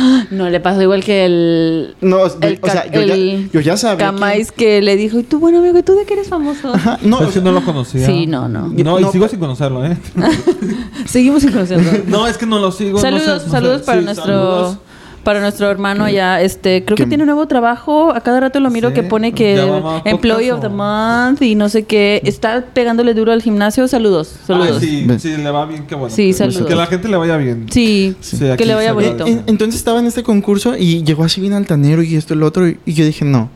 No, 0.30 0.48
le 0.48 0.60
pasó 0.60 0.82
igual 0.82 1.02
que 1.04 1.24
el 1.24 1.96
No, 2.00 2.26
El 2.40 2.58
o 2.62 2.70
sea, 2.70 2.90
yo, 2.90 3.02
ya, 3.02 3.14
el 3.14 3.50
yo 3.52 3.60
ya 3.60 3.76
sabía. 3.76 4.06
Camais 4.06 4.52
que 4.52 4.80
le 4.80 4.96
dijo, 4.96 5.18
y 5.18 5.22
tú, 5.22 5.38
bueno, 5.40 5.58
amigo, 5.58 5.78
¿y 5.78 5.82
tú 5.82 5.94
de 5.94 6.04
qué 6.04 6.14
eres 6.14 6.28
famoso? 6.28 6.72
Ajá, 6.74 6.98
no, 7.02 7.22
es 7.22 7.34
que 7.34 7.40
no 7.40 7.52
lo 7.52 7.64
conocía. 7.64 8.06
Sí, 8.06 8.26
no, 8.26 8.48
no. 8.48 8.68
No, 8.68 8.98
y 8.98 9.02
No, 9.02 9.12
sigo 9.12 9.28
sin 9.28 9.38
conocerlo, 9.38 9.84
¿eh? 9.84 9.96
Seguimos 11.06 11.42
sin 11.42 11.52
conocerlo. 11.52 11.90
no, 12.06 12.26
es 12.26 12.38
que 12.38 12.46
no 12.46 12.58
lo 12.58 12.72
sigo. 12.72 12.98
no 12.98 13.00
sé, 13.00 13.08
saludos, 13.10 13.42
sé. 13.42 13.50
saludos 13.50 13.82
para 13.82 13.98
Sí, 14.00 14.04
nuestro 14.04 14.24
saludos 14.26 14.78
para 15.24 15.40
nuestro 15.40 15.70
hermano 15.70 16.04
allá. 16.04 16.40
Este, 16.42 16.84
creo 16.84 16.96
que 16.96 17.06
tiene 17.06 17.24
nuevo 17.24 17.46
trabajo. 17.46 18.12
A 18.14 18.20
cada 18.20 18.40
rato 18.40 18.60
lo 18.60 18.70
miro 18.70 18.88
Sí, 18.88 18.94
que 18.94 19.02
pone 19.02 19.32
que 19.32 19.56
ya 19.56 20.02
Employee 20.10 20.52
of 20.52 20.60
the. 20.60 20.68
Month 20.68 21.42
y 21.42 21.54
no 21.54 21.68
sé 21.68 21.84
qué. 21.84 22.20
Está 22.24 22.64
pegándole 22.72 23.14
duro 23.14 23.32
al 23.32 23.42
gimnasio. 23.42 23.86
Saludos, 23.88 24.34
saludos. 24.46 24.78
Ay, 24.80 25.18
sí, 25.18 25.36
le 25.36 25.50
va 25.50 25.66
bien, 25.66 25.86
qué 25.86 25.94
bueno. 25.94 26.14
Sí, 26.14 26.28
que, 26.28 26.32
saludos. 26.34 26.66
que 26.66 26.74
la 26.74 26.86
gente 26.86 27.08
le 27.08 27.16
vaya 27.16 27.36
bien. 27.36 27.66
Sí, 27.70 28.14
Sí, 28.20 28.38
que 28.56 28.64
le 28.66 28.74
vaya 28.74 28.92
bonito. 28.92 29.26
En- 29.26 29.42
entonces 29.46 29.76
estaba 29.78 30.00
en 30.00 30.06
este 30.06 30.22
concurso 30.22 30.76
y 30.76 31.02
llegó 31.04 31.24
así 31.24 31.40
bien 31.40 31.52
altanero 31.52 32.02
y 32.02 32.16
esto 32.16 32.34
y 32.34 32.36
lo 32.38 32.46
otro. 32.46 32.66
Y 32.68 32.78
yo 32.92 33.04
dije, 33.04 33.24
no, 33.24 33.50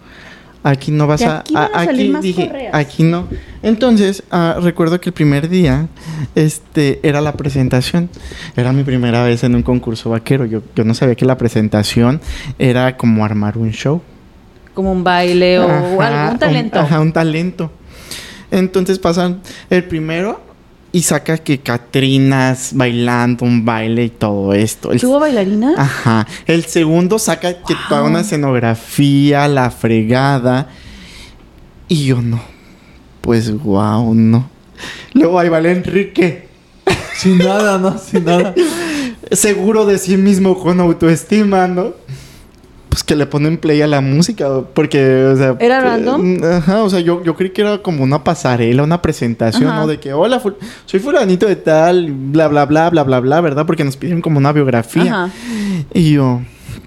aquí 0.65 0.91
no 0.91 1.07
vas 1.07 1.23
a. 1.23 1.41
aquí 1.41 1.55
a 1.55 1.71
aquí 1.73 2.13
dije, 2.21 2.49
correas. 2.49 2.75
aquí 2.75 3.05
no. 3.05 3.29
Entonces, 3.63 4.25
ah, 4.31 4.57
recuerdo 4.61 5.01
que 5.01 5.11
el 5.11 5.13
primer 5.13 5.49
día 5.49 5.87
este, 6.35 6.99
era 7.07 7.21
la 7.21 7.35
presentación. 7.35 8.11
Era 8.57 8.73
mi 8.73 8.83
primera 8.83 9.23
vez 9.23 9.45
en 9.45 9.55
un 9.55 9.63
concurso 9.63 10.11
vaquero. 10.11 10.45
Yo, 10.47 10.63
yo 10.75 10.85
no 10.85 10.95
sabía 10.95 11.15
que 11.15 11.25
la 11.25 11.39
presentación 11.39 12.21
era 12.59 12.97
como 12.97 13.25
armar 13.25 13.57
un 13.57 13.71
show. 13.71 14.03
Como 14.75 14.91
un 14.91 15.05
baile 15.05 15.61
o 15.61 15.71
Ajá, 15.71 16.25
algún 16.25 16.39
talento. 16.41 16.79
Un, 16.81 16.85
ajá, 16.85 17.01
un 17.01 17.13
talento. 17.13 17.71
Entonces 18.51 18.99
pasan 18.99 19.41
el 19.71 19.85
primero 19.85 20.41
y 20.95 21.03
saca 21.03 21.39
que 21.39 21.59
Catrinas 21.59 22.71
bailando 22.73 23.45
un 23.45 23.65
baile 23.65 24.05
y 24.05 24.11
todo 24.11 24.55
esto. 24.55 24.93
El- 24.93 25.01
¿Tuvo 25.01 25.19
bailarina? 25.19 25.75
Ajá. 25.77 26.25
El 26.47 26.65
segundo 26.67 27.19
saca 27.19 27.53
que 27.65 27.75
toda 27.89 28.05
una 28.05 28.21
escenografía, 28.21 29.49
la 29.49 29.73
fregada. 29.73 30.69
Y 31.89 32.05
yo 32.07 32.23
no. 32.23 32.41
Pues 33.23 33.53
wow, 33.61 34.15
no. 34.15 34.49
Luego 35.15 35.41
ahí 35.41 35.49
vale 35.49 35.73
Enrique. 35.73 36.47
Sin 37.17 37.39
nada, 37.39 37.77
¿no? 37.79 37.99
Sin 37.99 38.25
nada. 38.25 38.55
Seguro 39.33 39.87
de 39.87 39.99
sí 39.99 40.17
mismo 40.17 40.57
con 40.61 40.79
autoestima, 40.79 41.67
¿no? 41.67 41.95
Pues 42.95 43.03
que 43.03 43.17
le 43.17 43.27
ponen 43.27 43.59
play 43.59 43.83
a 43.83 43.89
la 43.89 44.01
música, 44.01 44.49
porque, 44.73 45.25
o 45.25 45.37
sea... 45.37 45.57
¿Era 45.59 45.79
eh, 45.79 45.81
random? 45.81 46.45
Ajá, 46.45 46.85
o 46.85 46.89
sea, 46.89 47.01
yo, 47.01 47.25
yo 47.25 47.35
creí 47.35 47.51
que 47.51 47.63
era 47.63 47.79
como 47.79 48.05
una 48.05 48.23
pasarela, 48.23 48.85
una 48.85 49.03
presentación, 49.03 49.67
Ajá. 49.67 49.81
¿no? 49.81 49.87
De 49.89 49.99
que, 49.99 50.13
hola, 50.13 50.41
ful- 50.41 50.55
soy 50.87 51.01
fulanito 51.01 51.45
de 51.45 51.57
tal, 51.57 52.13
bla, 52.13 52.47
bla, 52.47 52.67
bla, 52.67 52.91
bla, 52.91 53.03
bla, 53.03 53.19
bla, 53.19 53.41
¿verdad? 53.41 53.67
Porque 53.67 53.83
nos 53.83 53.97
pidieron 53.97 54.23
como 54.23 54.39
una 54.39 54.53
biografía. 54.53 55.03
Ajá. 55.25 55.31
Y 55.93 56.13
yo, 56.13 56.43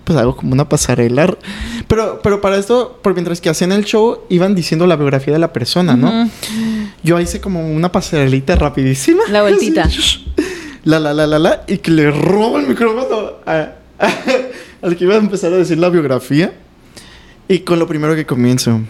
pues 0.06 0.18
hago 0.18 0.38
como 0.38 0.54
una 0.54 0.70
pasarela. 0.70 1.36
Pero, 1.90 2.22
pero 2.24 2.40
para 2.40 2.56
esto, 2.56 3.00
por 3.04 3.14
mientras 3.14 3.42
que 3.42 3.50
hacían 3.50 3.74
el 3.74 3.84
show, 3.84 4.20
iban 4.30 4.56
diciendo 4.56 4.88
la 4.88 4.96
biografía 4.96 5.34
de 5.34 5.40
la 5.40 5.52
persona, 5.52 5.98
¿no? 5.98 6.30
Yo 7.04 7.20
hice 7.20 7.42
como 7.42 7.70
una 7.70 7.92
pasarelita 7.92 8.56
rapidísima. 8.56 9.24
La 9.30 9.42
vueltita. 9.42 9.84
Así, 9.84 10.26
La, 10.86 11.02
la, 11.02 11.14
la, 11.14 11.28
la, 11.28 11.38
la. 11.38 11.64
Y 11.68 11.80
que 11.80 11.92
le 11.92 12.10
robo 12.12 12.60
el 12.60 12.68
micrófono 12.68 13.04
a- 13.46 13.72
a- 14.00 14.10
al 14.82 14.96
que 14.96 15.06
iba 15.06 15.16
a 15.16 15.18
empezar 15.18 15.52
a 15.54 15.58
decir 15.58 15.78
la 15.78 15.90
biografía. 15.90 16.54
Y 17.48 17.60
con 17.60 17.80
lo 17.80 17.88
primero 17.88 18.16
que 18.16 18.26
comienzo. 18.26 18.82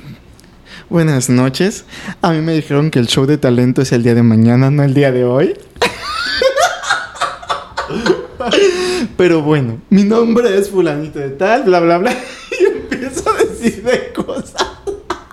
Buenas 0.89 1.29
noches. 1.29 1.85
A 2.21 2.31
mí 2.31 2.41
me 2.41 2.53
dijeron 2.53 2.91
que 2.91 2.99
el 2.99 3.07
show 3.07 3.25
de 3.25 3.38
talento 3.38 3.81
es 3.81 3.91
el 3.91 4.03
día 4.03 4.15
de 4.15 4.23
mañana, 4.23 4.71
no 4.71 4.83
el 4.83 4.93
día 4.93 5.11
de 5.11 5.25
hoy. 5.25 5.53
Pero 9.17 9.41
bueno, 9.41 9.81
mi 9.89 10.03
nombre 10.03 10.57
es 10.57 10.69
fulanito 10.69 11.19
de 11.19 11.29
tal, 11.29 11.63
bla, 11.63 11.79
bla, 11.79 11.97
bla. 11.97 12.15
Y 12.59 12.65
empiezo 12.65 13.29
a 13.29 13.38
decir 13.38 13.83
de 13.83 14.11
cosas. 14.13 14.66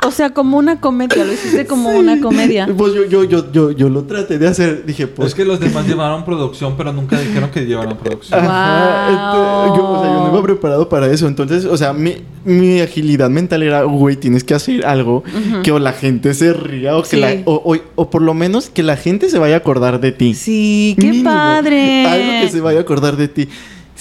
O 0.07 0.11
sea, 0.11 0.31
como 0.31 0.59
una 0.59 0.81
comedia. 0.81 1.25
Lo 1.25 1.33
hiciste 1.33 1.67
como 1.67 1.91
una 1.91 2.21
comedia. 2.21 2.69
Pues 2.77 2.93
yo, 2.95 3.05
yo, 3.05 3.25
yo, 3.25 3.51
yo, 3.53 3.71
yo 3.71 3.89
lo 3.89 4.05
traté 4.05 4.39
de 4.39 4.47
hacer. 4.49 4.85
Dije, 4.87 5.07
pues... 5.07 5.29
es 5.29 5.35
que 5.35 5.45
los 5.45 5.61
demás 5.61 5.87
llevaron 5.87 6.25
producción, 6.25 6.75
pero 6.77 6.93
nunca 6.93 7.19
dijeron 7.19 7.51
que 7.51 7.65
llevaron 7.65 7.97
producción. 7.97 8.41
Ajá, 8.41 9.09
Wow. 9.09 9.67
ente- 9.67 9.77
yo, 9.79 9.89
o 9.91 10.03
sea, 10.03 10.13
yo 10.13 10.21
no 10.27 10.33
iba 10.33 10.43
preparado 10.43 10.89
para 10.89 11.07
eso. 11.11 11.27
Entonces, 11.27 11.65
o 11.65 11.77
sea, 11.77 11.93
mi, 11.93 12.17
mi 12.45 12.81
agilidad 12.81 13.31
mental 13.31 13.63
era, 13.63 13.83
güey, 13.85 14.17
tienes 14.17 14.45
que 14.45 14.55
hacer 14.55 14.85
algo 14.87 15.23
que 15.63 15.73
o 15.73 15.79
la 15.79 15.93
gente 15.93 16.35
se 16.35 16.53
ría 16.53 16.97
o 16.97 17.03
que 17.03 17.09
Sí. 17.09 17.17
la, 17.17 17.37
o, 17.47 17.55
o- 17.65 17.79
o 17.95 18.11
por 18.11 18.23
lo 18.23 18.35
menos 18.35 18.71
que 18.71 18.83
la 18.83 18.97
gente 18.97 19.29
se 19.31 19.39
vaya 19.39 19.55
a 19.55 19.59
acordar 19.59 20.01
de 20.01 20.13
ti. 20.13 20.35
Sí, 20.35 20.97
qué 20.99 21.07
Mínimo, 21.09 21.31
padre. 21.31 22.07
Algo 22.07 22.31
que 22.43 22.49
se 22.51 22.61
vaya 22.61 22.79
a 22.79 22.83
acordar 22.83 23.17
de 23.17 23.29
ti. 23.29 23.49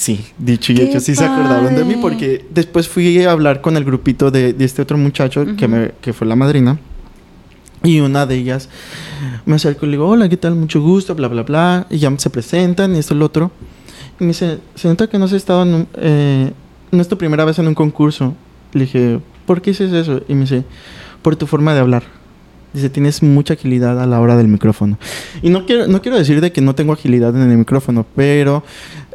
Sí, 0.03 0.19
dicho 0.37 0.73
y 0.73 0.81
hecho, 0.81 0.99
sí 0.99 1.15
se 1.15 1.23
acordaron 1.23 1.75
de 1.75 1.85
mí 1.85 1.93
padre. 1.93 2.01
porque 2.01 2.45
después 2.53 2.89
fui 2.89 3.23
a 3.23 3.31
hablar 3.31 3.61
con 3.61 3.77
el 3.77 3.85
grupito 3.85 4.31
de, 4.31 4.51
de 4.51 4.65
este 4.65 4.81
otro 4.81 4.97
muchacho 4.97 5.45
que, 5.55 5.65
me, 5.65 5.91
que 6.01 6.11
fue 6.11 6.27
la 6.27 6.35
madrina. 6.35 6.77
Y 7.83 8.01
una 8.01 8.25
de 8.25 8.35
ellas 8.35 8.67
me 9.45 9.55
acercó 9.55 9.85
y 9.85 9.89
le 9.91 9.91
digo, 9.93 10.09
hola, 10.09 10.27
¿qué 10.27 10.35
tal? 10.35 10.55
Mucho 10.55 10.81
gusto, 10.81 11.15
bla, 11.15 11.29
bla, 11.29 11.43
bla. 11.43 11.87
Y 11.89 11.99
ya 11.99 12.13
se 12.17 12.29
presentan 12.29 12.93
y 12.93 12.99
esto 12.99 13.13
y 13.13 13.17
lo 13.17 13.27
otro. 13.27 13.51
Y 14.19 14.25
me 14.25 14.31
dice, 14.31 14.59
se 14.75 14.89
nota 14.89 15.07
que 15.07 15.17
no 15.17 15.23
has 15.23 15.31
estado 15.31 15.63
en 15.63 15.73
un, 15.73 15.87
eh, 15.95 16.51
no 16.91 17.01
es 17.01 17.07
tu 17.07 17.17
primera 17.17 17.45
vez 17.45 17.57
en 17.59 17.69
un 17.69 17.73
concurso. 17.73 18.35
Le 18.73 18.81
dije, 18.81 19.21
¿por 19.45 19.61
qué 19.61 19.71
dices 19.71 19.93
eso? 19.93 20.21
Y 20.27 20.33
me 20.35 20.41
dice, 20.41 20.65
por 21.21 21.37
tu 21.37 21.47
forma 21.47 21.73
de 21.73 21.79
hablar. 21.79 22.03
Dice, 22.73 22.89
tienes 22.89 23.23
mucha 23.23 23.53
agilidad 23.53 24.01
a 24.01 24.07
la 24.07 24.19
hora 24.19 24.35
del 24.35 24.47
micrófono. 24.47 24.97
Y 25.43 25.49
no 25.49 25.65
quiero, 25.65 25.87
no 25.87 26.01
quiero 26.01 26.17
decir 26.17 26.41
de 26.41 26.51
que 26.51 26.59
no 26.59 26.75
tengo 26.75 26.91
agilidad 26.91 27.33
en 27.35 27.51
el 27.51 27.57
micrófono, 27.57 28.05
pero 28.15 28.63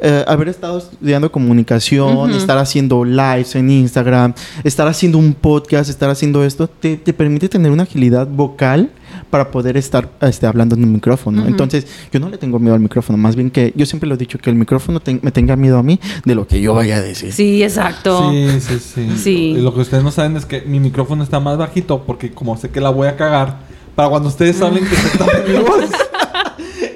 eh, 0.01 0.25
haber 0.27 0.49
estado 0.49 0.79
estudiando 0.79 1.31
comunicación, 1.33 2.31
Ujú. 2.31 2.37
estar 2.39 2.59
haciendo 2.59 3.05
lives 3.05 3.55
en 3.57 3.71
Instagram, 3.71 4.35
estar 4.65 4.87
haciendo 4.89 5.19
un 5.19 5.35
podcast, 5.35 5.91
estar 5.91 6.11
haciendo 6.11 6.45
esto, 6.45 6.69
te, 6.69 6.97
te 6.97 7.13
permite 7.13 7.49
tener 7.49 7.71
una 7.73 7.85
agilidad 7.85 8.27
vocal 8.27 8.91
para 9.31 9.51
poder 9.51 9.77
estar 9.77 10.09
este, 10.23 10.47
hablando 10.47 10.75
en 10.75 10.85
un 10.85 10.93
micrófono. 10.93 11.47
Entonces, 11.47 11.87
yo 12.13 12.21
no 12.21 12.29
le 12.29 12.39
tengo 12.39 12.59
miedo 12.59 12.75
al 12.75 12.81
micrófono, 12.81 13.19
más 13.19 13.37
bien 13.37 13.51
que 13.51 13.73
yo 13.77 13.85
siempre 13.87 14.09
lo 14.09 14.15
he 14.15 14.19
dicho, 14.19 14.39
que 14.39 14.49
el 14.51 14.57
micrófono 14.57 15.01
te- 15.01 15.19
me 15.23 15.31
tenga 15.33 15.57
miedo 15.57 15.79
a 15.79 15.83
mí 15.83 15.99
de 16.25 16.35
lo 16.35 16.47
que 16.47 16.61
yo 16.61 16.75
vaya 16.75 16.97
a 16.97 17.01
decir. 17.03 17.33
Sí, 17.33 17.63
exacto. 17.63 18.31
Sí, 18.31 18.49
sí, 18.61 19.09
sí, 19.17 19.55
lo 19.59 19.75
que 19.75 19.81
ustedes 19.81 20.03
no 20.05 20.11
saben 20.11 20.37
es 20.37 20.47
que 20.47 20.63
mi 20.63 20.81
micrófono 20.81 21.23
está 21.23 21.41
más 21.41 21.59
bajito 21.59 22.05
porque 22.07 22.31
como 22.31 22.57
sé 22.57 22.71
que 22.71 22.81
la 22.81 22.91
voy 22.91 23.09
a 23.09 23.17
cagar, 23.17 23.59
para 23.95 24.09
cuando 24.09 24.29
ustedes 24.29 24.61
hablen 24.63 24.85
que 24.87 24.95
se 24.97 25.19
tape 25.19 25.45
mi 25.53 25.59
voz. 25.59 25.85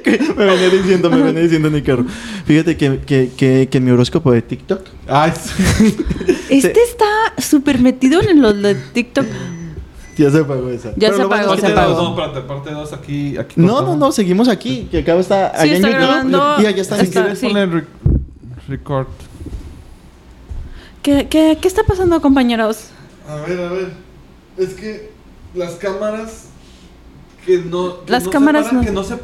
me 0.36 0.44
venía 0.44 0.68
diciendo, 0.70 1.10
me 1.10 1.22
venía 1.22 1.42
diciendo 1.42 1.68
en 1.68 1.74
el 1.76 1.82
carro. 1.82 2.04
Fíjate 2.46 2.76
que, 2.76 2.98
que, 3.00 3.30
que, 3.36 3.68
que 3.70 3.78
en 3.78 3.84
mi 3.84 3.90
horóscopo 3.90 4.32
de 4.32 4.42
TikTok 4.42 4.80
Ay, 5.08 5.32
sí. 5.78 5.96
Este 6.50 6.82
está 6.82 7.06
súper 7.38 7.78
metido 7.80 8.20
en 8.22 8.40
lo 8.42 8.52
de 8.52 8.74
TikTok. 8.74 9.26
ya 10.16 10.30
se 10.30 10.38
apagó 10.38 10.68
esa. 10.70 10.90
Ya 10.96 11.08
Pero 11.10 11.16
se 11.16 11.24
bueno 11.24 11.34
apagó, 11.42 11.54
es 11.54 11.60
se 11.60 11.66
apagó. 11.68 11.94
dos, 11.94 12.02
no, 12.02 12.10
espérate, 12.24 12.48
parte 12.48 12.70
dos 12.72 12.92
aquí, 12.92 13.36
aquí 13.38 13.54
No, 13.60 13.82
no, 13.82 13.96
no, 13.96 14.12
seguimos 14.12 14.48
aquí. 14.48 14.88
Que 14.90 14.98
acá 14.98 15.14
está. 15.16 15.50
Sí, 15.54 15.60
allá 15.62 15.64
en 15.70 15.76
está 15.76 15.88
YouTube. 15.88 16.00
grabando. 16.06 16.54
Y 16.62 16.66
allá 16.66 16.82
está. 16.82 17.04
Si 17.04 17.10
quieres 17.10 17.38
sí. 17.38 17.46
ponle 17.46 17.66
rec- 17.66 17.86
record. 18.68 19.06
¿Qué, 21.02 21.26
qué, 21.28 21.58
qué 21.60 21.68
está 21.68 21.82
pasando, 21.84 22.20
compañeros? 22.20 22.86
A 23.28 23.36
ver, 23.36 23.60
a 23.60 23.68
ver. 23.70 23.92
Es 24.56 24.74
que 24.74 25.10
las 25.54 25.72
cámaras 25.72 26.46
que 27.44 27.58
no. 27.58 28.04
que 28.04 28.12
Las 28.12 28.24
no 28.24 28.30
cámaras 28.30 28.64
separan, 28.66 28.80
no. 28.80 28.86
que 28.86 28.92
no 28.94 29.02
se 29.02 29.16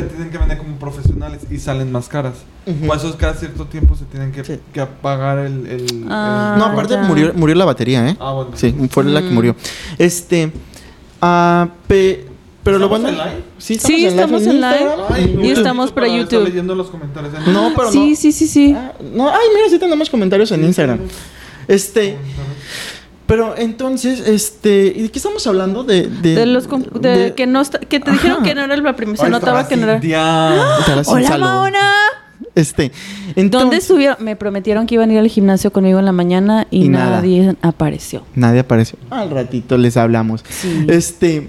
se 0.00 0.02
tienen 0.02 0.30
que 0.30 0.38
vender 0.38 0.58
como 0.58 0.76
profesionales 0.76 1.40
y 1.50 1.58
salen 1.58 1.90
más 1.92 2.08
caras. 2.08 2.34
Ujú. 2.66 2.86
Por 2.86 2.96
eso 2.96 3.08
es 3.08 3.16
cada 3.16 3.34
cierto 3.34 3.66
tiempo 3.66 3.94
se 3.96 4.04
tienen 4.06 4.32
que, 4.32 4.44
Sí. 4.44 4.58
que 4.72 4.80
apagar 4.80 5.38
el. 5.38 5.66
el- 5.66 6.06
Ah, 6.10 6.52
el- 6.54 6.58
No, 6.60 6.64
aparte 6.66 6.96
murió, 6.98 7.32
murió 7.34 7.54
la 7.56 7.64
batería, 7.64 8.08
¿eh? 8.08 8.16
Ah, 8.20 8.32
bueno. 8.32 8.50
Sí, 8.54 8.74
fue 8.90 9.04
la 9.04 9.20
que 9.22 9.30
Mm. 9.30 9.34
murió. 9.34 9.56
Este. 9.98 10.52
Ah, 11.20 11.68
pe- 11.86 12.26
pero 12.64 12.78
lo 12.78 12.86
¿Estamos 12.86 13.02
bueno. 13.12 13.22
en 13.22 13.28
live? 13.30 13.44
Sí, 13.58 13.74
Sí, 13.76 14.06
estamos 14.06 14.42
en 14.42 14.60
live. 14.60 14.88
Ay, 15.10 15.38
Y 15.42 15.50
estamos 15.50 15.90
para 15.92 16.08
YouTube. 16.08 16.44
leyendo 16.44 16.74
los 16.74 16.88
comentarios. 16.90 17.32
No, 17.48 17.72
pero 17.76 17.90
sí, 17.90 18.10
no. 18.10 18.16
sí, 18.16 18.32
sí, 18.32 18.46
sí. 18.46 18.74
Ah, 18.76 18.92
no, 19.14 19.28
ay, 19.28 19.46
mira, 19.54 19.68
sí 19.68 19.78
tenemos 19.78 20.08
comentarios 20.10 20.50
en 20.52 20.64
Instagram. 20.64 20.98
Este. 21.68 22.16
Pero 23.26 23.54
entonces, 23.56 24.20
este. 24.20 24.92
¿Y 24.96 25.02
de 25.02 25.10
qué 25.10 25.18
estamos 25.18 25.46
hablando? 25.46 25.84
De. 25.84 26.08
De, 26.08 26.34
De 26.34 26.46
los 26.46 26.68
de, 26.68 27.08
de- 27.08 27.34
que 27.34 27.46
no 27.46 27.60
está- 27.60 27.78
que 27.78 28.00
te 28.00 28.10
dijeron 28.10 28.42
que 28.42 28.54
no 28.54 28.62
era 28.62 28.76
la 28.76 28.96
primera. 28.96 29.22
Se 29.22 29.30
notaba 29.30 29.66
que 29.68 29.76
no 29.76 29.84
era. 29.88 30.00
Sin 31.04 31.14
Hola. 31.14 31.38
Maona. 31.38 31.92
Este. 32.54 32.90
¿Dónde 33.28 33.40
Entonces, 33.40 33.78
estuvieron? 33.84 34.16
Me 34.20 34.36
prometieron 34.36 34.86
que 34.86 34.96
iban 34.96 35.08
a 35.10 35.12
ir 35.14 35.18
al 35.20 35.28
gimnasio 35.28 35.72
conmigo 35.72 35.98
en 36.00 36.04
la 36.04 36.12
mañana 36.12 36.66
y, 36.70 36.84
Y 36.84 36.88
nada. 36.88 37.16
nadie 37.16 37.54
apareció. 37.62 38.24
Nadie 38.34 38.60
apareció. 38.60 38.98
Al 39.08 39.30
ratito 39.30 39.78
les 39.78 39.96
hablamos. 39.96 40.44
Sí. 40.48 40.84
Este. 40.88 41.48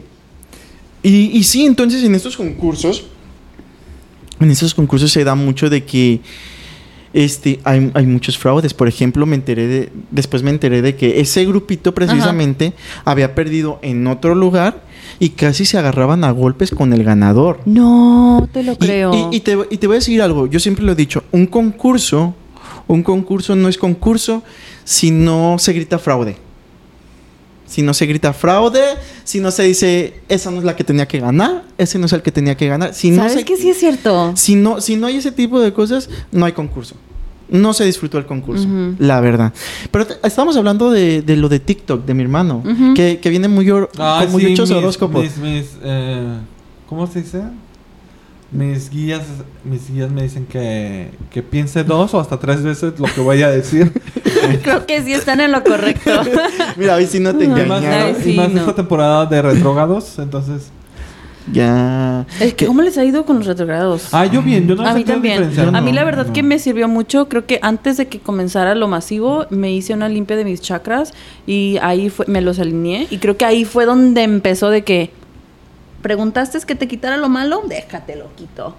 Y, 1.01 1.37
y 1.37 1.43
sí, 1.43 1.65
entonces 1.65 2.03
en 2.03 2.15
estos 2.15 2.37
concursos. 2.37 3.05
En 4.39 4.51
estos 4.51 4.73
concursos 4.73 5.11
se 5.11 5.23
da 5.23 5.35
mucho 5.35 5.69
de 5.69 5.83
que. 5.83 6.21
Este, 7.13 7.59
hay, 7.63 7.91
hay 7.93 8.05
muchos 8.07 8.37
fraudes. 8.37 8.73
Por 8.73 8.87
ejemplo, 8.87 9.25
me 9.25 9.35
enteré 9.35 9.67
de. 9.67 9.89
Después 10.11 10.41
me 10.43 10.49
enteré 10.49 10.81
de 10.81 10.95
que 10.95 11.19
ese 11.19 11.45
grupito 11.45 11.93
precisamente 11.93 12.73
había 13.05 13.35
perdido 13.35 13.79
en 13.83 14.07
otro 14.07 14.33
lugar 14.35 14.83
y 15.19 15.29
casi 15.29 15.65
se 15.65 15.77
agarraban 15.77 16.23
a 16.23 16.31
golpes 16.31 16.71
con 16.71 16.91
el 16.91 17.03
ganador. 17.03 17.59
No, 17.65 18.49
te 18.51 18.63
lo 18.63 18.73
Y- 18.73 18.77
creo. 18.77 19.29
Y, 19.31 19.37
y 19.37 19.39
te, 19.41 19.57
y 19.69 19.77
te 19.77 19.87
voy 19.87 19.95
a 19.95 19.99
decir 19.99 20.21
algo, 20.21 20.47
yo 20.47 20.59
siempre 20.59 20.83
lo 20.83 20.93
he 20.93 20.95
dicho, 20.95 21.23
un 21.31 21.45
concurso, 21.45 22.33
un 22.87 23.03
concurso 23.03 23.55
no 23.55 23.67
es 23.69 23.77
concurso 23.77 24.41
si 24.83 25.11
no 25.11 25.57
se 25.59 25.73
grita 25.73 25.99
fraude. 25.99 26.35
Si 27.73 27.81
no 27.81 27.95
se 27.95 28.05
grita 28.05 28.33
fraude, 28.33 28.81
si 29.23 29.39
no 29.39 29.49
se 29.49 29.63
dice, 29.63 30.21
esa 30.29 30.51
no 30.51 30.59
es 30.59 30.63
la 30.63 30.75
que 30.75 30.83
tenía 30.83 31.07
que 31.07 31.19
ganar, 31.19 31.63
ese 31.79 31.97
no 31.97 32.05
es 32.05 32.13
el 32.13 32.21
que 32.21 32.31
tenía 32.31 32.55
que 32.55 32.67
ganar. 32.67 32.93
Si 32.93 33.09
no 33.09 33.17
¿Sabes 33.23 33.33
se- 33.33 33.45
que 33.45 33.57
sí 33.57 33.71
es 33.71 33.79
cierto? 33.79 34.33
si 34.35 34.53
no, 34.53 34.79
si 34.79 34.95
no 34.95 35.07
hay 35.07 35.15
ese 35.17 35.31
tipo 35.31 35.59
de 35.59 35.73
cosas, 35.73 36.07
no 36.31 36.45
hay 36.45 36.51
concurso. 36.51 36.93
No 37.49 37.73
se 37.73 37.83
disfrutó 37.85 38.19
el 38.19 38.27
concurso, 38.27 38.67
la 38.99 39.19
verdad. 39.21 39.53
Pero 39.89 40.05
estamos 40.23 40.55
hablando 40.55 40.91
de, 40.91 41.23
de 41.23 41.35
lo 41.35 41.49
de 41.49 41.59
TikTok, 41.59 42.05
de 42.05 42.13
mi 42.13 42.21
hermano, 42.21 42.63
que, 42.95 43.19
que 43.19 43.29
viene 43.31 43.47
muy, 43.47 43.67
or- 43.71 43.89
Ay, 43.97 44.25
con 44.25 44.33
muy 44.33 44.43
sí, 44.45 44.51
hechos 44.53 44.69
mis- 44.69 44.77
horóscopos. 44.77 45.23
Mis, 45.23 45.37
mis, 45.37 45.65
eh, 45.83 46.37
¿Cómo 46.87 47.07
se 47.07 47.23
dice? 47.23 47.41
Mis 48.53 48.91
guías, 48.91 49.23
mis 49.63 49.89
guías 49.89 50.11
me 50.11 50.21
dicen 50.21 50.45
que, 50.45 51.09
que 51.31 51.41
piense 51.41 51.83
dos 51.83 52.13
o 52.13 52.19
hasta 52.19 52.39
tres 52.39 52.61
veces 52.61 52.93
lo 52.99 53.07
que 53.07 53.19
voy 53.19 53.41
a 53.41 53.49
decir. 53.49 53.91
Creo 54.63 54.85
que 54.85 55.01
sí 55.01 55.11
están 55.11 55.41
en 55.41 55.51
lo 55.51 55.63
correcto. 55.63 56.11
Mira, 56.77 56.95
hoy 56.95 57.07
sí 57.07 57.19
no 57.19 57.35
te 57.35 57.45
y 57.45 57.47
más, 57.47 57.59
engañaron. 57.61 58.15
Ay, 58.15 58.15
sí, 58.23 58.33
y 58.33 58.37
más 58.37 58.51
no. 58.51 58.59
esta 58.59 58.75
temporada 58.75 59.25
de 59.25 59.41
retrogados, 59.41 60.19
entonces... 60.19 60.71
Ya. 61.51 62.25
Es 62.39 62.53
que, 62.53 62.67
¿Cómo 62.67 62.81
les 62.83 62.97
ha 62.97 63.03
ido 63.03 63.25
con 63.25 63.37
los 63.37 63.47
retrogrados? 63.47 64.13
Ah, 64.13 64.25
yo 64.25 64.41
bien, 64.41 64.67
yo 64.67 64.75
no 64.75 64.87
a 64.87 64.93
mí 64.93 65.03
también. 65.03 65.51
A 65.73 65.81
mí 65.81 65.91
la 65.91 66.05
verdad 66.05 66.27
no. 66.27 66.33
que 66.33 66.41
me 66.41 66.57
sirvió 66.57 66.87
mucho. 66.87 67.27
Creo 67.27 67.45
que 67.45 67.59
antes 67.61 67.97
de 67.97 68.07
que 68.07 68.19
comenzara 68.19 68.75
lo 68.75 68.87
masivo, 68.87 69.45
me 69.49 69.73
hice 69.73 69.93
una 69.93 70.07
limpia 70.07 70.37
de 70.37 70.45
mis 70.45 70.61
chakras 70.61 71.13
y 71.45 71.79
ahí 71.81 72.09
fue, 72.09 72.27
me 72.27 72.39
los 72.39 72.59
alineé. 72.59 73.07
Y 73.09 73.17
creo 73.17 73.35
que 73.35 73.43
ahí 73.43 73.65
fue 73.65 73.85
donde 73.85 74.23
empezó 74.23 74.69
de 74.69 74.83
que 74.83 75.11
preguntaste 76.03 76.59
que 76.67 76.75
te 76.75 76.87
quitara 76.87 77.17
lo 77.17 77.29
malo, 77.29 77.63
déjate 77.67 78.15
lo 78.15 78.33
quito. 78.35 78.75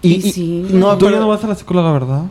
Y, 0.00 0.12
Y 0.12 0.14
y- 0.16 0.32
sí. 0.32 0.66
no, 0.70 0.96
Tú 0.96 1.04
pero- 1.06 1.16
ya 1.16 1.20
no 1.20 1.28
vas 1.28 1.44
a 1.44 1.48
la 1.48 1.54
psicóloga, 1.54 1.92
¿verdad? 1.92 2.22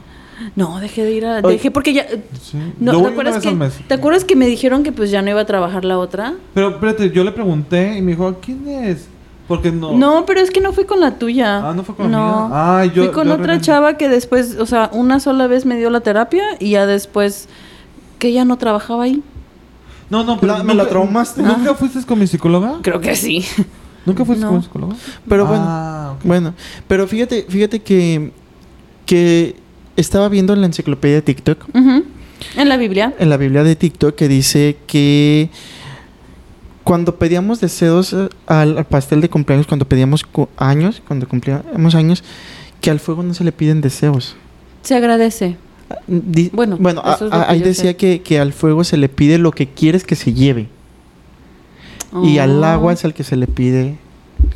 No, 0.56 0.80
dejé 0.80 1.04
de 1.04 1.12
ir 1.14 1.26
a. 1.28 1.42
Dejé 1.44 1.70
porque 1.70 1.94
ya. 1.94 2.08
Sí. 2.42 2.58
No, 2.80 3.00
¿te, 3.04 3.08
acuerdas 3.10 3.42
que. 3.42 3.56
¿Te 3.88 3.94
acuerdas 3.94 4.26
que 4.26 4.36
me 4.36 4.48
dijeron 4.48 4.82
que 4.84 4.92
pues 4.92 5.12
ya 5.12 5.22
no 5.22 5.30
iba 5.30 5.40
a 5.42 5.46
trabajar 5.46 5.86
la 5.86 6.00
otra? 6.00 6.34
Pero 6.56 6.70
espérate, 6.72 7.12
yo 7.12 7.24
le 7.24 7.32
pregunté 7.32 7.98
y 7.98 8.02
me 8.02 8.12
dijo, 8.14 8.36
¿quién 8.42 8.68
es? 8.68 9.08
Porque 9.48 9.72
no... 9.72 9.92
No, 9.94 10.26
pero 10.26 10.40
es 10.40 10.50
que 10.52 10.60
no 10.62 10.72
fui 10.74 10.86
con 10.86 11.00
la 11.02 11.20
tuya. 11.20 11.70
Ah, 11.70 11.74
¿no 11.76 11.84
fue 11.84 11.96
con 11.96 12.12
la 12.12 12.18
No. 12.18 12.48
mía? 12.50 12.80
Ay, 12.80 12.92
yo- 12.96 13.04
Fui 13.04 13.14
con 13.14 13.28
yo 13.28 13.34
otra 13.36 13.60
chava 13.62 13.96
que 13.98 14.08
después, 14.10 14.58
o 14.58 14.66
sea, 14.66 14.90
una 14.94 15.20
sola 15.20 15.48
vez 15.48 15.66
me 15.66 15.76
dio 15.78 15.90
la 15.90 16.00
terapia 16.00 16.44
y 16.60 16.72
ya 16.72 16.86
después 16.86 17.48
que 18.20 18.30
ella 18.30 18.46
no 18.46 18.58
trabajaba 18.58 19.04
ahí. 19.04 19.22
No, 20.10 20.24
no, 20.24 20.40
pero... 20.40 20.58
La- 20.58 20.64
me 20.64 20.74
la 20.74 20.88
traumaste. 20.88 21.42
¿Nunca 21.44 21.76
fuiste 21.76 22.02
con 22.06 22.20
mi 22.20 22.26
psicóloga? 22.28 22.80
Creo 22.82 23.02
que 23.02 23.16
sí. 23.16 23.46
¿Nunca 24.06 24.26
fuiste 24.26 24.44
No. 24.46 24.52
con 24.52 24.64
psicóloga? 24.64 24.96
Pero 25.28 25.46
bueno. 25.46 25.64
Ah. 25.68 26.16
Bueno, 26.24 26.54
pero 26.88 27.08
fíjate, 27.08 27.46
fíjate 27.50 27.82
que, 27.82 28.32
que 29.06 29.56
estaba 29.98 30.30
viendo 30.30 30.54
en 30.54 30.62
la 30.62 30.68
enciclopedia 30.68 31.16
de 31.18 31.22
TikTok. 31.22 31.66
En 31.76 32.70
la 32.70 32.78
Biblia. 32.78 33.14
en 33.20 33.30
la 33.30 33.38
Biblia 33.38 33.64
de 33.64 33.76
TikTok, 33.76 34.16
que 34.16 34.28
dice 34.28 34.78
que 34.88 35.50
cuando 36.84 37.16
pedíamos 37.18 37.62
deseos 37.62 38.14
eh, 38.14 38.28
al, 38.48 38.78
al 38.78 38.86
pastel 38.86 39.22
de 39.22 39.30
cumpleaños, 39.30 39.68
cuando 39.68 39.88
pedíamos 39.88 40.24
cu- 40.24 40.50
años, 40.58 41.02
cuando 41.08 41.28
cumplíamos 41.28 41.96
años, 41.96 42.24
que 42.82 42.92
al 42.92 43.00
fuego 43.00 43.24
no 43.24 43.34
se 43.34 43.44
le 43.46 43.52
piden 43.54 43.80
deseos. 43.82 44.36
Se 44.82 44.96
agradece. 44.96 45.56
Di- 46.08 46.50
Bueno, 46.52 46.78
bueno 46.80 47.02
a- 47.06 47.14
eso 47.14 47.26
es 47.28 47.32
lo 47.32 47.38
a- 47.38 47.46
que 47.48 47.52
ahí 47.54 47.60
yo 47.60 47.66
decía 47.66 47.92
sé. 47.92 47.96
que, 47.96 48.22
que 48.22 48.40
al 48.40 48.52
fuego 48.52 48.84
se 48.84 48.98
le 48.98 49.08
pide 49.08 49.38
lo 49.38 49.52
que 49.52 49.68
quieres 49.70 50.04
que 50.04 50.16
se 50.16 50.34
lleve. 50.34 50.68
Y 52.24 52.38
al 52.38 52.62
Oh. 52.64 52.66
agua 52.66 52.94
es 52.94 53.04
al 53.06 53.14
que 53.14 53.24
se 53.24 53.36
le 53.36 53.48
pide 53.48 53.98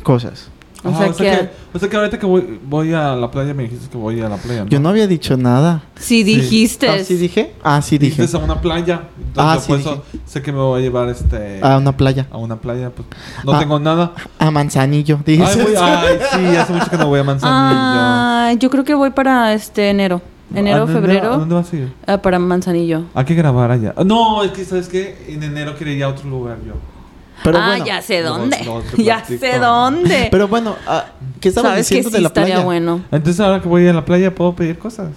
cosas. 0.02 0.50
O 0.84 0.90
Ajá, 0.90 0.98
sea 0.98 1.08
o, 1.08 1.12
sea 1.14 1.32
que- 1.32 1.46
que, 1.46 1.50
o 1.74 1.78
sea 1.80 1.88
que 1.88 1.96
ahorita 1.96 2.18
que 2.20 2.26
voy, 2.26 2.60
voy 2.64 2.92
a 2.92 3.16
la 3.16 3.28
playa 3.32 3.52
me 3.52 3.64
dijiste 3.64 3.88
que 3.90 3.96
voy 3.98 4.20
a 4.20 4.28
la 4.28 4.36
playa, 4.36 4.62
¿no? 4.62 4.70
Yo 4.70 4.78
no 4.78 4.88
había 4.90 5.08
dicho 5.08 5.36
nada. 5.36 5.82
Si 5.98 6.22
dijiste. 6.22 6.88
¿Ah, 6.88 7.02
sí 7.02 7.16
dije? 7.16 7.52
Ah, 7.64 7.82
sí 7.82 7.98
dije. 7.98 8.22
Dijiste 8.22 8.36
a 8.36 8.40
una 8.44 8.60
playa. 8.60 9.02
Entonces 9.18 9.34
Ah, 9.36 9.54
yo 9.56 9.60
sí, 9.60 9.66
por 9.68 9.78
eso 9.80 10.04
sé 10.24 10.40
que 10.40 10.52
me 10.52 10.58
voy 10.60 10.78
a 10.80 10.82
llevar 10.84 11.08
este... 11.08 11.58
A 11.64 11.78
una 11.78 11.96
playa. 11.96 12.28
a 12.30 12.36
una 12.36 12.56
playa, 12.60 12.90
pues 12.90 13.08
no 13.44 13.54
Ah. 13.54 13.58
tengo 13.58 13.80
nada. 13.80 14.12
A 14.38 14.50
Manzanillo. 14.52 15.18
Ay, 15.26 15.36
voy- 15.36 15.74
ay, 15.76 16.18
sí, 16.32 16.56
hace 16.56 16.72
mucho 16.72 16.88
que 16.90 16.96
no 16.96 17.08
voy 17.08 17.18
a 17.18 17.24
Manzanillo. 17.24 17.56
Ah, 17.80 18.52
yo 18.56 18.70
creo 18.70 18.84
que 18.84 18.94
voy 18.94 19.10
para 19.10 19.52
este 19.54 19.90
enero. 19.90 20.22
Enero, 20.54 20.84
¿A 20.84 20.86
febrero. 20.86 21.34
¿A 21.34 21.36
dónde 21.38 21.54
vas 21.56 21.72
a 21.72 21.76
ir? 21.76 21.92
ah, 22.06 22.18
para 22.22 22.38
Manzanillo. 22.38 23.02
Hay 23.14 23.24
que 23.24 23.34
grabar 23.34 23.72
allá. 23.72 23.94
Ah, 23.96 24.04
No, 24.04 24.44
es 24.44 24.52
que, 24.52 24.64
¿sabes 24.64 24.88
qué? 24.88 25.26
En 25.28 25.42
enero 25.42 25.74
quiero 25.76 25.90
ir 25.92 26.04
a 26.04 26.08
otro 26.08 26.30
lugar 26.30 26.58
yo. 26.64 26.74
Pero 27.44 27.58
ah, 27.58 27.68
bueno, 27.68 27.86
ya 27.86 28.02
sé 28.02 28.20
dónde. 28.22 28.56
ya 28.98 29.18
platico. 29.18 29.40
sé 29.40 29.58
dónde. 29.58 30.28
Pero 30.30 30.48
bueno, 30.48 30.76
ah, 30.86 31.06
¿qué 31.40 31.48
estabas 31.50 31.70
Sabes 31.72 31.88
que 31.88 31.94
diciendo 31.96 32.10
sí 32.10 32.16
de 32.16 32.22
la 32.22 32.28
estaría 32.28 32.54
playa? 32.54 32.64
bueno. 32.64 33.00
Entonces 33.12 33.40
ahora 33.40 33.60
que 33.62 33.68
voy 33.68 33.86
a 33.86 33.92
la 33.92 34.04
playa 34.04 34.34
puedo 34.34 34.54
pedir 34.54 34.78
cosas. 34.78 35.10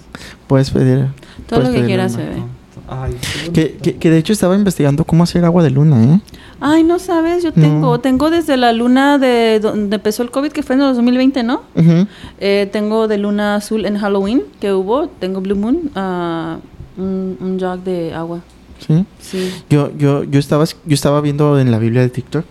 Puedes 0.46 0.70
pedir. 0.70 1.06
Todo 1.46 1.60
puedes 1.60 1.74
lo 1.74 1.80
que 1.80 1.86
quieras, 1.86 2.16
bebé. 2.16 2.42
Ay, 2.88 3.16
Que, 3.54 3.74
que, 3.76 3.96
que 3.96 4.10
de 4.10 4.18
hecho 4.18 4.32
estaba 4.32 4.54
investigando 4.54 5.04
cómo 5.04 5.22
hacer 5.24 5.44
agua 5.44 5.62
de 5.62 5.70
luna, 5.70 6.04
¿eh? 6.04 6.20
Ay, 6.60 6.84
no 6.84 6.98
sabes, 6.98 7.42
yo 7.42 7.50
No. 7.54 7.62
tengo, 7.62 8.00
tengo 8.00 8.30
desde 8.30 8.56
la 8.56 8.72
luna 8.72 9.18
de 9.18 9.58
donde 9.60 9.96
empezó 9.96 10.22
el 10.22 10.30
COVID, 10.30 10.52
que 10.52 10.62
fue 10.62 10.76
en 10.76 10.82
el 10.82 10.94
2020, 10.94 11.42
¿no? 11.42 11.62
Ujú. 11.74 12.06
Eh, 12.38 12.68
tengo 12.72 13.08
de 13.08 13.18
luna 13.18 13.56
azul 13.56 13.84
en 13.86 13.98
Halloween 13.98 14.42
que 14.60 14.72
hubo, 14.72 15.08
tengo 15.08 15.40
Blue 15.40 15.56
Moon, 15.56 15.90
ah, 15.96 16.58
un, 16.96 17.36
un 17.40 17.58
jug 17.58 17.82
de 17.82 18.14
agua. 18.14 18.40
Sí. 18.86 19.04
Sí. 19.20 19.50
Yo, 19.70 19.90
yo, 19.96 20.24
yo, 20.24 20.38
estaba, 20.38 20.64
yo 20.64 20.94
estaba 20.94 21.20
viendo 21.20 21.58
en 21.60 21.70
la 21.70 21.78
Biblia 21.78 22.02
de 22.02 22.08
TikTok 22.08 22.44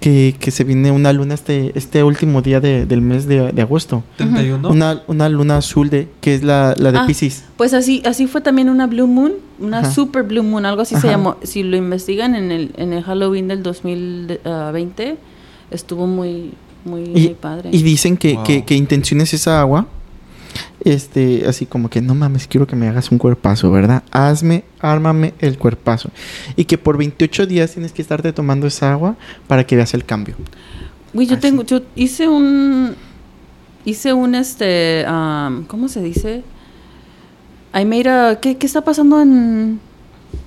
que, 0.00 0.36
que 0.38 0.50
se 0.52 0.62
viene 0.62 0.92
una 0.92 1.12
luna 1.12 1.34
este, 1.34 1.72
este 1.76 2.04
último 2.04 2.40
día 2.40 2.60
de- 2.60 2.86
del 2.86 3.00
mes 3.02 3.26
de, 3.26 3.50
de 3.52 3.62
agosto. 3.62 4.04
31. 4.16 4.68
Una, 4.70 5.02
una 5.08 5.28
luna 5.28 5.56
azul 5.56 5.90
de 5.90 6.08
que 6.20 6.34
es 6.36 6.44
la, 6.44 6.74
la 6.78 6.92
de 6.92 6.98
Ah, 6.98 7.04
Pisces. 7.06 7.44
Pues 7.56 7.74
así, 7.74 8.00
así 8.04 8.28
fue 8.28 8.40
también 8.40 8.68
una 8.68 8.86
Blue 8.86 9.08
Moon, 9.08 9.32
una 9.58 9.80
Ajá. 9.80 9.90
Super 9.90 10.22
Blue 10.22 10.44
Moon, 10.44 10.64
algo 10.66 10.82
así 10.82 10.94
se 10.94 11.08
llamó. 11.08 11.36
Si 11.42 11.64
lo 11.64 11.76
investigan 11.76 12.36
en 12.36 12.52
el, 12.52 12.70
en 12.76 12.92
el 12.92 13.02
Halloween 13.02 13.48
del 13.48 13.64
2020, 13.64 15.16
estuvo 15.72 16.06
muy, 16.06 16.52
muy, 16.84 17.02
Y, 17.02 17.10
muy 17.10 17.36
padre. 17.40 17.70
y 17.72 17.82
dicen 17.82 18.16
que, 18.16 18.34
Wow. 18.34 18.44
que, 18.44 18.64
que 18.64 18.74
intenciones 18.76 19.34
esa 19.34 19.60
agua. 19.60 19.86
Este, 20.84 21.44
así 21.46 21.66
como 21.66 21.90
que 21.90 22.00
no 22.00 22.14
mames, 22.14 22.46
quiero 22.46 22.66
que 22.66 22.76
me 22.76 22.88
hagas 22.88 23.10
un 23.10 23.18
cuerpazo, 23.18 23.70
¿verdad? 23.70 24.02
Hazme, 24.10 24.64
ármame 24.80 25.34
el 25.40 25.58
cuerpazo. 25.58 26.10
Y 26.56 26.64
que 26.64 26.78
por 26.78 26.96
28 26.96 27.46
días 27.46 27.72
tienes 27.72 27.92
que 27.92 28.02
estarte 28.02 28.32
tomando 28.32 28.66
esa 28.66 28.92
agua 28.92 29.16
para 29.46 29.64
que 29.64 29.76
veas 29.76 29.94
el 29.94 30.04
cambio. 30.04 30.36
Uy, 31.14 31.26
yo 31.26 31.38
tengo, 31.38 31.64
yo 31.64 31.80
hice 31.94 32.28
un, 32.28 32.94
hice 33.84 34.12
un, 34.12 34.34
este, 34.34 35.04
um, 35.08 35.64
¿cómo 35.64 35.88
se 35.88 36.02
dice? 36.02 36.42
I 37.74 37.84
made 37.84 38.08
a, 38.08 38.38
¿qué, 38.40 38.56
qué 38.56 38.66
está 38.66 38.82
pasando 38.82 39.20
en...? 39.20 39.80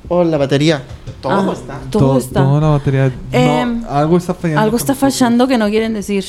Oh, 0.07 0.23
la 0.23 0.38
batería. 0.38 0.84
Todo 1.21 1.51
Ah, 1.51 1.53
está. 1.53 1.79
Todo 1.89 2.13
To- 2.13 2.17
está. 2.17 2.43
Toda 2.43 2.61
la 2.61 2.67
batería. 2.69 3.11
Em, 3.32 3.82
no, 3.82 3.89
algo 3.89 4.17
está 4.17 4.34
fallando. 4.34 4.61
Algo 4.61 4.77
está 4.77 4.93
fallando 4.95 5.47
que 5.47 5.57
no 5.57 5.69
quieren 5.69 5.93
decir. 5.93 6.25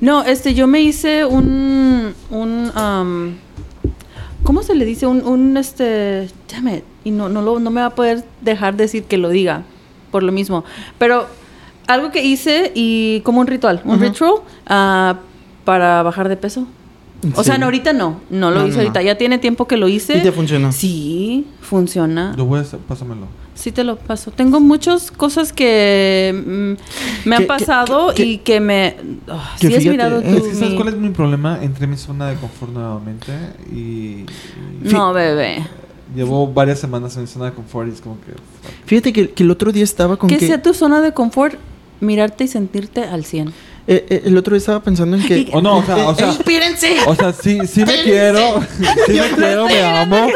No, 0.00 0.22
este, 0.22 0.54
yo 0.54 0.66
me 0.66 0.80
hice 0.82 1.24
un, 1.24 2.14
un, 2.30 2.70
um, 2.76 3.34
¿cómo 4.42 4.62
se 4.62 4.74
le 4.74 4.84
dice? 4.84 5.06
Un, 5.06 5.26
un, 5.26 5.56
este, 5.56 6.28
damn 6.52 6.68
it, 6.68 6.84
y 7.04 7.10
no, 7.10 7.28
no, 7.28 7.42
lo, 7.42 7.58
no 7.58 7.70
me 7.70 7.80
va 7.80 7.88
a 7.88 7.94
poder 7.94 8.24
dejar 8.40 8.76
decir 8.76 9.04
que 9.04 9.16
lo 9.18 9.30
diga, 9.30 9.62
por 10.10 10.22
lo 10.22 10.30
mismo. 10.32 10.64
Pero 10.98 11.26
algo 11.86 12.10
que 12.12 12.24
hice 12.24 12.70
y 12.74 13.20
como 13.20 13.40
un 13.40 13.46
ritual, 13.46 13.82
un 13.84 13.98
ritual 14.00 14.34
ah, 14.66 15.16
para 15.64 16.02
bajar 16.02 16.28
de 16.28 16.36
peso. 16.36 16.66
O 17.34 17.44
sea, 17.44 17.58
no, 17.58 17.66
ahorita 17.66 17.92
no, 17.92 18.20
no 18.30 18.50
lo 18.50 18.60
No, 18.60 18.66
hice 18.66 18.76
no, 18.76 18.82
ahorita, 18.82 19.02
ya 19.02 19.16
tiene 19.16 19.38
tiempo 19.38 19.66
que 19.66 19.76
lo 19.76 19.88
hice. 19.88 20.18
¿Y 20.18 20.22
te 20.22 20.32
funcionó? 20.32 20.72
Sí, 20.72 21.46
funciona. 21.60 22.34
Lo 22.36 22.44
voy 22.46 22.58
a 22.58 22.62
hacer, 22.62 22.78
pásamelo. 22.80 23.26
Sí 23.54 23.70
te 23.70 23.84
lo 23.84 23.96
paso. 23.96 24.30
Tengo 24.32 24.58
muchas 24.60 25.10
cosas 25.12 25.52
que 25.52 26.34
mm, 26.46 27.28
me 27.28 27.36
han 27.36 27.42
que- 27.42 27.46
pasado 27.46 28.12
que- 28.14 28.24
y 28.24 28.38
que 28.38 28.58
me... 28.60 28.96
ah, 29.28 29.54
que 29.60 29.68
sí 29.68 29.74
has 29.74 29.78
fíjate, 29.80 29.90
mirado 29.90 30.20
es 30.20 30.24
tú 30.28 30.36
Es 30.36 30.42
que, 30.42 30.54
¿sabes 30.54 30.70
mi- 30.70 30.76
cuál 30.76 30.88
es 30.88 30.96
mi 30.96 31.08
problema? 31.10 31.58
Entré 31.62 31.84
en 31.84 31.90
mi 31.90 31.96
zona 31.96 32.28
de 32.28 32.34
confort 32.36 32.72
nuevamente 32.72 33.32
y... 33.72 33.76
y 33.78 34.26
No, 34.82 35.12
bebé. 35.12 35.64
Llevo 36.16 36.46
varias 36.52 36.78
semanas 36.80 37.14
en 37.16 37.22
mi 37.22 37.28
zona 37.28 37.46
de 37.46 37.52
confort 37.52 37.88
y 37.88 37.92
es 37.92 38.00
como 38.00 38.16
que... 38.20 38.32
fuck. 38.32 38.72
Fíjate 38.86 39.12
que, 39.12 39.30
que 39.30 39.42
el 39.44 39.50
otro 39.50 39.70
día 39.72 39.84
estaba 39.84 40.16
con 40.16 40.28
Que 40.28 40.38
que... 40.38 40.46
sea 40.48 40.60
tu 40.62 40.74
zona 40.74 41.00
de 41.00 41.12
confort, 41.12 41.54
mirarte 42.00 42.44
y 42.44 42.48
sentirte 42.48 43.04
al 43.04 43.24
100. 43.24 43.52
Eh, 43.86 44.06
eh, 44.08 44.22
el 44.26 44.36
otro 44.36 44.52
día 44.54 44.58
estaba 44.58 44.80
pensando 44.82 45.16
en 45.16 45.22
que... 45.26 45.48
O 45.52 45.60
no, 45.60 45.78
o 45.78 45.84
sea, 45.84 46.08
o 46.08 46.14
sea... 46.14 46.28
¡Inspírense! 46.28 46.96
O 47.06 47.14
sea, 47.14 47.32
sí, 47.32 47.58
sí 47.66 47.84
me 47.84 48.02
quiero, 48.02 48.60
sí 49.06 49.12
me 49.12 49.28
quiero, 49.36 49.66
me 49.66 49.82
amo 49.82 50.28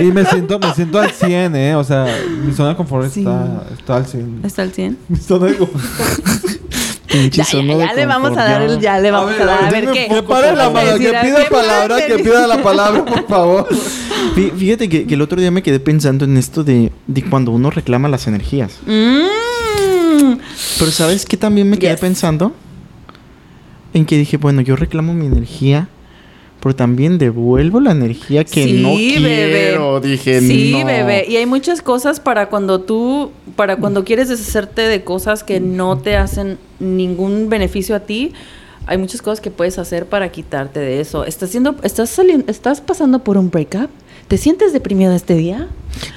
y 0.00 0.04
me 0.04 0.24
siento, 0.24 0.58
me 0.58 0.74
siento 0.74 0.98
al 0.98 1.10
100, 1.12 1.54
eh, 1.56 1.74
o 1.76 1.84
sea, 1.84 2.06
mi 2.44 2.52
zona 2.52 2.70
de 2.70 2.76
confort 2.76 3.10
Sí. 3.12 3.20
está, 3.20 3.64
está 3.78 3.96
al 3.96 4.06
100. 4.06 4.40
¿Está 4.44 4.62
al 4.62 4.72
100? 4.72 4.98
Mi 5.08 5.16
zona 5.16 5.46
de 5.46 5.56
confort. 5.56 5.84
Pinche 7.10 7.38
Ya, 7.38 7.44
ya, 7.44 7.44
zona 7.44 7.76
ya 7.76 7.88
de 7.90 7.96
le 7.96 8.06
vamos 8.06 8.30
a 8.38 8.44
dar 8.44 8.60
ya. 8.60 8.66
el... 8.74 8.80
Ya 8.80 8.98
le 9.00 9.10
vamos 9.10 9.32
a, 9.32 9.36
ver, 9.36 9.46
dar. 9.46 9.64
A 9.64 9.70
ver 9.70 9.90
qué... 9.90 10.06
que 10.08 10.22
pare 10.22 10.54
la 10.54 10.70
mano, 10.70 10.92
decir, 10.92 11.10
que 11.10 11.16
¿a 11.16 11.22
pida 11.22 11.44
qué 11.44 11.50
palabra, 11.50 12.06
que 12.06 12.18
pida 12.20 12.46
la 12.46 12.62
palabra, 12.62 13.04
por 13.04 13.26
favor. 13.26 13.68
Fí- 14.36 14.52
Fíjate 14.56 14.88
que, 14.88 15.06
que 15.08 15.14
el 15.14 15.22
otro 15.22 15.40
día 15.40 15.50
me 15.50 15.60
quedé 15.62 15.80
pensando 15.80 16.24
en 16.24 16.36
esto 16.36 16.62
de, 16.62 16.92
de 17.08 17.22
cuando 17.28 17.50
uno 17.50 17.70
reclama 17.70 18.08
las 18.08 18.28
energías. 18.28 18.78
Mm. 18.86 20.34
Pero 20.78 20.90
¿sabes 20.92 21.24
qué 21.26 21.36
también 21.36 21.68
me 21.68 21.78
quedé 21.78 21.92
Yes. 21.92 22.00
pensando? 22.00 22.52
En 23.94 24.06
que 24.06 24.16
dije, 24.16 24.36
bueno, 24.36 24.60
yo 24.60 24.76
reclamo 24.76 25.14
mi 25.14 25.26
energía, 25.26 25.88
pero 26.62 26.76
también 26.76 27.18
devuelvo 27.18 27.80
la 27.80 27.92
energía 27.92 28.44
que 28.44 28.64
Sí, 28.64 28.82
no 28.82 28.90
bebé. 28.94 29.50
quiero. 29.50 30.00
Dije, 30.00 30.40
Sí, 30.40 30.76
no. 30.78 30.86
bebé. 30.86 31.26
Y 31.28 31.36
hay 31.36 31.46
muchas 31.46 31.82
cosas 31.82 32.20
para 32.20 32.48
cuando 32.50 32.80
tú, 32.82 33.32
para 33.56 33.76
cuando 33.76 34.04
quieres 34.04 34.28
deshacerte 34.28 34.82
de 34.82 35.02
cosas 35.02 35.42
que 35.42 35.58
no 35.60 35.98
te 35.98 36.16
hacen 36.16 36.58
ningún 36.78 37.48
beneficio 37.48 37.96
a 37.96 38.00
ti. 38.00 38.32
Hay 38.86 38.98
muchas 38.98 39.22
cosas 39.22 39.40
que 39.40 39.50
puedes 39.50 39.78
hacer 39.78 40.06
para 40.06 40.30
quitarte 40.30 40.80
de 40.80 41.00
eso. 41.00 41.24
Estás 41.24 41.48
haciendo, 41.50 41.76
estás 41.82 42.10
saliendo, 42.10 42.50
estás 42.50 42.80
pasando 42.80 43.20
por 43.24 43.36
un 43.38 43.50
breakup. 43.50 43.88
¿Te 44.30 44.38
sientes 44.38 44.72
deprimido 44.72 45.12
este 45.12 45.34
día? 45.34 45.66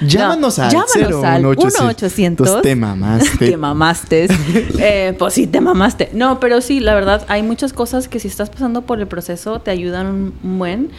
Llámanos 0.00 0.58
No, 0.58 0.64
al 0.64 0.70
llámanos 0.70 1.24
al 1.24 1.42
01800. 1.42 2.62
Te 2.62 2.76
mamaste. 2.76 3.50
te 3.50 3.56
mamaste. 3.56 4.28
Eh, 4.78 5.16
pues 5.18 5.34
sí, 5.34 5.48
te 5.48 5.60
mamaste. 5.60 6.10
No, 6.12 6.38
pero 6.38 6.60
sí, 6.60 6.78
la 6.78 6.94
verdad, 6.94 7.24
hay 7.26 7.42
muchas 7.42 7.72
cosas 7.72 8.06
que 8.06 8.20
si 8.20 8.28
estás 8.28 8.50
pasando 8.50 8.82
por 8.82 9.00
el 9.00 9.08
proceso 9.08 9.58
te 9.58 9.72
ayudan 9.72 10.06
un 10.06 10.34
un 10.44 10.58
buen. 10.60 10.90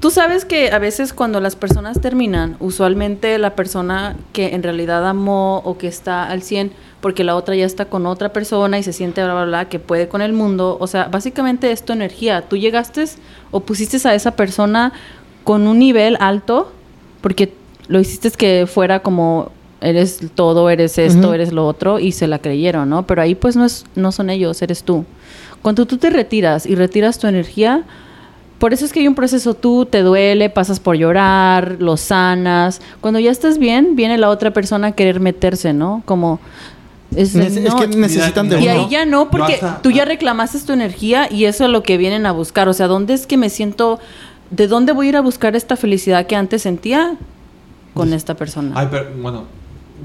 Tú 0.00 0.10
sabes 0.10 0.46
que 0.46 0.72
a 0.72 0.78
veces 0.78 1.12
cuando 1.12 1.38
las 1.38 1.54
personas 1.54 2.00
terminan, 2.00 2.56
usualmente 2.60 3.38
la 3.38 3.54
persona 3.54 4.16
que 4.32 4.54
en 4.54 4.62
realidad 4.62 5.06
amó 5.06 5.58
o 5.58 5.76
que 5.76 5.86
está 5.86 6.24
al 6.24 6.42
100, 6.42 6.72
porque 7.02 7.24
la 7.24 7.36
otra 7.36 7.54
ya 7.54 7.66
está 7.66 7.84
con 7.84 8.06
otra 8.06 8.32
persona 8.32 8.78
y 8.78 8.82
se 8.82 8.92
siente 8.92 9.22
bla, 9.22 9.34
bla, 9.34 9.44
bla, 9.44 9.68
que 9.68 9.78
puede 9.78 10.08
con 10.08 10.22
el 10.22 10.32
mundo, 10.32 10.76
o 10.80 10.86
sea, 10.86 11.04
básicamente 11.04 11.70
es 11.70 11.84
tu 11.84 11.92
energía. 11.92 12.48
Tú 12.48 12.56
llegaste 12.56 13.04
o 13.52 13.60
pusiste 13.60 14.08
a 14.08 14.14
esa 14.14 14.32
persona 14.32 14.92
con 15.44 15.66
un 15.66 15.78
nivel 15.78 16.16
alto, 16.20 16.72
porque 17.20 17.52
lo 17.88 18.00
hiciste 18.00 18.30
que 18.30 18.66
fuera 18.66 19.00
como 19.00 19.50
eres 19.80 20.20
todo, 20.34 20.70
eres 20.70 20.96
esto, 20.98 21.34
eres 21.34 21.52
lo 21.52 21.66
otro, 21.66 21.98
y 21.98 22.12
se 22.12 22.26
la 22.28 22.38
creyeron, 22.38 22.88
¿no? 22.88 23.04
Pero 23.06 23.22
ahí 23.22 23.34
pues 23.34 23.56
no, 23.56 23.64
es, 23.64 23.84
no 23.96 24.12
son 24.12 24.30
ellos, 24.30 24.62
eres 24.62 24.84
tú. 24.84 25.04
Cuando 25.60 25.86
tú 25.86 25.96
te 25.96 26.10
retiras 26.10 26.66
y 26.66 26.74
retiras 26.76 27.18
tu 27.18 27.26
energía, 27.26 27.82
por 28.58 28.72
eso 28.72 28.84
es 28.84 28.92
que 28.92 29.00
hay 29.00 29.08
un 29.08 29.16
proceso, 29.16 29.54
tú 29.54 29.84
te 29.86 30.02
duele, 30.02 30.48
pasas 30.50 30.78
por 30.78 30.96
llorar, 30.96 31.78
lo 31.80 31.96
sanas. 31.96 32.80
Cuando 33.00 33.18
ya 33.18 33.32
estás 33.32 33.58
bien, 33.58 33.96
viene 33.96 34.18
la 34.18 34.28
otra 34.30 34.52
persona 34.52 34.88
a 34.88 34.92
querer 34.92 35.18
meterse, 35.18 35.72
¿no? 35.72 36.02
Como... 36.04 36.38
Es, 37.14 37.34
Nece- 37.36 37.58
es 37.66 37.74
no, 37.74 37.76
que 37.78 37.88
necesitan 37.88 38.48
de 38.48 38.58
y 38.60 38.62
uno. 38.68 38.72
ahí 38.72 38.86
ya 38.88 39.04
no, 39.04 39.30
porque 39.30 39.60
tú 39.82 39.90
ya 39.90 40.04
reclamaste 40.06 40.58
tu 40.60 40.72
energía 40.72 41.28
y 41.30 41.44
eso 41.44 41.64
es 41.64 41.70
lo 41.70 41.82
que 41.82 41.98
vienen 41.98 42.24
a 42.24 42.32
buscar. 42.32 42.68
O 42.68 42.72
sea, 42.72 42.86
¿dónde 42.86 43.12
es 43.14 43.26
que 43.26 43.36
me 43.36 43.50
siento? 43.50 43.98
¿De 44.52 44.68
dónde 44.68 44.92
voy 44.92 45.06
a 45.06 45.08
ir 45.08 45.16
a 45.16 45.20
buscar 45.22 45.56
esta 45.56 45.76
felicidad 45.76 46.26
que 46.26 46.36
antes 46.36 46.62
sentía? 46.62 47.16
Con 47.94 48.12
esta 48.12 48.34
persona. 48.34 48.72
Ay, 48.74 48.88
pero 48.90 49.10
bueno, 49.20 49.44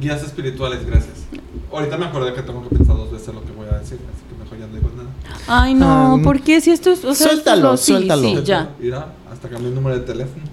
guías 0.01 0.21
espirituales, 0.23 0.85
gracias. 0.85 1.15
Ahorita 1.71 1.97
me 1.97 2.05
acordé 2.05 2.33
que 2.33 2.41
tengo 2.41 2.67
que 2.67 2.75
pensar 2.75 2.95
dos 2.97 3.11
veces 3.11 3.33
lo 3.33 3.43
que 3.45 3.51
voy 3.51 3.67
a 3.67 3.77
decir, 3.79 3.97
así 4.13 4.23
que 4.29 4.43
mejor 4.43 4.57
ya 4.59 4.67
no 4.67 4.73
digo 4.75 4.89
nada. 4.95 5.09
Ay, 5.47 5.73
no, 5.73 5.85
Ah, 6.15 6.17
¿por 6.23 6.41
qué? 6.41 6.59
Si 6.61 6.71
esto 6.71 6.91
es... 6.91 7.03
O 7.05 7.13
sea, 7.13 7.27
Suéltalo, 7.27 7.73
esto 7.73 7.73
es 7.73 7.73
lo- 7.73 7.77
sí, 7.77 8.07
suéltalo. 8.07 8.21
Sí, 8.41 8.45
ya. 8.45 8.69
Mira, 8.79 9.07
hasta 9.31 9.47
cambié 9.49 9.69
el 9.69 9.75
número 9.75 9.97
de 9.99 10.05
teléfono. 10.05 10.43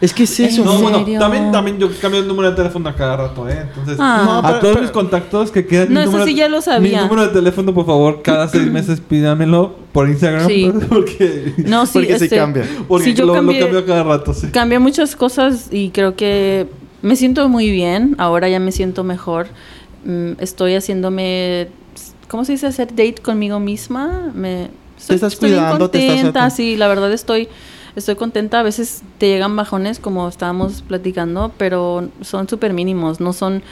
Es 0.00 0.12
que 0.14 0.22
es 0.24 0.38
eso. 0.40 0.60
¿En 0.60 0.66
No, 0.66 0.74
¿no? 0.74 0.80
bueno, 0.82 1.04
también, 1.18 1.50
también 1.50 1.78
yo 1.78 1.88
cambio 2.00 2.20
el 2.20 2.28
número 2.28 2.50
de 2.50 2.56
teléfono 2.56 2.88
a 2.88 2.94
cada 2.94 3.16
rato, 3.16 3.48
¿eh? 3.48 3.62
Entonces, 3.62 3.96
Ah. 3.98 4.22
No, 4.24 4.32
a 4.38 4.42
pero- 4.42 4.58
todos 4.60 4.72
pero- 4.74 4.82
mis 4.82 4.90
contactos 4.92 5.50
que 5.50 5.66
quedan 5.66 5.88
No, 5.92 5.94
mi 6.00 6.02
eso 6.02 6.10
número, 6.12 6.26
sí 6.26 6.34
ya 6.36 6.48
lo 6.48 6.60
sabía. 6.62 7.02
Mi 7.02 7.08
número 7.08 7.26
de 7.26 7.32
teléfono, 7.32 7.74
por 7.74 7.84
favor, 7.86 8.22
cada 8.22 8.46
seis 8.48 8.66
meses 8.72 9.00
pídamelo 9.00 9.74
por 9.92 10.08
Instagram. 10.08 10.46
Sí. 10.46 10.70
Porque, 10.88 11.52
No, 11.58 11.84
sí, 11.86 11.92
Porque 11.94 12.18
se 12.18 12.24
este, 12.26 12.36
cambia. 12.36 12.64
porque 12.86 13.04
sí, 13.06 13.14
yo 13.14 13.26
lo, 13.26 13.34
lo 13.34 13.40
cambié- 13.42 13.58
cambio 13.60 13.78
a 13.80 13.84
cada 13.86 14.02
rato, 14.04 14.32
sí. 14.34 14.46
Cambié 14.52 14.78
muchas 14.78 15.16
cosas 15.16 15.68
y 15.72 15.90
creo 15.90 16.14
que 16.14 16.66
me 17.02 17.16
siento 17.16 17.48
muy 17.48 17.68
bien. 17.70 18.14
Ahora 18.18 18.48
ya 18.48 18.60
me 18.60 18.70
siento 18.70 19.02
mejor. 19.02 19.48
Mm, 20.04 20.32
estoy 20.38 20.74
haciéndome, 20.76 21.68
¿cómo 22.28 22.44
se 22.44 22.52
dice? 22.52 22.68
Hacer 22.68 22.88
date 22.90 23.16
conmigo 23.20 23.58
misma. 23.58 24.30
Me, 24.32 24.68
Te 25.08 25.14
estás 25.16 25.34
cuidando, 25.34 25.90
te 25.90 25.98
estás 25.98 26.14
contenta. 26.16 26.50
Sí, 26.50 26.76
la 26.76 26.86
verdad 26.88 27.12
estoy, 27.12 27.48
estoy 27.98 28.14
contenta. 28.16 28.60
A 28.60 28.62
veces 28.62 29.02
te 29.18 29.28
llegan 29.28 29.54
bajones, 29.56 29.98
como 29.98 30.28
estábamos 30.28 30.82
platicando, 30.82 31.52
pero 31.58 32.08
son 32.22 32.48
súper 32.48 32.72
mínimos. 32.72 33.20
No 33.20 33.32
son 33.32 33.62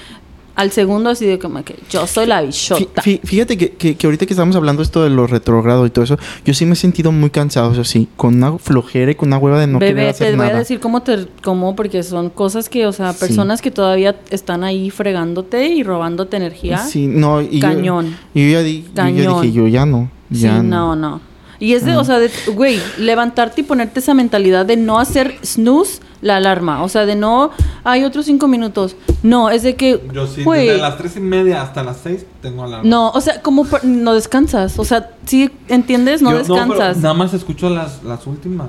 al 0.55 0.71
segundo 0.71 1.11
así 1.11 1.27
de 1.27 1.39
como 1.39 1.63
que 1.65 1.77
yo 1.91 2.07
soy 2.07 2.25
la 2.25 2.41
bichota. 2.41 3.03
fí- 3.03 3.21
Fíjate 3.23 3.59
que, 3.59 3.73
que, 3.73 3.95
que 3.95 4.07
ahorita 4.07 4.25
que 4.25 4.33
estamos 4.33 4.57
hablando 4.57 4.81
esto 4.81 5.03
de 5.05 5.11
lo 5.11 5.27
retrogrado 5.27 5.85
y 5.85 5.91
todo 5.91 6.03
eso, 6.07 6.19
yo 6.47 6.55
sí 6.55 6.65
me 6.65 6.73
he 6.73 6.77
sentido 6.77 7.13
muy 7.13 7.29
cansado, 7.29 7.73
eso 7.73 7.85
sí, 7.85 8.09
con 8.17 8.37
una 8.37 8.57
flojera 8.57 9.11
y 9.11 9.15
con 9.17 9.29
una 9.29 9.37
hueva 9.37 9.61
de 9.61 9.67
no 9.67 9.79
querer 9.79 9.95
Bebé, 9.97 10.09
hacer 10.09 10.29
te 10.31 10.37
voy 10.37 10.47
nada. 10.47 10.57
a 10.57 10.61
decir 10.61 10.81
cómo 10.81 11.03
te 11.03 11.27
cómo 11.45 11.77
porque 11.77 12.03
son 12.03 12.31
cosas 12.31 12.71
que, 12.71 12.87
o 12.87 12.93
sea, 12.93 13.13
Sí. 13.13 13.21
personas 13.21 13.61
que 13.61 13.71
todavía 13.71 14.17
están 14.31 14.65
ahí 14.65 14.89
fregándote 14.89 15.67
y 15.69 15.83
robándote 15.83 16.39
energía. 16.39 16.79
Sí, 16.79 17.07
no, 17.07 17.43
y 17.43 17.61
yo- 17.61 17.69
Cañón. 17.69 18.17
Y 18.33 18.47
yo, 18.51 18.53
ya 18.59 18.63
di- 18.63 18.81
yo 18.83 18.89
ya 18.89 18.95
Cañón. 18.95 19.43
dije, 19.43 19.55
yo 19.55 19.69
ya 19.69 19.85
no. 19.85 20.11
Sí, 20.33 20.39
Ya 20.41 20.63
no, 20.63 20.97
no. 20.97 21.21
Y 21.59 21.73
es 21.75 21.85
de, 21.85 21.97
o 21.97 22.05
sea, 22.05 22.19
de, 22.19 22.31
güey, 22.55 22.81
levantarte 22.99 23.63
y 23.63 23.65
ponerte 23.65 24.01
esa 24.01 24.13
mentalidad 24.15 24.67
de 24.67 24.77
no 24.77 24.99
hacer 24.99 25.39
snooze 25.45 26.01
la 26.21 26.37
alarma. 26.37 26.83
O 26.83 26.89
sea, 26.89 27.07
de 27.07 27.15
no, 27.17 27.51
hay 27.85 28.05
otros 28.05 28.27
cinco 28.27 28.47
minutos. 28.49 28.97
No, 29.23 29.49
es 29.51 29.63
de 29.63 29.75
que, 29.77 30.03
Yo 30.13 30.27
sí, 30.27 30.43
güey, 30.45 30.67
desde 30.69 30.81
las 30.83 30.99
tres 30.99 31.17
y 31.17 31.21
media 31.21 31.63
hasta 31.63 31.83
las 31.83 31.99
seis 32.03 32.27
tengo 32.43 32.65
alarma. 32.65 32.89
no, 32.89 33.11
o 33.11 33.21
sea, 33.21 33.41
como 33.43 33.67
no 33.83 34.15
descansas. 34.15 34.79
O 34.79 34.85
sea, 34.85 35.11
sí, 35.25 35.51
¿entiendes? 35.69 36.21
No 36.23 36.31
Yo- 36.33 36.43
pero 36.43 36.55
descansas. 36.55 36.97
nada 36.99 37.15
más 37.15 37.33
escucho 37.35 37.71
las, 37.71 38.03
las 38.03 38.27
últimas. 38.27 38.69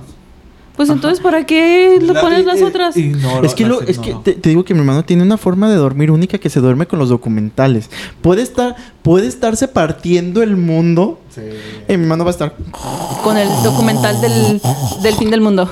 Pues 0.78 0.90
Ajá. 0.90 0.96
entonces, 0.96 1.20
¿para 1.20 1.46
qué 1.46 2.00
La- 2.02 2.22
pones 2.22 2.46
las 2.46 2.60
y- 2.60 2.64
otras? 2.64 2.96
Es 2.96 3.54
que, 3.56 3.66
lo, 3.66 3.82
es 3.82 4.00
que 4.00 4.16
te, 4.24 4.34
te 4.34 4.50
digo 4.50 4.64
que 4.64 4.74
mi 4.74 4.80
hermano 4.82 5.04
tiene 5.04 5.24
una 5.24 5.38
forma 5.38 5.70
de 5.70 5.76
dormir 5.76 6.12
única 6.12 6.38
que 6.38 6.50
se 6.50 6.62
duerme 6.62 6.86
con 6.86 7.00
los 7.00 7.10
documentales. 7.10 7.90
Puede 8.22 8.44
estar, 8.44 8.76
puede 9.02 9.28
estarse 9.28 9.68
partiendo 9.68 10.42
el 10.42 10.56
mundo 10.56 11.20
Sí. 11.36 11.42
y 11.90 11.98
mi 11.98 12.04
hermano 12.04 12.24
va 12.24 12.30
a 12.30 12.32
estar. 12.32 12.56
Con 13.24 13.38
el 13.38 13.50
documental 13.64 14.22
del, 14.22 14.62
del 15.04 15.16
fin 15.16 15.30
del 15.30 15.42
mundo. 15.42 15.70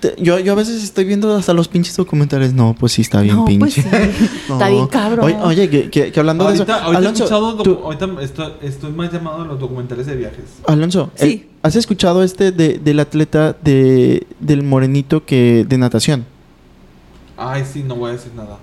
Te- 0.00 0.14
Yo, 0.18 0.38
yo 0.38 0.52
a 0.52 0.56
veces 0.56 0.82
estoy 0.82 1.04
viendo 1.04 1.34
hasta 1.36 1.52
los 1.52 1.68
pinches 1.68 1.96
documentales. 1.96 2.52
No, 2.52 2.74
pues 2.78 2.92
sí, 2.92 3.02
está 3.02 3.20
bien 3.20 3.36
No, 3.36 3.44
pues 3.44 3.74
pinche. 3.74 3.82
sí. 3.82 4.28
Está 4.52 4.68
bien 4.68 4.86
cabrón. 4.86 5.24
Oye, 5.26 5.36
oye, 5.42 5.70
que, 5.70 5.90
que- 5.90 6.12
que 6.12 6.20
hablando 6.20 6.44
Ahorita, 6.46 6.64
de 6.64 6.70
eso. 6.72 6.80
ahorita 6.80 6.92
he 6.92 6.96
Alonso, 7.04 7.24
escuchado, 7.24 7.58
docu- 7.58 7.62
tú- 7.64 7.80
ahorita 7.84 8.08
estoy, 8.22 8.52
estoy 8.62 8.92
más 8.92 9.12
llamado 9.12 9.42
a 9.42 9.44
los 9.46 9.58
documentales 9.60 10.06
de 10.06 10.16
viajes. 10.16 10.44
Alonso, 10.66 11.10
Sí. 11.14 11.26
eh, 11.26 11.48
¿has 11.66 11.76
escuchado 11.76 12.22
este 12.22 12.52
de, 12.52 12.78
del 12.78 13.00
atleta 13.00 13.56
de, 13.62 14.26
del 14.40 14.62
morenito 14.62 15.24
que 15.24 15.64
de 15.68 15.78
natación? 15.78 16.24
Ay, 17.36 17.64
sí, 17.70 17.82
no 17.82 17.96
voy 17.96 18.10
a 18.10 18.12
decir 18.14 18.32
nada. 18.34 18.58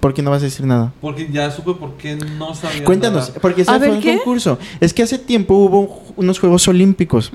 ¿Por 0.00 0.12
qué 0.14 0.22
no 0.22 0.30
vas 0.30 0.42
a 0.42 0.44
decir 0.44 0.64
nada? 0.66 0.92
Porque 1.00 1.28
ya 1.32 1.50
supe 1.50 1.72
por 1.74 1.94
qué 1.96 2.16
no 2.16 2.54
sabía 2.54 2.84
Cuéntanos, 2.84 3.28
nada. 3.30 3.40
porque 3.40 3.62
ese 3.62 3.70
A 3.70 3.78
fue 3.78 3.86
ver, 3.88 3.96
un 3.96 4.02
¿qué? 4.02 4.16
concurso. 4.18 4.58
Es 4.78 4.92
que 4.92 5.02
hace 5.02 5.18
tiempo 5.18 5.54
hubo 5.56 6.02
unos 6.16 6.38
Juegos 6.38 6.68
Olímpicos. 6.68 7.32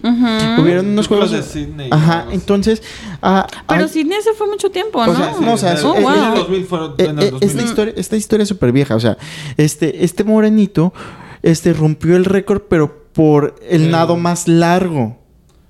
Hubieron 0.59 0.85
unos 0.87 1.07
Juegos... 1.07 1.31
de 1.31 1.41
Sydney, 1.43 1.89
Ajá, 1.91 2.27
entonces... 2.31 2.81
ah, 3.21 3.47
Pero 3.67 3.83
hay- 3.83 3.89
Sidney 3.89 4.17
se 4.23 4.33
fue 4.33 4.47
mucho 4.47 4.69
tiempo, 4.69 4.99
O 4.99 5.07
¿no? 5.07 5.15
sea, 5.15 5.33
Sí, 5.33 5.43
no, 5.43 5.53
o 5.53 5.57
sea, 5.57 5.71
en 5.71 5.77
es- 5.77 5.81
el- 5.83 5.87
Oh, 5.89 5.95
en 5.95 5.97
el 5.99 6.03
wow. 6.29 6.35
2000 6.35 6.65
fueron- 6.65 6.91
Eh, 6.97 7.03
en 7.05 7.19
el 7.19 7.23
eh, 7.25 7.31
2000. 7.31 7.49
esta 7.49 7.63
historia, 7.63 7.93
esta 7.97 8.15
historia 8.17 8.43
es 8.43 8.49
súper 8.49 8.71
vieja. 8.71 8.95
O 8.95 8.99
sea, 8.99 9.17
este, 9.57 10.05
este 10.05 10.23
morenito 10.23 10.93
este, 11.41 11.73
rompió 11.73 12.15
el 12.15 12.25
récord, 12.25 12.61
pero 12.69 13.00
por 13.13 13.55
el 13.67 13.85
Sí. 13.85 13.87
nado 13.89 14.15
más 14.17 14.47
largo 14.47 15.17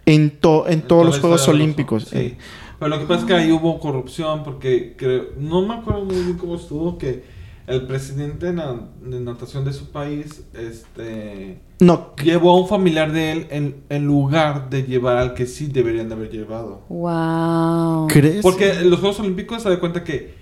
en, 0.05 0.29
to- 0.39 0.67
en 0.67 0.73
En 0.73 0.81
todos 0.83 1.05
los 1.05 1.19
Juegos 1.19 1.47
Olímpicos. 1.47 2.05
Sí. 2.05 2.17
Eh, 2.17 2.37
Pero 2.79 2.89
lo 2.89 2.99
que 2.99 3.05
pasa 3.05 3.21
es 3.21 3.25
que 3.27 3.33
ahí 3.35 3.51
hubo 3.51 3.79
corrupción 3.79 4.43
porque 4.43 4.95
creo, 4.97 5.25
no 5.37 5.61
me 5.61 5.75
acuerdo 5.75 6.05
muy 6.05 6.15
bien 6.15 6.37
cómo 6.37 6.55
estuvo 6.55 6.97
que 6.97 7.23
el 7.67 7.85
presidente 7.87 8.47
de, 8.47 8.53
na- 8.53 8.87
de 9.03 9.19
natación 9.19 9.63
de 9.63 9.71
su 9.71 9.91
país 9.91 10.43
este 10.53 11.61
no, 11.79 12.15
llevó 12.23 12.51
a 12.51 12.57
un 12.59 12.67
familiar 12.67 13.11
de 13.11 13.31
él 13.31 13.47
en, 13.51 13.75
en 13.89 14.05
lugar 14.05 14.69
de 14.69 14.83
llevar 14.83 15.17
al 15.17 15.33
que 15.35 15.45
sí 15.45 15.67
deberían 15.67 16.09
de 16.09 16.15
haber 16.15 16.29
llevado. 16.31 16.81
Wow. 16.89 18.07
¿crees? 18.07 18.41
Porque 18.41 18.71
en 18.71 18.89
los 18.89 18.99
Juegos 18.99 19.19
Olímpicos 19.19 19.61
se 19.63 19.69
da 19.69 19.79
cuenta 19.79 20.03
que 20.03 20.33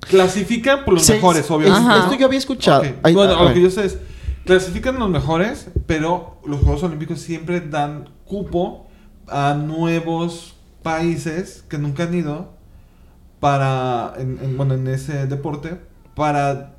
clasifican 0.00 0.84
por 0.84 0.94
los 0.94 1.02
Sí, 1.02 1.12
mejores, 1.14 1.44
es- 1.44 1.50
obviamente. 1.50 1.98
Esto 1.98 2.14
yo 2.14 2.26
había 2.26 2.38
escuchado. 2.38 2.82
Ok. 2.82 2.88
Ay, 3.02 3.14
bueno, 3.14 3.42
lo 3.44 3.54
que 3.54 3.62
yo 3.62 3.70
sé 3.70 3.86
es, 3.86 3.98
clasifican 4.44 4.98
los 4.98 5.08
mejores, 5.10 5.68
pero 5.86 6.38
los 6.44 6.60
Juegos 6.60 6.82
Olímpicos 6.82 7.20
siempre 7.20 7.60
dan 7.60 8.08
cupo 8.24 8.86
a 9.28 9.54
nuevos 9.54 10.56
países 10.82 11.64
que 11.68 11.78
nunca 11.78 12.04
han 12.04 12.14
ido 12.14 12.48
para, 13.38 14.12
en, 14.18 14.38
en- 14.42 14.56
bueno, 14.56 14.74
en 14.74 14.86
ese 14.88 15.26
deporte, 15.26 15.78
para, 16.14 16.74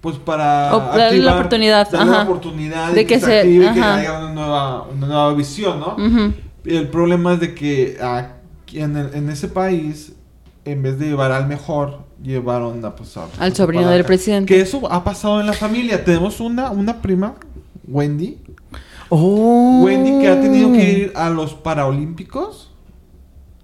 pues 0.00 0.16
para... 0.18 0.74
O 0.76 0.80
darle 0.98 1.18
la 1.18 1.32
oportunidad, 1.38 1.90
darle 1.90 2.12
la 2.12 2.22
oportunidad 2.22 2.92
De 2.92 3.06
que 3.06 3.18
se- 3.20 3.38
active, 3.40 3.64
que 3.74 3.80
haya 3.82 4.18
una 4.18 4.32
nueva, 4.32 4.82
una 4.82 5.06
nueva 5.06 5.34
visión, 5.34 5.80
¿no? 5.80 5.96
El 6.64 6.88
problema 6.88 7.34
es 7.34 7.40
de 7.40 7.54
que 7.54 7.98
aquí 8.00 8.80
en, 8.80 8.96
el- 8.96 9.14
en 9.14 9.28
ese 9.30 9.48
país, 9.48 10.14
en 10.64 10.82
vez 10.82 10.98
de 10.98 11.06
llevar 11.06 11.32
al 11.32 11.46
mejor, 11.46 12.00
llevaron 12.24 12.84
a, 12.84 12.96
pues, 12.96 13.16
a- 13.16 13.26
Al 13.38 13.54
sobrino 13.54 13.82
para 13.82 13.92
del 13.92 14.00
acá. 14.00 14.06
presidente. 14.08 14.52
Que 14.54 14.60
eso 14.60 14.90
ha 14.90 15.04
pasado 15.04 15.40
en 15.40 15.46
la 15.46 15.52
familia. 15.52 16.04
Tenemos 16.04 16.40
una, 16.40 16.70
una 16.70 17.00
prima, 17.00 17.34
Wendy. 17.86 18.38
Oh. 19.10 19.82
Wendy 19.84 20.18
que 20.20 20.28
ha 20.28 20.40
tenido 20.40 20.72
que 20.72 20.92
ir 20.92 21.12
a 21.14 21.28
los 21.30 21.54
Paraolímpicos. 21.54 22.70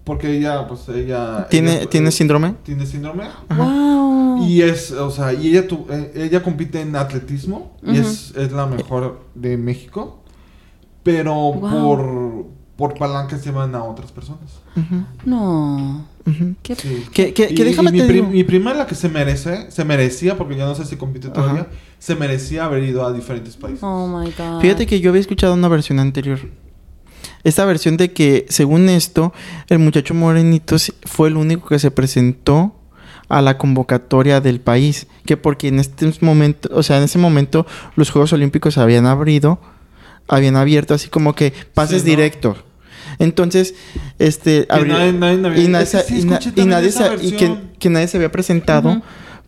Porque 0.05 0.37
ella, 0.39 0.67
pues 0.67 0.89
ella... 0.89 1.47
¿Tiene, 1.51 1.77
ella- 1.83 1.91
¿tiene 1.91 2.11
síndrome? 2.11 2.55
Tiene 2.65 2.85
síndrome. 2.87 3.25
Wow. 3.57 4.43
Y 4.45 4.63
es, 4.63 4.91
o 4.93 5.11
sea, 5.11 5.33
y 5.33 5.49
ella, 5.49 5.69
tu- 5.69 5.87
eh, 5.91 6.13
ella 6.17 6.43
compite 6.43 6.81
en 6.81 6.97
atletismo. 6.97 7.77
Y 7.83 7.99
es, 7.99 8.35
es 8.37 8.51
la 8.53 8.67
mejor 8.67 9.21
de 9.35 9.57
México. 9.57 10.23
Pero 11.03 11.35
Wow. 11.35 11.61
por, 11.71 12.45
por 12.77 12.99
palancas 12.99 13.45
llevan 13.45 13.75
a 13.75 13.85
otras 13.85 14.11
personas. 14.11 14.61
No. 15.25 16.07
Ujú. 16.27 16.55
¿Qué? 16.63 16.75
Sí. 16.77 17.05
Que, 17.13 17.33
que, 17.35 17.49
que 17.55 17.63
Y- 17.63 17.65
déjame 17.65 17.91
y 17.91 17.93
mi, 17.93 17.99
te 18.01 18.07
prim- 18.07 18.17
digo- 18.27 18.29
mi 18.31 18.45
prima 18.45 18.75
la 18.75 18.87
que 18.87 18.95
se 18.95 19.09
merece, 19.09 19.71
se 19.71 19.85
merecía, 19.85 20.37
porque 20.37 20.57
yo 20.57 20.67
no 20.67 20.75
sé 20.75 20.85
si 20.85 20.97
compite 20.97 21.29
todavía, 21.29 21.63
Ajá. 21.63 21.71
se 21.99 22.15
merecía 22.17 22.65
haber 22.65 22.83
ido 22.85 23.05
a 23.07 23.13
diferentes 23.13 23.57
países. 23.57 23.83
Oh 23.83 24.07
my 24.07 24.31
God. 24.37 24.61
Fíjate 24.61 24.87
que 24.87 25.01
yo 25.01 25.11
había 25.11 25.21
escuchado 25.21 25.55
una 25.55 25.69
versión 25.69 25.99
anterior. 25.99 26.39
esta 27.43 27.65
versión 27.65 27.97
de 27.97 28.13
que, 28.13 28.45
según 28.49 28.89
esto, 28.91 29.33
el 29.69 29.79
muchacho 29.79 30.13
morenito 30.15 30.77
fue 31.05 31.29
el 31.29 31.37
único 31.37 31.69
que 31.69 31.79
se 31.79 31.91
presentó 31.91 32.75
a 33.31 33.41
la 33.41 33.57
convocatoria 33.57 34.41
del 34.43 34.61
país. 34.61 35.07
Que 35.25 35.37
porque 35.39 35.69
en 35.69 35.79
este 35.79 36.13
momento, 36.21 36.69
o 36.73 36.83
sea, 36.83 36.99
en 36.99 37.05
ese 37.05 37.19
momento 37.19 37.67
los 37.97 38.11
Juegos 38.11 38.33
Olímpicos 38.35 38.77
habían 38.77 39.07
abrido, 39.07 39.59
habían 40.29 40.57
abierto 40.57 40.93
así 40.95 41.09
como 41.09 41.35
que 41.35 41.53
pases 41.75 42.03
Sí, 42.03 42.09
¿no? 42.09 42.17
directos. 42.17 42.59
Entonces, 43.21 43.75
este, 44.19 44.67
Que 44.67 44.73
abrió- 44.75 44.95
nadie- 44.99 45.13
nadie 45.13 45.47
había- 45.47 45.63
y, 45.63 45.69
nadie 45.69 45.85
es 45.85 45.91
que 45.93 45.99
sa- 45.99 46.03
sí, 46.03 46.21
y 46.21 46.25
nadie 46.65 46.91
y 47.23 47.33
que, 47.33 47.57
que 47.79 47.91
nadie 47.91 48.09
se 48.09 48.17
había 48.17 48.33
presentado 48.33 48.89
Ujú. 48.91 49.03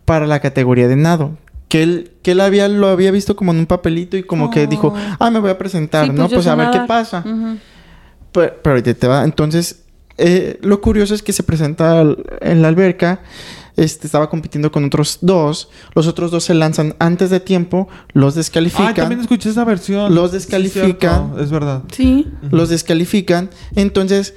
para 0.05 0.25
la 0.27 0.39
categoría 0.39 0.87
de 0.87 0.95
nado. 0.95 1.37
Que 1.67 1.83
él, 1.83 2.11
que 2.21 2.31
él 2.31 2.39
había, 2.41 2.67
lo 2.69 2.87
había 2.87 3.09
visto 3.11 3.35
como 3.35 3.51
en 3.51 3.57
un 3.57 3.65
papelito 3.65 4.15
y 4.15 4.23
como 4.23 4.49
que 4.51 4.63
Oh. 4.63 4.67
dijo, 4.67 4.93
ah, 5.19 5.29
me 5.31 5.39
voy 5.39 5.49
a 5.49 5.57
presentar, 5.57 6.05
Sí, 6.05 6.11
¿no? 6.11 6.27
yo 6.29 6.35
Pues 6.35 6.43
sé 6.45 6.49
a 6.51 6.55
ver 6.55 6.69
qué 6.71 6.81
pasa. 6.87 7.23
Ujú. 7.25 7.57
Pero, 8.31 8.53
pero 8.61 8.75
ahorita 8.75 8.93
te 8.93 9.07
va. 9.07 9.23
Entonces, 9.23 9.81
eh, 10.17 10.59
lo 10.61 10.79
curioso 10.81 11.15
es 11.15 11.23
que 11.23 11.33
se 11.33 11.41
presenta 11.43 11.99
al- 11.99 12.23
en 12.41 12.61
la 12.61 12.67
alberca. 12.67 13.21
Este 13.75 14.05
estaba 14.07 14.29
compitiendo 14.29 14.71
con 14.71 14.83
otros 14.85 15.17
dos. 15.21 15.69
Los 15.95 16.07
otros 16.07 16.29
dos 16.31 16.43
se 16.43 16.53
lanzan 16.53 16.95
antes 16.99 17.29
de 17.31 17.39
tiempo, 17.39 17.87
los 18.13 18.35
Ah, 18.35 18.37
descalifican. 18.37 18.93
también 18.93 19.21
escuché 19.21 19.49
esa 19.49 19.63
versión. 19.65 20.13
Los 20.13 20.31
descalifican. 20.31 21.33
es 21.39 21.49
verdad. 21.51 21.83
Sí. 21.91 22.27
los 22.51 22.69
descalifican. 22.69 23.49
Entonces, 23.75 24.35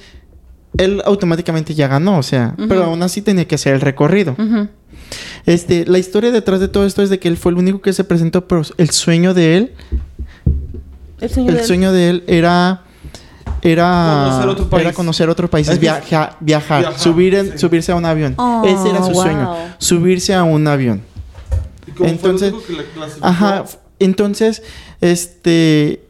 él 0.78 1.03
automáticamente 1.05 1.74
ya 1.74 1.89
ganó, 1.89 2.18
o 2.18 2.22
sea, 2.22 2.55
pero 2.68 2.84
aún 2.84 3.03
así 3.03 3.22
tenía 3.22 3.47
que 3.47 3.55
hacer 3.57 3.74
el 3.74 3.80
recorrido. 3.80 4.37
Este, 5.47 5.84
la 5.87 5.99
historia 5.99 6.30
detrás 6.32 6.59
de 6.61 6.68
todo 6.68 6.84
esto 6.87 7.03
es 7.03 7.11
de 7.11 7.18
que 7.18 7.28
él 7.28 7.37
fue 7.37 7.53
el 7.53 7.59
único 7.59 7.80
que 7.80 7.93
se 7.93 8.05
presentó, 8.05 8.49
pero 8.49 8.62
el 8.78 8.91
sueño 8.91 9.32
de 9.34 9.57
él, 9.57 9.72
El 11.20 11.30
sueño 11.30 11.51
el 11.53 11.64
sueño 11.64 11.93
de 11.93 12.11
él 12.11 12.24
era 12.26 12.82
era 13.63 14.25
Conocer 14.29 14.49
otro 14.49 14.69
país. 14.71 14.83
era 14.85 14.93
conocer 14.93 15.29
otro 15.31 15.51
país, 15.51 15.69
Es 15.69 15.75
que- 15.75 15.81
viaja- 15.81 16.37
viajar, 16.41 16.81
Viajar, 16.81 16.99
subir 16.99 17.35
en- 17.35 17.53
sí. 17.53 17.59
subirse 17.59 17.93
a 17.93 17.97
un 17.97 18.05
avión. 18.05 18.35
Oh, 18.37 18.63
Ese 18.65 18.91
era 18.91 19.03
su 19.03 19.13
wow. 19.13 19.23
sueño, 19.23 19.55
subirse 19.79 20.35
a 20.35 20.45
un 20.45 20.67
avión. 20.69 21.03
Y 21.87 21.91
como 21.93 22.09
Entonces- 22.11 22.53
fue 22.53 22.77
que 22.77 22.85
clasificó, 22.93 23.27
Ajá, 23.27 23.65
entonces, 23.99 24.63
este, 25.01 26.01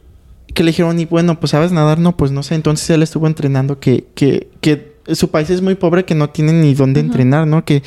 que 0.53 0.63
le 0.63 0.71
dijeron, 0.71 0.99
y 0.99 1.05
bueno, 1.05 1.39
pues 1.39 1.51
sabes 1.51 1.71
nadar, 1.71 1.99
no, 1.99 2.17
pues 2.17 2.31
no 2.31 2.43
sé, 2.43 2.55
entonces 2.55 2.89
él 2.89 3.03
estuvo 3.03 3.27
entrenando 3.27 3.79
que, 3.79 4.07
que, 4.15 4.49
que 4.61 4.97
su 5.13 5.29
país 5.29 5.49
es 5.49 5.61
muy 5.61 5.75
pobre, 5.75 6.03
que 6.03 6.15
no 6.15 6.29
tiene 6.29 6.51
ni 6.53 6.73
dónde 6.73 6.99
entrenar, 6.99 7.47
¿no? 7.47 7.63
Que, 7.63 7.81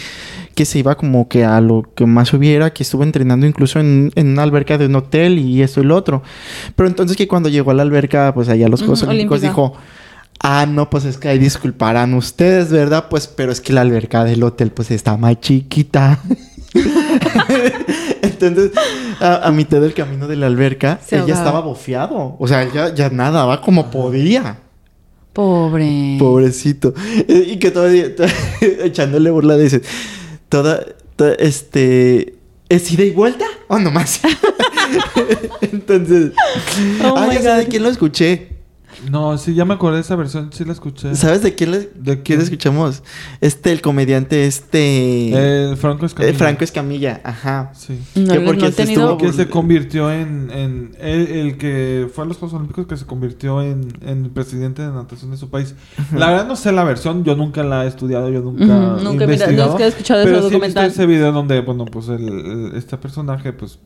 que 0.60 0.66
se 0.66 0.78
iba 0.78 0.94
como 0.94 1.26
que 1.26 1.42
a 1.42 1.58
lo 1.62 1.88
que 1.94 2.04
más 2.04 2.34
hubiera, 2.34 2.70
que 2.74 2.82
estuvo 2.82 3.02
entrenando 3.02 3.46
incluso 3.46 3.80
en, 3.80 4.12
en 4.14 4.28
una 4.28 4.42
alberca 4.42 4.76
de 4.76 4.84
un 4.86 4.94
hotel 4.96 5.38
y 5.38 5.62
esto 5.62 5.80
y 5.80 5.84
lo 5.84 5.96
otro. 5.96 6.22
Pero 6.76 6.86
entonces 6.86 7.16
que 7.16 7.26
cuando 7.26 7.48
llegó 7.48 7.70
a 7.70 7.74
la 7.74 7.80
alberca, 7.80 8.34
pues 8.34 8.50
allá 8.50 8.68
los 8.68 8.80
Juegos 8.80 9.02
Olímpicos 9.04 9.38
olímpica. 9.38 9.48
dijo... 9.62 9.76
Ah, 10.42 10.66
no, 10.66 10.88
pues 10.90 11.04
es 11.06 11.16
que 11.18 11.28
ahí 11.28 11.38
disculparán 11.38 12.12
ustedes, 12.14 12.70
¿verdad? 12.70 13.06
Pues, 13.10 13.26
pero 13.26 13.52
es 13.52 13.60
que 13.62 13.72
la 13.74 13.80
alberca 13.82 14.24
del 14.24 14.42
hotel, 14.42 14.70
pues 14.70 14.90
está 14.90 15.16
más 15.18 15.38
chiquita. 15.40 16.18
Entonces, 18.22 18.70
a, 19.20 19.46
a 19.46 19.50
mitad 19.52 19.80
del 19.80 19.94
camino 19.94 20.26
de 20.28 20.36
la 20.36 20.46
alberca, 20.46 20.98
Se 21.04 21.18
ahogaba. 21.18 21.38
estaba 21.38 21.60
bofeado. 21.60 22.36
O 22.38 22.48
sea, 22.48 22.70
ya, 22.72 22.94
ya 22.94 23.10
nadaba 23.10 23.60
como 23.60 23.90
podía. 23.90 24.58
Pobre. 25.32 26.16
Pobrecito. 26.18 26.92
Y 27.28 27.58
que 27.58 27.70
todavía, 27.70 28.14
to- 28.16 28.24
echándole 28.82 29.30
burla, 29.30 29.56
dice, 29.56 29.82
toda, 30.50 30.84
to- 31.16 31.38
este, 31.38 32.34
¿es 32.68 32.92
ida 32.92 33.04
y 33.04 33.10
vuelta 33.12 33.46
o 33.68 33.78
nomás? 33.78 34.20
Entonces, 35.62 36.32
Oh 37.02 37.18
my 37.26 37.34
ya 37.34 37.40
sé 37.42 37.50
de 37.62 37.66
quién 37.66 37.82
lo 37.82 37.88
escuché. 37.88 38.48
No, 39.08 39.38
sí, 39.38 39.54
ya 39.54 39.64
me 39.64 39.74
acordé 39.74 39.96
de 39.96 40.00
esa 40.02 40.16
versión. 40.16 40.50
Sí 40.52 40.64
la 40.64 40.72
escuché. 40.72 41.14
¿Sabes 41.14 41.42
de 41.42 41.54
quién, 41.54 41.70
le- 41.70 41.88
¿De 41.94 42.22
quién 42.22 42.40
escuchamos? 42.40 43.02
Este, 43.40 43.72
el 43.72 43.80
comediante, 43.80 44.46
este... 44.46 45.68
El 45.70 45.76
Franco 45.76 46.04
Escamilla. 46.06 46.30
eh, 46.34 46.36
Franco 46.36 46.64
Escamilla, 46.64 47.20
ajá. 47.24 47.72
Sí. 47.74 47.98
No, 48.16 48.32
Que 48.34 48.38
no 48.40 48.44
porque 48.46 48.66
he 48.66 48.70
se 48.72 48.84
tenido... 48.84 49.12
estuvo- 49.12 49.18
Que 49.18 49.32
se 49.32 49.48
convirtió 49.48 50.12
en... 50.12 50.50
en 50.50 50.96
el, 51.00 51.28
el 51.28 51.56
que 51.58 52.08
fue 52.14 52.24
a 52.24 52.26
los 52.26 52.36
Juegos 52.36 52.54
Olímpicos 52.56 52.86
que 52.86 52.96
se 52.96 53.06
convirtió 53.06 53.62
en, 53.62 53.88
en 54.02 54.24
el 54.24 54.30
presidente 54.30 54.82
de 54.82 54.90
natación 54.92 55.30
de 55.30 55.36
su 55.36 55.48
país. 55.48 55.74
La 56.14 56.28
verdad 56.30 56.46
no 56.46 56.56
sé 56.56 56.72
la 56.72 56.84
versión. 56.84 57.24
Yo 57.24 57.36
nunca 57.36 57.62
la 57.62 57.84
he 57.84 57.88
estudiado. 57.88 58.28
Yo 58.28 58.40
nunca 58.42 58.64
he 58.64 58.66
nunca 58.66 59.24
he 59.24 59.26
mirado- 59.26 59.32
investigado. 59.32 59.70
nunca 59.70 59.84
he 59.84 59.88
escuchado 59.88 60.24
pero 60.24 60.36
ese 60.38 60.48
sí 60.48 60.54
he 60.54 60.58
visto 60.58 60.58
documental. 60.58 60.86
ese 60.90 61.06
video 61.06 61.32
donde, 61.32 61.60
bueno, 61.62 61.84
pues 61.86 62.08
el, 62.08 62.28
el- 62.28 62.72
este 62.76 62.96
personaje, 62.98 63.52
pues... 63.52 63.78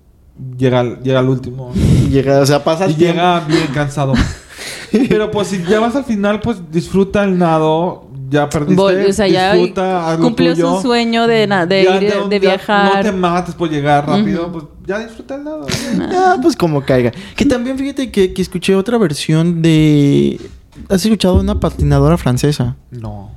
Llega, 0.59 0.81
al- 0.81 1.01
llega 1.05 1.21
al 1.21 1.29
último. 1.29 1.73
Llega, 2.11 2.41
o 2.41 2.47
sea, 2.47 2.65
pasa 2.65 2.87
Y 2.87 2.91
el 2.91 2.97
tiempo. 2.97 3.15
llega 3.15 3.41
bien 3.47 3.69
cansado. 3.73 4.15
Pero 5.09 5.31
pues 5.31 5.49
si 5.49 5.63
ya 5.65 5.81
vas 5.81 5.97
al 5.97 6.05
final, 6.05 6.41
pues 6.41 6.59
disfruta 6.71 7.25
el 7.25 7.39
nado. 7.39 8.09
Ya 8.31 8.49
perdiste. 8.49 8.81
Vol- 8.83 9.09
o 9.09 9.13
sea, 9.13 9.29
ya 9.29 9.53
disfruta, 9.53 10.17
cumplió 10.21 10.55
tuyo. 10.55 10.77
su 10.77 10.83
sueño 10.83 11.27
de, 11.27 11.47
na- 11.47 11.67
de 11.67 11.85
Ya 11.85 11.97
ir, 12.03 12.15
no- 12.17 12.29
de 12.29 12.41
ya 12.41 12.49
viajar. 12.51 12.97
No 12.97 13.03
te 13.03 13.13
mates 13.13 13.55
por 13.55 13.71
llegar 13.71 14.09
rápido. 14.09 14.51
Pues 14.51 14.65
ya 14.87 14.99
disfruta 14.99 15.35
el 15.37 15.45
nado. 15.45 15.67
Ah, 16.13 16.37
pues 16.43 16.57
como 16.57 16.83
caiga. 16.85 17.13
Que 17.37 17.45
también 17.45 17.79
fíjate 17.79 18.11
que, 18.11 18.33
que 18.33 18.43
escuché 18.43 18.75
otra 18.75 18.99
versión 18.99 19.63
de... 19.63 20.41
¿Has 20.89 21.05
escuchado 21.05 21.39
una 21.39 21.61
patinadora 21.61 22.17
francesa? 22.19 22.77
No. 22.91 23.31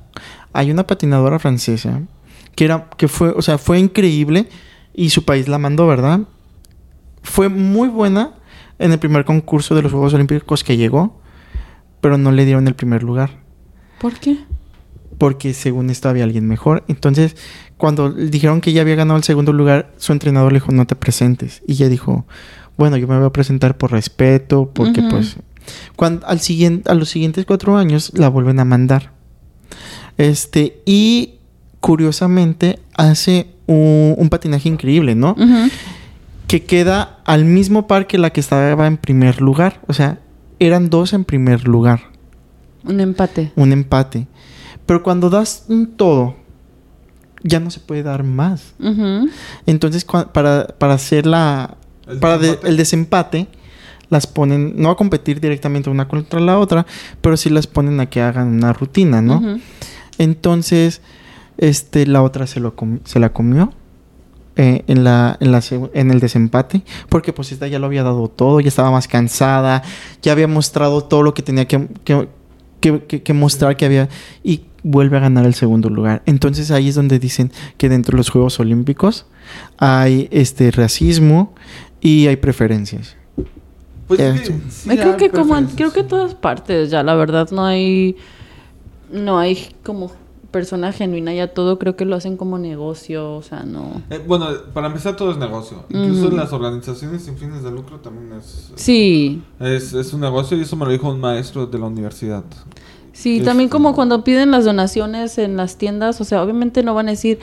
Hay 0.54 0.72
una 0.72 0.88
patinadora 0.88 1.38
francesa 1.38 2.02
que 2.56 2.66
era, 2.66 2.90
que 2.98 3.08
fue, 3.08 3.30
o 3.30 3.42
sea, 3.44 3.60
fue 3.60 3.78
increíble 3.78 4.48
y 4.96 5.12
su 5.12 5.24
país 5.24 5.48
la 5.48 5.60
mandó, 5.60 5.86
¿verdad? 5.86 6.22
Fue 7.22 7.50
muy 7.50 7.90
buena 7.90 8.32
en 8.80 8.92
el 8.92 9.00
primer 9.00 9.26
concurso 9.26 9.76
de 9.76 9.82
los 9.82 9.92
Juegos 9.92 10.14
Olímpicos 10.14 10.64
que 10.64 10.78
llegó, 10.78 11.20
pero 12.02 12.18
no 12.18 12.32
le 12.32 12.46
dieron 12.46 12.68
el 12.68 12.76
primer 12.76 13.04
lugar. 13.04 13.32
¿Por 14.00 14.14
qué? 14.14 14.38
porque 15.18 15.54
según 15.54 15.90
esto 15.90 16.10
había 16.10 16.24
alguien 16.24 16.48
mejor. 16.48 16.84
Entonces, 16.88 17.36
cuando 17.78 18.12
dijeron 18.12 18.62
que 18.62 18.70
ella 18.70 18.82
había 18.82 18.96
ganado 18.96 19.18
el 19.18 19.24
segundo 19.24 19.54
lugar, 19.54 19.92
su 19.98 20.12
entrenador 20.12 20.52
le 20.52 20.60
dijo, 20.60 20.72
no 20.72 20.86
te 20.86 20.96
presentes. 20.96 21.62
Y 21.68 21.74
ella 21.74 21.90
dijo, 21.90 22.26
bueno, 22.78 22.98
yo 22.98 23.08
me 23.08 23.18
voy 23.18 23.28
a 23.28 23.32
presentar 23.32 23.78
por 23.78 23.92
respeto, 23.92 24.72
porque 24.74 25.02
pues... 25.02 25.38
Cuando, 25.98 26.26
al 26.28 26.40
siguiente, 26.40 26.90
a 26.90 26.94
los 26.94 27.10
siguientes 27.10 27.46
cuatro 27.46 27.76
años 27.76 28.14
la 28.16 28.30
vuelven 28.30 28.60
a 28.60 28.66
mandar. 28.66 29.12
Este, 30.18 30.82
y 30.86 31.36
curiosamente 31.82 32.80
hace 32.96 33.48
un, 33.66 34.16
un 34.18 34.30
patinaje 34.30 34.70
increíble, 34.70 35.14
¿no? 35.14 35.36
Que 36.48 36.64
queda 36.64 37.20
al 37.26 37.46
mismo 37.46 37.88
par 37.88 38.08
que 38.08 38.18
la 38.18 38.30
que 38.32 38.40
estaba 38.40 38.88
en 38.88 38.98
primer 38.98 39.42
lugar. 39.42 39.82
O 39.88 39.94
sea, 39.94 40.20
eran 40.60 40.90
dos 40.90 41.14
en 41.14 41.24
primer 41.26 41.68
lugar 41.68 42.02
Un 42.84 43.00
empate. 43.00 43.52
un 43.56 43.72
empate. 43.74 44.28
Pero 44.86 45.04
cuando 45.04 45.30
das 45.30 45.66
un 45.68 45.88
todo, 45.98 46.36
ya 47.44 47.60
no 47.60 47.70
se 47.70 47.80
puede 47.82 48.04
dar 48.04 48.24
más. 48.24 48.74
Entonces, 49.66 50.06
para, 50.06 50.68
para 50.68 50.94
hacer 50.94 51.26
la. 51.26 51.76
¿El 52.08 52.20
para 52.20 52.38
de- 52.38 52.48
desempate? 52.48 52.70
el 52.70 52.78
desempate, 52.78 53.48
las 54.10 54.26
ponen. 54.28 54.74
No 54.78 54.90
a 54.90 54.96
competir 54.96 55.42
directamente 55.42 55.90
una 55.90 56.08
contra 56.08 56.40
la 56.40 56.58
otra, 56.58 56.86
pero 57.20 57.36
sí 57.36 57.50
las 57.50 57.68
ponen 57.68 58.00
a 58.00 58.06
que 58.06 58.22
hagan 58.22 58.48
una 58.48 58.72
rutina, 58.72 59.22
¿no? 59.22 59.60
Entonces, 60.18 61.02
este, 61.58 62.08
la 62.08 62.22
otra 62.24 62.48
se, 62.48 62.62
lo 62.62 62.76
com- 62.76 63.00
se 63.04 63.20
la 63.20 63.34
comió. 63.34 63.74
Eh, 64.58 64.84
en, 64.88 65.04
la, 65.04 65.38
en, 65.40 65.52
la 65.52 65.60
seg- 65.60 65.90
en 65.94 66.12
el 66.12 66.20
desempate, 66.20 66.82
porque 67.10 67.32
pues 67.34 67.52
esta 67.52 67.68
ya 67.68 67.80
lo 67.80 67.86
había 67.86 68.04
dado 68.04 68.28
todo, 68.28 68.60
ya 68.60 68.68
estaba 68.68 68.92
más 68.92 69.08
cansada, 69.08 69.84
ya 70.22 70.32
había 70.34 70.48
mostrado 70.48 71.04
todo 71.04 71.24
lo 71.24 71.34
que 71.34 71.42
tenía 71.44 71.66
que, 71.68 71.88
que, 72.04 72.28
que- 72.82 73.04
que- 73.06 73.24
que 73.24 73.34
mostrar 73.34 73.78
que 73.78 73.86
había 73.86 74.10
y 74.44 74.62
vuelve 74.84 75.18
a 75.18 75.20
ganar 75.22 75.46
el 75.46 75.54
segundo 75.54 75.90
lugar. 75.90 76.22
Entonces 76.26 76.72
ahí 76.72 76.90
es 76.90 76.96
donde 76.96 77.20
dicen 77.20 77.52
que 77.78 77.90
dentro 77.90 78.12
de 78.12 78.18
los 78.18 78.30
Juegos 78.30 78.60
Olímpicos 78.60 79.26
hay 79.78 80.28
este 80.32 80.72
racismo 80.72 81.54
y 82.02 82.28
hay 82.28 82.36
preferencias. 82.38 83.16
Pues 84.08 84.20
Eh, 84.22 84.42
sí. 84.46 84.54
sí 84.70 84.90
creo 84.90 85.18
que 85.18 85.30
como 85.30 85.56
creo 85.76 85.92
que 85.92 86.00
en 86.02 86.08
todas 86.08 86.34
partes 86.36 86.90
ya 86.90 87.04
la 87.04 87.16
verdad 87.16 87.50
no 87.52 87.66
hay 87.66 88.16
no 89.12 89.38
hay 89.40 89.76
como 89.84 90.12
persona 90.58 90.92
genuina 90.92 91.32
ya 91.34 91.48
todo 91.54 91.78
creo 91.78 91.96
que 91.96 92.06
lo 92.06 92.16
hacen 92.16 92.36
como 92.38 92.58
negocio 92.58 93.36
o 93.36 93.44
sea 93.44 93.64
no 93.64 94.02
Eh, 94.10 94.20
bueno, 94.28 94.48
para 94.74 94.88
empezar 94.88 95.16
todo 95.16 95.30
es 95.32 95.38
negocio. 95.38 95.84
Incluso 95.90 96.28
Ujú. 96.28 96.36
las 96.36 96.52
organizaciones 96.54 97.24
sin 97.26 97.36
fines 97.38 97.62
de 97.64 97.72
lucro 97.72 98.00
también 98.00 98.28
es, 98.40 98.72
sí 98.76 99.42
es, 99.60 99.94
es 99.94 100.14
un 100.14 100.22
negocio 100.22 100.58
y 100.58 100.62
eso 100.62 100.76
me 100.76 100.86
lo 100.86 100.92
dijo 100.92 101.10
un 101.10 101.20
maestro 101.20 101.66
de 101.68 101.78
la 101.80 101.86
universidad. 101.86 102.44
sí 103.14 103.42
también 103.42 103.70
como 103.70 103.94
cuando 103.96 104.24
piden 104.24 104.52
las 104.52 104.64
donaciones 104.66 105.38
en 105.38 105.58
las 105.58 105.78
tiendas 105.78 106.22
o 106.22 106.24
sea 106.24 106.42
obviamente 106.44 106.84
no 106.84 106.94
van 106.94 107.08
a 107.08 107.12
decir 107.12 107.40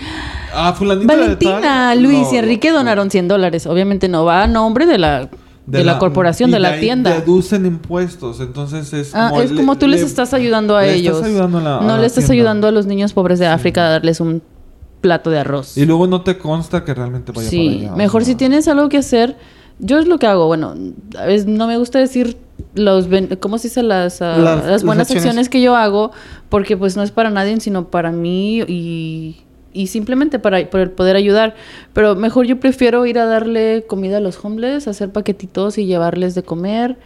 Ah, 0.55 0.73
fulanita 0.73 1.13
de 1.15 1.21
Valentina 1.21 1.61
tal. 1.61 2.03
Luis 2.03 2.33
y 2.33 2.37
Enrique 2.37 2.71
donaron 2.71 3.11
100 3.11 3.27
dólares 3.29 3.67
obviamente 3.67 4.09
no 4.09 4.25
va 4.25 4.45
a 4.45 4.47
nombre 4.47 4.87
de 4.87 4.99
la 4.99 5.29
de, 5.67 5.83
la, 5.85 5.99
corporación 5.99 6.51
de 6.51 6.59
la 6.61 6.79
tienda 6.79 7.11
Deducen 7.21 7.65
impuestos, 7.67 8.41
entonces 8.41 8.93
es 8.93 9.15
Ah, 9.15 9.29
como... 9.31 9.43
es 9.43 9.51
le- 9.51 9.57
como 9.57 9.77
tú 9.79 9.87
les 9.87 10.01
le- 10.01 10.07
estás 10.07 10.35
ayudando 10.35 10.77
a 10.77 10.83
le 10.83 10.95
ellos. 10.95 11.17
Estás 11.17 11.31
ayudando 11.31 11.59
a 11.59 11.61
la- 11.63 11.79
a 11.79 11.81
no 11.81 11.89
la 11.89 11.99
le 12.01 12.07
estás 12.07 12.25
tienda. 12.25 12.35
ayudando 12.35 12.67
a 12.69 12.71
los 12.71 12.87
niños 12.87 13.13
pobres 13.15 13.39
de 13.39 13.47
África 13.47 13.87
a 13.87 13.91
darles 13.91 14.21
un 14.21 14.43
plato 15.01 15.31
de 15.31 15.39
arroz. 15.39 15.77
Y 15.79 15.85
luego 15.87 16.07
no 16.07 16.23
te 16.23 16.37
consta 16.39 16.85
que 16.85 16.93
realmente 16.95 17.33
vaya 17.33 17.49
Sí, 17.49 17.67
para 17.77 17.89
allá. 17.89 17.97
mejor 17.97 18.23
o 18.23 18.25
sea. 18.25 18.33
si 18.33 18.37
tienes 18.39 18.69
algo 18.69 18.89
que 18.89 18.99
hacer. 18.99 19.37
Yo 19.81 19.99
es 19.99 20.07
lo 20.07 20.19
que 20.19 20.27
hago. 20.27 20.47
Bueno, 20.47 20.75
a 21.19 21.25
veces 21.27 21.47
no 21.47 21.67
me 21.67 21.77
gusta 21.79 21.99
decir 21.99 22.37
los 22.75 23.09
¿cómo 23.41 23.59
se 23.59 23.69
dice? 23.69 23.83
Las, 23.83 24.23
ah, 24.23 24.37
Las- 24.39 24.59
las, 24.61 24.67
las 24.67 24.85
buenas 24.85 25.03
acciones. 25.09 25.25
acciones. 25.27 25.49
que 25.49 25.61
yo 25.61 25.75
hago, 25.77 26.13
porque 26.49 26.77
pues 26.77 26.97
no 26.97 27.03
es 27.03 27.11
para 27.11 27.31
nadie, 27.31 27.59
sino 27.61 27.89
para 27.89 28.13
mí 28.13 28.61
y, 28.69 29.37
y 29.75 29.89
simplemente 29.89 30.39
para, 30.39 30.71
por 30.71 30.81
el 30.81 30.91
poder 30.91 31.17
ayudar. 31.17 31.55
Pero 31.93 32.15
mejor 32.17 32.47
yo 32.47 32.59
prefiero 32.59 33.05
ir 33.05 33.19
a 33.19 33.27
darle 33.27 33.85
comida 33.87 34.17
a 34.17 34.21
los 34.21 34.43
homeless, 34.43 34.89
hacer 34.89 35.11
paquetitos 35.13 35.77
y 35.77 35.85
llevarles 35.85 36.35
de 36.35 36.43
comer. 36.45 36.97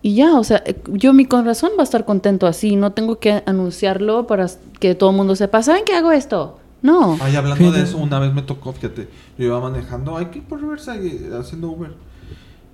Y 0.00 0.14
ya, 0.14 0.38
o 0.38 0.42
sea, 0.44 0.64
yo 0.88 1.12
mi 1.12 1.26
corazón 1.26 1.72
va 1.76 1.82
a 1.82 1.84
estar 1.84 2.04
contento 2.04 2.46
así, 2.46 2.74
no 2.76 2.92
tengo 2.92 3.18
que 3.20 3.42
anunciarlo 3.46 4.26
para 4.26 4.46
que 4.80 4.94
todo 4.94 5.10
el 5.10 5.16
mundo 5.16 5.36
sepa, 5.36 5.62
¿saben 5.62 5.84
que 5.84 5.94
hago 5.94 6.10
esto? 6.10 6.58
No. 6.80 7.16
Ay, 7.20 7.36
hablando 7.36 7.70
de 7.70 7.82
eso, 7.82 7.98
una 7.98 8.18
vez 8.18 8.32
me 8.34 8.42
tocó, 8.42 8.72
fíjate, 8.72 9.08
yo 9.38 9.44
iba 9.46 9.60
manejando 9.60 10.16
aquí 10.16 10.40
por 10.40 10.60
Riverside 10.60 11.30
haciendo 11.38 11.68
Uber. 11.68 11.90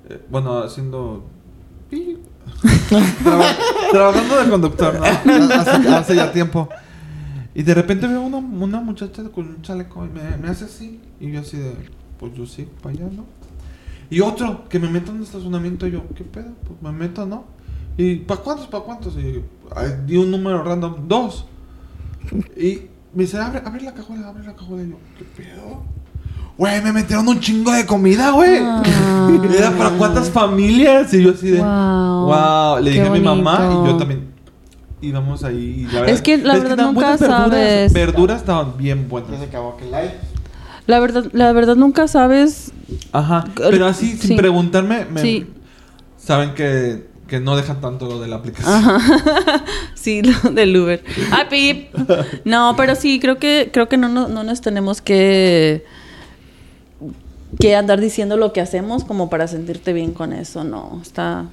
Eh, 0.08 0.22
bueno, 0.30 0.58
haciendo... 0.60 1.24
Traba- 3.22 3.56
trabajando 3.90 4.36
de 4.42 4.50
conductor, 4.50 4.94
¿no? 4.98 5.04
Hace, 5.54 5.88
hace 5.88 6.16
ya 6.16 6.32
tiempo. 6.32 6.68
Y 7.58 7.64
de 7.64 7.74
repente 7.74 8.06
veo 8.06 8.22
una, 8.22 8.36
una 8.36 8.80
muchacha 8.80 9.24
con 9.34 9.48
un 9.48 9.62
chaleco 9.62 10.06
y 10.06 10.10
me, 10.10 10.36
me 10.36 10.48
hace 10.48 10.66
así. 10.66 11.00
Y 11.18 11.32
yo 11.32 11.40
así 11.40 11.56
de, 11.56 11.74
pues 12.16 12.32
yo 12.32 12.46
sí, 12.46 12.68
para 12.80 12.94
allá, 12.94 13.08
¿no? 13.10 13.24
Y 14.08 14.20
otro, 14.20 14.68
que 14.68 14.78
me 14.78 14.88
meto 14.88 15.10
en 15.10 15.16
un 15.16 15.24
estacionamiento 15.24 15.84
y 15.88 15.90
yo, 15.90 16.04
¿qué 16.14 16.22
pedo? 16.22 16.52
Pues 16.64 16.80
me 16.80 16.92
meto, 16.96 17.26
¿no? 17.26 17.46
Y 17.96 18.14
¿para 18.18 18.42
cuántos? 18.42 18.68
¿Para 18.68 18.84
cuántos? 18.84 19.16
Y 19.16 19.42
ay, 19.74 19.88
di 20.06 20.16
un 20.18 20.30
número 20.30 20.62
random, 20.62 21.08
dos. 21.08 21.46
Y 22.56 22.82
me 23.12 23.24
dice, 23.24 23.38
abre, 23.38 23.60
abre 23.64 23.80
la 23.80 23.92
cajuela, 23.92 24.28
abre 24.28 24.44
la 24.44 24.54
cajuela. 24.54 24.84
Y 24.84 24.90
yo, 24.90 24.96
¿qué 25.18 25.24
pedo? 25.24 25.82
Güey, 26.56 26.80
me 26.80 26.92
metieron 26.92 27.26
un 27.26 27.40
chingo 27.40 27.72
de 27.72 27.84
comida, 27.86 28.30
güey. 28.30 28.60
Ah. 28.62 29.28
Era 29.58 29.72
para 29.72 29.90
cuántas 29.98 30.30
familias. 30.30 31.12
Y 31.12 31.24
yo 31.24 31.32
así 31.32 31.50
de, 31.50 31.58
Wow. 31.58 32.26
wow. 32.26 32.78
Le 32.80 32.92
dije 32.92 33.08
a 33.08 33.10
mi 33.10 33.20
mamá 33.20 33.68
y 33.68 33.88
yo 33.88 33.96
también. 33.96 34.27
Íbamos 35.00 35.44
ahí. 35.44 35.86
y 35.88 35.92
la 35.94 36.06
Es 36.06 36.22
que 36.22 36.38
la 36.38 36.54
verdad 36.58 36.76
nunca 36.76 36.92
buenas 36.92 37.20
verduras. 37.20 37.50
sabes. 37.50 37.92
Verduras 37.92 38.40
estaban 38.40 38.76
bien 38.76 38.98
Ya 38.98 39.02
se 39.04 39.08
buenas. 39.08 39.42
acabó 39.42 39.74
aquel 39.74 39.90
live. 39.90 40.14
La 40.86 40.98
verdad, 41.00 41.26
la 41.32 41.52
verdad 41.52 41.76
nunca 41.76 42.08
sabes. 42.08 42.72
Ajá. 43.12 43.44
Pero 43.54 43.86
así, 43.86 44.16
sin 44.16 44.30
Sí. 44.30 44.34
preguntarme, 44.36 45.04
me- 45.04 45.20
Sí. 45.20 45.46
saben 46.16 46.54
que, 46.54 47.06
que 47.28 47.40
no 47.40 47.56
dejan 47.56 47.80
tanto 47.80 48.06
lo 48.06 48.18
de 48.20 48.26
la 48.28 48.36
aplicación. 48.36 48.72
Ajá. 48.74 48.98
sí, 49.94 50.22
lo 50.22 50.50
del 50.50 50.74
Uber. 50.76 51.04
Ah, 51.30 51.44
pip. 51.50 51.94
No, 52.44 52.74
pero 52.76 52.94
sí, 52.96 53.20
creo 53.20 53.36
que, 53.38 53.70
creo 53.72 53.88
que 53.88 53.98
no, 53.98 54.08
no, 54.08 54.28
no 54.28 54.42
nos 54.44 54.60
tenemos 54.62 55.00
que 55.02 55.84
que 57.60 57.74
andar 57.76 58.00
diciendo 58.00 58.36
lo 58.36 58.52
que 58.52 58.60
hacemos 58.60 59.04
como 59.04 59.30
para 59.30 59.48
sentirte 59.48 59.92
bien 59.92 60.12
con 60.12 60.32
eso, 60.32 60.64
no. 60.64 60.98
Está 61.02 61.46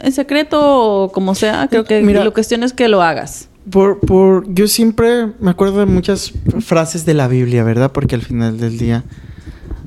en 0.00 0.12
secreto 0.12 0.60
o 1.04 1.12
como 1.12 1.34
sea, 1.34 1.68
creo 1.68 1.84
que 1.84 2.02
Mira. 2.02 2.24
la 2.24 2.30
cuestión 2.30 2.62
es 2.62 2.72
que 2.72 2.88
lo 2.88 3.02
hagas. 3.02 3.48
Por, 3.70 4.00
por, 4.00 4.52
yo 4.52 4.68
siempre 4.68 5.28
me 5.40 5.50
acuerdo 5.50 5.78
de 5.80 5.86
muchas 5.86 6.32
frases 6.60 7.06
de 7.06 7.14
la 7.14 7.28
Biblia, 7.28 7.64
¿verdad? 7.64 7.92
Porque 7.92 8.14
al 8.14 8.22
final 8.22 8.58
del 8.58 8.76
día... 8.78 9.04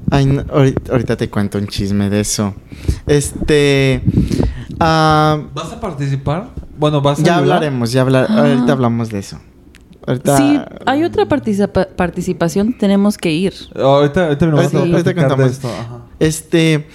Ay, 0.09 0.25
no, 0.25 0.43
ahorita, 0.51 0.91
ahorita 0.93 1.17
te 1.17 1.29
cuento 1.29 1.57
un 1.57 1.67
chisme 1.67 2.09
de 2.09 2.21
eso. 2.21 2.55
Este... 3.05 4.01
ah, 4.79 5.41
¿Vas 5.53 5.71
a 5.73 5.79
participar? 5.79 6.49
Bueno, 6.79 7.01
vas 7.01 7.19
a 7.19 7.23
ya 7.23 7.37
hablaremos, 7.37 7.91
ya 7.91 8.01
hablar, 8.01 8.27
Ah. 8.29 8.39
ahorita 8.47 8.71
hablamos 8.71 9.09
de 9.09 9.19
eso. 9.19 9.39
Ahorita, 10.07 10.37
Sí, 10.37 10.59
hay 10.85 11.03
otra 11.03 11.25
participa- 11.25 11.87
participación, 11.95 12.77
tenemos 12.77 13.17
que 13.17 13.31
ir. 13.31 13.53
Ahorita, 13.75 14.25
ahorita, 14.27 14.45
me 14.47 14.51
Ahorita- 14.53 14.77
a 14.77 14.81
ahorita 14.81 15.13
contamos. 15.15 15.51
esto. 15.51 15.67
Ajá. 15.67 15.99
Este... 16.19 16.87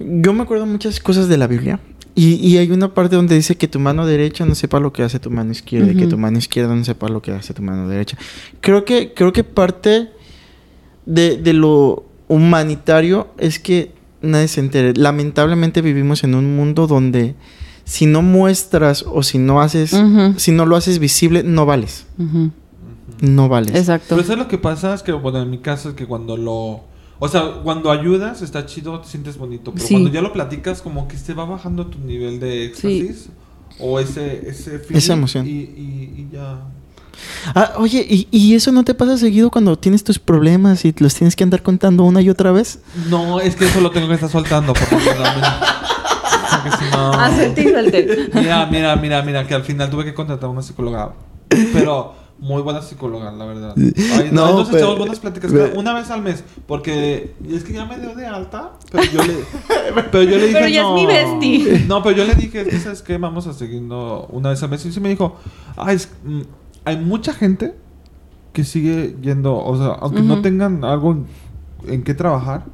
Yo 0.00 0.32
me 0.32 0.42
acuerdo 0.42 0.66
muchas 0.66 0.98
cosas 1.00 1.28
de 1.28 1.36
la 1.36 1.46
Biblia. 1.46 1.78
Y, 2.18 2.36
y 2.36 2.56
hay 2.56 2.70
una 2.70 2.94
parte 2.94 3.14
donde 3.14 3.34
dice 3.34 3.56
que 3.56 3.68
tu 3.68 3.78
mano 3.78 4.06
derecha 4.06 4.46
no 4.46 4.54
sepa 4.54 4.80
lo 4.80 4.90
que 4.92 5.02
hace 5.02 5.20
tu 5.20 5.30
mano 5.30 5.52
izquierda. 5.52 5.92
Y 5.92 5.94
que 5.96 6.06
Ujú. 6.06 6.10
tu 6.10 6.18
mano 6.18 6.38
izquierda 6.38 6.74
no 6.74 6.82
sepa 6.82 7.08
lo 7.08 7.20
que 7.20 7.30
hace 7.30 7.52
tu 7.52 7.62
mano 7.62 7.88
derecha. 7.88 8.16
Creo 8.60 8.84
que, 8.86 9.12
creo 9.14 9.32
que 9.34 9.44
parte 9.44 10.08
de, 11.04 11.36
de 11.36 11.52
lo 11.52 12.04
humanitario 12.28 13.28
es 13.38 13.58
que 13.60 13.92
nadie 14.22 14.48
se 14.48 14.60
entere. 14.60 14.94
Lamentablemente 14.96 15.82
vivimos 15.82 16.24
en 16.24 16.34
un 16.34 16.56
mundo 16.56 16.86
donde 16.86 17.34
si 17.84 18.06
no 18.06 18.22
muestras 18.22 19.04
o 19.06 19.22
si 19.22 19.36
no 19.38 19.60
haces, 19.60 19.94
si 20.38 20.52
no 20.52 20.66
lo 20.66 20.74
haces 20.74 20.98
visible, 20.98 21.42
no 21.44 21.66
vales. 21.66 22.06
No 23.20 23.48
vales. 23.48 23.74
Exacto. 23.74 24.06
Pero 24.10 24.22
eso 24.22 24.32
es 24.32 24.38
lo 24.38 24.48
que 24.48 24.58
pasa, 24.58 24.94
es 24.94 25.02
que, 25.02 25.12
bueno, 25.12 25.40
en 25.42 25.50
mi 25.50 25.58
caso 25.58 25.90
es 25.90 25.94
que 25.94 26.06
cuando 26.06 26.36
lo... 26.36 26.84
O 27.18 27.28
sea, 27.28 27.60
cuando 27.64 27.90
ayudas 27.90 28.42
está 28.42 28.66
chido, 28.66 29.00
te 29.00 29.08
sientes 29.08 29.38
bonito. 29.38 29.72
Pero 29.72 29.86
Sí. 29.86 29.94
cuando 29.94 30.10
ya 30.10 30.20
lo 30.20 30.32
platicas, 30.32 30.82
como 30.82 31.08
que 31.08 31.16
se 31.16 31.32
va 31.34 31.44
bajando 31.46 31.86
tu 31.86 31.98
nivel 31.98 32.38
de 32.40 32.66
éxtasis. 32.66 33.28
O 33.78 33.98
ese, 34.00 34.48
ese 34.48 34.78
feeling, 34.78 34.96
Esa 34.98 35.12
emoción. 35.14 35.46
Y, 35.46 35.50
y, 35.50 36.14
y 36.16 36.28
ya... 36.32 36.60
Ah, 37.54 37.72
oye, 37.78 38.06
¿y, 38.08 38.28
¿y 38.30 38.54
eso 38.54 38.72
no 38.72 38.84
te 38.84 38.92
pasa 38.94 39.16
seguido 39.16 39.50
cuando 39.50 39.78
tienes 39.78 40.04
tus 40.04 40.18
problemas 40.18 40.84
y 40.84 40.94
los 40.98 41.14
tienes 41.14 41.34
que 41.36 41.44
andar 41.44 41.62
contando 41.62 42.04
una 42.04 42.20
y 42.20 42.28
otra 42.28 42.52
vez? 42.52 42.80
No, 43.08 43.40
es 43.40 43.56
que 43.56 43.64
eso 43.66 43.80
lo 43.80 43.90
tengo 43.90 44.08
que 44.08 44.14
estar 44.14 44.28
soltando. 44.30 44.74
Porque, 44.74 44.96
no. 46.90 47.12
Ah, 47.12 47.30
sí. 47.34 47.64
Mira, 48.34 48.66
mira, 48.66 48.96
mira, 48.96 49.22
mira, 49.22 49.46
que 49.46 49.54
al 49.54 49.62
final 49.64 49.90
tuve 49.90 50.04
que 50.04 50.14
contratar 50.14 50.46
a 50.48 50.52
una 50.52 50.62
psicóloga. 50.62 51.12
Pero 51.48 52.14
muy 52.38 52.60
buena 52.62 52.82
psicóloga, 52.82 53.32
la 53.32 53.44
verdad. 53.46 53.74
Ay, 53.76 54.28
No, 54.32 54.46
no, 54.48 54.54
nos 54.58 54.66
pero- 54.68 54.78
echamos 54.78 54.98
buenas 54.98 55.20
pláticas 55.20 55.50
pero- 55.52 55.78
una 55.78 55.94
vez 55.94 56.10
al 56.10 56.22
mes. 56.22 56.44
Porque 56.66 57.34
es 57.48 57.64
que 57.64 57.72
ya 57.72 57.84
me 57.86 57.98
dio 57.98 58.14
de 58.14 58.26
alta. 58.26 58.72
Pero 58.92 59.04
yo 59.04 59.22
le, 59.22 59.34
pero 60.12 60.22
yo 60.22 60.36
le 60.36 60.46
dije. 60.48 60.52
Pero 60.52 60.68
ya 60.68 60.80
es 60.82 60.86
no. 60.86 60.94
mi 60.94 61.06
bestie. 61.06 61.84
No, 61.88 62.02
pero 62.02 62.16
yo 62.16 62.24
le 62.24 62.34
dije, 62.34 62.60
es 62.60 62.68
que, 62.68 62.78
¿sabes 62.78 63.02
qué? 63.02 63.16
Vamos 63.18 63.46
a 63.46 63.52
seguirnos 63.54 64.26
una 64.30 64.50
vez 64.50 64.62
al 64.62 64.68
mes. 64.70 64.84
Y 64.84 64.92
sí 64.92 65.00
me 65.00 65.08
dijo, 65.08 65.36
ay, 65.76 65.96
es- 65.96 66.10
mm, 66.24 66.40
hay 66.84 66.96
mucha 66.98 67.32
gente 67.32 67.74
que 68.52 68.64
sigue 68.64 69.16
yendo, 69.22 69.56
o 69.56 69.76
sea, 69.76 69.88
aunque 70.00 70.22
no 70.22 70.40
tengan 70.42 70.82
algo 70.84 71.12
en, 71.12 71.26
en 71.92 72.02
qué 72.04 72.14
trabajar, 72.14 72.64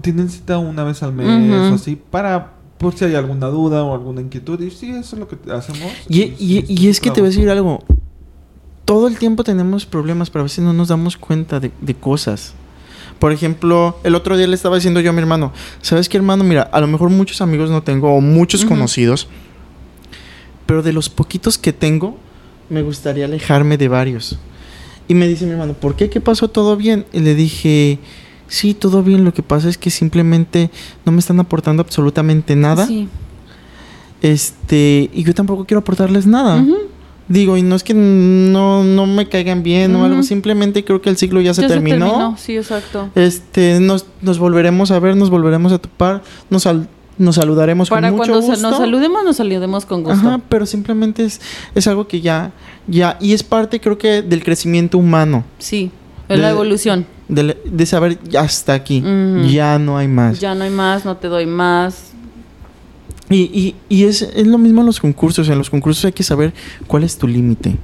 tienen 0.00 0.28
cita 0.30 0.58
una 0.58 0.82
vez 0.84 1.02
al 1.02 1.12
mes 1.12 1.70
o 1.70 1.74
así 1.74 1.96
para 1.96 2.52
por 2.78 2.94
si 2.94 3.04
hay 3.06 3.14
alguna 3.14 3.46
duda 3.48 3.82
o 3.84 3.94
alguna 3.94 4.20
inquietud. 4.20 4.60
Y 4.60 4.70
sí, 4.70 4.90
eso 4.90 5.16
es 5.16 5.20
lo 5.20 5.28
que 5.28 5.36
hacemos. 5.52 5.90
Y, 6.08 6.22
Y- 6.22 6.34
y- 6.38 6.64
y- 6.68 6.84
y 6.84 6.88
es 6.88 7.00
que 7.00 7.10
te 7.10 7.20
voy 7.20 7.28
a 7.28 7.30
decir 7.30 7.48
algo. 7.48 7.82
Todo 8.86 9.08
el 9.08 9.18
tiempo 9.18 9.44
tenemos 9.44 9.84
problemas, 9.84 10.30
pero 10.30 10.40
a 10.40 10.44
veces 10.44 10.64
no 10.64 10.72
nos 10.72 10.88
damos 10.88 11.18
cuenta 11.18 11.60
de, 11.60 11.70
de 11.82 11.94
cosas. 11.94 12.54
Por 13.18 13.32
ejemplo, 13.32 13.98
el 14.04 14.14
otro 14.14 14.36
día 14.36 14.46
le 14.46 14.54
estaba 14.54 14.76
diciendo 14.76 15.00
yo 15.00 15.10
a 15.10 15.12
mi 15.12 15.20
hermano, 15.20 15.52
¿sabes 15.82 16.08
qué 16.08 16.16
hermano? 16.16 16.44
Mira, 16.44 16.62
a 16.62 16.80
lo 16.80 16.86
mejor 16.86 17.10
muchos 17.10 17.40
amigos 17.40 17.70
no 17.70 17.82
tengo, 17.82 18.14
o 18.14 18.20
muchos 18.20 18.64
conocidos, 18.64 19.28
pero 20.66 20.82
de 20.82 20.92
los 20.92 21.08
poquitos 21.08 21.58
que 21.58 21.72
tengo, 21.72 22.16
me 22.68 22.82
gustaría 22.82 23.24
alejarme 23.24 23.78
de 23.78 23.88
varios. 23.88 24.38
Y 25.08 25.14
me 25.14 25.28
dice 25.28 25.46
mi 25.46 25.52
hermano, 25.52 25.74
¿por 25.74 25.94
qué? 25.94 26.10
¿Qué 26.10 26.20
pasó? 26.20 26.48
¿Todo 26.48 26.76
bien? 26.76 27.06
Y 27.12 27.20
le 27.20 27.34
dije, 27.34 27.98
sí, 28.48 28.74
todo 28.74 29.02
bien, 29.02 29.24
lo 29.24 29.32
que 29.32 29.42
pasa 29.42 29.68
es 29.68 29.78
que 29.78 29.90
simplemente 29.90 30.70
no 31.04 31.12
me 31.12 31.20
están 31.20 31.38
aportando 31.38 31.82
absolutamente 31.82 32.56
nada. 32.56 32.86
Sí. 32.86 33.08
Este, 34.20 35.10
y 35.12 35.22
yo 35.22 35.34
tampoco 35.34 35.64
quiero 35.64 35.80
aportarles 35.80 36.26
nada. 36.26 36.64
Digo, 37.28 37.56
y 37.56 37.62
no 37.62 37.74
es 37.74 37.82
que 37.82 37.92
no, 37.92 38.84
no 38.84 39.06
me 39.06 39.28
caigan 39.28 39.62
bien 39.64 39.94
o 39.94 39.98
Ujú. 39.98 40.04
algo, 40.06 40.22
simplemente 40.22 40.84
creo 40.84 41.02
que 41.02 41.10
el 41.10 41.16
ciclo 41.16 41.40
ya 41.40 41.54
se 41.54 41.62
Ya 41.62 41.68
terminó. 41.68 42.36
Sí, 42.38 42.56
exacto. 42.56 43.08
Este, 43.16 43.80
nos, 43.80 44.06
nos 44.22 44.38
volveremos 44.38 44.90
a 44.92 44.98
ver, 45.00 45.16
nos 45.16 45.28
volveremos 45.30 45.72
a 45.72 45.78
topar, 45.78 46.22
nos, 46.50 46.62
sal- 46.62 46.88
nos 47.18 47.34
saludaremos 47.34 47.88
Para 47.90 48.08
con 48.10 48.18
mucho 48.18 48.30
cuando 48.30 48.46
se- 48.46 48.52
gusto. 48.52 48.70
nos 48.70 48.78
saludemos, 48.78 49.24
nos 49.24 49.36
saludemos 49.38 49.86
con 49.86 50.04
gusto. 50.04 50.18
Ajá, 50.28 50.40
pero 50.48 50.66
simplemente 50.66 51.24
es, 51.24 51.40
es 51.74 51.86
algo 51.88 52.06
que 52.06 52.20
ya, 52.20 52.52
ya, 52.86 53.16
y 53.20 53.32
es 53.32 53.42
parte 53.42 53.80
creo 53.80 53.98
que 53.98 54.22
del 54.22 54.44
crecimiento 54.44 54.96
humano, 54.98 55.42
Sí, 55.58 55.90
es 56.28 56.38
la 56.38 56.46
De- 56.48 56.52
evolución. 56.52 57.06
de, 57.28 57.56
de 57.64 57.86
saber 57.86 58.18
ya 58.22 58.42
hasta 58.42 58.74
aquí, 58.74 59.00
Ujú. 59.00 59.48
ya 59.48 59.80
no 59.80 59.98
hay 59.98 60.06
más. 60.06 60.38
Ya 60.38 60.54
no 60.54 60.62
hay 60.62 60.70
más, 60.70 61.04
no 61.04 61.16
te 61.16 61.26
doy 61.26 61.46
más. 61.46 62.12
Y, 63.30 63.36
y, 63.52 63.74
y 63.88 64.04
es, 64.04 64.22
es 64.22 64.46
lo 64.46 64.58
mismo 64.58 64.80
en 64.82 64.86
los 64.86 65.00
concursos. 65.00 65.48
En 65.48 65.58
los 65.58 65.70
concursos 65.70 66.04
hay 66.04 66.12
que 66.12 66.22
saber 66.22 66.52
cuál 66.86 67.04
es 67.04 67.18
tu 67.18 67.26
límite. 67.26 67.76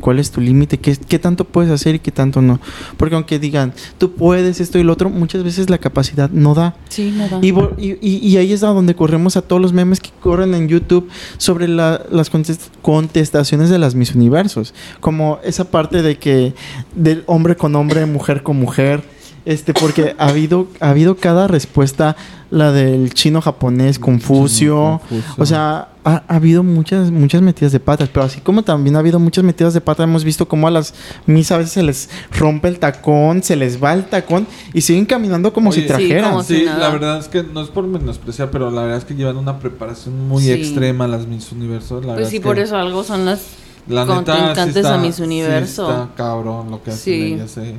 ¿Cuál 0.00 0.18
es 0.18 0.30
tu 0.30 0.40
límite? 0.40 0.78
¿Qué, 0.78 0.96
¿Qué 0.96 1.18
tanto 1.18 1.44
puedes 1.44 1.70
hacer 1.70 1.94
y 1.94 1.98
qué 1.98 2.10
tanto 2.10 2.40
no? 2.40 2.58
Porque 2.96 3.14
aunque 3.16 3.38
digan, 3.38 3.74
tú 3.98 4.12
puedes 4.12 4.58
esto 4.58 4.78
y 4.78 4.82
lo 4.82 4.94
otro, 4.94 5.10
muchas 5.10 5.44
veces 5.44 5.68
la 5.68 5.76
capacidad 5.76 6.30
no 6.30 6.54
da. 6.54 6.74
Sí. 6.88 7.12
Y, 7.42 7.50
vo- 7.50 7.74
y, 7.76 7.98
y- 8.00 8.26
y 8.26 8.36
ahí 8.38 8.50
es 8.54 8.62
a 8.62 8.68
donde 8.68 8.94
corremos 8.94 9.36
a 9.36 9.42
todos 9.42 9.60
los 9.60 9.74
memes 9.74 10.00
que 10.00 10.08
corren 10.22 10.54
en 10.54 10.68
YouTube 10.68 11.10
sobre 11.36 11.68
la- 11.68 12.00
las 12.10 12.32
contest- 12.32 12.70
contestaciones 12.80 13.68
de 13.68 13.78
las 13.78 13.94
mis 13.94 14.14
universos. 14.14 14.72
Como 15.00 15.38
esa 15.44 15.70
parte 15.70 16.00
de 16.00 16.16
que 16.16 16.54
del 16.94 17.22
hombre 17.26 17.54
con 17.56 17.76
hombre, 17.76 18.06
mujer 18.06 18.42
con 18.42 18.56
mujer. 18.58 19.02
Este, 19.46 19.72
porque 19.72 20.14
ha 20.18 20.28
habido, 20.28 20.68
ha 20.80 20.90
habido 20.90 21.16
cada 21.16 21.48
respuesta, 21.48 22.14
la 22.50 22.72
del 22.72 23.14
chino 23.14 23.40
japonés, 23.40 23.98
Confucio. 23.98 25.00
Confucio. 25.08 25.34
O 25.38 25.46
sea, 25.46 25.88
ha, 26.04 26.22
ha 26.28 26.34
habido 26.36 26.62
muchas, 26.62 27.10
muchas 27.10 27.40
metidas 27.42 27.72
de 27.72 27.80
patas, 27.80 28.08
pero 28.12 28.24
así 28.26 28.40
como 28.40 28.62
también 28.62 28.96
ha 28.96 28.98
habido 28.98 29.18
muchas 29.18 29.44
metidas 29.44 29.72
de 29.72 29.80
patas, 29.80 30.04
hemos 30.04 30.24
visto 30.24 30.46
cómo 30.48 30.66
a 30.66 30.70
las 30.70 30.92
mis 31.26 31.50
a 31.52 31.58
veces 31.58 31.72
se 31.72 31.82
les 31.82 32.10
rompe 32.32 32.68
el 32.68 32.78
tacón, 32.78 33.42
se 33.42 33.54
les 33.56 33.82
va 33.82 33.94
el 33.94 34.04
tacón 34.06 34.46
y 34.74 34.80
siguen 34.80 35.06
caminando 35.06 35.52
como 35.52 35.70
Oye, 35.70 35.82
si 35.82 35.86
trajeran. 35.86 36.30
como 36.32 36.42
si 36.42 36.58
Sí, 36.58 36.64
nada. 36.64 36.78
la 36.80 36.88
verdad 36.90 37.18
es 37.18 37.28
que 37.28 37.42
no 37.44 37.60
es 37.62 37.68
por 37.68 37.86
menospreciar, 37.86 38.50
pero 38.50 38.70
la 38.70 38.82
verdad 38.82 38.98
es 38.98 39.04
que 39.04 39.14
llevan 39.14 39.36
una 39.36 39.58
preparación 39.58 40.28
muy 40.28 40.42
Sí. 40.42 40.50
extrema 40.52 41.06
las 41.06 41.26
Miss 41.26 41.52
Universo. 41.52 42.00
La 42.02 42.14
Pues 42.14 42.28
sí, 42.28 42.36
es 42.36 42.42
por 42.42 42.56
que 42.56 42.62
eso 42.62 42.76
algo 42.76 43.04
son 43.04 43.24
las 43.26 43.42
la 43.88 44.04
neta, 44.04 44.64
sí 44.64 44.70
está- 44.78 44.94
a 44.94 44.98
Miss 44.98 45.16
sí 45.16 45.22
Universo. 45.22 45.88
está 45.88 46.08
cabrón 46.16 46.70
lo 46.70 46.82
que 46.82 46.90
hacen 46.90 47.02
Sí. 47.14 47.22
ellas, 47.34 47.56
eh. 47.58 47.74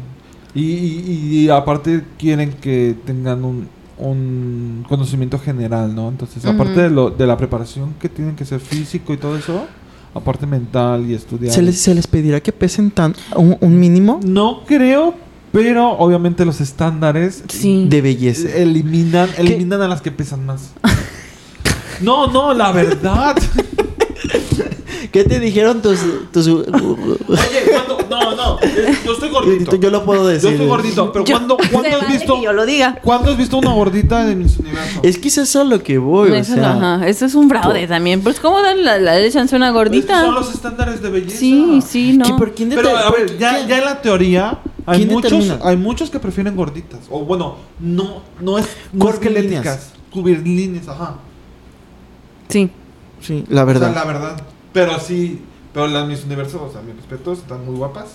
Y, 0.54 0.62
y, 0.64 1.40
y 1.46 1.50
aparte 1.50 2.04
quieren 2.20 2.52
que 2.54 2.96
tengan 3.06 3.44
un, 3.46 3.68
un 3.98 4.86
conocimiento 4.90 5.40
general, 5.40 5.94
¿no? 5.96 6.10
Entonces, 6.10 6.44
aparte 6.46 6.82
de, 6.82 6.90
lo, 6.90 7.10
de 7.10 7.26
la 7.28 7.38
preparación 7.38 7.94
que 8.00 8.10
tienen 8.10 8.36
que 8.36 8.44
ser 8.46 8.60
físico 8.60 9.14
y 9.14 9.18
todo 9.18 9.38
eso, 9.38 9.66
aparte 10.14 10.46
mental 10.46 11.10
y 11.10 11.14
estudiar. 11.14 11.54
¿Se 11.54 11.62
les, 11.62 11.80
¿Se 11.80 11.96
les 11.96 12.08
pedirá 12.08 12.42
que 12.42 12.52
pesen 12.52 12.92
tan 12.92 13.16
un, 13.36 13.56
un 13.62 13.80
mínimo 13.80 14.20
No 14.26 14.64
creo, 14.66 15.14
pero 15.54 15.92
obviamente 15.92 16.44
los 16.46 16.60
estándares 16.60 17.44
Sí. 17.48 17.88
de 17.90 18.02
belleza? 18.02 18.50
eliminan, 18.56 19.30
eliminan 19.38 19.82
a 19.82 19.88
las 19.88 20.02
que 20.02 20.12
pesan 20.12 20.46
más. 20.46 20.72
No, 22.02 22.26
no, 22.26 22.52
la 22.56 22.72
verdad. 22.72 23.36
¿Qué 25.12 25.24
te 25.26 25.40
dijeron 25.40 25.82
tus... 25.82 26.00
tus 26.32 26.48
Oye, 26.48 26.64
¿cuándo? 27.72 27.98
No, 28.10 28.36
no, 28.36 28.60
yo 29.06 29.14
estoy 29.14 29.30
gordito. 29.30 29.76
yo 29.78 29.90
lo 29.90 30.04
puedo 30.04 30.24
Yo 30.24 30.28
decir. 30.28 30.52
estoy 30.52 30.68
gordito, 30.68 31.12
pero 31.14 31.24
Yo- 31.26 31.36
¿cuándo, 31.36 31.58
¿cuándo 31.58 31.82
Se 31.90 31.96
has 31.96 32.02
vale 32.02 32.14
visto? 32.18 32.36
que 32.36 32.42
yo 32.44 32.54
lo 32.54 32.66
diga. 32.66 33.00
¿Cuándo 33.02 33.32
has 33.32 33.38
visto 33.38 33.58
una 33.58 33.72
gordita 33.74 34.26
de 34.26 34.36
Miss 34.36 34.58
Universo? 34.60 35.00
Es 35.04 35.18
que 35.18 35.30
es 35.30 35.38
eso 35.38 35.62
a 35.62 35.64
lo 35.64 35.82
que 35.82 35.98
voy, 35.98 36.32
o 36.32 36.36
Eso, 36.36 36.56
sea... 36.56 36.72
ajá, 36.72 37.08
eso 37.08 37.26
es 37.26 37.36
un 37.36 37.48
fraude 37.50 37.88
también. 37.88 38.22
Pues, 38.22 38.40
¿cómo 38.42 38.62
dan 38.62 38.84
la, 38.84 38.98
la 39.00 39.30
chance 39.32 39.56
a 39.56 39.58
una 39.58 39.72
Pues 39.72 39.86
gordita? 39.86 40.22
son 40.26 40.36
los 40.36 40.54
estándares 40.54 41.02
de 41.02 41.10
belleza. 41.10 41.38
Sí, 41.38 41.82
sí, 41.88 42.18
no. 42.18 42.26
¿Qué- 42.26 42.34
por 42.34 42.54
quién 42.54 42.70
Pero 42.70 42.98
a 42.98 43.12
ver, 43.12 43.38
ya, 43.38 43.66
ya 43.66 43.78
en 43.80 43.86
la 43.86 44.02
teoría 44.02 44.60
hay 44.86 45.00
¿Quién 45.00 45.12
muchos, 45.14 45.32
determina? 45.32 45.60
hay 45.64 45.78
muchos 45.78 46.10
que 46.10 46.20
prefieren 46.20 46.56
gorditas. 46.56 47.00
O 47.10 47.24
bueno, 47.24 47.56
no, 47.80 48.24
no 48.42 48.58
es 48.60 48.68
no 48.92 49.06
Curvilíneas. 49.06 49.92
curvilíneas, 50.12 50.88
ajá. 50.90 51.16
Sí. 52.50 52.70
Sí, 53.22 53.46
la 53.50 53.64
O 53.64 53.66
verdad. 53.66 53.94
sea, 53.94 54.04
la 54.04 54.12
verdad. 54.12 54.42
Pero 54.74 55.00
sí, 55.00 55.42
pero 55.74 55.88
las 55.88 56.08
Miss 56.08 56.24
Universo, 56.26 56.66
o 56.68 56.72
sea, 56.72 56.82
mis 56.82 56.96
respetos, 56.96 57.40
están 57.40 57.66
muy 57.66 57.76
guapas. 57.76 58.06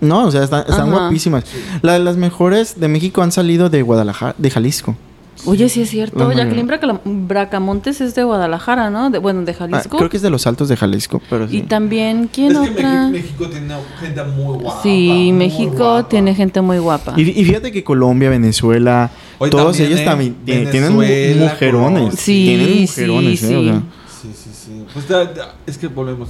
No, 0.00 0.26
o 0.26 0.30
sea, 0.32 0.42
están, 0.42 0.64
están 0.68 0.90
guapísimas. 0.90 1.44
La 1.82 1.92
de 1.92 2.00
las 2.00 2.16
mejores 2.16 2.80
de 2.80 2.88
México 2.88 3.22
han 3.22 3.30
salido 3.30 3.68
de 3.70 3.82
Guadalajara, 3.82 4.34
de 4.36 4.50
Jalisco. 4.50 4.96
Oye, 5.46 5.68
sí 5.68 5.82
es 5.82 5.90
cierto. 5.90 6.28
La 6.28 6.34
Jacqueline. 6.34 6.66
Braca- 6.66 7.00
Bracamontes 7.04 8.00
es 8.00 8.14
de 8.14 8.22
Guadalajara, 8.22 8.90
¿no? 8.90 9.10
De, 9.10 9.18
bueno, 9.18 9.42
de 9.42 9.52
Ah, 9.52 9.56
Jalisco. 9.60 9.96
creo 9.96 10.10
que 10.10 10.16
es 10.18 10.22
de 10.22 10.30
los 10.30 10.46
altos 10.46 10.68
de 10.68 10.76
Jalisco, 10.76 11.22
pero 11.30 11.48
sí. 11.48 11.58
Y 11.58 11.62
también, 11.62 12.28
¿quién 12.32 12.52
es 12.52 12.58
que 12.58 12.70
otra? 12.70 13.08
México, 13.08 13.44
México 13.44 13.48
tiene 13.48 13.74
gente 14.00 14.24
muy 14.24 14.58
guapa. 14.58 14.82
sí, 14.82 15.08
muy 15.08 15.32
México 15.32 15.72
guapa. 15.76 16.08
tiene 16.08 16.34
gente 16.34 16.60
muy 16.60 16.78
guapa. 16.78 17.14
Y, 17.16 17.22
y 17.40 17.44
fíjate 17.44 17.72
que 17.72 17.82
Colombia, 17.82 18.28
Venezuela, 18.28 19.10
Hoy 19.38 19.50
todos 19.50 19.76
también, 19.76 19.86
ellos 19.88 20.00
¿eh? 20.00 20.04
también 20.04 20.36
tienen- 20.44 20.70
tienen 20.70 20.92
mu- 20.92 20.98
Venezuela, 21.00 21.50
mujerones. 21.52 22.14
Sí, 22.18 22.44
tienen 22.46 22.68
sí, 22.68 22.80
mujerones, 22.82 23.42
¿eh? 23.42 23.46
sí. 23.46 23.54
O 23.54 23.62
sea, 23.64 23.72
Sí, 23.72 23.78
sí, 23.78 23.80
sí. 23.80 24.01
Pues 24.92 25.06
es 25.66 25.78
que 25.78 25.88
volvemos. 25.88 26.28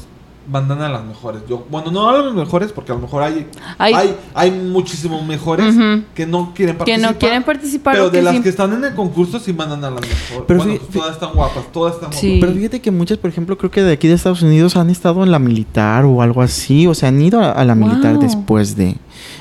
Mandan 0.51 0.83
a 0.83 0.89
las 0.89 1.05
mejores. 1.05 1.43
Yo, 1.49 1.65
bueno, 1.71 1.93
no 1.93 2.09
a 2.11 2.19
las 2.19 2.35
mejores 2.35 2.73
porque 2.73 2.91
a 2.91 2.97
lo 2.97 3.01
mejor 3.03 3.23
hay 3.23 3.47
Hay- 3.79 3.95
hay, 3.95 4.17
hay, 4.35 4.51
muchísimos 4.51 5.25
mejores 5.25 5.73
que 6.17 6.27
no 6.27 6.53
quieren 6.53 6.75
que 6.75 6.79
participar. 6.81 7.13
no 7.13 7.19
quieren 7.21 7.43
participar. 7.45 7.95
Pero 7.95 8.11
de 8.11 8.19
que 8.19 8.23
las 8.25 8.35
sí- 8.35 8.43
que 8.43 8.49
están 8.49 8.73
en 8.73 8.85
el 8.85 8.93
concurso 8.97 9.39
sí 9.39 9.53
mandan 9.53 9.85
a 9.85 9.91
las 9.93 10.01
mejores. 10.01 10.43
Pero 10.49 10.59
bueno, 10.65 10.75
fí- 10.81 10.93
todas 10.95 11.13
están 11.13 11.33
guapas, 11.33 11.71
todas 11.71 11.95
están 11.95 12.13
Sí. 12.13 12.27
guapas. 12.41 12.41
Pero 12.49 12.59
fíjate 12.59 12.81
que 12.81 12.91
muchas, 12.91 13.19
por 13.19 13.31
ejemplo, 13.31 13.57
creo 13.57 13.71
que 13.71 13.83
de 13.83 13.93
aquí 13.93 14.09
de 14.09 14.15
Estados 14.15 14.43
Unidos 14.43 14.77
han 14.77 14.91
estado 14.91 15.23
en 15.23 15.31
la 15.31 15.39
militar 15.39 16.05
o 16.07 16.23
algo 16.23 16.43
así. 16.43 16.89
O 16.89 16.95
sea, 16.95 17.11
han 17.11 17.23
ido 17.23 17.41
a, 17.41 17.53
a 17.53 17.65
la 17.65 17.77
militar 17.77 18.15
Wow. 18.15 18.23
después 18.23 18.75
de. 18.75 18.97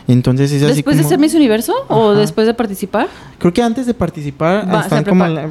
Entonces 0.07 0.51
es 0.51 0.63
así 0.63 0.75
¿Después 0.75 0.97
de 0.97 1.03
ser 1.03 1.19
Miss 1.19 1.33
Universo 1.33 1.73
o 1.87 2.13
después 2.13 2.47
de 2.47 2.53
participar? 2.53 3.07
Creo 3.37 3.53
que 3.53 3.61
antes 3.61 3.85
de 3.85 3.93
participar 3.93 4.67
Va, 4.71 4.81
están 4.81 5.03
se 5.03 5.09
como 5.09 5.27
la- 5.27 5.49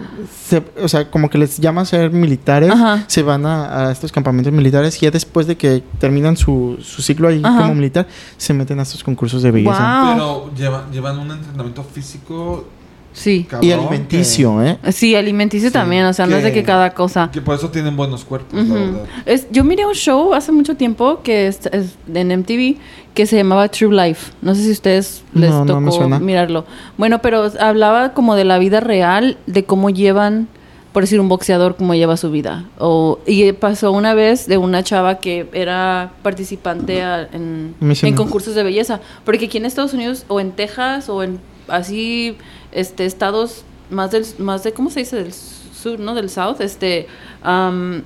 se- 0.49 0.63
o 0.83 0.89
sea, 0.89 1.11
como 1.11 1.29
que 1.31 1.39
les 1.39 1.59
llama 1.59 1.83
a 1.83 1.85
ser 1.85 2.11
militares, 2.11 2.71
Ajá. 2.71 3.05
se 3.07 3.23
van 3.23 3.47
a, 3.47 3.89
a 3.89 3.93
estos 3.93 4.13
campamentos 4.13 4.53
militares 4.53 4.97
y 5.03 5.07
ya 5.07 5.11
después 5.11 5.47
de 5.47 5.57
que 5.57 5.83
terminan 5.99 6.37
su, 6.37 6.79
su 6.83 7.03
ciclo 7.03 7.29
ahí 7.29 7.41
Ajá. 7.45 7.63
como 7.63 7.75
militar, 7.75 8.07
se 8.37 8.53
meten 8.55 8.79
a 8.79 8.83
estos 8.83 9.03
concursos 9.05 9.43
de 9.43 9.51
belleza. 9.51 10.03
Wow. 10.05 10.13
Pero 10.13 10.51
llevan, 10.57 10.91
llevan 10.93 11.19
un 11.19 11.31
entrenamiento 11.31 11.83
físico 11.85 12.65
Sí. 13.13 13.45
cabrón. 13.49 13.69
Y 13.69 13.73
alimenticio, 13.73 14.63
¿eh? 14.63 14.79
Sí, 14.93 15.15
alimenticio 15.17 15.69
Sí, 15.69 15.73
también, 15.73 16.05
o 16.07 16.13
sea, 16.13 16.27
no 16.27 16.37
es 16.37 16.45
de 16.45 16.53
que- 16.53 16.61
que 16.61 16.67
cada 16.67 16.91
cosa. 16.95 17.29
Que, 17.33 17.41
que 17.41 17.45
por 17.45 17.57
eso 17.57 17.69
tienen 17.71 17.97
buenos 17.97 18.25
cuerpos, 18.25 18.53
la 18.67 18.75
verdad. 18.75 19.01
Es, 19.27 19.47
yo 19.51 19.65
miré 19.65 19.85
un 19.87 19.95
show 19.95 20.33
hace 20.35 20.53
mucho 20.53 20.77
tiempo 20.77 21.21
que 21.23 21.47
es, 21.49 21.67
es 21.73 21.97
en 22.15 22.31
MTV 22.31 22.77
que 23.15 23.27
se 23.27 23.37
llamaba 23.37 23.69
True 23.69 23.95
Life. 23.95 24.33
No 24.43 24.55
sé 24.55 24.63
si 24.63 24.69
a 24.69 24.73
ustedes 24.73 25.25
les 25.35 25.51
No, 25.51 25.65
no 25.65 25.81
me 25.81 25.91
tocó 25.91 26.03
suena. 26.03 26.21
mirarlo. 26.21 26.65
Bueno, 26.97 27.21
pero 27.21 27.51
hablaba 27.59 28.15
como 28.15 28.37
de 28.37 28.45
la 28.45 28.59
vida 28.59 28.79
real, 28.81 29.37
de 29.47 29.65
cómo 29.65 29.91
llevan, 29.91 30.47
por 30.93 31.03
decir, 31.03 31.19
un 31.21 31.29
boxeador, 31.29 31.75
cómo 31.77 31.95
lleva 31.97 32.17
su 32.17 32.31
vida. 32.31 32.67
O, 32.79 33.19
y 33.27 33.51
pasó 33.53 33.91
una 33.91 34.15
vez 34.15 34.47
de 34.47 34.57
una 34.59 34.85
chava 34.85 35.19
que 35.19 35.49
era 35.53 36.13
participante 36.23 37.03
a- 37.03 37.29
en, 37.33 37.75
Me 37.81 37.97
suena. 37.97 38.11
en 38.11 38.17
concursos 38.17 38.55
de 38.55 38.63
belleza. 38.63 39.01
Porque 39.25 39.47
aquí 39.47 39.59
en 39.59 39.67
Estados 39.67 39.95
Unidos, 39.95 40.25
o 40.29 40.39
en 40.39 40.53
Texas, 40.53 41.09
o 41.09 41.25
en 41.25 41.41
así, 41.69 42.37
este, 42.73 43.07
estados 43.07 43.65
más 43.91 44.11
del, 44.11 44.25
más 44.39 44.63
de, 44.63 44.73
¿cómo 44.73 44.91
se 44.91 45.01
dice? 45.01 45.17
Del 45.17 45.33
sur, 45.33 45.99
¿no? 45.99 46.15
Del 46.15 46.31
south, 46.31 46.61
este, 46.61 47.07
am, 47.43 48.03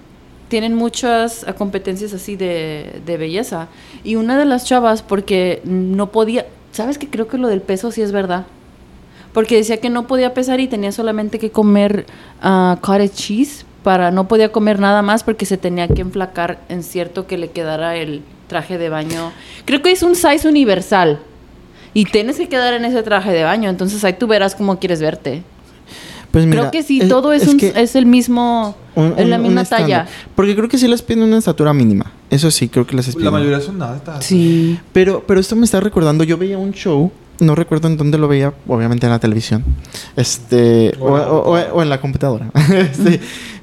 tienen 0.49 0.75
muchas 0.75 1.47
competencias 1.59 2.13
así 2.13 2.37
de, 2.37 3.01
de 3.05 3.17
belleza. 3.17 3.69
Y 4.03 4.17
una 4.17 4.39
de 4.39 4.45
las 4.45 4.65
chavas, 4.65 5.03
porque 5.03 5.61
no 5.65 6.11
podía, 6.11 6.47
¿sabes 6.73 6.99
que 6.99 7.09
creo 7.09 7.29
que 7.29 7.39
lo 7.39 7.49
del 7.49 7.61
peso 7.61 7.91
sí 7.91 8.03
es 8.03 8.13
verdad? 8.13 8.47
Porque 9.33 9.57
decía 9.57 9.79
que 9.79 9.91
no 9.91 10.07
podía 10.07 10.33
pesar 10.33 10.61
y 10.61 10.69
tenía 10.69 10.93
solamente 10.93 11.39
que 11.39 11.51
comer 11.51 12.07
ah, 12.41 12.79
cottage 12.81 13.11
cheese 13.11 13.67
para 13.83 14.11
no 14.11 14.29
podía 14.29 14.51
comer 14.51 14.79
nada 14.81 15.03
más 15.03 15.25
porque 15.25 15.45
se 15.45 15.59
tenía 15.59 15.89
que 15.89 16.01
enflacar 16.01 16.61
en 16.69 16.83
cierto 16.83 17.27
que 17.27 17.37
le 17.37 17.51
quedara 17.51 17.97
el 17.97 18.23
traje 18.49 18.79
de 18.79 18.89
baño. 18.89 19.33
Creo 19.65 19.83
que 19.83 19.93
es 19.93 20.03
un 20.03 20.15
size 20.15 20.49
universal. 20.49 21.21
Y 21.95 22.05
tienes 22.07 22.37
que 22.37 22.49
quedar 22.49 22.75
en 22.75 22.85
ese 22.85 23.03
traje 23.03 23.31
de 23.33 23.45
baño, 23.45 23.71
entonces 23.71 24.03
ahí 24.05 24.15
tú 24.19 24.27
verás 24.27 24.55
cómo 24.55 24.79
quieres 24.79 25.01
verte. 25.01 25.43
Pues 26.33 26.47
mira, 26.47 26.63
creo 26.63 26.71
que 26.73 26.83
sí, 26.83 27.01
todo 27.09 27.33
es, 27.33 27.47
un- 27.47 27.57
que 27.59 27.73
es 27.77 27.95
el 27.95 28.07
mismo, 28.07 28.75
un- 28.97 29.15
es 29.17 29.29
la 29.29 29.37
un- 29.37 29.43
misma 29.43 29.61
un 29.61 29.67
talla. 29.69 30.07
Porque 30.35 30.57
creo 30.57 30.69
que 30.69 30.77
sí 30.79 30.89
les 30.89 31.01
piden 31.01 31.23
una 31.23 31.39
estatura 31.39 31.73
mínima. 31.73 32.11
Eso 32.29 32.51
sí, 32.51 32.69
creo 32.69 32.85
que 32.85 32.97
les 32.97 33.07
piden. 33.07 33.25
La 33.27 33.31
mayoría 33.31 33.61
son 33.61 33.81
altas. 33.81 34.25
Sí. 34.25 34.77
Pero, 34.93 35.23
pero 35.25 35.39
esto 35.39 35.55
me 35.55 35.65
está 35.65 35.79
recordando, 35.79 36.25
yo 36.25 36.37
veía 36.37 36.59
un 36.59 36.73
show, 36.73 37.13
no 37.39 37.55
recuerdo 37.55 37.87
en 37.87 37.97
dónde 37.97 38.19
lo 38.19 38.27
veía, 38.27 38.53
obviamente 38.67 39.07
en 39.07 39.13
la 39.13 39.21
televisión, 39.21 39.65
este, 40.17 40.93
o, 40.99 41.05
O 41.07 41.17
en 41.17 41.23
la 41.23 41.31
o- 41.33 41.53
o- 41.55 41.75
o 41.79 41.83
en 41.83 41.89
la 41.89 42.01
computadora, 42.01 42.51
Este, 42.75 43.21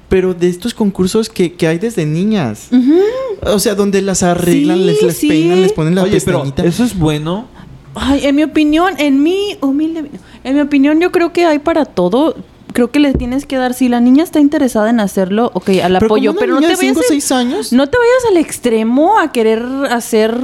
pero 0.07 0.34
de 0.34 0.47
estos 0.47 0.73
concursos 0.73 1.29
que, 1.29 1.53
que 1.53 1.67
hay 1.67 1.77
desde 1.77 2.05
niñas, 2.05 2.69
o 3.43 3.59
sea, 3.59 3.75
donde 3.75 4.01
las 4.01 4.23
arreglan, 4.23 4.77
Sí, 4.77 4.84
les, 4.86 5.01
les 5.03 5.17
sí. 5.17 5.27
peinan, 5.27 5.61
les 5.61 5.73
ponen 5.73 5.95
la 5.95 6.03
Oye, 6.03 6.19
pero 6.23 6.43
eso 6.63 6.84
es 6.86 6.97
bueno. 6.97 7.47
Ay, 7.96 8.26
en 8.26 8.36
mi 8.36 8.44
opinión, 8.44 8.94
en 8.98 9.22
mi 9.24 9.58
humilde, 9.62 10.10
en 10.44 10.56
mi 10.56 10.62
opinión, 10.62 11.00
yo 11.00 11.12
creo 11.12 11.34
que 11.34 11.46
hay 11.46 11.60
para 11.60 11.86
todo. 11.86 12.36
Creo 12.74 12.89
que 12.89 13.02
le 13.02 13.14
tienes 13.14 13.46
que 13.46 13.58
dar, 13.58 13.74
si 13.74 13.89
la 13.89 14.00
niña 14.00 14.24
está 14.24 14.39
interesada 14.39 14.89
en 14.89 15.02
hacerlo, 15.02 15.52
ok, 15.54 15.70
al 15.84 15.94
Pero 15.96 16.06
apoyo, 16.06 16.32
como 16.32 16.32
una 16.32 16.39
pero 16.39 16.54
no 16.54 16.60
niña 16.62 16.70
te 16.70 16.76
de 16.76 16.78
vayas 16.78 16.94
cinco 16.96 17.00
o 17.02 17.04
a- 17.04 17.08
seis 17.08 17.32
años. 17.34 17.74
No 17.74 17.88
te 17.88 17.98
vayas 17.98 18.26
al 18.32 18.38
extremo 18.38 19.20
a 19.20 19.34
querer 19.34 19.62
hacer 19.89 20.38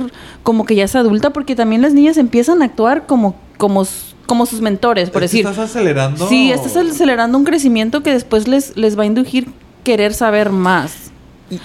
como 0.44 0.66
que 0.66 0.76
ya 0.76 0.84
es 0.84 0.96
adulta, 0.98 1.30
porque 1.32 1.56
también 1.56 1.82
las 1.82 1.94
niñas 1.94 2.18
empiezan 2.18 2.62
a 2.62 2.66
actuar 2.66 3.06
como, 3.06 3.36
como, 3.58 3.88
como 4.26 4.46
sus 4.46 4.60
mentores, 4.60 5.10
por 5.10 5.24
Es 5.24 5.32
decir. 5.32 5.46
Estás 5.48 5.70
acelerando. 5.70 6.28
Sí, 6.28 6.52
estás 6.52 6.76
acelerando 6.76 7.38
un 7.38 7.46
crecimiento 7.46 8.04
que 8.04 8.12
después 8.12 8.50
les, 8.50 8.76
les 8.76 9.00
va 9.00 9.04
a 9.04 9.06
inducir 9.06 9.48
querer 9.86 10.14
saber 10.14 10.50
más. 10.50 11.12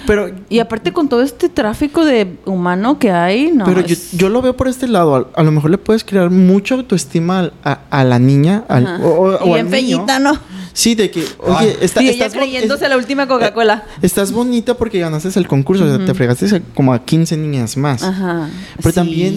Pero, 0.07 0.29
Y 0.49 0.59
aparte 0.59 0.93
con 0.93 1.09
todo 1.09 1.21
este 1.21 1.49
tráfico 1.49 2.05
de 2.05 2.37
humano 2.45 2.99
que 2.99 3.11
hay, 3.11 3.51
no. 3.51 3.65
pero 3.65 3.81
yo, 3.81 3.93
es- 3.93 4.11
yo 4.13 4.29
lo 4.29 4.41
veo 4.41 4.55
por 4.55 4.67
este 4.69 4.87
lado. 4.87 5.15
A, 5.35 5.39
a 5.41 5.43
lo 5.43 5.51
mejor 5.51 5.71
le 5.71 5.77
puedes 5.77 6.03
crear 6.05 6.29
mucha 6.29 6.75
autoestima 6.75 7.51
a, 7.65 7.79
a 7.89 8.03
la 8.05 8.17
niña 8.17 8.63
al- 8.69 9.01
o, 9.03 9.37
o- 9.41 9.57
y 9.57 9.63
feñita, 9.65 10.19
¿no? 10.19 10.39
Sí, 10.71 10.95
de 10.95 11.11
que, 11.11 11.19
oye, 11.39 11.55
Ay. 11.57 11.75
está, 11.81 12.01
y 12.01 12.05
ella 12.09 12.25
estás 12.25 12.33
bon- 12.33 12.43
creyéndose 12.49 12.87
la 12.89 12.97
última 12.97 13.27
Coca-Cola. 13.27 13.83
Estás 14.01 14.31
bonita 14.31 14.73
porque 14.75 14.99
ganaste 14.99 15.37
el 15.37 15.47
concurso, 15.47 15.83
o 15.83 15.87
sea, 15.97 16.03
te 16.03 16.13
fregaste 16.15 16.63
como 16.73 16.93
a 16.93 17.03
15 17.05 17.35
niñas 17.37 17.75
más. 17.77 18.01
Ajá. 18.03 18.49
Pero 18.77 18.89
Sí, 18.89 18.95
también, 18.95 19.33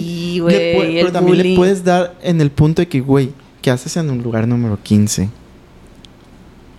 le 0.47 0.77
pu- 0.79 0.93
pero 1.01 1.11
también 1.11 1.37
le 1.43 1.55
puedes 1.55 1.83
dar 1.83 2.15
en 2.23 2.41
el 2.41 2.49
punto 2.51 2.81
de 2.81 2.87
que, 2.87 3.01
güey, 3.01 3.31
¿qué 3.61 3.69
haces 3.69 3.97
en 3.97 4.09
un 4.09 4.23
lugar 4.23 4.47
número 4.47 4.79
15? 4.81 5.29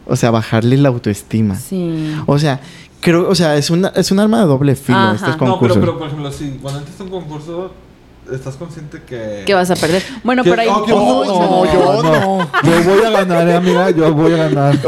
O 0.07 0.17
sea, 0.17 0.31
bajarle 0.31 0.77
la 0.79 0.89
autoestima. 0.89 1.55
Sí. 1.57 2.15
O 2.27 2.39
sea, 2.39 2.61
creo, 3.01 3.29
o 3.29 3.35
sea, 3.35 3.57
es 3.57 3.71
una, 3.71 3.89
es 3.95 4.11
un 4.11 4.19
arma 4.21 4.41
de 4.41 4.47
doble 4.47 4.75
filo 4.77 4.99
Ajá. 4.99 5.15
estos 5.15 5.29
No, 5.31 5.39
pero, 5.39 5.51
concursos. 5.53 5.79
pero 5.79 5.99
por 5.99 6.07
ejemplo, 6.09 6.33
sí, 6.33 6.59
cuando 6.61 6.81
entras 6.81 7.01
a 7.01 7.05
un 7.05 7.11
concurso, 7.11 7.71
estás 8.33 8.57
consciente 8.57 9.03
que... 9.07 9.45
¿Qué 9.47 9.55
vas 9.55 9.71
a 9.71 9.77
perder? 9.77 10.03
Bueno, 10.25 10.43
que- 10.45 10.51
por 10.51 10.61
ahí... 10.61 10.69
no, 10.69 10.85
que- 10.85 10.93
Oh, 10.95 11.25
no, 11.25 11.73
yo 11.73 12.03
no. 12.03 12.39
Yo 12.63 12.83
voy 12.91 13.05
a 13.05 13.11
ganar, 13.11 13.49
eh, 13.49 13.55
amiga. 13.55 13.91
Yo 13.97 14.13
voy 14.13 14.33
a 14.33 14.37
ganar. 14.49 14.79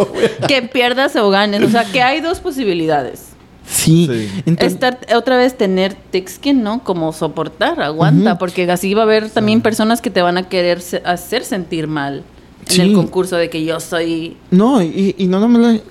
Que 0.47 0.63
pierdas 0.63 1.17
o 1.17 1.31
ganes. 1.31 1.63
O 1.63 1.69
sea, 1.71 1.85
que 1.85 2.03
hay 2.03 2.21
dos 2.21 2.41
posibilidades. 2.41 3.29
Sí. 3.67 4.09
Sí. 4.11 4.43
Entonces, 4.47 4.73
Estar, 4.75 4.99
otra 5.17 5.37
vez 5.37 5.57
tener 5.57 5.97
skin, 6.29 6.63
¿no? 6.63 6.83
Como 6.85 7.13
soportar, 7.13 7.81
aguanta, 7.81 8.37
porque 8.37 8.71
así 8.71 8.93
va 8.95 9.03
a 9.03 9.05
haber 9.05 9.31
también 9.31 9.61
personas 9.63 10.01
que 10.03 10.11
te 10.11 10.21
van 10.23 10.37
a 10.37 10.49
querer 10.49 10.81
se- 10.81 11.03
hacer 11.05 11.45
sentir 11.45 11.87
mal 11.87 12.25
en 12.67 12.75
Sí. 12.75 12.81
el 12.83 12.93
concurso 12.95 13.37
de 13.37 13.49
que 13.49 13.65
yo 13.65 13.79
soy... 13.81 14.37
no, 14.51 14.83
y, 14.83 15.15
y 15.17 15.27
no 15.29 15.39
nomás 15.41 15.63
la- 15.63 15.75
eh, 15.75 15.83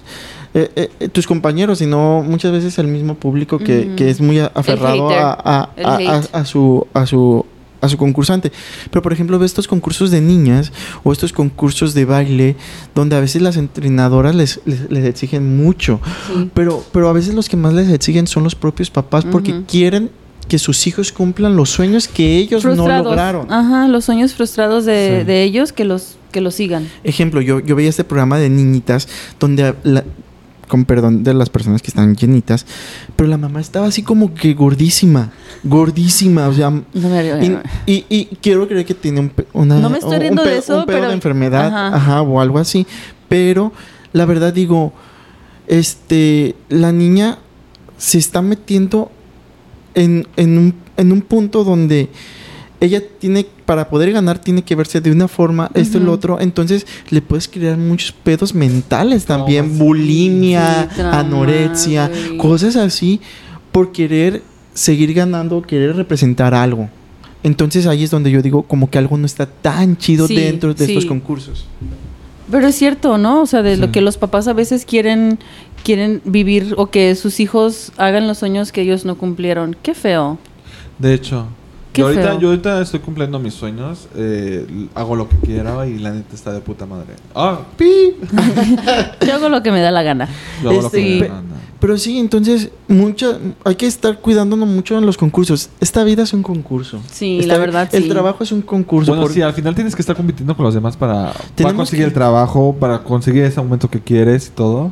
eh, 0.53 0.89
eh, 0.99 1.07
tus 1.09 1.27
compañeros, 1.27 1.80
sino 1.80 2.23
muchas 2.23 2.51
veces 2.51 2.77
el 2.80 2.88
mismo 2.88 3.15
público 3.15 3.59
que, 3.59 3.93
que 3.95 4.09
es 4.09 4.19
muy 4.21 4.39
aferrado 4.39 5.09
a, 5.11 5.69
a- 6.34 6.45
su 6.45 6.88
a 6.93 7.05
su 7.05 7.45
a 7.81 7.88
su 7.88 7.95
concursante. 7.97 8.51
Pero 8.91 9.01
por 9.01 9.13
ejemplo, 9.13 9.39
ve 9.39 9.45
estos 9.45 9.65
concursos 9.67 10.11
de 10.11 10.19
niñas 10.19 10.73
o 11.05 11.13
estos 11.13 11.31
concursos 11.31 11.93
de 11.93 12.03
baile 12.03 12.55
donde 12.93 13.15
a 13.15 13.21
veces 13.21 13.41
las 13.41 13.55
entrenadoras 13.55 14.35
les, 14.35 14.59
les, 14.65 14.91
les 14.91 15.05
exigen 15.05 15.55
mucho. 15.63 16.01
Sí. 16.27 16.49
Pero, 16.53 16.84
pero 16.91 17.07
a 17.07 17.13
veces 17.13 17.34
los 17.35 17.47
que 17.47 17.55
más 17.55 17.73
les 17.73 17.89
exigen 17.89 18.27
son 18.27 18.43
los 18.43 18.53
propios 18.55 18.89
papás 18.89 19.23
porque 19.23 19.63
quieren 19.65 20.09
que 20.49 20.57
sus 20.59 20.88
hijos 20.88 21.11
cumplan 21.13 21.55
los 21.55 21.69
sueños 21.69 22.07
que 22.09 22.38
ellos 22.38 22.65
no 22.65 22.85
lograron. 22.88 23.49
Ajá, 23.53 23.88
los 23.88 24.03
sueños 24.05 24.34
frustrados 24.34 24.84
de, 24.84 25.19
Sí. 25.21 25.26
de 25.26 25.43
ellos 25.43 25.71
que 25.71 25.85
los, 25.85 26.17
que 26.34 26.41
los 26.41 26.55
sigan. 26.55 26.89
Ejemplo, 27.05 27.39
yo, 27.39 27.59
yo 27.61 27.76
veía 27.77 27.89
este 27.89 28.03
programa 28.03 28.39
de 28.39 28.49
niñitas 28.49 29.07
donde, 29.39 29.73
la- 29.84 30.03
con 30.70 30.86
perdón 30.86 31.24
de 31.26 31.34
las 31.34 31.50
personas 31.50 31.82
que 31.82 31.90
están 31.90 32.16
llenitas, 32.16 32.66
pero 33.18 33.28
la 33.30 33.38
mamá 33.38 33.60
estaba 33.60 33.88
así 33.88 34.04
como 34.04 34.34
que 34.34 34.54
gordísima, 34.54 35.32
gordísima, 35.66 36.48
o 36.48 36.54
sea... 36.54 36.70
No 36.70 36.84
me 36.94 37.62
Y, 37.86 37.91
y- 37.94 38.06
y 38.10 38.26
quiero 38.41 38.66
creer 38.70 38.86
que 38.86 38.94
tiene 38.94 39.20
un, 39.20 39.32
una, 39.52 39.80
No 39.80 39.90
me 39.90 39.98
estoy 39.98 40.14
un 40.16 40.20
riendo 40.22 40.44
de 40.44 40.50
pedo- 40.52 40.60
eso, 40.60 40.80
un 40.80 40.86
pedo 40.86 40.98
pero- 41.00 41.08
de 41.10 41.14
enfermedad, 41.16 41.68
Ajá. 41.68 41.96
ajá. 41.98 42.22
o 42.22 42.40
algo 42.40 42.60
así. 42.60 42.88
Pero 43.28 43.74
la 44.14 44.26
verdad 44.26 44.54
digo, 44.54 44.94
este, 45.68 46.56
la 46.70 46.91
niña 46.91 47.40
se 47.98 48.18
está 48.18 48.41
metiendo 48.41 49.12
en, 49.96 50.28
en 50.38 50.58
un, 50.58 50.76
en 50.98 51.12
un 51.12 51.22
punto 51.22 51.64
donde 51.64 52.10
ella 52.80 53.02
tiene, 53.20 53.48
para 53.70 53.88
poder 53.88 54.12
ganar, 54.12 54.40
tiene 54.40 54.64
que 54.64 54.74
verse 54.74 55.00
de 55.00 55.12
una 55.12 55.28
forma, 55.28 55.70
esto 55.76 56.00
y 56.00 56.02
lo 56.02 56.12
otro. 56.12 56.40
Entonces 56.40 56.88
le 57.12 57.22
puedes 57.22 57.48
crear 57.48 57.78
muchos 57.78 58.12
pedos 58.12 58.56
mentales 58.56 59.26
también, 59.26 59.66
Traumas. 59.66 59.78
bulimia, 59.80 60.90
Sí, 60.96 61.02
anorexia, 61.04 62.10
cosas 62.40 62.76
así, 62.76 63.22
por 63.72 63.91
querer 63.91 64.41
seguir 64.74 65.14
ganando, 65.14 65.62
querer 65.62 65.96
representar 65.96 66.56
algo. 66.56 66.90
Entonces 67.44 67.86
ahí 67.86 68.04
es 68.04 68.10
donde 68.10 68.32
yo 68.32 68.41
digo 68.41 68.64
como 68.64 68.90
que 68.90 68.98
algo 68.98 69.16
no 69.20 69.28
está 69.28 69.46
tan 69.46 69.98
chido 69.98 70.26
Sí, 70.26 70.36
dentro 70.36 70.74
de 70.74 70.86
estos 70.86 71.06
concursos. 71.06 71.68
Pero 72.50 72.66
es 72.66 72.74
cierto, 72.74 73.20
¿no? 73.20 73.44
O 73.44 73.46
sea, 73.46 73.62
de 73.62 73.76
Sí. 73.76 73.82
lo 73.82 73.91
que 73.91 74.02
los 74.02 74.18
papás 74.18 74.48
a 74.48 74.54
veces 74.54 74.84
quieren, 74.84 75.38
quieren 75.84 76.24
vivir 76.26 76.74
o 76.78 76.88
que 76.88 77.14
sus 77.14 77.40
hijos 77.40 77.91
hagan 77.98 78.28
los 78.28 78.40
sueños 78.40 78.72
que 78.72 78.82
ellos 78.82 79.06
no 79.06 79.16
cumplieron. 79.16 79.76
Qué 79.84 79.94
feo. 79.94 80.40
De 80.98 81.14
hecho, 81.14 81.46
Qué 81.94 82.02
yo 82.02 82.07
ahorita, 82.07 82.24
feo. 82.32 82.40
yo 82.40 82.48
ahorita 82.49 82.82
estoy 82.82 82.99
cumpliendo 82.99 83.40
mis 83.40 83.53
sueños. 83.53 84.07
eh, 84.16 84.88
hago 84.95 85.16
lo 85.16 85.28
que 85.28 85.38
quiera 85.38 85.88
y 85.88 85.98
la 85.98 86.11
neta 86.11 86.36
está 86.36 86.52
de 86.53 86.61
puta 86.61 86.86
madre. 86.86 87.16
Ah, 87.34 87.60
pi. 87.78 88.14
Yo 89.26 89.34
hago 89.36 89.49
lo 89.49 89.64
que 89.64 89.72
me 89.72 89.82
da 89.82 89.90
la 89.91 90.03
gana. 90.03 90.28
Yo 90.64 90.70
hago 90.70 90.82
lo 90.84 90.91
que 90.91 90.98
Este, 90.99 91.14
me 91.16 91.22
pe- 91.22 91.28
da 91.30 91.34
la 91.36 91.41
gana. 91.41 91.56
Pero 91.80 91.98
sí, 91.98 92.20
entonces 92.20 92.70
mucha, 92.90 93.38
hay 93.64 93.76
que 93.76 93.88
estar 93.88 94.20
cuidándonos 94.20 94.68
mucho 94.68 94.98
en 94.98 95.06
los 95.06 95.18
concursos. 95.18 95.70
Esta 95.80 96.03
vida 96.03 96.24
es 96.24 96.34
un 96.34 96.44
concurso. 96.44 96.99
Sí, 97.11 97.40
Esta 97.40 97.53
la 97.53 97.60
verdad, 97.60 97.90
El 97.94 98.03
sí. 98.03 98.10
trabajo 98.10 98.44
es 98.44 98.52
un 98.52 98.61
concurso. 98.61 99.11
Bueno, 99.11 99.24
por- 99.24 99.32
sí, 99.32 99.41
al 99.41 99.53
final 99.53 99.74
tienes 99.76 99.95
que 99.95 100.02
estar 100.02 100.16
compitiendo 100.16 100.56
con 100.57 100.66
los 100.66 100.74
demás 100.74 100.98
para, 100.98 101.32
conseguir 101.76 102.03
que- 102.06 102.07
el 102.10 102.14
trabajo, 102.14 102.76
para 102.80 102.99
conseguir 103.03 103.44
ese 103.45 103.60
aumento 103.60 103.90
que 103.90 103.99
quieres 104.02 104.48
y 104.48 104.52
todo. 104.52 104.91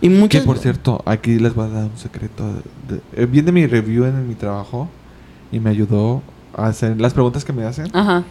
y 0.00 0.08
Que 0.08 0.14
muchas, 0.14 0.42
por 0.44 0.58
cierto, 0.58 1.02
aquí 1.06 1.38
les 1.38 1.54
voy 1.54 1.66
a 1.66 1.68
dar 1.70 1.84
un 1.84 1.96
secreto. 1.98 2.44
de- 2.88 2.96
de- 2.96 3.00
eh, 3.22 3.26
viene 3.26 3.52
mi 3.52 3.66
review 3.66 4.04
en 4.04 4.26
mi 4.28 4.34
trabajo 4.34 4.88
y 5.52 5.60
me 5.60 5.70
ayudó 5.70 6.20
hacer 6.56 7.00
las 7.00 7.12
preguntas 7.14 7.44
que 7.44 7.52
me 7.52 7.64
hacen. 7.64 7.88
Ajá. 7.92 8.24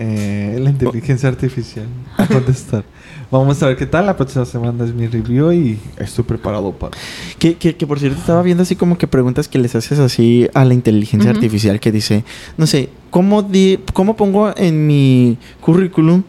eh, 0.00 0.58
la 0.60 0.70
inteligencia 0.70 1.28
artificial 1.28 1.86
a 2.16 2.26
contestar. 2.26 2.84
Vamos 3.30 3.60
a 3.62 3.66
ver 3.66 3.76
qué 3.76 3.84
tal. 3.86 4.06
La 4.06 4.16
próxima 4.16 4.44
semana 4.44 4.84
es 4.84 4.94
mi 4.94 5.06
review 5.06 5.52
y 5.52 5.78
estoy 5.98 6.24
preparado 6.24 6.72
para. 6.72 6.96
Que, 7.38 7.56
que, 7.56 7.76
que 7.76 7.86
por 7.86 7.98
cierto 7.98 8.18
estaba 8.18 8.40
viendo 8.42 8.62
así 8.62 8.76
como 8.76 8.96
que 8.96 9.06
preguntas 9.06 9.48
que 9.48 9.58
les 9.58 9.74
haces 9.74 9.98
así 9.98 10.48
a 10.54 10.64
la 10.64 10.72
inteligencia 10.74 11.30
artificial 11.30 11.78
que 11.80 11.90
dice, 11.92 12.24
no 12.56 12.66
sé, 12.66 12.88
¿cómo, 13.10 13.42
di, 13.42 13.80
¿cómo 13.92 14.16
pongo 14.16 14.52
en 14.56 14.86
mi 14.86 15.36
currículum 15.60 16.22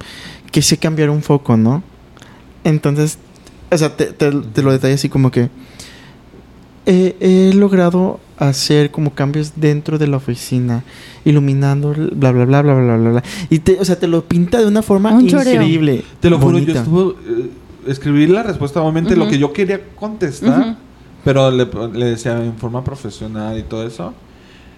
que 0.52 0.62
sé 0.62 0.78
cambiar 0.78 1.10
un 1.12 1.22
foco, 1.22 1.56
no? 1.56 1.84
Entonces, 2.64 3.18
o 3.72 3.78
sea, 3.78 3.96
te, 3.96 4.06
te- 4.08 4.32
te 4.32 4.62
lo 4.64 4.72
detalla 4.72 4.96
así 4.96 5.08
como 5.10 5.30
que 5.32 5.50
he, 6.86 7.16
he 7.20 7.54
logrado 7.54 8.20
hacer 8.40 8.90
como 8.92 9.14
cambios 9.14 9.54
dentro 9.56 9.98
de 9.98 10.08
la 10.08 10.18
oficina, 10.18 10.84
iluminando, 11.26 11.94
bla, 11.94 12.32
bla, 12.32 12.46
bla, 12.46 12.62
bla, 12.62 12.74
bla, 12.74 12.98
bla, 12.98 13.10
bla. 13.12 13.24
Y 13.50 13.60
te, 13.60 13.78
o 13.80 13.86
sea, 13.86 14.00
te 14.00 14.08
lo 14.08 14.24
pinta 14.24 14.60
de 14.60 14.66
una 14.66 14.82
forma 14.82 15.12
Un 15.12 15.28
choreo. 15.28 15.54
increíble. 15.54 16.04
Te 16.20 16.30
lo 16.30 16.38
juro, 16.40 16.58
yo 16.58 16.66
bonita. 16.66 16.80
estuve. 16.82 17.14
eh, 17.28 17.50
escribí 17.88 18.28
la 18.28 18.44
respuesta, 18.44 18.82
obviamente, 18.82 19.16
lo 19.16 19.28
que 19.28 19.38
yo 19.38 19.52
quería 19.54 19.82
contestar, 19.96 20.78
pero 21.24 21.52
le, 21.52 21.68
le 21.94 22.06
decía 22.06 22.44
en 22.44 22.56
forma 22.58 22.84
profesional 22.84 23.58
y 23.60 23.64
todo 23.64 23.86
eso. 23.86 24.14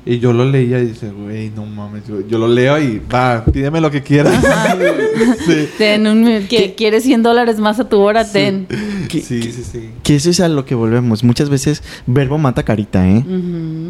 Y 0.03 0.17
yo 0.17 0.33
lo 0.33 0.45
leía 0.49 0.79
y 0.79 0.87
dice, 0.87 1.11
güey, 1.11 1.51
no 1.51 1.63
mames. 1.63 2.07
Yo, 2.07 2.21
yo 2.27 2.39
lo 2.39 2.47
leo 2.47 2.79
y 2.81 2.99
va, 3.13 3.45
pídeme 3.45 3.79
lo 3.79 3.91
que 3.91 4.01
quieras. 4.01 4.33
sí. 5.45 5.67
Ten 5.77 6.07
un, 6.07 6.47
que 6.47 6.73
quieres 6.75 7.03
100 7.03 7.21
dólares 7.21 7.59
más 7.59 7.79
a 7.79 7.87
tu 7.87 7.99
hora, 7.99 8.25
ten. 8.29 8.65
¿Qué- 9.07 9.21
sí, 9.21 9.43
sí, 9.43 9.63
sí. 9.63 9.89
Que 10.01 10.15
eso 10.15 10.31
es 10.31 10.39
a 10.39 10.47
lo 10.47 10.65
que 10.65 10.73
volvemos. 10.73 11.23
Muchas 11.23 11.49
veces 11.51 11.83
verbo 12.07 12.39
mata 12.39 12.63
carita, 12.63 13.07
¿eh? 13.07 13.23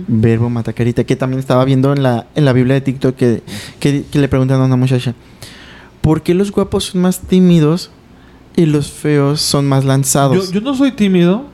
Verbo 0.08 0.50
mata 0.50 0.74
carita. 0.74 1.06
Que 1.06 1.16
también 1.16 1.40
estaba 1.40 1.64
viendo 1.64 1.94
en 1.94 2.04
la, 2.04 2.28
en 2.36 2.44
la 2.44 2.52
Biblia 2.52 2.74
de 2.74 2.82
TikTok 2.82 3.16
que, 3.16 3.42
que, 3.80 4.04
que 4.12 4.20
le 4.20 4.28
preguntan 4.28 4.60
a 4.60 4.66
una 4.66 4.76
muchacha, 4.76 5.14
¿por 6.02 6.24
qué 6.24 6.34
los 6.34 6.52
guapos 6.52 6.86
son 6.88 7.02
más 7.04 7.22
tímidos 7.22 7.90
y 8.58 8.66
los 8.66 8.92
feos 8.92 9.40
son 9.40 9.66
más 9.66 9.86
lanzados? 9.86 10.48
Yo, 10.52 10.60
yo 10.60 10.62
no 10.62 10.76
soy 10.76 10.92
tímido. 10.92 11.46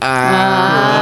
Ah. 0.00 0.97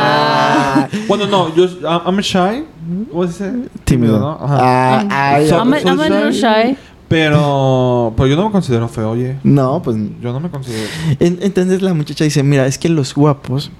Bueno, 1.08 1.26
no, 1.26 1.54
yo 1.54 1.66
I'm 2.06 2.18
shy. 2.20 2.64
¿Cómo 3.10 3.26
se 3.26 3.50
dice? 3.52 3.68
Tímido. 3.84 4.18
¿no? 4.18 4.30
Ajá. 4.32 4.58
Ah, 4.60 5.34
ay, 5.34 5.48
So- 5.48 5.56
I'm 5.58 5.72
a- 5.72 5.80
soy 5.80 5.90
I'm 5.90 6.00
a 6.00 6.08
little 6.08 6.32
shy. 6.32 6.76
Pero, 7.08 8.12
pero 8.16 8.26
yo 8.26 8.36
no 8.36 8.46
me 8.46 8.50
considero 8.50 8.88
feo, 8.88 9.10
oye. 9.12 9.38
No, 9.44 9.80
pues... 9.82 9.96
Yo 10.20 10.32
no 10.32 10.40
me 10.40 10.50
considero. 10.50 10.88
en- 11.20 11.38
entonces 11.40 11.80
la 11.82 11.94
muchacha 11.94 12.24
dice, 12.24 12.42
mira, 12.42 12.66
es 12.66 12.78
que 12.78 12.88
los 12.88 13.14
guapos 13.14 13.70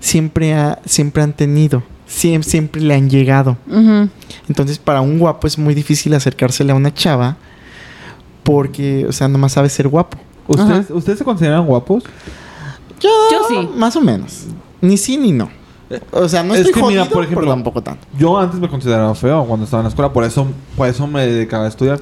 siempre, 0.00 0.52
ha- 0.54 0.80
siempre 0.84 1.22
han 1.22 1.32
tenido, 1.32 1.82
siempre, 2.06 2.50
siempre 2.50 2.82
le 2.82 2.94
han 2.94 3.08
llegado. 3.08 3.56
Ujú. 3.68 4.08
Entonces, 4.48 4.78
para 4.78 5.00
un 5.00 5.18
guapo 5.18 5.46
es 5.46 5.58
muy 5.58 5.74
difícil 5.74 6.12
acercársele 6.14 6.72
a 6.72 6.74
una 6.74 6.92
chava 6.92 7.36
porque, 8.42 9.06
o 9.08 9.12
sea, 9.12 9.28
nomás 9.28 9.52
sabe 9.52 9.68
ser 9.68 9.88
guapo. 9.88 10.18
¿Ustedes, 10.48 10.90
¿Ustedes 10.90 11.18
se 11.18 11.24
consideran 11.24 11.66
guapos? 11.66 12.04
Yo, 13.00 13.10
Yo 13.30 13.38
sí. 13.48 13.68
Más 13.76 13.94
o 13.96 14.00
menos. 14.00 14.44
Ni 14.80 14.96
sí 14.96 15.16
ni 15.16 15.32
no. 15.32 15.48
O 16.10 16.28
sea, 16.28 16.42
no 16.42 16.54
Es 16.54 16.60
estoy 16.60 16.74
que 16.74 16.80
jodido, 16.80 17.02
mira, 17.04 17.12
por 17.12 17.22
ejemplo, 17.22 17.42
pero 17.42 17.52
tampoco 17.52 17.82
tanto. 17.82 18.06
Yo 18.18 18.38
antes 18.38 18.58
me 18.58 18.68
consideraba 18.68 19.14
feo 19.14 19.44
cuando 19.44 19.64
estaba 19.64 19.82
en 19.82 19.84
la 19.84 19.88
escuela, 19.90 20.12
por 20.12 20.24
eso, 20.24 20.46
por 20.76 20.88
eso 20.88 21.06
me 21.06 21.26
dedicaba 21.26 21.64
a 21.64 21.68
estudiar. 21.68 22.00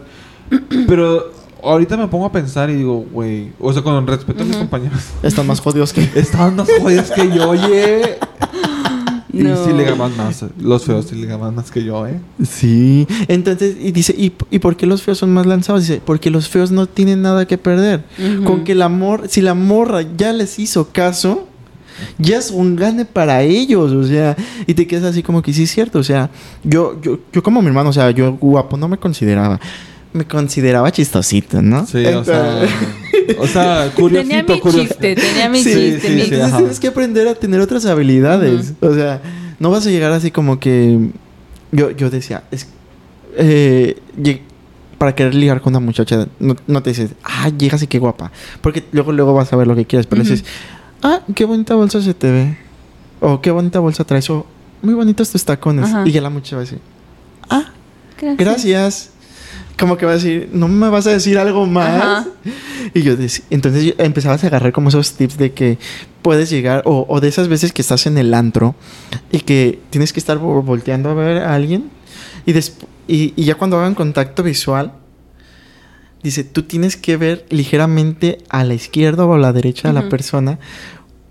Pero 0.88 1.32
ahorita 1.62 1.96
me 1.96 2.06
pongo 2.08 2.26
a 2.26 2.32
pensar 2.32 2.70
y 2.70 2.74
digo, 2.74 3.04
güey, 3.12 3.52
o 3.58 3.72
sea, 3.72 3.82
con 3.82 4.06
respeto 4.06 4.42
a 4.42 4.46
mis 4.46 4.56
compañeros, 4.56 5.00
Están 5.22 5.46
más 5.46 5.60
jodidos 5.60 5.92
que... 5.92 6.08
estaban 6.14 6.56
más 6.56 6.68
jodidos 6.80 7.10
que 7.10 7.30
yo, 7.30 7.50
oye. 7.50 8.18
Y 9.34 9.38
sí 9.38 9.72
ligaban 9.76 10.16
más, 10.16 10.44
los 10.60 10.84
feos 10.84 11.06
sí 11.06 11.16
ligaban 11.16 11.56
más 11.56 11.72
que 11.72 11.82
yo, 11.82 12.06
eh. 12.06 12.20
Sí. 12.48 13.04
Entonces, 13.26 13.76
y 13.80 13.90
dice, 13.90 14.14
¿y, 14.16 14.32
¿y 14.50 14.60
por 14.60 14.76
qué 14.76 14.86
los 14.86 15.02
feos 15.02 15.18
son 15.18 15.32
más 15.34 15.44
lanzados? 15.44 15.80
Dice, 15.82 16.00
porque 16.04 16.30
los 16.30 16.48
feos 16.48 16.70
no 16.70 16.86
tienen 16.86 17.22
nada 17.22 17.44
que 17.44 17.58
perder. 17.58 18.04
Con 18.44 18.62
que 18.62 18.72
el 18.72 18.82
amor, 18.82 19.24
si 19.28 19.40
la 19.40 19.54
morra 19.54 20.02
ya 20.16 20.32
les 20.32 20.60
hizo 20.60 20.90
caso, 20.92 21.48
ya 22.18 22.38
es 22.38 22.50
un 22.50 22.76
gane 22.76 23.04
para 23.04 23.42
ellos, 23.42 23.92
o 23.92 24.04
sea, 24.04 24.36
y 24.66 24.74
te 24.74 24.86
quedas 24.86 25.04
así 25.04 25.22
como 25.22 25.42
que 25.42 25.52
sí 25.52 25.64
es 25.64 25.70
cierto, 25.70 25.98
o 25.98 26.02
sea, 26.04 26.30
yo, 26.62 27.00
yo, 27.02 27.18
yo 27.32 27.42
como 27.42 27.60
mi 27.62 27.68
hermano, 27.68 27.90
o 27.90 27.92
sea, 27.92 28.10
yo 28.10 28.32
guapo 28.34 28.76
no 28.76 28.88
me 28.88 28.96
consideraba, 28.98 29.60
me 30.12 30.24
consideraba 30.24 30.90
chistosito, 30.92 31.60
¿no? 31.62 31.86
Sí, 31.86 32.04
o 32.06 32.24
sea, 32.24 32.62
o 33.38 33.46
sea, 33.46 33.90
curiosito, 33.96 34.28
Tenía 34.36 34.42
mi 34.54 34.60
curioso. 34.60 34.88
chiste, 34.88 35.14
tenía 35.16 35.48
mi 35.48 35.58
Sí, 35.58 35.72
chiste. 35.74 36.00
sí, 36.00 36.08
mi- 36.14 36.20
sí. 36.22 36.24
Entonces 36.24 36.48
ajá. 36.48 36.56
tienes 36.58 36.80
que 36.80 36.88
aprender 36.88 37.26
a 37.28 37.34
tener 37.34 37.60
otras 37.60 37.84
habilidades. 37.86 38.74
O 38.80 38.94
sea, 38.94 39.20
no 39.58 39.70
vas 39.70 39.86
a 39.86 39.90
llegar 39.90 40.12
así 40.12 40.30
como 40.30 40.60
que. 40.60 41.10
Yo, 41.72 41.90
yo 41.90 42.10
decía, 42.10 42.44
es. 42.52 42.68
eh, 43.36 43.96
para 44.98 45.14
querer 45.14 45.34
ligar 45.34 45.60
con 45.60 45.72
una 45.72 45.80
muchacha, 45.84 46.28
no, 46.38 46.54
no 46.68 46.82
te 46.82 46.90
dices, 46.90 47.10
ah, 47.24 47.48
llegas 47.50 47.82
y 47.82 47.88
qué 47.88 47.98
guapa. 47.98 48.30
Porque 48.62 48.84
luego, 48.92 49.12
luego 49.12 49.34
vas 49.34 49.52
a 49.52 49.56
ver 49.56 49.66
lo 49.66 49.74
que 49.74 49.84
quieres. 49.84 50.06
Pero 50.06 50.22
le 50.22 50.28
Ujú. 50.28 50.34
dices, 50.36 50.48
ah, 51.04 51.20
qué 51.36 51.44
bonita 51.44 51.74
bolsa 51.76 52.02
se 52.02 52.14
te 52.14 52.30
ve. 52.32 52.58
O 53.20 53.40
qué 53.40 53.52
bonita 53.52 53.78
bolsa 53.78 54.02
traes. 54.04 54.28
O 54.30 54.44
muy 54.82 54.94
bonitos 54.94 55.30
tus 55.30 55.44
tacones. 55.44 55.86
Ajá. 55.86 56.02
Y 56.06 56.10
ya 56.10 56.20
la 56.20 56.30
muchacha 56.30 56.56
va 56.56 56.62
a 56.62 56.64
decir, 56.64 56.80
ah, 57.48 57.64
gracias. 58.18 58.36
gracias. 58.38 59.10
Como 59.78 59.96
que 59.96 60.06
va 60.06 60.12
a 60.12 60.14
decir, 60.14 60.48
no 60.52 60.68
me 60.68 60.88
vas 60.88 61.06
a 61.06 61.10
decir 61.10 61.36
algo 61.38 61.66
más. 61.66 62.02
Ajá. 62.02 62.26
Y 62.94 63.02
yo 63.02 63.16
dec- 63.16 63.42
entonces 63.50 63.84
yo 63.84 63.92
empezabas 63.98 64.44
a 64.44 64.46
agarrar 64.46 64.72
como 64.72 64.88
esos 64.88 65.12
tips 65.14 65.36
de 65.36 65.52
que 65.52 65.78
puedes 66.22 66.48
llegar, 66.50 66.82
o, 66.84 67.06
o 67.08 67.20
de 67.20 67.28
esas 67.28 67.48
veces 67.48 67.72
que 67.72 67.82
estás 67.82 68.06
en 68.06 68.16
el 68.18 68.34
antro 68.34 68.74
y 69.32 69.40
que 69.40 69.80
tienes 69.90 70.12
que 70.12 70.20
estar 70.20 70.38
vo- 70.38 70.62
volteando 70.64 71.10
a 71.10 71.14
ver 71.14 71.38
a 71.42 71.54
alguien 71.54 71.90
y, 72.46 72.52
desp- 72.52 72.84
y, 73.08 73.32
y 73.36 73.44
ya 73.44 73.56
cuando 73.56 73.78
hagan 73.78 73.94
contacto 73.96 74.42
visual, 74.44 74.92
dice, 76.24 76.42
tú 76.42 76.62
tienes 76.64 76.96
que 76.96 77.16
ver 77.16 77.46
ligeramente 77.50 78.38
a 78.48 78.64
la 78.64 78.74
izquierda 78.74 79.24
o 79.26 79.34
a 79.34 79.38
la 79.38 79.52
derecha 79.52 79.86
de 79.88 79.94
la 79.94 80.08
persona 80.08 80.58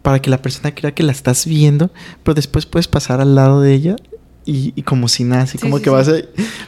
para 0.02 0.22
que 0.22 0.30
la 0.30 0.42
persona 0.42 0.74
crea 0.74 0.94
que 0.94 1.04
la 1.04 1.12
estás 1.12 1.46
viendo, 1.46 1.90
pero 2.24 2.36
después 2.36 2.66
puedes 2.66 2.88
pasar 2.88 3.20
al 3.20 3.36
lado 3.36 3.60
de 3.62 3.74
ella 3.74 3.96
y, 4.46 4.74
y 4.76 4.82
como 4.82 5.08
si 5.08 5.24
nada, 5.24 5.44
así 5.44 5.58
Sí, 5.58 5.62
como 5.62 5.78
sí, 5.78 5.84
que 5.86 5.90
sí. 5.90 5.94
vas 5.96 6.08
a... 6.10 6.14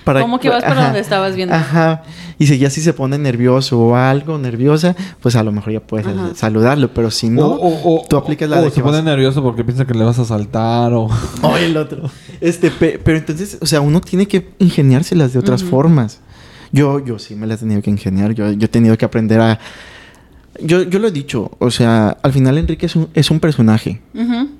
Para, 0.05 0.21
Como 0.21 0.39
que 0.39 0.47
vas 0.47 0.63
para 0.63 0.75
ajá. 0.75 0.83
donde 0.85 1.01
estabas 1.01 1.35
viendo. 1.35 1.53
Ajá. 1.53 2.03
Y 2.39 2.47
si 2.47 2.57
ya 2.57 2.69
si 2.69 2.79
se 2.79 2.93
pone 2.93 3.17
nervioso 3.17 3.77
o 3.77 3.95
algo, 3.97 4.37
nerviosa, 4.37 4.95
pues 5.19 5.35
a 5.35 5.43
lo 5.43 5.51
mejor 5.51 5.73
ya 5.73 5.81
puedes 5.81 6.07
Ajá. 6.07 6.29
saludarlo, 6.35 6.93
pero 6.93 7.11
si 7.11 7.29
no, 7.29 7.45
o, 7.47 7.67
o- 7.67 8.01
o- 8.03 8.07
tú 8.07 8.15
aplicas 8.15 8.49
la 8.49 8.59
o 8.59 8.61
de 8.63 8.69
se 8.69 8.75
que 8.75 8.81
pone 8.81 8.97
vas- 8.99 9.03
nervioso 9.03 9.43
porque 9.43 9.65
piensa 9.65 9.85
que 9.85 9.93
le 9.93 10.05
vas 10.05 10.17
a 10.19 10.23
saltar 10.23 10.93
o... 10.93 11.09
o 11.41 11.57
el 11.57 11.75
otro. 11.75 12.09
Este, 12.39 12.71
pe- 12.71 12.97
pero 13.03 13.17
entonces, 13.17 13.57
o 13.61 13.65
sea, 13.65 13.81
uno 13.81 13.99
tiene 13.99 14.25
que 14.27 14.47
ingeniárselas 14.59 15.33
de 15.33 15.39
otras 15.39 15.61
formas. 15.61 16.21
Yo, 16.75 17.03
yo 17.05 17.19
sí 17.19 17.35
me 17.35 17.47
las 17.47 17.59
he 17.59 17.65
tenido 17.65 17.81
que 17.81 17.89
ingeniar. 17.89 18.33
Yo, 18.33 18.51
yo 18.51 18.65
he 18.65 18.69
tenido 18.69 18.97
que 18.97 19.05
aprender 19.05 19.39
a. 19.39 19.59
Yo, 20.61 20.83
yo 20.83 20.99
lo 20.99 21.07
he 21.09 21.11
dicho, 21.11 21.51
o 21.59 21.69
sea, 21.69 22.17
al 22.23 22.31
final 22.31 22.57
Enrique 22.57 22.85
es 22.85 22.95
un, 22.95 23.09
es 23.13 23.29
un 23.29 23.41
personaje. 23.41 24.01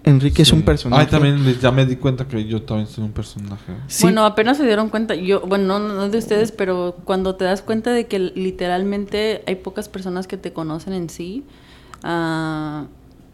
Enrique 0.04 0.42
es 0.42 0.52
un 0.52 0.62
personaje. 0.64 1.04
Ay, 1.04 1.08
también 1.10 1.38
ya 1.62 1.72
me 1.72 1.86
di 1.86 1.96
cuenta 1.96 2.28
que 2.28 2.44
yo 2.46 2.62
también 2.64 2.88
soy 2.88 3.06
un 3.06 3.12
personaje. 3.14 3.72
Sí. 3.88 4.04
Bueno, 4.04 4.26
apenas 4.26 4.58
se 4.58 4.66
dieron 4.66 4.90
cuenta, 4.90 5.16
yo, 5.16 5.40
bueno, 5.48 5.80
no, 5.80 5.88
no 5.94 6.10
de 6.10 6.18
ustedes, 6.18 6.52
pero 6.52 6.98
cuando 7.06 7.36
te 7.36 7.46
das 7.46 7.62
cuenta 7.62 7.92
de 7.92 8.08
que 8.08 8.20
literalmente 8.20 9.42
hay 9.48 9.56
pocas 9.56 9.88
personas 9.88 10.28
que 10.28 10.36
te 10.38 10.52
conocen 10.52 10.92
en 10.94 11.10
sí, 11.10 11.46
ah, 12.04 12.86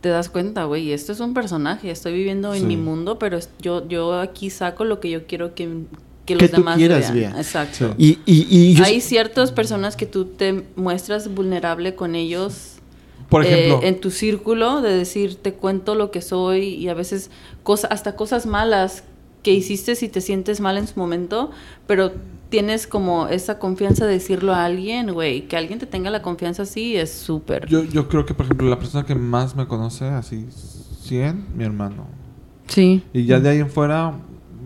te 0.02 0.10
das 0.10 0.30
cuenta, 0.30 0.66
güey, 0.66 0.92
esto 0.92 1.12
es 1.14 1.20
un 1.20 1.34
personaje, 1.34 1.90
estoy 1.90 2.14
viviendo 2.14 2.54
en 2.54 2.62
Sí. 2.62 2.66
mi 2.68 2.78
mundo, 2.78 3.18
pero 3.18 3.38
es- 3.38 3.50
yo, 3.60 3.88
yo 3.88 4.20
aquí 4.20 4.50
saco 4.52 4.84
lo 4.86 5.00
que 5.00 5.10
yo 5.10 5.26
quiero 5.26 5.56
que, 5.56 5.68
que 6.26 6.36
Que 6.36 6.44
los 6.44 6.52
tú 6.52 6.58
demás 6.58 6.78
quieras 6.78 7.14
vean. 7.14 7.36
Exacto. 7.38 7.96
Y, 7.98 8.20
y, 8.26 8.48
y 8.50 8.74
yo. 8.74 8.84
Hay 8.84 9.02
ciertas 9.02 9.52
personas 9.52 9.96
que 9.96 10.06
tú 10.06 10.26
te 10.26 10.64
muestras 10.76 11.34
vulnerable 11.34 11.96
con 11.96 12.16
ellos 12.16 12.76
Por 13.30 13.46
eh, 13.46 13.50
ejemplo... 13.50 13.88
en 13.88 14.00
tu 14.00 14.12
círculo 14.12 14.82
de 14.82 14.96
decir 14.96 15.36
te 15.36 15.54
cuento 15.54 15.96
lo 15.96 16.12
que 16.12 16.22
soy 16.22 16.76
y 16.76 16.90
a 16.90 16.94
veces 16.94 17.32
cosa, 17.64 17.88
hasta 17.88 18.16
cosas 18.16 18.46
malas 18.46 19.04
que 19.44 19.54
hiciste 19.54 19.96
si 19.96 20.08
te 20.08 20.22
sientes 20.22 20.62
mal 20.62 20.78
en 20.78 20.88
su 20.88 21.00
momento, 21.00 21.50
pero 21.88 22.12
tienes 22.50 22.86
como 22.86 23.28
esa 23.28 23.58
confianza 23.58 24.06
de 24.06 24.14
decirlo 24.14 24.54
a 24.54 24.66
alguien, 24.66 25.14
güey, 25.14 25.48
que 25.48 25.58
alguien 25.58 25.80
te 25.80 25.88
tenga 25.88 26.12
la 26.12 26.22
confianza 26.22 26.64
así 26.64 26.96
es 26.96 27.12
súper. 27.12 27.66
Yo, 27.68 27.84
yo 27.86 28.08
creo 28.08 28.26
que, 28.26 28.34
por 28.34 28.46
ejemplo, 28.46 28.70
la 28.70 28.78
persona 28.78 29.06
que 29.06 29.16
más 29.16 29.56
me 29.56 29.66
conoce, 29.68 30.06
así, 30.06 30.46
100, 31.02 31.46
mi 31.56 31.64
hermano. 31.64 32.06
Sí. 32.68 33.04
Y 33.14 33.26
ya 33.26 33.40
de 33.40 33.50
ahí 33.50 33.60
en 33.60 33.70
fuera 33.70 34.14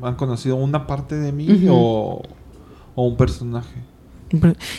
han 0.06 0.16
conocido 0.16 0.56
una 0.56 0.88
parte 0.88 1.16
de 1.16 1.32
mí 1.32 1.48
o, 1.70 2.22
o 2.96 3.08
un 3.08 3.18
personaje. 3.18 3.76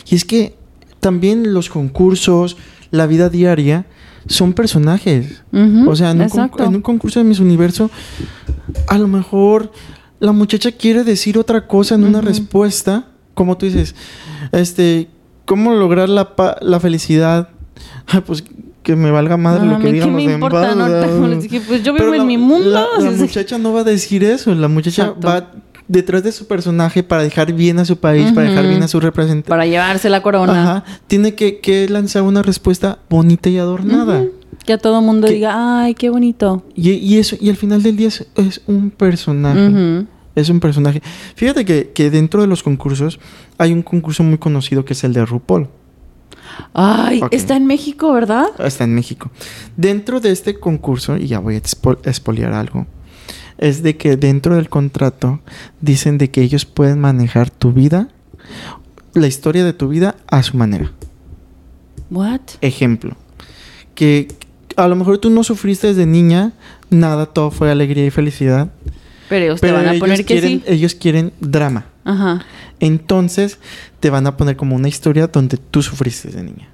Y 0.09 0.15
es 0.15 0.25
que 0.25 0.55
también 0.99 1.53
los 1.53 1.69
concursos, 1.69 2.57
la 2.91 3.05
vida 3.07 3.29
diaria, 3.29 3.85
son 4.27 4.53
personajes. 4.53 5.43
O 5.87 5.95
sea, 5.95 6.11
en 6.11 6.17
un, 6.23 6.29
en 6.75 6.81
concurso 6.81 7.19
de 7.19 7.23
Miss 7.25 7.39
Universo, 7.39 7.89
a 8.87 8.97
lo 8.97 9.07
mejor 9.07 9.71
la 10.19 10.31
muchacha 10.31 10.71
quiere 10.71 11.03
decir 11.03 11.37
otra 11.37 11.67
cosa 11.67 11.95
en 11.95 12.03
una 12.03 12.19
respuesta, 12.21 13.07
como 13.33 13.57
tú 13.57 13.67
dices, 13.67 13.95
este, 14.51 15.09
¿cómo 15.45 15.73
lograr 15.75 16.09
la, 16.09 16.35
pa- 16.35 16.57
la 16.61 16.79
felicidad? 16.79 17.49
Ay, 18.07 18.21
pues 18.25 18.43
que 18.87 18.95
me 18.95 19.11
valga 19.11 19.35
madre 19.35 19.65
No, 19.65 19.73
lo 19.73 19.79
que 19.79 19.91
digan 19.91 20.07
¿qué 20.07 20.13
los 20.13 20.23
me 20.23 20.31
demás, 20.31 20.49
importa? 20.53 20.75
No 20.75 21.27
les 21.27 21.43
dije, 21.43 21.59
pues 21.59 21.83
yo 21.83 21.93
vivo 21.93 22.13
en 22.13 22.25
mi 22.25 22.37
mundo. 22.37 22.69
La, 22.69 22.87
muchacha 23.11 23.57
no 23.57 23.73
va 23.73 23.81
a 23.81 23.83
decir 23.83 24.23
eso. 24.23 24.55
La 24.55 24.69
muchacha 24.69 25.07
Exacto. 25.07 25.27
va 25.27 25.51
detrás 25.89 26.23
de 26.23 26.31
su 26.31 26.47
personaje 26.47 27.03
para 27.03 27.21
dejar 27.21 27.51
bien 27.51 27.79
a 27.79 27.85
su 27.85 27.97
país, 27.97 28.31
para 28.31 28.49
dejar 28.49 28.65
bien 28.65 28.81
a 28.83 28.87
su 28.87 29.01
representante. 29.01 29.49
para 29.49 29.65
llevarse 29.65 30.09
la 30.09 30.21
corona. 30.21 30.63
Ajá. 30.63 30.83
Tiene 31.07 31.35
que, 31.35 31.59
que 31.59 31.89
lanzar 31.89 32.21
una 32.21 32.41
respuesta 32.43 32.99
bonita 33.09 33.49
y 33.49 33.57
adornada. 33.57 34.23
Que 34.65 34.71
a 34.71 34.77
todo 34.77 35.01
mundo 35.01 35.27
Que- 35.27 35.33
diga, 35.33 35.81
ay, 35.83 35.93
qué 35.93 36.09
bonito. 36.09 36.63
y, 36.73 36.91
y 36.91 37.17
eso, 37.17 37.35
y 37.41 37.49
al 37.49 37.57
final 37.57 37.83
del 37.83 37.97
día 37.97 38.07
es, 38.07 38.25
es 38.35 38.61
un 38.67 38.89
personaje. 38.89 40.05
Es 40.33 40.49
un 40.49 40.61
personaje. 40.61 41.01
Fíjate 41.35 41.65
que, 41.65 41.89
que 41.93 42.09
dentro 42.09 42.39
de 42.41 42.47
los 42.47 42.63
concursos 42.63 43.19
hay 43.57 43.73
un 43.73 43.81
concurso 43.81 44.23
muy 44.23 44.37
conocido 44.37 44.85
que 44.85 44.93
es 44.93 45.03
el 45.03 45.11
de 45.11 45.25
RuPaul. 45.25 45.67
Ay, 46.73 47.21
está 47.31 47.55
en 47.55 47.65
México, 47.65 48.11
¿verdad? 48.13 48.47
Está 48.59 48.83
en 48.83 48.93
México. 48.95 49.31
Dentro 49.75 50.19
de 50.19 50.31
este 50.31 50.59
concurso, 50.59 51.17
y 51.17 51.27
ya 51.27 51.39
voy 51.39 51.55
a 51.55 51.61
expo- 51.61 51.99
expoliar 52.05 52.53
algo, 52.53 52.85
es 53.57 53.81
de 53.83 53.97
que 53.97 54.17
dentro 54.17 54.55
del 54.55 54.69
contrato 54.69 55.39
dicen 55.81 56.17
de 56.17 56.29
que 56.29 56.41
ellos 56.41 56.65
pueden 56.65 56.99
manejar 56.99 57.49
tu 57.49 57.73
vida, 57.73 58.09
la 59.13 59.27
historia 59.27 59.63
de 59.65 59.73
tu 59.73 59.87
vida 59.87 60.15
a 60.27 60.43
su 60.43 60.57
manera. 60.57 60.91
What? 62.09 62.41
Ejemplo, 62.61 63.15
que 63.95 64.27
a 64.75 64.87
lo 64.87 64.95
mejor 64.95 65.17
tú 65.17 65.29
no 65.29 65.43
sufriste 65.43 65.87
desde 65.87 66.05
niña, 66.05 66.53
nada, 66.89 67.25
todo 67.25 67.51
fue 67.51 67.71
alegría 67.71 68.05
y 68.05 68.11
felicidad, 68.11 68.69
Pero 69.27 69.45
ellos 69.45 69.59
pero 69.59 69.73
te 69.73 69.77
van 69.79 69.87
a 69.87 69.91
ellos, 69.91 69.99
poner 69.99 70.17
que 70.19 70.25
quieren, 70.25 70.59
sí. 70.59 70.63
ellos 70.67 70.95
quieren 70.95 71.33
drama. 71.39 71.85
Ajá. 72.05 72.45
Entonces 72.79 73.59
te 73.99 74.09
van 74.09 74.27
a 74.27 74.37
poner 74.37 74.55
como 74.55 74.75
una 74.75 74.87
historia 74.87 75.27
donde 75.27 75.57
tú 75.57 75.81
sufriste 75.81 76.29
de 76.29 76.43
niña. 76.43 76.69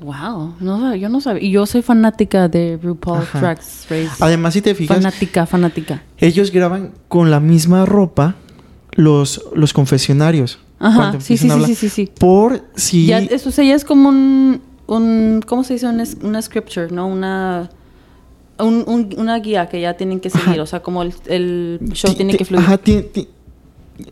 Wow, 0.00 0.54
no, 0.58 0.94
yo 0.96 1.08
no 1.08 1.20
sabía. 1.20 1.42
Y 1.44 1.50
yo 1.52 1.64
soy 1.66 1.82
fanática 1.82 2.48
de 2.48 2.78
RuPaul. 2.82 3.22
Drag 3.34 3.58
Race. 3.88 4.08
Además, 4.18 4.54
si 4.54 4.60
te 4.62 4.74
fijas, 4.74 4.96
fanática, 4.96 5.46
fanática. 5.46 6.02
ellos 6.18 6.50
graban 6.50 6.92
con 7.08 7.30
la 7.30 7.38
misma 7.38 7.86
ropa 7.86 8.34
los, 8.92 9.44
los 9.54 9.72
confesionarios. 9.72 10.58
Ajá, 10.80 11.12
sí, 11.20 11.36
sí, 11.36 11.48
sí, 11.48 11.64
sí, 11.66 11.74
sí, 11.76 11.88
sí. 11.88 12.10
Por 12.18 12.64
si... 12.74 13.06
Ya, 13.06 13.18
eso, 13.18 13.50
o 13.50 13.52
sea, 13.52 13.64
ya 13.64 13.76
es 13.76 13.84
como 13.84 14.08
un, 14.08 14.60
un 14.88 15.40
¿cómo 15.46 15.62
se 15.62 15.74
dice? 15.74 15.86
Una, 15.86 16.02
una 16.22 16.42
scripture, 16.42 16.90
¿no? 16.90 17.06
Una, 17.06 17.70
un- 18.58 18.82
un- 18.88 19.14
una 19.16 19.38
guía 19.38 19.68
que 19.68 19.80
ya 19.80 19.94
tienen 19.94 20.18
que 20.18 20.30
seguir. 20.30 20.48
Ajá. 20.54 20.62
O 20.62 20.66
sea, 20.66 20.82
como 20.82 21.02
el, 21.04 21.14
el 21.26 21.78
show 21.92 22.10
ti- 22.10 22.16
tiene 22.16 22.32
ti- 22.32 22.38
que 22.38 22.44
fluir. 22.44 22.64
Ajá, 22.64 22.78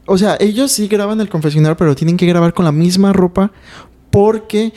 o 0.06 0.16
sea, 0.18 0.36
ellos 0.40 0.72
sí 0.72 0.88
graban 0.88 1.20
el 1.20 1.28
confesionario, 1.28 1.76
pero 1.76 1.94
tienen 1.94 2.16
que 2.16 2.26
grabar 2.26 2.52
con 2.54 2.64
la 2.64 2.72
misma 2.72 3.12
ropa 3.12 3.52
porque... 4.10 4.72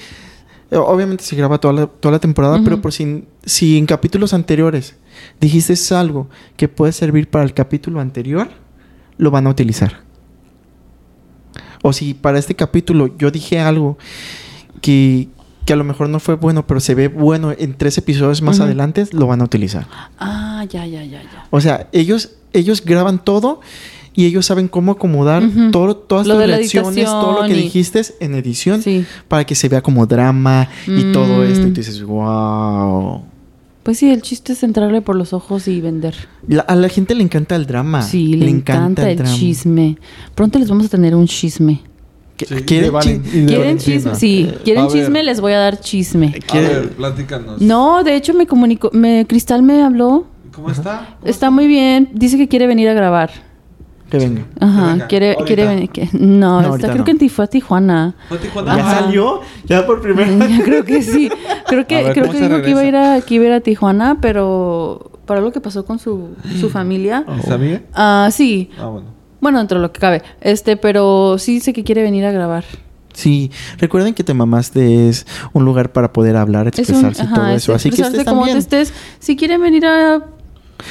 eh, 0.72 0.78
Obviamente 0.78 1.24
se 1.24 1.36
graba 1.36 1.60
toda 1.60 1.74
la, 1.74 1.88
toda 1.88 2.14
la 2.14 2.20
temporada, 2.20 2.60
pero 2.64 2.82
por 2.82 2.92
si, 2.92 3.26
si 3.46 3.78
en 3.78 3.86
capítulos 3.86 4.34
anteriores 4.34 4.96
dijiste 5.40 5.76
algo 5.96 6.28
que 6.58 6.68
puede 6.68 6.92
servir 6.94 7.30
para 7.30 7.44
el 7.46 7.54
capítulo 7.54 8.00
anterior, 8.00 8.50
lo 9.18 9.30
van 9.30 9.46
a 9.46 9.52
utilizar. 9.52 10.02
O 11.84 11.94
si 11.94 12.14
para 12.14 12.40
este 12.40 12.56
capítulo 12.56 13.16
yo 13.18 13.30
dije 13.30 13.60
algo 13.60 13.98
que, 14.82 15.28
que 15.66 15.74
a 15.74 15.76
lo 15.76 15.84
mejor 15.84 16.10
no 16.10 16.20
fue 16.20 16.36
bueno, 16.36 16.66
pero 16.66 16.80
se 16.80 16.96
ve 16.96 17.08
bueno 17.08 17.54
en 17.56 17.76
tres 17.78 17.98
episodios 17.98 18.42
más 18.42 18.60
adelante, 18.60 19.06
lo 19.12 19.28
van 19.28 19.42
a 19.42 19.44
utilizar. 19.44 19.86
Ah, 20.18 20.66
ya, 20.70 20.86
ya, 20.88 21.04
ya, 21.04 21.22
ya. 21.22 21.48
O 21.52 21.62
sea, 21.62 21.90
ellos, 21.92 22.38
ellos 22.54 22.84
graban 22.84 23.24
todo 23.24 23.62
y 24.14 24.26
ellos 24.26 24.46
saben 24.46 24.68
cómo 24.68 24.92
acomodar 24.94 25.44
Ujú. 25.44 25.72
todo, 25.72 25.96
todas 25.96 26.28
Lo 26.28 26.36
tus 26.36 26.48
la 26.48 26.58
reacciones, 26.58 27.06
todo 27.06 27.42
lo 27.42 27.48
que 27.48 27.54
y- 27.58 27.64
dijiste 27.64 28.02
en 28.20 28.36
edición 28.36 28.82
Sí. 28.82 29.06
para 29.28 29.46
que 29.46 29.56
se 29.56 29.70
vea 29.70 29.82
como 29.82 30.06
drama 30.06 30.68
y 30.88 31.12
todo 31.12 31.40
Mm. 31.40 31.52
esto. 31.52 31.68
Y 31.68 31.72
tú 31.72 31.82
dices, 31.82 32.04
wow. 32.04 33.22
Pues 33.84 33.98
sí, 33.98 34.10
el 34.10 34.22
chiste 34.22 34.54
es 34.54 34.64
entrarle 34.64 35.02
por 35.02 35.16
los 35.16 35.34
ojos 35.34 35.68
y 35.68 35.82
vender. 35.82 36.16
a 36.68 36.76
la 36.76 36.88
gente 36.90 37.16
le 37.16 37.24
encanta 37.24 37.56
el 37.56 37.66
drama. 37.66 38.02
Sí, 38.02 38.36
le, 38.36 38.50
encanta, 38.50 39.10
el 39.10 39.18
drama. 39.18 39.36
chisme. 39.36 39.98
Pronto 40.36 40.58
les 40.60 40.70
vamos 40.70 40.86
a 40.86 40.90
tener 40.90 41.16
un 41.16 41.28
chisme. 41.28 41.82
¿Qui- 42.38 42.48
Sí, 42.48 42.64
¿Quieren 42.64 42.92
Valen- 42.94 43.22
¿Quieren 43.48 43.78
chisme? 43.78 44.16
Sí, 44.16 44.48
Eh, 44.50 44.58
¿quieren 44.64 44.84
a 44.86 44.88
ver. 44.88 44.94
chisme? 45.02 45.22
Les 45.24 45.40
voy 45.42 45.52
a 45.54 45.60
dar 45.60 45.80
chisme. 45.80 46.28
A 46.28 46.52
¿Quiere- 46.52 46.68
ver, 46.68 46.90
platícanos. 46.92 47.62
No, 47.62 48.04
de 48.04 48.16
hecho 48.16 48.34
me 48.34 48.48
comunicó, 48.48 48.90
me, 48.94 49.26
Cristal 49.28 49.62
me 49.64 49.82
habló. 49.84 50.26
¿Cómo 50.54 50.70
está? 50.72 51.16
¿Cómo 51.20 51.30
Está 51.30 51.52
muy 51.52 51.68
bien, 51.68 52.10
dice 52.14 52.38
que 52.38 52.48
quiere 52.48 52.68
venir 52.68 52.88
a 52.90 52.94
grabar. 52.94 53.32
Que 54.14 54.20
venga. 54.20 54.46
Ajá, 54.60 54.92
venga, 54.94 55.08
quiere, 55.08 55.28
ahorita. 55.30 55.46
quiere 55.46 55.66
venir. 55.68 55.90
que- 55.90 56.08
no, 56.14 56.76
está- 56.76 56.92
creo 56.92 57.00
no. 57.00 57.18
que 57.20 57.30
fue 57.30 57.46
a 57.46 57.48
Tijuana. 57.48 58.14
¿Fue 58.30 58.38
a 58.38 58.42
Tijuana? 58.42 58.76
¿Ya 58.78 58.82
Ajá. 58.88 59.00
salió? 59.00 59.42
¿Ya 59.66 59.88
por 59.88 60.02
primera 60.04 60.30
vez? 60.36 60.62
Creo 60.64 60.86
que 60.86 61.02
sí. 61.02 61.32
Creo 61.66 61.88
que, 61.88 62.04
ver, 62.04 62.14
creo 62.14 62.28
¿cómo 62.28 62.38
que 62.38 62.48
dijo 62.48 62.62
que 62.62 62.70
iba 62.70 62.82
a, 62.82 62.86
ir 62.86 62.96
a, 62.96 63.22
que 63.22 63.34
iba 63.34 63.46
a 63.46 63.48
ir 63.48 63.54
a 63.54 63.60
Tijuana, 63.62 64.20
pero 64.22 65.10
para 65.26 65.42
lo 65.42 65.52
que 65.52 65.62
pasó 65.62 65.84
con 65.84 65.98
su, 65.98 66.36
su 66.60 66.70
familia. 66.70 67.26
¿Y 67.40 67.42
¿Sabía? 67.48 67.82
Ah, 67.92 68.30
sí. 68.32 68.70
Ah, 68.78 68.86
bueno. 68.86 69.08
Bueno, 69.42 69.58
dentro 69.58 69.80
de 69.80 69.82
lo 69.88 69.92
que 69.92 70.00
cabe. 70.00 70.22
Este, 70.42 70.78
pero 70.78 71.38
sí 71.40 71.56
dice 71.56 71.74
que 71.74 71.84
quiere 71.84 72.04
venir 72.04 72.24
a 72.26 72.32
grabar. 72.32 72.64
Sí, 73.14 73.50
recuerden 73.78 74.14
que 74.14 74.24
Te 74.24 74.34
Mamaste 74.34 75.10
es 75.10 75.26
un 75.54 75.66
lugar 75.66 75.92
para 75.92 76.14
poder 76.14 76.36
hablar, 76.36 76.68
Es 76.68 76.90
un, 76.90 77.06
expresarse 77.06 77.24
y 77.24 77.34
todo 77.34 77.48
es 77.48 77.56
eso. 77.64 77.74
Así 77.74 77.90
que 77.90 77.96
expresarse 77.96 78.18
estés 78.20 78.30
como 78.32 78.42
también. 78.46 78.58
te 78.68 78.82
estés. 78.82 78.94
Si 79.20 79.36
quieren 79.36 79.62
venir 79.62 79.86
a 79.86 80.24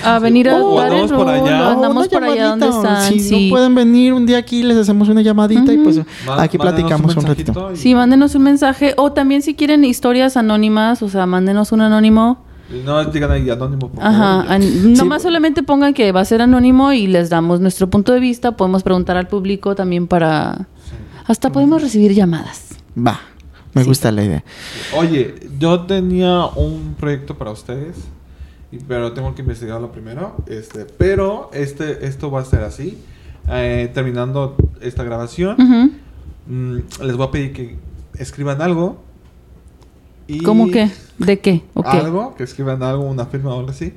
A 0.04 0.18
venir 0.18 0.48
a 0.48 0.56
O 0.56 0.76
dar 0.78 0.88
el 0.88 0.92
andamos 1.02 1.12
por 1.12 1.26
rol, 1.26 1.46
allá. 1.46 1.68
o 1.68 1.70
andamos 1.70 2.08
por 2.08 2.24
allá 2.24 2.46
donde 2.48 2.68
están. 2.68 3.02
Si 3.12 3.20
sí. 3.20 3.46
no 3.48 3.54
pueden 3.54 3.74
venir 3.74 4.12
un 4.14 4.26
día 4.26 4.38
aquí, 4.38 4.62
les 4.62 4.76
hacemos 4.76 5.08
una 5.08 5.22
llamadita 5.22 5.72
y 5.72 5.78
pues 5.78 6.00
aquí 6.38 6.58
platicamos 6.58 7.14
un, 7.16 7.24
ratito. 7.26 7.70
y- 7.72 7.76
Sí, 7.76 7.94
mándenos 7.94 8.34
un 8.34 8.42
mensaje. 8.42 8.94
O 8.96 9.12
también 9.12 9.42
si 9.42 9.54
quieren 9.54 9.84
historias 9.84 10.36
anónimas, 10.36 11.02
o 11.02 11.08
sea, 11.08 11.26
mándenos 11.26 11.72
un 11.72 11.82
anónimo. 11.82 12.44
No 12.86 13.04
digan 13.04 13.30
ahí 13.30 13.50
anónimo, 13.50 13.90
por 13.90 14.02
Ajá. 14.02 14.18
favor. 14.44 14.52
an- 14.52 14.92
Nomás 14.94 15.22
solamente 15.22 15.62
pongan 15.62 15.92
que 15.92 16.10
va 16.10 16.20
a 16.20 16.24
ser 16.24 16.40
anónimo 16.40 16.92
y 16.92 17.06
les 17.06 17.28
damos 17.28 17.60
nuestro 17.60 17.90
punto 17.90 18.12
de 18.12 18.20
vista. 18.20 18.56
Podemos 18.56 18.82
preguntar 18.82 19.16
al 19.18 19.28
público 19.28 19.74
también 19.74 20.06
para... 20.06 20.68
Hasta 21.26 21.52
podemos 21.52 21.82
recibir 21.82 22.14
llamadas. 22.14 22.76
Va, 22.96 23.20
me 23.74 23.84
gusta 23.84 24.10
la 24.10 24.24
idea. 24.24 24.44
Oye, 24.96 25.34
yo 25.58 25.80
tenía 25.82 26.46
un 26.56 26.94
proyecto 26.98 27.36
para 27.36 27.50
ustedes, 27.50 27.96
pero 28.78 29.12
tengo 29.12 29.34
que 29.34 29.42
investigarlo 29.42 29.92
primero. 29.92 30.36
Este, 30.46 30.84
pero 30.84 31.50
este, 31.52 32.06
esto 32.06 32.30
va 32.30 32.40
a 32.40 32.44
ser 32.44 32.62
así. 32.62 32.98
Eh, 33.48 33.90
terminando 33.92 34.56
esta 34.80 35.02
grabación, 35.02 35.56
mm, 36.46 36.76
les 37.02 37.16
voy 37.16 37.26
a 37.26 37.30
pedir 37.30 37.52
que 37.52 37.76
escriban 38.18 38.62
algo. 38.62 39.02
Y 40.26 40.42
¿Cómo 40.42 40.70
qué? 40.70 40.90
¿De 41.18 41.40
qué? 41.40 41.62
Algo, 41.84 42.34
que 42.34 42.44
escriban 42.44 42.82
algo, 42.82 43.04
una 43.04 43.26
firma 43.26 43.54
o 43.54 43.58
algo 43.58 43.70
así. 43.70 43.94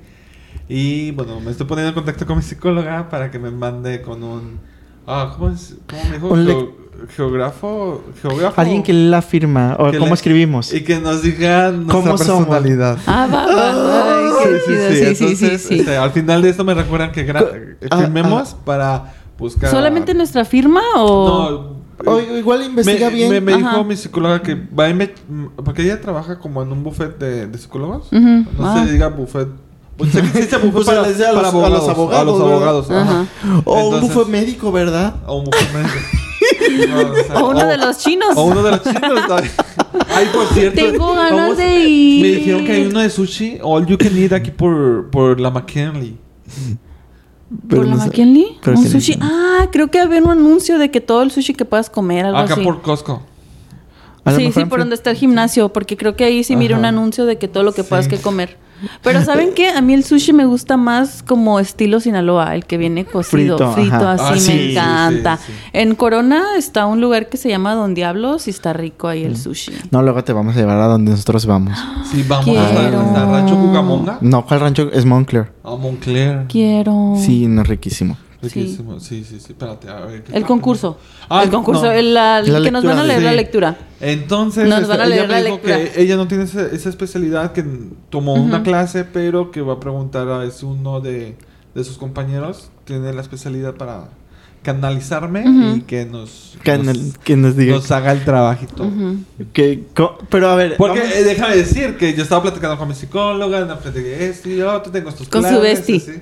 Y 0.67 1.11
bueno, 1.11 1.39
me 1.39 1.51
estoy 1.51 1.67
poniendo 1.67 1.89
en 1.89 1.95
contacto 1.95 2.25
con 2.25 2.37
mi 2.37 2.43
psicóloga 2.43 3.09
para 3.09 3.29
que 3.29 3.39
me 3.39 3.51
mande 3.51 4.01
con 4.01 4.23
un. 4.23 4.59
Ah, 5.05 5.33
¿cómo, 5.37 5.51
es? 5.51 5.75
¿Cómo 5.87 6.35
me 6.35 6.45
dijo? 6.45 6.84
Geógrafo. 7.15 8.03
Geógrafo. 8.21 8.59
Alguien 8.61 8.83
que 8.83 8.93
lee 8.93 9.09
la 9.09 9.21
firma 9.21 9.75
o 9.79 9.91
cómo 9.91 10.07
le- 10.07 10.13
escribimos. 10.13 10.73
Y 10.73 10.83
que 10.83 10.99
nos 10.99 11.21
diga 11.21 11.71
nuestra 11.71 11.93
¿Cómo 11.93 12.17
somos? 12.17 12.45
personalidad. 12.47 12.97
Ah, 13.07 13.27
va, 13.31 13.45
va. 13.47 14.17
Ay, 14.19 14.25
qué. 14.43 14.49
Sí, 14.59 14.73
sí, 14.75 15.15
sí, 15.15 15.23
Entonces, 15.23 15.61
sí. 15.63 15.79
este, 15.79 15.97
al 15.97 16.11
final 16.11 16.41
de 16.41 16.49
esto 16.49 16.63
me 16.63 16.73
recuerdan 16.73 17.11
que 17.11 17.27
gra- 17.27 17.75
ah, 17.91 17.97
firmemos 17.97 18.55
para 18.65 19.13
buscar. 19.37 19.69
¿Solamente 19.71 20.13
nuestra 20.13 20.45
firma 20.45 20.81
o...? 20.97 21.75
No. 22.03 22.11
O 22.11 22.19
igual 22.19 22.61
investiga 22.65 23.09
me, 23.09 23.15
bien. 23.15 23.43
Me, 23.45 23.55
dijo 23.55 23.83
mi 23.85 23.95
psicóloga 23.95 24.41
que 24.41 24.53
va 24.77 24.89
y 24.89 24.93
me, 24.93 25.11
porque 25.63 25.81
ella 25.83 26.01
trabaja 26.01 26.39
como 26.39 26.61
en 26.61 26.69
un 26.73 26.83
buffet 26.83 27.17
de, 27.17 27.47
de 27.47 27.57
psicólogos. 27.57 28.11
No 28.11 28.45
Ah. 28.59 28.83
se 28.85 28.91
diga 28.91 29.07
buffet. 29.07 29.47
Pues 29.95 30.11
se 30.11 30.21
Pues 30.23 30.49
se 30.49 30.57
para, 30.57 31.01
a 31.01 31.03
para 31.05 31.51
los- 31.51 31.63
a 31.63 31.69
los 31.69 31.87
abogados, 31.87 32.19
A 32.19 32.23
los 32.25 32.41
abogados. 32.41 32.91
ajá. 32.91 33.01
Ajá. 33.21 33.25
o 33.63 33.89
un 33.89 34.01
bufete 34.01 34.29
médico, 34.29 34.73
¿verdad? 34.73 35.15
O 35.25 35.37
un 35.37 35.45
buffet 35.45 35.73
médico. 35.73 35.95
No, 36.87 37.11
o 37.11 37.15
sea, 37.15 37.35
O 37.43 37.49
uno 37.49 37.65
de 37.65 37.77
los 37.77 37.97
chinos. 37.97 38.29
O 38.35 38.43
uno 38.43 38.63
de 38.63 38.71
los 38.71 38.83
chinos. 38.83 39.19
Ay, 40.09 40.27
por 40.33 40.45
cierto. 40.47 40.81
Tengo 40.81 41.13
ganas 41.13 41.31
vamos- 41.31 41.57
de 41.57 41.79
ir. 41.79 42.21
Me 42.21 42.27
dijeron 42.37 42.65
que 42.65 42.71
hay 42.73 42.85
uno 42.87 42.99
de 42.99 43.09
sushi. 43.09 43.59
All 43.61 43.85
you 43.85 43.97
can 43.97 44.17
eat 44.17 44.33
aquí 44.33 44.51
por, 44.51 45.09
por 45.11 45.39
la 45.39 45.49
McKinley. 45.51 46.17
Pero 47.69 47.81
¿Por 47.83 47.89
la 47.89 47.95
no 47.95 48.05
McKinley? 48.05 48.57
pero 48.63 48.77
¿Un 48.77 48.83
que 48.83 48.89
sushi? 48.89 49.17
Ah, 49.21 49.67
creo 49.71 49.89
que 49.91 49.99
había 49.99 50.19
un 50.21 50.29
anuncio 50.31 50.77
de 50.79 50.89
que 50.91 50.99
todo 51.01 51.21
el 51.21 51.31
sushi 51.31 51.53
que 51.53 51.63
puedas 51.65 51.89
comer, 51.89 52.25
algo 52.25 52.39
Acá 52.39 52.53
así. 52.55 52.63
por 52.63 52.81
Costco. 52.81 53.21
Sí, 54.35 54.51
sí, 54.51 54.65
por 54.65 54.79
donde 54.79 54.95
está 54.95 55.11
el 55.11 55.17
gimnasio, 55.17 55.69
porque 55.71 55.95
creo 55.97 56.15
que 56.15 56.23
ahí 56.23 56.43
sí 56.43 56.55
mira 56.55 56.73
Ajá. 56.75 56.79
un 56.79 56.85
anuncio 56.85 57.25
de 57.27 57.37
que 57.37 57.47
todo 57.47 57.61
lo 57.61 57.73
que 57.73 57.83
puedas 57.83 58.07
que 58.07 58.17
comer. 58.17 58.57
Pero 59.01 59.21
¿saben 59.25 59.51
qué? 59.55 59.69
A 59.69 59.81
mí 59.81 59.93
el 59.93 60.03
sushi 60.03 60.33
me 60.33 60.45
gusta 60.45 60.77
más 60.77 61.23
como 61.23 61.59
estilo 61.59 61.99
Sinaloa, 61.99 62.55
el 62.55 62.65
que 62.65 62.77
viene 62.77 63.05
cocido, 63.05 63.57
Frito, 63.73 64.07
así 64.07 64.23
Ah, 64.25 64.33
sí, 64.37 64.51
me 64.51 64.57
sí, 64.57 64.71
encanta. 64.71 65.37
sí, 65.37 65.43
sí. 65.47 65.53
En 65.73 65.95
Corona 65.95 66.43
está 66.57 66.85
un 66.85 67.01
lugar 67.01 67.29
que 67.29 67.37
se 67.37 67.49
llama 67.49 67.73
Don 67.75 67.93
Diablos 67.93 68.47
y 68.47 68.49
está 68.51 68.73
rico 68.73 69.07
ahí 69.07 69.23
Mm. 69.23 69.27
el 69.27 69.37
sushi. 69.37 69.71
No, 69.91 70.01
luego 70.01 70.23
te 70.23 70.33
vamos 70.33 70.55
a 70.55 70.59
llevar 70.59 70.79
a 70.79 70.87
donde 70.87 71.11
nosotros 71.11 71.45
vamos. 71.45 71.77
Sí, 72.11 72.23
vamos 72.27 72.45
Quiero. 72.45 72.99
hasta 73.01 73.25
Rancho 73.25 73.55
Cucamonga. 73.57 74.17
No, 74.21 74.45
¿cuál 74.45 74.59
rancho? 74.59 74.89
Es 74.91 75.05
Moncler. 75.05 75.51
A 75.63 75.75
Moncler. 75.75 76.45
Quiero. 76.47 77.15
Sí, 77.17 77.47
no 77.47 77.61
es 77.63 77.67
riquísimo. 77.67 78.17
Riquísimo. 78.41 78.99
Sí, 78.99 79.23
sí, 79.23 79.39
sí. 79.39 79.53
Espérate, 79.53 79.89
a 79.89 80.01
ver. 80.01 80.23
¿qué 80.23 80.35
El 80.37 80.45
concurso. 80.45 80.97
Ah, 81.29 81.43
el 81.43 81.49
concurso, 81.49 81.85
no. 81.85 81.91
el, 81.91 82.13
la- 82.13 82.41
La 82.41 82.61
que 82.61 82.71
nos 82.71 82.83
van 82.83 82.99
a 82.99 83.03
leer 83.03 83.19
de- 83.19 83.25
la 83.25 83.31
Sí. 83.31 83.35
lectura. 83.37 83.77
Entonces, 84.01 84.67
Nos 84.69 84.81
este, 84.81 84.89
van 84.89 85.01
a 85.01 85.05
ella 85.05 85.15
leer 85.15 85.27
me 85.27 85.33
la 85.33 85.39
dijo 85.41 85.55
lectura. 85.55 85.77
que 85.77 86.01
ella 86.01 86.15
no 86.17 86.27
tiene 86.27 86.43
esa, 86.43 86.65
esa 86.67 86.89
especialidad, 86.89 87.53
que 87.53 87.63
tomó 88.09 88.33
una 88.35 88.61
clase, 88.63 89.03
pero 89.05 89.51
que 89.51 89.61
va 89.61 89.73
a 89.73 89.79
preguntar 89.79 90.27
a 90.29 90.43
es 90.45 90.61
uno 90.63 90.99
de, 91.01 91.35
de 91.73 91.83
sus 91.83 91.97
compañeros, 91.97 92.69
tiene 92.83 93.13
la 93.13 93.21
especialidad 93.21 93.73
para 93.75 94.09
canalizarme 94.61 95.41
Ujú. 95.47 95.77
y 95.77 95.81
que 95.81 96.05
nos, 96.05 96.57
Que, 96.63 96.77
nos, 96.77 97.17
que 97.23 97.35
nos 97.37 97.55
diga. 97.55 97.75
nos 97.75 97.91
haga 97.91 98.11
el 98.11 98.23
trabajito. 98.25 98.89
Que, 99.53 99.83
co- 99.95 100.17
pero 100.29 100.49
a 100.49 100.55
ver. 100.55 100.75
Porque 100.77 100.99
vamos- 100.99 101.15
eh, 101.15 101.23
déjame 101.23 101.55
decir 101.55 101.97
que 101.97 102.13
yo 102.15 102.23
estaba 102.23 102.41
platicando 102.41 102.77
con 102.77 102.87
mi 102.87 102.95
psicóloga, 102.95 103.61
no 103.65 103.75
esto 103.75 104.49
y 104.49 104.57
yo, 104.57 104.81
tú 104.81 104.89
tengo 104.91 105.09
estos 105.09 105.27
Con 105.29 105.41
su 105.43 105.49
planes, 105.49 105.61
bestie. 105.61 105.97
así. 105.97 106.21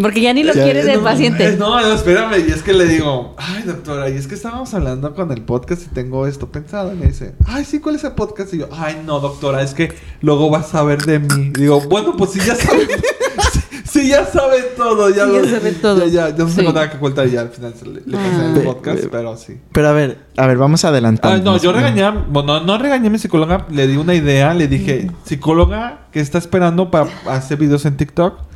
Porque 0.00 0.20
ya 0.20 0.32
ni 0.32 0.42
lo 0.42 0.52
Ya, 0.54 0.64
quiere 0.64 0.84
de 0.84 0.96
no, 0.96 1.02
paciente. 1.04 1.44
Eh, 1.46 1.56
No, 1.58 1.80
no, 1.80 1.92
espérame, 1.94 2.34
y 2.46 2.52
es 2.52 2.62
que 2.62 2.72
le 2.72 2.86
digo, 2.86 3.34
ay 3.38 3.62
doctora, 3.64 4.08
y 4.08 4.16
es 4.16 4.26
que 4.26 4.34
estábamos 4.34 4.72
hablando 4.74 5.14
con 5.14 5.30
el 5.32 5.42
podcast 5.42 5.82
y 5.82 5.86
tengo 5.86 6.26
esto 6.26 6.48
pensado. 6.50 6.92
Y 6.92 6.96
me 6.96 7.06
dice, 7.06 7.34
ay, 7.46 7.64
sí, 7.64 7.80
¿cuál 7.80 7.96
es 7.96 8.04
el 8.04 8.12
podcast? 8.12 8.52
Y 8.54 8.58
yo, 8.58 8.68
ay, 8.72 9.02
no, 9.06 9.20
doctora, 9.20 9.62
es 9.62 9.74
que 9.74 9.92
luego 10.20 10.48
vas 10.50 10.66
a 10.66 10.72
saber 10.78 11.02
de 11.04 11.18
mí. 11.18 11.52
Y 11.56 11.60
digo, 11.62 11.80
bueno, 11.82 12.14
pues 12.16 12.30
si 12.32 12.38
ya 12.40 12.54
sabe, 12.54 12.86
si, 13.84 14.00
si 14.00 14.08
ya 14.08 14.24
sabe 14.26 14.62
todo, 14.76 15.10
ya, 15.10 15.24
Sí, 15.26 15.32
lo- 15.32 15.44
ya 15.44 15.50
sabe 15.50 15.72
todo. 15.72 16.06
Ya, 16.06 16.28
ya, 16.28 16.36
yo 16.36 16.44
no 16.44 16.50
Sí. 16.50 16.56
tengo 16.56 16.72
nada 16.72 16.90
que 16.90 16.96
ocultar 16.96 17.26
y 17.26 17.30
ya 17.32 17.40
al 17.42 17.50
final 17.50 17.74
se 17.78 17.86
le, 17.86 18.00
le 18.06 18.16
Ah. 18.18 18.52
el 18.56 18.62
podcast, 18.62 19.02
pe- 19.02 19.08
pero 19.08 19.36
sí. 19.36 19.58
Pero 19.72 19.88
a 19.88 19.92
ver, 19.92 20.18
a 20.36 20.46
ver, 20.46 20.56
vamos 20.58 20.84
adelantando. 20.84 21.50
Ah, 21.50 21.54
no, 21.56 21.62
yo 21.62 21.72
regañé, 21.72 22.04
a- 22.04 22.10
bueno, 22.10 22.60
no 22.60 22.78
regañé 22.78 23.08
a 23.08 23.10
mi 23.10 23.18
psicóloga, 23.18 23.66
le 23.70 23.86
di 23.86 23.96
una 23.96 24.14
idea, 24.14 24.54
le 24.54 24.68
dije, 24.68 25.10
psicóloga, 25.24 26.06
¿qué 26.12 26.20
está 26.20 26.38
esperando 26.38 26.90
para 26.90 27.08
hacer 27.28 27.58
videos 27.58 27.84
en 27.86 27.96
TikTok? 27.96 28.49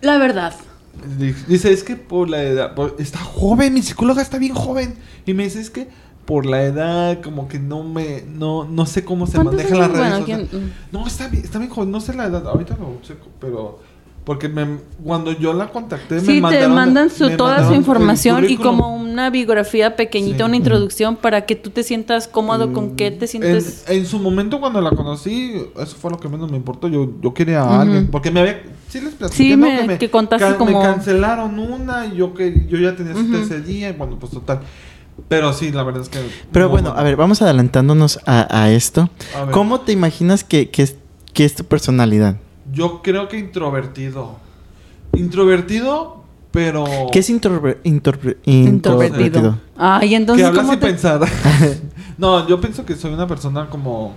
La 0.00 0.18
verdad. 0.18 0.54
Dice, 1.46 1.72
es 1.72 1.84
que 1.84 1.96
por 1.96 2.28
la 2.30 2.42
edad, 2.42 2.74
por- 2.74 2.96
está 2.98 3.18
joven, 3.18 3.74
mi 3.74 3.82
psicóloga 3.82 4.22
está 4.22 4.38
bien 4.38 4.54
joven. 4.54 4.94
Y 5.26 5.34
me 5.34 5.44
dice, 5.44 5.60
es 5.60 5.70
que 5.70 5.88
por 6.24 6.46
la 6.46 6.62
edad, 6.64 7.20
como 7.22 7.48
que 7.48 7.58
no 7.58 7.84
me, 7.84 8.22
no, 8.22 8.64
no 8.64 8.86
sé 8.86 9.04
cómo 9.04 9.26
se 9.26 9.34
¿Cuántos 9.34 9.54
manejan 9.56 9.78
las 9.78 9.88
años? 9.90 9.98
redes 9.98 10.10
Bueno, 10.26 10.46
sociales. 10.46 10.74
No, 10.92 11.06
está 11.06 11.28
bien, 11.28 11.44
está 11.44 11.58
bien 11.58 11.70
joven, 11.70 11.90
no 11.90 12.00
sé 12.00 12.14
la 12.14 12.26
edad, 12.26 12.46
ahorita 12.48 12.76
lo 12.76 12.98
checo, 13.02 13.26
pero... 13.40 13.78
Porque 14.26 14.48
me, 14.48 14.66
cuando 15.04 15.30
yo 15.30 15.52
la 15.54 15.70
contacté, 15.70 16.16
me 16.16 16.20
Sí, 16.20 16.26
te 16.26 16.40
mandaron... 16.40 16.74
mandan 16.74 17.10
su, 17.10 17.26
me 17.30 17.36
toda 17.36 17.50
mandaron 17.50 17.72
su 17.72 17.78
información 17.78 18.50
y 18.50 18.56
como 18.56 18.94
una 18.96 19.30
biografía 19.30 19.94
pequeñita, 19.94 20.38
Sí. 20.38 20.42
una 20.42 20.56
introducción 20.56 21.14
para 21.14 21.46
que 21.46 21.54
tú 21.54 21.70
te 21.70 21.84
sientas 21.84 22.26
cómodo 22.26 22.72
con 22.72 22.96
qué 22.96 23.12
te 23.12 23.26
En, 23.26 23.28
sientes. 23.28 23.84
en 23.86 24.04
su 24.04 24.18
momento 24.18 24.58
cuando 24.58 24.80
la 24.80 24.90
conocí, 24.90 25.54
eso 25.80 25.96
fue 25.96 26.10
lo 26.10 26.18
que 26.18 26.28
menos 26.28 26.50
me 26.50 26.56
importó. 26.56 26.88
Yo, 26.88 27.08
yo 27.22 27.32
quería 27.32 27.62
a 27.62 27.82
alguien. 27.82 28.08
Porque 28.08 28.32
me 28.32 28.40
había. 28.40 28.60
Sí, 28.88 29.00
les 29.00 29.14
platiqué, 29.14 29.36
Sí, 29.44 29.56
¿no? 29.56 29.68
me- 29.86 29.96
que 29.96 30.10
contaste 30.10 30.48
me 30.50 30.56
como- 30.56 30.82
cancelaron 30.82 31.58
una 31.60 32.06
y 32.06 32.16
yo, 32.16 32.34
que, 32.34 32.66
yo 32.68 32.78
ya 32.78 32.96
tenía 32.96 33.14
cita 33.14 33.36
Ujú. 33.36 33.44
ese 33.44 33.60
día. 33.60 33.90
Y 33.90 33.92
bueno, 33.92 34.18
pues 34.18 34.32
total. 34.32 34.58
Pero 35.28 35.52
sí, 35.52 35.70
la 35.70 35.84
verdad 35.84 36.02
es 36.02 36.08
que. 36.08 36.18
Pero 36.50 36.64
no, 36.64 36.70
bueno, 36.72 36.92
no. 36.94 36.98
a 36.98 37.02
ver, 37.04 37.14
vamos 37.14 37.42
adelantándonos 37.42 38.18
a, 38.26 38.48
a 38.50 38.70
esto. 38.72 39.08
A. 39.40 39.52
¿Cómo 39.52 39.80
te 39.82 39.92
imaginas 39.92 40.42
que, 40.42 40.68
que, 40.70 40.82
es, 40.82 40.96
que 41.32 41.44
es 41.44 41.54
tu 41.54 41.62
personalidad? 41.64 42.38
Yo 42.76 43.00
creo 43.02 43.26
que 43.28 43.38
introvertido. 43.38 44.36
Introvertido, 45.14 46.22
pero. 46.50 46.84
¿Qué 47.10 47.20
es 47.20 47.30
introver- 47.30 47.78
introver- 47.84 48.36
Introvertido. 48.44 49.24
introvertido? 49.24 49.58
Ay, 49.76 50.10
Que 50.10 50.16
entonces, 50.16 50.46
habla 50.46 50.60
¿cómo 50.60 50.72
sin 50.72 50.80
te- 50.80 50.86
pensar. 50.86 51.20
no, 52.18 52.46
yo 52.46 52.60
pienso 52.60 52.84
que 52.84 52.94
soy 52.94 53.12
una 53.14 53.26
persona 53.26 53.68
como. 53.70 54.12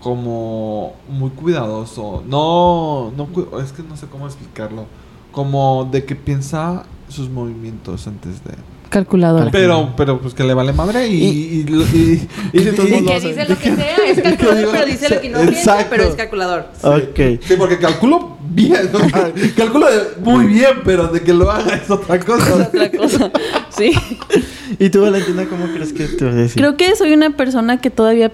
Como 0.00 0.94
muy 1.08 1.30
cuidadoso. 1.30 2.22
No, 2.28 3.12
no, 3.16 3.26
cu- 3.26 3.48
es 3.60 3.72
que 3.72 3.82
no 3.82 3.96
sé 3.96 4.06
cómo 4.06 4.26
explicarlo. 4.26 4.86
Como 5.32 5.88
de 5.90 6.04
que 6.04 6.14
piensa 6.14 6.84
sus 7.08 7.28
movimientos 7.28 8.06
antes 8.06 8.42
de. 8.44 8.52
Calculadora. 8.88 9.50
Pero, 9.50 9.92
pero 9.96 10.20
pues 10.20 10.34
que 10.34 10.44
le 10.44 10.54
vale 10.54 10.72
madre 10.72 11.08
y. 11.08 11.14
y, 11.14 11.28
y, 11.28 11.66
y- 11.94 12.28
y- 12.52 12.64
de 12.64 12.72
todos 12.72 12.88
Que 12.88 13.20
dice 13.20 13.44
lo 13.48 13.58
que 13.58 13.76
sea, 13.76 13.96
es 14.06 14.20
calculador, 14.22 14.68
pero 14.72 14.86
dice 14.86 15.08
lo 15.10 15.20
que 15.20 15.28
no 15.28 15.38
piensa, 15.40 15.58
Exacto. 15.60 15.86
pero 15.90 16.02
es 16.04 16.14
calculador. 16.14 16.66
Ok. 16.82 17.20
Sí, 17.46 17.54
porque 17.58 17.78
calculo 17.78 18.38
bien. 18.50 18.90
sea, 18.90 19.32
calculo 19.56 19.86
muy 20.22 20.46
bien, 20.46 20.80
pero 20.84 21.08
de 21.08 21.20
que 21.20 21.34
lo 21.34 21.50
haga 21.50 21.74
es 21.76 21.90
otra 21.90 22.18
cosa. 22.20 22.54
Otra 22.68 22.90
cosa. 22.90 23.30
Sí. 23.70 23.92
¿Y 24.78 24.90
tú, 24.90 25.02
Valentina, 25.02 25.46
cómo 25.48 25.66
crees 25.72 25.92
que 25.92 26.04
te 26.06 26.24
vas 26.24 26.34
a 26.34 26.38
decir? 26.38 26.56
Creo 26.56 26.76
que 26.76 26.94
soy 26.96 27.12
una 27.12 27.30
persona 27.36 27.80
que 27.80 27.90
todavía 27.90 28.32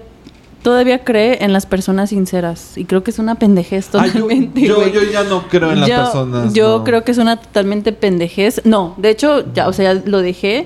todavía 0.65 1.03
cree 1.03 1.37
en 1.45 1.53
las 1.53 1.67
personas 1.67 2.09
sinceras 2.09 2.75
y 2.75 2.85
creo 2.85 3.03
que 3.03 3.11
es 3.11 3.19
una 3.19 3.35
pendejez 3.35 3.87
Ah, 3.93 4.07
yo, 4.07 4.13
totalmente. 4.23 4.61
yo, 4.65 4.83
ya 5.11 5.23
no 5.23 5.47
creo 5.47 5.71
en 5.71 5.81
las 5.81 5.89
yo, 5.89 5.95
personas. 6.03 6.53
yo 6.55 6.79
no. 6.79 6.83
creo 6.83 7.03
que 7.03 7.11
es 7.11 7.19
una 7.19 7.37
totalmente 7.37 7.93
pendejez. 7.93 8.61
No, 8.65 8.95
de 8.97 9.11
hecho, 9.11 9.45
ya, 9.53 9.67
o 9.67 9.73
sea, 9.73 9.93
ya 9.93 10.01
lo 10.05 10.21
dejé 10.21 10.65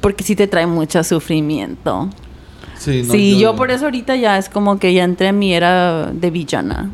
porque 0.00 0.24
sí 0.24 0.34
te 0.36 0.46
trae 0.46 0.66
mucho 0.66 1.04
sufrimiento. 1.04 2.08
Sí, 2.78 3.02
no, 3.06 3.12
sí, 3.12 3.38
yo, 3.38 3.54
por 3.56 3.70
eso 3.70 3.84
ahorita 3.84 4.16
ya 4.16 4.38
es 4.38 4.48
como 4.48 4.78
que 4.78 4.94
ya 4.94 5.04
entré 5.04 5.28
en 5.28 5.38
mi 5.38 5.52
era 5.52 6.10
de 6.12 6.30
villana. 6.30 6.90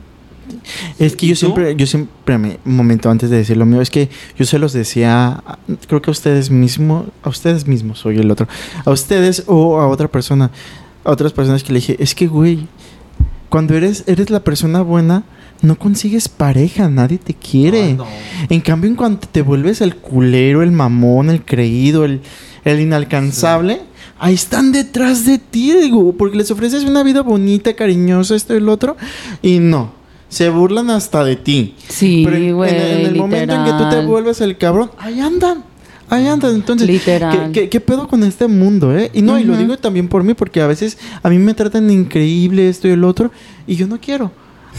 Es 0.99 1.15
que 1.17 1.27
¿Y 1.27 1.29
yo 1.31 1.35
tú? 1.35 1.39
siempre, 1.39 1.77
yo 1.77 1.87
siempre, 1.87 2.39
me- 2.39 2.59
un 2.65 2.77
momento 2.77 3.09
antes 3.09 3.31
de 3.31 3.37
decir 3.39 3.57
lo 3.57 3.67
mío, 3.67 3.81
es 3.81 3.91
que 3.91 4.09
yo 4.37 4.45
se 4.45 4.59
los 4.59 4.73
decía, 4.73 5.43
a- 5.47 5.59
creo 5.89 6.03
que 6.03 6.11
a 6.11 6.13
ustedes 6.13 6.51
mismos, 6.51 7.07
a 7.23 7.29
ustedes 7.29 7.67
mismos, 7.69 8.01
soy 8.01 8.19
el 8.19 8.31
otro, 8.31 8.47
a 8.85 8.91
ustedes 8.91 9.45
o 9.47 9.79
a 9.81 9.87
otra 9.89 10.09
persona, 10.09 10.51
a 11.05 11.11
otras 11.11 11.33
personas 11.33 11.63
que 11.63 11.73
le 11.73 11.81
dije, 11.81 11.97
es 11.99 12.15
que, 12.15 12.27
güey, 12.27 12.67
cuando 13.49 13.75
eres, 13.75 14.05
eres 14.07 14.31
la 14.31 14.41
persona 14.45 14.83
buena, 14.83 15.25
no 15.61 15.79
consigues 15.79 16.29
pareja, 16.29 16.89
nadie 16.89 17.19
te 17.19 17.35
quiere. 17.35 17.95
No. 17.95 18.07
En 18.49 18.61
cambio, 18.61 18.89
en 18.91 18.97
cuanto 18.97 19.29
te 19.31 19.43
vuelves 19.43 19.81
el 19.81 19.97
culero, 19.97 20.63
el 20.63 20.73
mamón, 20.73 21.31
el 21.31 21.45
creído, 21.45 22.05
el, 22.05 22.21
el 22.65 22.81
inalcanzable, 22.81 23.81
ahí 24.19 24.35
están 24.35 24.73
detrás 24.73 25.25
de 25.27 25.39
ti, 25.39 25.73
digo, 25.73 26.13
porque 26.17 26.37
les 26.37 26.51
ofreces 26.51 26.85
una 26.85 27.03
vida 27.03 27.23
bonita, 27.23 27.75
cariñosa, 27.75 28.35
esto 28.35 28.55
y 28.55 28.59
el 28.59 28.69
otro, 28.69 28.97
y 29.43 29.59
no. 29.59 29.93
Se 30.29 30.49
burlan 30.49 30.89
hasta 30.89 31.25
de 31.25 31.37
ti. 31.37 31.75
Sí, 31.89 32.23
Pero 32.25 32.37
en- 32.39 32.55
güey. 32.55 32.71
en, 32.75 32.81
en 33.01 33.07
el 33.07 33.17
momento 33.17 33.55
en 33.55 33.65
que 33.67 33.71
tú 33.73 33.91
te 33.91 34.01
vuelves 34.07 34.41
el 34.41 34.57
cabrón, 34.57 34.91
ahí 34.99 35.21
andan. 35.21 35.63
Ahí 36.13 36.27
andan. 36.27 36.55
Entonces, 36.55 36.87
Literal. 36.87 37.53
¿qué, 37.53 37.63
qué, 37.63 37.69
qué 37.71 37.81
pedo 37.81 38.07
con 38.07 38.23
este 38.23 38.47
mundo, 38.47 38.95
eh? 38.95 39.11
Y 39.15 39.23
no, 39.23 39.39
y 39.39 39.45
lo 39.45 39.57
digo 39.57 39.79
también 39.79 40.09
por 40.09 40.23
mí, 40.23 40.35
porque 40.35 40.61
a 40.61 40.67
veces 40.67 40.99
a 41.23 41.31
mí 41.31 41.39
me 41.39 41.55
tratan 41.55 41.89
de 41.89 41.95
increíble 41.95 42.69
esto 42.69 42.87
y 42.87 42.91
el 42.91 43.03
otro, 43.05 43.31
y 43.67 43.77
yo 43.77 43.87
no 43.87 43.99
quiero. 43.99 44.31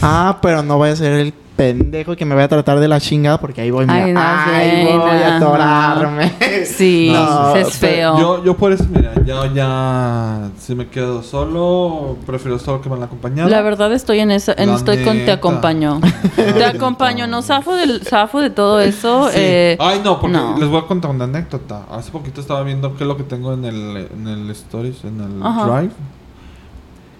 Ah, 0.02 0.38
pero 0.42 0.62
no 0.62 0.76
voy 0.76 0.90
a 0.90 0.96
ser 0.96 1.12
el 1.14 1.32
pendejo 1.56 2.16
que 2.16 2.24
me 2.24 2.34
vaya 2.34 2.46
a 2.46 2.48
tratar 2.48 2.80
de 2.80 2.88
la 2.88 3.00
chingada, 3.00 3.38
porque 3.40 3.60
ahí 3.60 3.70
voy, 3.70 3.86
mira, 3.86 4.04
Ay, 4.04 4.12
no, 4.12 4.20
ahí 4.20 4.86
sí, 4.86 4.92
voy 4.98 5.22
a 5.22 5.36
atorarme. 5.36 6.32
Sí, 6.64 7.10
No, 7.12 7.54
es 7.54 7.76
feo. 7.76 8.18
Yo, 8.18 8.44
yo 8.44 8.56
por 8.56 8.72
eso, 8.72 8.84
mira, 8.90 9.12
ya, 9.24 9.52
ya, 9.52 10.50
si 10.58 10.74
me 10.74 10.88
quedo 10.88 11.22
solo, 11.22 12.16
prefiero 12.26 12.58
solo 12.58 12.80
que 12.80 12.88
me 12.88 12.96
la 12.96 13.04
acompañado. 13.04 13.48
La 13.48 13.62
verdad 13.62 13.92
estoy 13.92 14.20
en 14.20 14.30
esa, 14.30 14.54
en 14.56 14.70
La 14.70 14.76
estoy 14.76 15.04
con 15.04 15.18
te 15.24 15.30
acompaño. 15.30 16.00
te 16.36 16.64
acompaño, 16.64 17.26
no 17.26 17.42
zafo 17.42 17.74
del 17.76 18.02
zafo 18.02 18.40
de 18.40 18.50
todo 18.50 18.80
eso. 18.80 19.28
Sí. 19.28 19.36
eh, 19.38 19.76
Ay, 19.78 20.00
no, 20.04 20.20
porque 20.20 20.36
no. 20.36 20.58
les 20.58 20.68
voy 20.68 20.78
a 20.80 20.86
contar 20.86 21.10
una 21.10 21.24
anécdota. 21.24 21.84
Hace 21.90 22.10
poquito 22.10 22.40
estaba 22.40 22.62
viendo 22.62 22.96
qué 22.96 23.04
es 23.04 23.08
lo 23.08 23.16
que 23.16 23.24
tengo 23.24 23.52
en 23.52 23.64
el, 23.64 24.08
en 24.12 24.26
el 24.26 24.50
Stories, 24.50 25.04
en 25.04 25.20
el 25.20 25.42
Ajá. 25.42 25.66
Drive. 25.66 25.92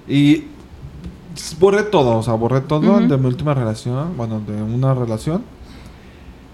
Y 0.09 0.45
borré 1.59 1.83
todo, 1.85 2.19
o 2.19 2.23
sea, 2.23 2.35
borré 2.35 2.61
todo 2.61 3.01
de 3.01 3.17
mi 3.17 3.27
última 3.27 3.55
relación, 3.55 4.17
bueno, 4.17 4.41
de 4.41 4.63
una 4.63 4.95
relación. 4.95 5.43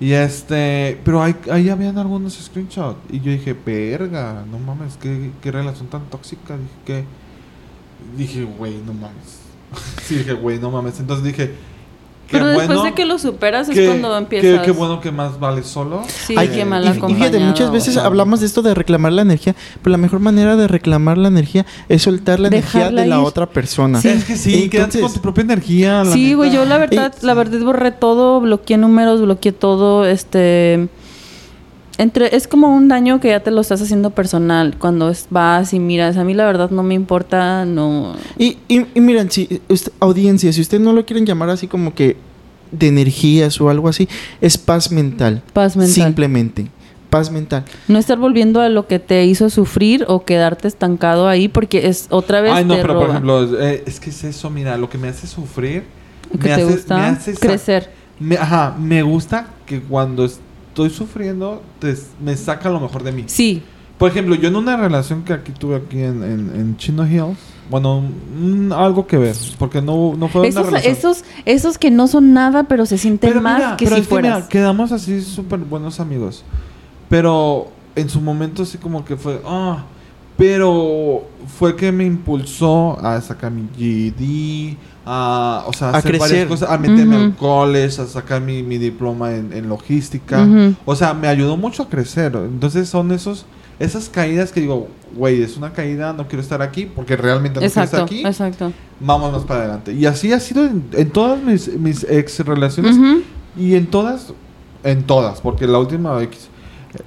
Y 0.01 0.13
este, 0.13 0.99
pero 1.05 1.23
ahí, 1.23 1.37
ahí 1.51 1.69
habían 1.69 1.99
algunos 1.99 2.33
screenshots. 2.33 2.99
Y 3.11 3.21
yo 3.21 3.33
dije, 3.33 3.55
verga, 3.55 4.45
no 4.51 4.59
mames, 4.59 4.97
qué, 4.97 5.31
qué 5.43 5.53
relación 5.53 5.89
tan 5.89 6.07
tóxica. 6.07 6.57
Dije, 6.57 6.75
que. 6.87 7.05
Dije, 8.17 8.45
güey, 8.45 8.79
no 8.79 8.95
mames. 8.95 9.41
sí, 10.03 10.17
dije, 10.17 10.33
güey, 10.33 10.59
no 10.59 10.71
mames. 10.71 10.99
Entonces 11.01 11.25
dije, 11.25 11.55
pero 12.31 12.47
después 12.47 12.67
bueno 12.69 12.83
de 12.85 12.93
que 12.95 13.05
lo 13.05 13.19
superas 13.19 13.69
es 13.69 13.75
que- 13.75 13.87
cuando 13.87 14.11
que- 14.11 14.19
empiezas. 14.19 14.65
Qué 14.65 14.71
bueno 14.71 15.01
que 15.01 15.11
más 15.13 15.39
vale 15.41 15.63
solo. 15.63 16.03
Sí, 16.07 16.35
Ay, 16.37 16.49
qué 16.49 16.61
y- 16.61 16.65
mal 16.65 16.85
y, 16.85 16.89
y 16.89 17.15
fíjate, 17.15 17.39
muchas 17.41 17.71
veces 17.73 17.97
hablamos 17.97 18.41
de 18.41 18.47
esto 18.47 18.63
de 18.63 18.75
reclamar 18.75 19.13
la 19.13 19.23
energía, 19.23 19.55
pero 19.83 19.93
la 19.93 19.99
mejor 19.99 20.21
manera 20.21 20.57
de 20.57 20.69
reclamar 20.69 21.19
la 21.19 21.29
energía 21.29 21.67
es 21.89 22.03
soltar 22.03 22.41
la 22.41 22.49
energía 22.49 22.91
de 22.91 23.07
la 23.07 23.19
ir. 23.19 23.25
otra 23.25 23.47
persona. 23.47 24.01
Sí. 24.01 24.09
Es 24.09 24.25
que 24.25 24.37
sí, 24.37 24.69
quédate 24.69 24.99
Entonces- 24.99 25.03
con 25.03 25.13
tu 25.15 25.21
propia 25.21 25.43
energía. 25.43 26.05
la 26.05 26.13
Sí, 26.13 26.35
güey, 26.35 26.51
yo 26.53 26.65
la 26.65 26.79
verdad, 26.79 27.15
Y- 27.21 27.27
la 27.27 27.35
verdad 27.35 27.61
borré 27.61 27.91
todo, 27.93 28.41
bloqueé 28.41 28.77
números, 28.79 29.21
bloqueé 29.21 29.53
todo, 29.53 30.05
este 30.07 30.89
entre 32.01 32.35
es 32.35 32.49
como 32.49 32.75
un 32.75 32.89
daño 32.89 33.21
que 33.21 33.29
ya 33.29 33.41
te 33.41 33.51
lo 33.51 33.61
estás 33.61 33.81
haciendo 33.83 34.11
personal 34.11 34.77
cuando 34.79 35.11
es- 35.11 35.27
vas 35.31 35.73
y 35.75 35.79
miras, 35.79 36.17
a 36.17 36.25
mí 36.25 36.35
la 36.35 36.45
verdad 36.47 36.71
no 36.71 36.83
me 36.83 36.95
importa, 36.95 37.65
no 37.65 38.15
Y, 38.39 38.59
y, 38.69 38.87
y 38.95 39.01
miren, 39.01 39.31
si 39.31 39.61
usted- 39.69 39.93
audiencia, 40.01 40.53
si 40.53 40.61
ustedes 40.61 40.83
no 40.83 40.93
lo 40.93 41.05
quieren 41.05 41.27
llamar 41.27 41.51
así 41.51 41.67
como 41.67 41.95
que 41.95 42.17
de 42.73 42.89
energías 42.89 43.61
o 43.61 43.69
algo 43.69 43.89
así, 43.89 44.09
es 44.41 44.57
paz 44.59 44.91
mental. 44.93 45.43
paz 45.53 45.77
mental. 45.77 45.95
Simplemente. 45.95 46.67
Paz 47.11 47.29
mental. 47.33 47.65
No 47.89 47.99
estar 47.99 48.19
volviendo 48.19 48.61
a 48.61 48.69
lo 48.69 48.87
que 48.87 49.01
te 49.01 49.25
hizo 49.27 49.51
sufrir 49.51 50.05
o 50.07 50.25
quedarte 50.25 50.69
estancado 50.69 51.27
ahí 51.27 51.49
porque 51.49 51.89
es 51.89 52.07
otra 52.11 52.41
vez 52.41 52.53
Ay, 52.55 52.65
no, 52.65 52.77
te 52.77 52.83
pero 52.83 52.95
roba. 52.95 53.07
por 53.07 53.11
ejemplo, 53.11 53.61
eh, 53.61 53.83
es 53.85 53.99
que 53.99 54.11
es 54.11 54.23
eso, 54.23 54.49
mira, 54.49 54.77
lo 54.77 54.89
que 54.89 54.97
me 54.97 55.09
hace 55.09 55.27
sufrir. 55.27 55.83
que 56.31 56.39
me 56.39 56.45
te 56.45 56.53
hace, 56.53 56.65
gusta 56.65 56.97
me 56.97 57.03
hace 57.07 57.35
sa- 57.35 57.41
crecer. 57.41 57.91
me- 58.21 58.37
ajá, 58.39 58.77
me 58.79 59.03
gusta 59.03 59.49
que 59.67 59.81
cuando 59.81 60.25
estoy 60.71 60.91
sufriendo, 60.91 61.63
te- 61.79 61.95
me 62.25 62.37
saca 62.37 62.71
lo 62.71 62.81
mejor 62.81 63.03
de 63.03 63.13
mí. 63.13 63.25
Sí, 63.27 63.63
Por 63.99 64.11
ejemplo, 64.11 64.35
yo 64.35 64.49
en 64.49 64.57
una 64.57 64.77
relación 64.79 65.23
que 65.25 65.35
aquí 65.35 65.53
tuve 65.53 65.77
aquí 65.77 65.99
en, 66.01 66.23
en, 66.23 66.53
en 66.55 66.77
Chino 66.79 67.07
Hills, 67.07 67.37
bueno, 67.69 68.03
mm, 68.41 68.73
algo 68.73 69.07
que 69.07 69.19
ver, 69.19 69.37
porque 69.59 69.83
no, 69.83 70.15
no 70.17 70.29
fue 70.29 70.41
una 70.41 70.49
esos, 70.49 70.67
relación. 70.67 70.93
esos 70.97 71.25
esos 71.45 71.77
que 71.79 71.91
no 71.91 72.09
son 72.09 72.33
nada 72.33 72.63
pero 72.65 72.87
se 72.87 72.97
sienten 72.99 73.31
Pero 73.31 73.43
más 73.43 73.57
mira, 73.59 73.77
que 73.77 73.85
pero 73.85 73.97
si 73.97 74.03
es 74.03 74.09
que 74.09 74.15
mira, 74.17 74.31
fueras. 74.33 74.49
quedamos 74.49 74.91
así 74.93 75.21
súper 75.21 75.59
buenos 75.61 76.01
amigos. 76.01 76.43
Pero 77.09 77.69
en 77.95 78.09
su 78.09 78.21
momento 78.21 78.65
sí 78.65 78.79
como 78.79 79.05
que 79.05 79.17
fue, 79.17 79.41
ah, 79.47 79.85
pero 80.37 81.25
fue 81.59 81.77
que 81.77 81.93
me 81.93 82.05
impulsó 82.07 82.99
a 83.05 83.21
sacar 83.21 83.53
mi 83.53 83.69
GED, 83.77 84.77
a, 85.13 85.65
o 85.67 85.73
sea, 85.73 85.89
a 85.89 85.97
hacer 85.99 86.19
varias 86.19 86.47
cosas, 86.47 86.71
a 86.71 86.79
meterme 86.79 87.17
Ujú. 87.17 87.25
al 87.25 87.35
college, 87.37 88.01
a 88.01 88.07
sacar 88.07 88.41
mi, 88.41 88.63
mi 88.63 88.79
diploma 88.79 89.35
en, 89.35 89.53
en 89.53 89.69
logística. 89.69 90.47
O 90.85 90.95
sea, 90.95 91.15
me 91.15 91.27
ayudó 91.27 91.57
mucho 91.57 91.83
a 91.83 91.89
crecer. 91.89 92.37
Entonces 92.37 92.89
son 92.89 93.11
esos, 93.11 93.45
esas 93.81 94.09
caídas 94.09 94.53
que 94.53 94.61
digo, 94.61 94.87
güey, 95.17 95.43
es 95.43 95.57
una 95.57 95.73
caída, 95.73 96.13
no 96.13 96.29
quiero 96.29 96.43
estar 96.43 96.63
aquí 96.63 96.87
porque 96.87 97.17
realmente 97.17 97.59
no 97.59 97.67
Exacto, 97.67 98.07
quiero 98.07 98.29
estar 98.29 98.47
aquí. 98.47 98.55
exacto. 98.55 98.73
Vámonos 99.01 99.45
para 99.45 99.61
adelante. 99.63 99.93
Y 99.95 100.07
así 100.07 100.33
ha 100.33 100.39
sido 100.39 100.65
en, 100.65 100.85
en 100.93 101.11
todas 101.11 101.43
mis, 101.43 101.67
mis 101.77 102.05
ex 102.05 102.39
relaciones. 102.47 102.97
Y 103.57 103.75
en 103.75 103.87
todas, 103.89 104.33
en 104.85 105.03
todas, 105.03 105.41
porque 105.41 105.67
la 105.67 105.79
última 105.81 106.23
X, 106.23 106.49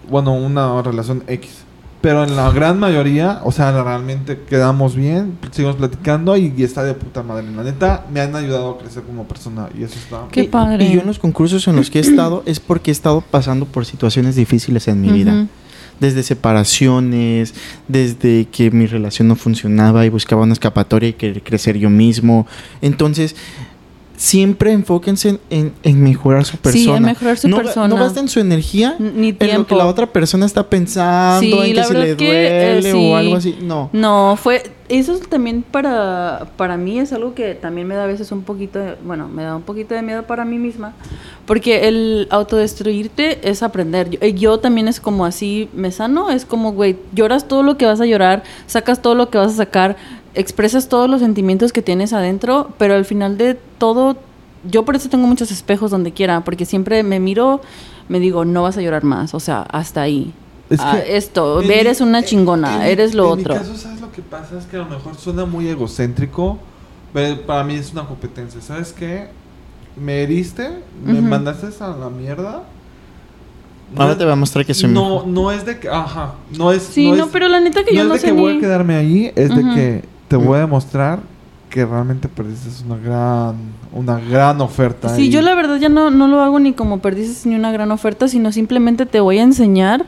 bueno, 0.09 0.33
una 0.33 0.81
relación 0.81 1.23
X. 1.27 1.62
Pero 2.03 2.25
en 2.25 2.35
la 2.35 2.51
gran 2.51 2.79
mayoría, 2.79 3.39
o 3.45 3.53
sea, 3.53 3.71
realmente 3.81 4.37
quedamos 4.49 4.93
bien, 4.93 5.37
seguimos 5.51 5.77
platicando 5.77 6.35
y, 6.35 6.53
y 6.57 6.63
está 6.63 6.83
de 6.83 6.93
puta 6.95 7.23
madre. 7.23 7.45
La 7.55 7.63
neta, 7.63 8.05
me 8.13 8.19
han 8.19 8.35
ayudado 8.35 8.71
a 8.71 8.77
crecer 8.77 9.03
como 9.03 9.23
persona 9.23 9.69
y 9.73 9.83
eso 9.83 9.95
está... 9.97 10.27
Qué 10.29 10.41
Y- 10.41 10.47
padre. 10.49 10.83
Y 10.85 10.95
yo 10.95 10.99
en 10.99 11.07
los 11.07 11.17
concursos 11.17 11.65
en 11.69 11.77
los 11.77 11.89
que 11.89 11.99
he 11.99 12.01
estado 12.01 12.43
es 12.45 12.59
porque 12.59 12.91
he 12.91 12.97
estado 12.99 13.21
pasando 13.21 13.65
por 13.65 13.85
situaciones 13.85 14.35
difíciles 14.35 14.89
en 14.89 14.99
mi 14.99 15.13
vida. 15.13 15.47
Desde 16.01 16.23
separaciones, 16.23 17.53
desde 17.87 18.47
que 18.51 18.69
mi 18.71 18.85
relación 18.87 19.29
no 19.29 19.35
funcionaba 19.37 20.05
y 20.05 20.09
buscaba 20.09 20.41
una 20.43 20.53
escapatoria 20.53 21.07
y 21.09 21.13
querer 21.13 21.41
crecer 21.41 21.77
yo 21.77 21.89
mismo. 21.89 22.47
Entonces, 22.81 23.35
siempre 24.23 24.71
enfóquense 24.71 25.27
en, 25.29 25.39
en- 25.49 25.73
en 25.83 26.01
mejorar 26.01 26.45
su 26.45 26.55
persona. 26.55 26.83
Sí, 26.83 26.89
en 26.89 27.03
mejorar 27.03 27.37
su 27.37 27.49
no, 27.49 27.57
persona. 27.57 27.89
No 27.89 27.97
gasten 27.97 28.29
su 28.29 28.39
energía 28.39 28.95
Ni 28.97 29.29
en 29.29 29.37
tiempo. 29.37 29.57
lo 29.57 29.67
que 29.67 29.75
la 29.75 29.85
otra 29.85 30.05
persona 30.07 30.45
está 30.45 30.63
pensando, 30.69 31.41
Sí, 31.41 31.51
en 31.69 31.75
que 31.75 31.83
si 31.83 31.93
le 31.93 32.15
que, 32.15 32.47
eh, 32.47 32.73
duele 32.75 32.91
sí. 32.93 32.97
o 33.11 33.15
algo 33.17 33.35
así. 33.35 33.57
No. 33.61 33.89
No, 33.91 34.37
fue 34.41 34.63
eso 34.87 35.13
es 35.13 35.27
también 35.27 35.63
para 35.63 36.45
para 36.55 36.77
mí 36.77 36.99
es 36.99 37.11
algo 37.13 37.33
que 37.33 37.55
también 37.55 37.87
me 37.87 37.95
da 37.95 38.03
a 38.03 38.07
veces 38.07 38.31
un 38.31 38.43
poquito, 38.43 38.79
de- 38.79 38.95
bueno, 39.03 39.27
me 39.27 39.43
da 39.43 39.57
un 39.57 39.63
poquito 39.63 39.93
de 39.93 40.01
miedo 40.01 40.23
para 40.23 40.45
mí 40.45 40.57
misma, 40.57 40.93
porque 41.45 41.87
el 41.89 42.27
autodestruirte 42.29 43.49
es 43.49 43.61
aprender. 43.61 44.09
Yo, 44.09 44.19
eh, 44.21 44.33
yo 44.33 44.59
también 44.59 44.87
es 44.87 44.99
como 45.01 45.25
así, 45.25 45.67
me 45.73 45.91
sano, 45.91 46.29
es 46.29 46.45
como, 46.45 46.71
güey, 46.71 46.95
lloras 47.13 47.47
todo 47.47 47.61
lo 47.63 47.75
que 47.77 47.85
vas 47.85 47.99
a 47.99 48.05
llorar, 48.05 48.43
sacas 48.67 49.01
todo 49.01 49.15
lo 49.15 49.29
que 49.29 49.37
vas 49.37 49.51
a 49.53 49.55
sacar, 49.57 49.97
expresas 50.35 50.89
todos 50.89 51.09
los 51.09 51.21
sentimientos 51.21 51.71
que 51.73 51.81
tienes 51.81 52.13
adentro, 52.13 52.69
pero 52.77 52.95
al 52.95 53.05
final 53.05 53.37
de 53.37 53.55
todo 53.77 54.17
yo 54.69 54.85
por 54.85 54.95
eso 54.95 55.09
tengo 55.09 55.27
muchos 55.27 55.51
espejos 55.51 55.91
donde 55.91 56.11
quiera, 56.13 56.41
porque 56.45 56.65
siempre 56.65 57.03
me 57.03 57.19
miro, 57.19 57.61
me 58.07 58.19
digo, 58.19 58.45
no 58.45 58.63
vas 58.63 58.77
a 58.77 58.81
llorar 58.81 59.03
más, 59.03 59.33
o 59.33 59.39
sea, 59.41 59.61
hasta 59.63 60.01
ahí. 60.01 60.33
Es 60.69 60.79
Ah, 60.81 61.01
que 61.03 61.17
esto, 61.17 61.61
en 61.61 61.69
eres 61.69 61.99
mi- 62.01 62.07
una 62.07 62.19
en- 62.19 62.25
chingona, 62.25 62.85
en 62.85 62.91
eres 62.91 63.13
lo 63.13 63.25
en 63.33 63.39
otro. 63.41 63.53
mi 63.55 63.59
caso, 63.59 63.75
¿sabes 63.77 63.99
lo 64.01 64.11
que 64.11 64.21
pasa? 64.21 64.57
Es 64.57 64.65
que 64.65 64.77
a 64.77 64.79
lo 64.79 64.85
mejor 64.85 65.15
suena 65.15 65.45
muy 65.45 65.67
egocéntrico, 65.67 66.57
pero 67.13 67.41
para 67.41 67.63
mí 67.65 67.75
es 67.75 67.91
una 67.91 68.05
competencia. 68.05 68.61
¿Sabes 68.61 68.93
qué? 68.93 69.27
Me 69.97 70.23
heriste, 70.23 70.69
me 71.05 71.21
mandaste 71.21 71.67
a 71.83 71.89
la 71.89 72.09
mierda. 72.09 72.63
Ahora 73.95 74.17
te 74.17 74.23
voy 74.23 74.33
a 74.33 74.35
mostrar 74.37 74.65
que 74.65 74.73
soy 74.73 74.89
no, 74.89 75.03
mejor. 75.15 75.27
no 75.27 75.51
es 75.51 75.65
de 75.65 75.77
que, 75.77 75.87
ajá, 75.89 76.33
no 76.57 76.71
es. 76.71 76.81
Sí, 76.83 77.11
no, 77.11 77.25
es- 77.25 77.29
pero 77.31 77.47
la 77.49 77.59
neta 77.59 77.83
que 77.83 77.91
no 77.91 77.97
yo 77.97 78.01
es 78.03 78.07
no 78.07 78.13
de 78.15 78.19
sé 78.21 78.27
que 78.27 78.31
voy 78.33 78.57
a 78.57 78.59
quedarme 78.59 78.95
ahí, 78.95 79.31
es 79.35 79.49
de 79.53 79.61
que 79.75 80.03
te 80.39 80.45
voy 80.45 80.57
a 80.57 80.61
demostrar 80.61 81.19
que 81.69 81.85
realmente 81.85 82.27
perdiste 82.27 82.69
una 82.85 82.97
gran, 82.97 83.55
una 83.93 84.19
gran 84.19 84.61
oferta. 84.61 85.09
Sí, 85.15 85.23
y- 85.23 85.29
yo 85.29 85.41
la 85.41 85.55
verdad 85.55 85.77
ya 85.77 85.89
no, 85.89 86.11
no 86.11 86.27
lo 86.27 86.41
hago 86.41 86.59
ni 86.59 86.73
como 86.73 86.99
perdices 86.99 87.45
ni 87.47 87.55
una 87.55 87.71
gran 87.71 87.91
oferta, 87.91 88.27
sino 88.27 88.51
simplemente 88.51 89.05
te 89.07 89.19
voy 89.19 89.39
a 89.39 89.43
enseñar, 89.43 90.05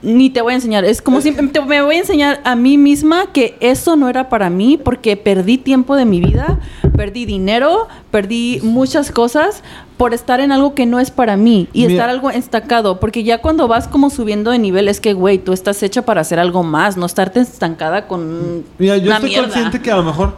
ni 0.00 0.30
te 0.30 0.42
voy 0.42 0.52
a 0.52 0.56
enseñar, 0.56 0.84
es 0.84 1.02
como 1.02 1.20
si 1.20 1.32
te- 1.32 1.60
me 1.62 1.82
voy 1.82 1.96
a 1.96 1.98
enseñar 1.98 2.40
a 2.44 2.54
mí 2.54 2.78
misma 2.78 3.32
que 3.32 3.56
eso 3.60 3.96
no 3.96 4.08
era 4.08 4.28
para 4.28 4.48
mí 4.48 4.78
porque 4.82 5.16
perdí 5.16 5.58
tiempo 5.58 5.96
de 5.96 6.04
mi 6.04 6.20
vida, 6.20 6.60
perdí 6.96 7.24
dinero, 7.24 7.88
perdí 8.10 8.60
muchas 8.62 9.10
cosas 9.10 9.62
por 9.96 10.14
estar 10.14 10.38
en 10.38 10.52
algo 10.52 10.74
que 10.74 10.86
no 10.86 11.00
es 11.00 11.10
para 11.10 11.36
mí 11.36 11.68
y 11.72 11.80
Mira- 11.82 11.92
estar 11.94 12.10
algo 12.10 12.30
estancado, 12.30 13.00
porque 13.00 13.24
ya 13.24 13.38
cuando 13.38 13.66
vas 13.66 13.88
como 13.88 14.10
subiendo 14.10 14.52
de 14.52 14.58
nivel 14.60 14.86
es 14.86 15.00
que, 15.00 15.14
güey, 15.14 15.38
tú 15.38 15.52
estás 15.52 15.82
hecha 15.82 16.02
para 16.02 16.20
hacer 16.20 16.38
algo 16.38 16.62
más, 16.62 16.96
no 16.96 17.04
estarte 17.06 17.40
estancada 17.40 18.06
con 18.06 18.64
Mira, 18.78 18.96
yo 18.98 19.06
una 19.06 19.16
estoy 19.16 19.30
mierda. 19.30 19.46
consciente 19.48 19.80
que 19.82 19.90
a 19.90 19.96
lo 19.96 20.04
mejor 20.04 20.34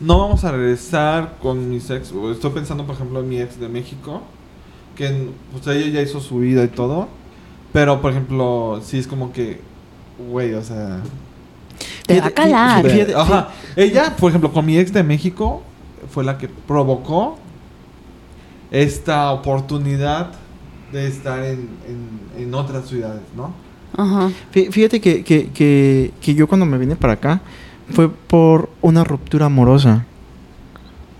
no 0.00 0.18
vamos 0.18 0.44
a 0.44 0.52
regresar 0.52 1.34
con 1.42 1.68
mis 1.68 1.88
ex. 1.90 2.12
Estoy 2.32 2.50
pensando, 2.52 2.84
por 2.86 2.94
ejemplo, 2.94 3.20
en 3.20 3.28
mi 3.28 3.40
ex 3.40 3.60
de 3.60 3.68
México, 3.68 4.22
que 4.96 5.28
pues, 5.52 5.66
ella 5.76 5.88
ya 5.88 6.00
hizo 6.00 6.20
su 6.20 6.38
vida 6.38 6.64
y 6.64 6.68
todo. 6.68 7.08
Pero, 7.74 8.00
por 8.00 8.12
ejemplo, 8.12 8.80
sí 8.82 8.98
es 8.98 9.06
como 9.06 9.32
que, 9.34 9.60
güey, 10.30 10.54
o 10.54 10.62
sea... 10.62 11.00
Te 12.06 12.20
va 12.20 12.26
a 12.26 12.30
calar. 12.30 12.86
fíjate- 12.88 13.14
Ajá. 13.14 13.48
Ella, 13.76 14.14
por 14.16 14.30
ejemplo, 14.30 14.50
con 14.52 14.64
mi 14.64 14.78
ex 14.78 14.92
de 14.92 15.02
México, 15.02 15.60
fue 16.10 16.22
la 16.24 16.38
que 16.38 16.48
provocó 16.48 17.36
esta 18.70 19.30
oportunidad 19.32 20.30
de 20.92 21.06
estar 21.08 21.42
en, 21.44 21.68
en, 21.88 22.42
en 22.44 22.54
otras 22.54 22.86
ciudades, 22.88 23.22
¿no? 23.36 23.52
Ajá. 23.96 24.30
Fí- 24.52 24.70
Fíjate 24.70 25.00
que, 25.00 25.22
que, 25.24 25.50
que, 25.50 26.12
que 26.20 26.34
yo 26.34 26.46
cuando 26.46 26.66
me 26.66 26.78
vine 26.78 26.96
para 26.96 27.14
acá 27.14 27.40
fue 27.92 28.08
por 28.08 28.70
una 28.82 29.04
ruptura 29.04 29.46
amorosa. 29.46 30.06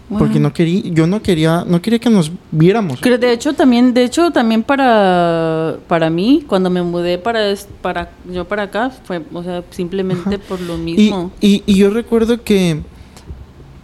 Porque 0.09 0.35
Bueno. 0.35 0.49
no 0.49 0.53
quería, 0.53 0.83
yo 0.85 1.07
no 1.07 1.23
quería, 1.23 1.65
no 1.67 1.81
quería 1.81 1.99
que 1.99 2.11
nos 2.11 2.31
viéramos. 2.51 3.01
Creo- 3.01 3.17
De 3.19 3.33
hecho, 3.33 3.55
también, 3.55 3.95
de 3.95 4.05
hecho, 4.05 4.31
también 4.31 4.63
para, 4.63 5.77
para 5.89 6.11
mí, 6.11 6.45
cuando 6.47 6.69
me 6.69 6.83
mudé 6.83 7.17
para, 7.19 7.49
es- 7.49 7.67
para 7.81 8.11
yo 8.31 8.45
para 8.47 8.65
acá, 8.65 8.91
fue, 9.05 9.23
o 9.33 9.43
sea, 9.43 9.65
simplemente 9.71 10.39
por 10.39 10.61
lo 10.61 10.75
Y, 10.77 10.79
mismo. 10.81 11.31
y, 11.41 11.63
y 11.67 11.75
yo 11.77 11.89
recuerdo 11.91 12.43
que, 12.45 12.81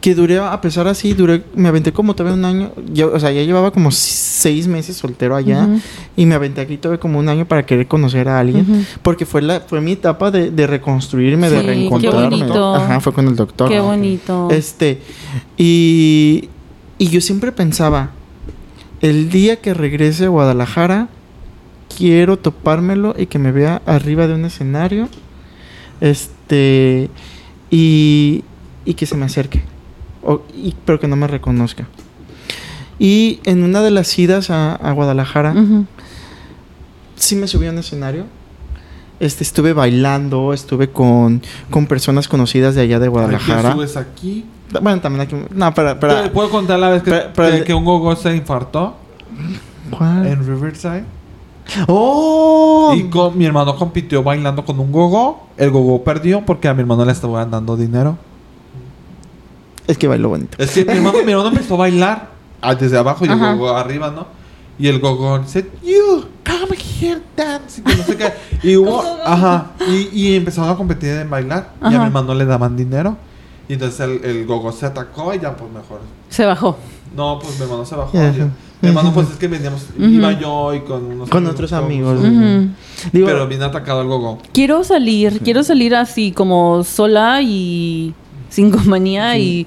que 0.00 0.14
duré, 0.14 0.38
a 0.38 0.60
pesar 0.60 0.88
así, 0.88 1.12
duré, 1.12 1.42
me 1.54 1.68
aventé 1.68 1.92
como 1.92 2.14
todavía 2.14 2.38
un 2.38 2.44
año, 2.44 2.72
yo, 2.92 3.12
o 3.12 3.20
sea, 3.20 3.30
ya 3.32 3.42
llevaba 3.42 3.70
como 3.70 3.90
seis 3.90 4.66
meses 4.66 4.96
soltero 4.96 5.36
allá 5.36 5.68
y 6.16 6.24
me 6.26 6.34
aventé 6.34 6.62
aquí 6.62 6.78
todavía 6.78 6.98
como 7.00 7.18
un 7.18 7.28
año 7.28 7.44
para 7.46 7.66
querer 7.66 7.86
conocer 7.86 8.28
a 8.28 8.38
alguien, 8.38 8.86
porque 9.02 9.26
fue 9.26 9.42
la 9.42 9.60
fue 9.60 9.80
mi 9.82 9.92
etapa 9.92 10.30
de, 10.30 10.50
de 10.50 10.66
reconstruirme, 10.66 11.50
de 11.50 11.56
Sí, 11.56 11.62
qué 11.62 11.70
reencontrarme. 11.70 12.28
bonito. 12.30 12.74
Ajá, 12.74 13.00
fue 13.00 13.12
con 13.12 13.28
el 13.28 13.36
doctor. 13.36 13.68
Qué 13.68 13.80
bonito. 13.80 14.48
Este, 14.50 15.00
y, 15.58 16.48
y 16.98 17.08
yo 17.08 17.20
siempre 17.20 17.52
pensaba, 17.52 18.10
el 19.02 19.28
día 19.30 19.56
que 19.56 19.74
regrese 19.74 20.24
a 20.24 20.28
Guadalajara, 20.28 21.08
quiero 21.94 22.38
topármelo 22.38 23.14
y 23.18 23.26
que 23.26 23.38
me 23.38 23.52
vea 23.52 23.82
arriba 23.84 24.26
de 24.26 24.34
un 24.34 24.44
escenario, 24.46 25.08
este, 26.00 27.10
y, 27.70 28.44
y 28.84 28.94
que 28.94 29.06
se 29.06 29.16
me 29.16 29.26
acerque, 29.26 29.62
o- 30.22 30.42
y- 30.54 30.74
pero 30.84 30.98
que 31.00 31.08
no 31.08 31.16
me 31.16 31.26
reconozca. 31.26 31.86
Y 32.98 33.40
en 33.44 33.62
una 33.64 33.80
de 33.80 33.90
las 33.90 34.18
idas 34.18 34.50
a, 34.50 34.74
a 34.74 34.92
Guadalajara, 34.92 35.52
Ujú. 35.52 35.86
sí 37.16 37.36
me 37.36 37.46
subí 37.46 37.66
a 37.66 37.70
un 37.70 37.78
escenario. 37.78 38.24
Este, 39.20 39.44
estuve 39.44 39.72
bailando, 39.74 40.52
estuve 40.54 40.90
con, 40.90 41.42
con 41.70 41.86
personas 41.86 42.26
conocidas 42.28 42.74
de 42.74 42.82
allá 42.82 42.98
de 42.98 43.08
Guadalajara. 43.08 43.72
subes 43.72 43.96
aquí. 43.96 44.44
Bueno, 44.80 45.00
también 45.00 45.22
aquí. 45.22 45.36
No, 45.54 45.74
para. 45.74 45.94
¿Te 45.94 46.00
para 46.00 46.32
¿Puedo 46.32 46.48
contar 46.50 46.78
la 46.78 46.90
vez 46.90 47.02
que, 47.02 47.10
Pero- 47.10 47.30
pero 47.34 47.64
que, 47.64 47.74
un 47.74 47.84
gogo 47.84 48.14
se 48.16 48.34
infartó 48.36 48.94
¿Cuál? 49.90 50.26
en 50.26 50.46
Riverside? 50.46 51.04
¡Oh! 51.86 52.94
Y 52.96 53.04
con, 53.10 53.36
mi 53.36 53.44
hermano 53.46 53.76
compitió 53.76 54.22
bailando 54.22 54.64
con 54.64 54.78
un 54.80 54.90
gogo. 54.90 55.48
El 55.56 55.70
gogo 55.70 56.02
perdió 56.04 56.44
porque 56.44 56.68
a 56.68 56.74
mi 56.74 56.80
hermano 56.80 57.04
le 57.04 57.12
estaba 57.12 57.44
dando 57.44 57.76
dinero. 57.76 58.16
Es 59.90 59.98
que 59.98 60.08
bailó 60.08 60.28
bonito. 60.28 60.56
Es 60.62 60.70
que 60.70 60.84
mi 60.84 60.92
hermano, 60.92 61.18
mi 61.24 61.32
hermano 61.32 61.48
empezó 61.50 61.74
a 61.74 61.78
bailar 61.78 62.30
ah, 62.60 62.74
desde 62.74 62.96
abajo 62.98 63.24
y 63.24 63.28
el 63.28 63.34
Ajá. 63.34 63.52
gogo 63.54 63.70
arriba, 63.76 64.10
¿no? 64.10 64.26
Y 64.78 64.88
el 64.88 64.98
gogo 65.00 65.38
dice, 65.40 65.68
You, 65.82 66.24
come 66.44 66.76
here, 67.00 67.20
dance. 67.36 67.80
Y 67.80 67.84
que 67.84 67.96
no 67.96 68.02
sé 68.04 68.16
qué. 68.16 68.32
Y 68.62 68.76
hubo, 68.76 69.02
ajá. 69.24 69.72
Y, 69.88 70.08
y 70.12 70.36
empezaron 70.36 70.70
a 70.70 70.76
competir 70.76 71.10
en 71.10 71.28
bailar. 71.28 71.72
Y 71.82 71.84
a 71.84 71.88
Ajá. 71.88 71.98
mi 71.98 72.04
hermano 72.06 72.34
le 72.34 72.46
daban 72.46 72.76
dinero. 72.76 73.16
Y 73.68 73.74
entonces 73.74 74.00
el, 74.00 74.24
el 74.24 74.46
gogo 74.46 74.72
se 74.72 74.86
atacó 74.86 75.34
y 75.34 75.38
ya, 75.40 75.54
pues 75.56 75.70
mejor. 75.70 76.00
Se 76.28 76.44
bajó. 76.46 76.76
No, 77.14 77.38
pues 77.40 77.56
mi 77.58 77.64
hermano 77.64 77.84
se 77.84 77.94
bajó. 77.96 78.10
Sí. 78.12 78.42
Mi 78.82 78.88
hermano, 78.88 79.12
pues 79.12 79.28
es 79.30 79.36
que 79.36 79.46
veníamos, 79.48 79.82
Ujú. 79.98 80.04
iba 80.08 80.32
yo 80.32 80.72
y 80.74 80.80
con 80.80 81.04
unos 81.04 81.28
Con 81.28 81.46
otros 81.46 81.72
amigos. 81.74 82.18
todos, 82.18 82.32
Ujú. 82.32 82.68
Digo, 83.12 83.26
Pero 83.26 83.46
bien 83.46 83.62
atacado 83.62 84.00
el 84.00 84.08
gogo. 84.08 84.38
Quiero 84.54 84.82
salir, 84.84 85.40
quiero 85.44 85.62
salir 85.62 85.94
así 85.94 86.32
como 86.32 86.82
sola 86.84 87.42
y 87.42 88.14
sin 88.50 88.70
compañía 88.70 89.38
y 89.38 89.66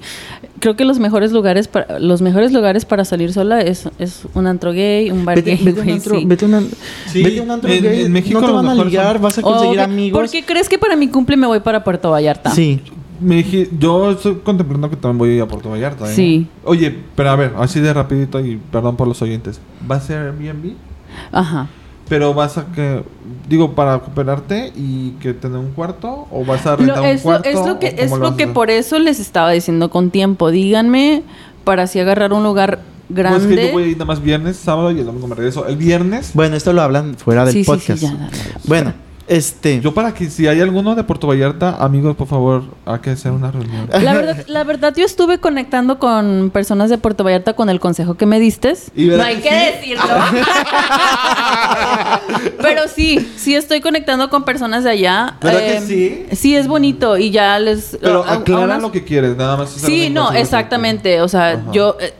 creo 0.60 0.76
que 0.76 0.84
los 0.84 0.98
mejores 0.98 1.32
lugares 1.32 1.66
para 1.68 1.98
los 1.98 2.22
mejores 2.22 2.52
lugares 2.52 2.84
para 2.84 3.04
salir 3.04 3.32
sola 3.32 3.60
es, 3.60 3.88
es 3.98 4.22
un 4.34 4.46
antro 4.46 4.72
gay, 4.72 5.10
un 5.10 5.24
bar 5.24 5.36
vete, 5.36 5.56
gay. 5.56 5.64
vete 5.64 5.80
un 5.80 5.90
antro, 5.90 6.18
sí. 6.20 6.24
vete 6.24 6.44
a 6.44 6.48
un 6.48 6.54
an- 6.54 6.68
Sí, 7.06 7.22
vete 7.22 7.40
a 7.40 7.42
un 7.42 7.50
antro 7.50 7.70
en- 7.70 7.82
gay. 7.82 8.02
en 8.04 8.12
México 8.12 8.40
no 8.40 8.46
te 8.46 8.52
van 8.52 8.68
a 8.68 8.74
ligar, 8.84 9.14
son- 9.14 9.22
vas 9.22 9.38
a 9.38 9.40
Oh, 9.42 9.52
conseguir 9.52 9.80
amigos. 9.80 10.20
¿Por 10.20 10.30
qué 10.30 10.44
crees 10.44 10.68
que 10.68 10.78
para 10.78 10.94
mi 10.96 11.08
cumple 11.08 11.36
me 11.36 11.46
voy 11.46 11.60
para 11.60 11.82
Puerto 11.82 12.10
Vallarta? 12.10 12.50
Sí. 12.50 12.80
Me 13.20 13.36
dije, 13.36 13.68
yo 13.78 14.10
estoy 14.10 14.36
contemplando 14.42 14.90
que 14.90 14.96
también 14.96 15.18
voy 15.18 15.30
a 15.30 15.34
ir 15.36 15.42
a 15.42 15.46
Puerto 15.46 15.70
Vallarta. 15.70 16.10
¿eh? 16.10 16.14
Sí. 16.14 16.46
Oye, 16.64 16.94
pero 17.14 17.30
a 17.30 17.36
ver, 17.36 17.52
así 17.58 17.80
de 17.80 17.92
rapidito 17.94 18.40
y 18.44 18.56
perdón 18.70 18.96
por 18.96 19.06
los 19.08 19.22
oyentes. 19.22 19.60
¿Va 19.88 19.96
a 19.96 20.00
ser 20.00 20.18
Airbnb? 20.18 20.72
Ajá. 21.32 21.68
Pero 22.08 22.34
vas 22.34 22.58
a 22.58 22.66
que, 22.66 23.02
digo, 23.48 23.72
para 23.74 23.98
cooperarte 23.98 24.72
y 24.76 25.12
que 25.20 25.32
tener 25.32 25.58
un 25.58 25.72
cuarto 25.72 26.26
o 26.30 26.44
vas 26.44 26.66
a 26.66 26.72
Lo- 26.72 26.76
rentar 26.78 27.00
un 27.02 27.14
lo, 27.16 27.22
cuarto. 27.22 27.48
es 27.48 27.54
lo 27.66 27.78
que 27.78 27.94
es 27.98 28.10
lo 28.10 28.36
que 28.36 28.46
por 28.46 28.70
eso 28.70 28.98
les 28.98 29.20
estaba 29.20 29.50
diciendo 29.52 29.88
con 29.90 30.10
tiempo. 30.10 30.50
Díganme 30.50 31.22
para 31.64 31.84
así 31.84 31.98
agarrar 31.98 32.32
un 32.34 32.42
lugar 32.44 32.80
grande. 33.08 33.54
es 33.54 33.60
que 33.60 33.66
yo 33.68 33.72
voy 33.72 33.82
a 33.84 33.86
ir 33.86 33.92
nada 33.94 34.04
más 34.06 34.22
viernes, 34.22 34.56
sábado 34.56 34.90
y 34.90 34.98
el 34.98 35.06
domingo 35.06 35.28
me 35.28 35.34
regreso. 35.34 35.66
El 35.66 35.76
viernes, 35.76 36.32
Bueno, 36.34 36.56
esto 36.56 36.72
lo 36.74 36.82
hablan 36.82 37.14
fuera 37.16 37.44
del 37.46 37.54
Sí, 37.54 37.64
sí, 37.64 37.64
sí, 37.64 37.70
podcast. 37.70 38.02
ya. 38.02 38.28
Bueno, 38.66 38.92
este. 39.26 39.80
yo 39.80 39.92
para 39.94 40.12
que 40.14 40.28
si 40.30 40.46
hay 40.46 40.60
alguno 40.60 40.94
de 40.94 41.04
Puerto 41.04 41.26
Vallarta, 41.26 41.76
amigos, 41.82 42.16
por 42.16 42.26
favor, 42.26 42.64
hay 42.86 42.98
que 43.00 43.10
hacer 43.10 43.32
una 43.32 43.50
reunión. 43.50 43.88
La 43.92 44.14
verdad, 44.14 44.44
la 44.46 44.64
verdad, 44.64 44.94
yo 44.96 45.04
estuve 45.04 45.38
conectando 45.38 45.98
con 45.98 46.50
personas 46.52 46.90
de 46.90 46.98
Puerto 46.98 47.24
Vallarta 47.24 47.54
con 47.54 47.68
el 47.70 47.80
consejo 47.80 48.14
que 48.14 48.26
me 48.26 48.38
diste. 48.40 48.74
Y 48.94 49.06
No 49.06 49.22
hay 49.22 49.36
que 49.36 49.42
que 49.42 49.50
sí. 49.82 49.90
decirlo. 49.90 50.04
Pero 52.60 52.88
sí, 52.88 53.30
sí 53.36 53.54
estoy 53.54 53.80
conectando 53.80 54.30
con 54.30 54.44
personas 54.44 54.84
de 54.84 54.90
allá. 54.90 55.36
¿Verdad 55.40 55.58
que 55.60 55.76
Em, 55.76 55.86
sí? 55.86 56.26
Sí, 56.32 56.56
es 56.56 56.66
bonito 56.66 57.16
y 57.18 57.30
ya 57.30 57.58
les... 57.58 57.98
Pero 58.00 58.24
a- 58.24 58.30
a 58.30 58.34
aclara 58.34 58.64
unas- 58.64 58.82
lo 58.82 58.92
que 58.92 59.04
quieres, 59.04 59.36
nada 59.36 59.56
más. 59.56 59.70
Sí, 59.70 60.10
no, 60.10 60.32
exactamente. 60.32 61.20
O 61.20 61.28
sea, 61.28 61.52
Ajá. 61.52 61.62
yo... 61.72 61.96
eh, 62.00 62.14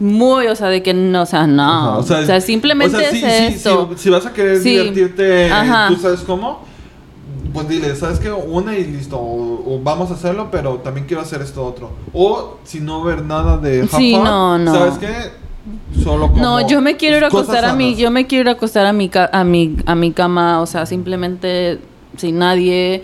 muy, 0.00 0.46
o 0.48 0.56
sea, 0.56 0.68
de 0.68 0.82
que 0.82 0.92
no, 0.94 1.22
o 1.22 1.26
sea, 1.26 1.46
no. 1.46 1.62
Ajá, 1.62 1.98
O 1.98 2.02
sea, 2.02 2.40
simplemente 2.40 2.96
o 2.96 3.00
sea, 3.00 3.10
sí, 3.10 3.22
es 3.24 3.38
sí, 3.48 3.54
esto. 3.56 3.90
Si, 3.96 4.02
si 4.04 4.10
vas 4.10 4.26
a 4.26 4.32
querer 4.32 4.58
Sí. 4.60 4.70
divertirte, 4.70 5.50
Ajá. 5.52 5.88
tú 5.88 5.96
sabes 5.96 6.20
cómo, 6.20 6.60
pues 7.52 7.68
dile, 7.68 7.94
¿sabes 7.94 8.18
qué? 8.18 8.30
Una 8.32 8.76
y 8.76 8.84
listo. 8.84 9.16
O, 9.16 9.74
o 9.74 9.80
vamos 9.82 10.10
a 10.10 10.14
hacerlo, 10.14 10.48
pero 10.50 10.74
también 10.78 11.06
quiero 11.06 11.22
hacer 11.22 11.40
esto 11.42 11.64
otro. 11.64 11.90
O 12.12 12.58
si 12.64 12.80
no 12.80 13.02
ver 13.04 13.22
nada 13.22 13.56
de 13.58 13.80
have 13.82 13.88
Sí, 13.96 14.12
fun, 14.14 14.24
no, 14.24 14.58
no. 14.58 14.74
¿Sabes 14.74 14.98
qué? 14.98 15.14
Solo 16.02 16.28
como 16.28 16.42
No, 16.42 16.68
yo 16.68 16.80
me 16.82 16.96
quiero 16.96 17.16
ir 17.16 17.24
a 17.24 17.28
acostar 17.28 17.64
a 17.64 17.72
mi, 17.74 17.94
yo 17.94 18.10
me 18.10 18.26
quiero 18.26 18.42
ir 18.42 18.48
a 18.48 18.52
acostar 18.52 18.84
a 18.86 18.92
mi, 18.92 19.08
ca- 19.08 19.30
a 19.32 19.44
mi, 19.44 19.76
a 19.86 19.94
mi 19.94 20.10
cama, 20.12 20.60
o 20.60 20.66
sea, 20.66 20.84
simplemente 20.86 21.78
sin 22.16 22.38
nadie. 22.38 23.02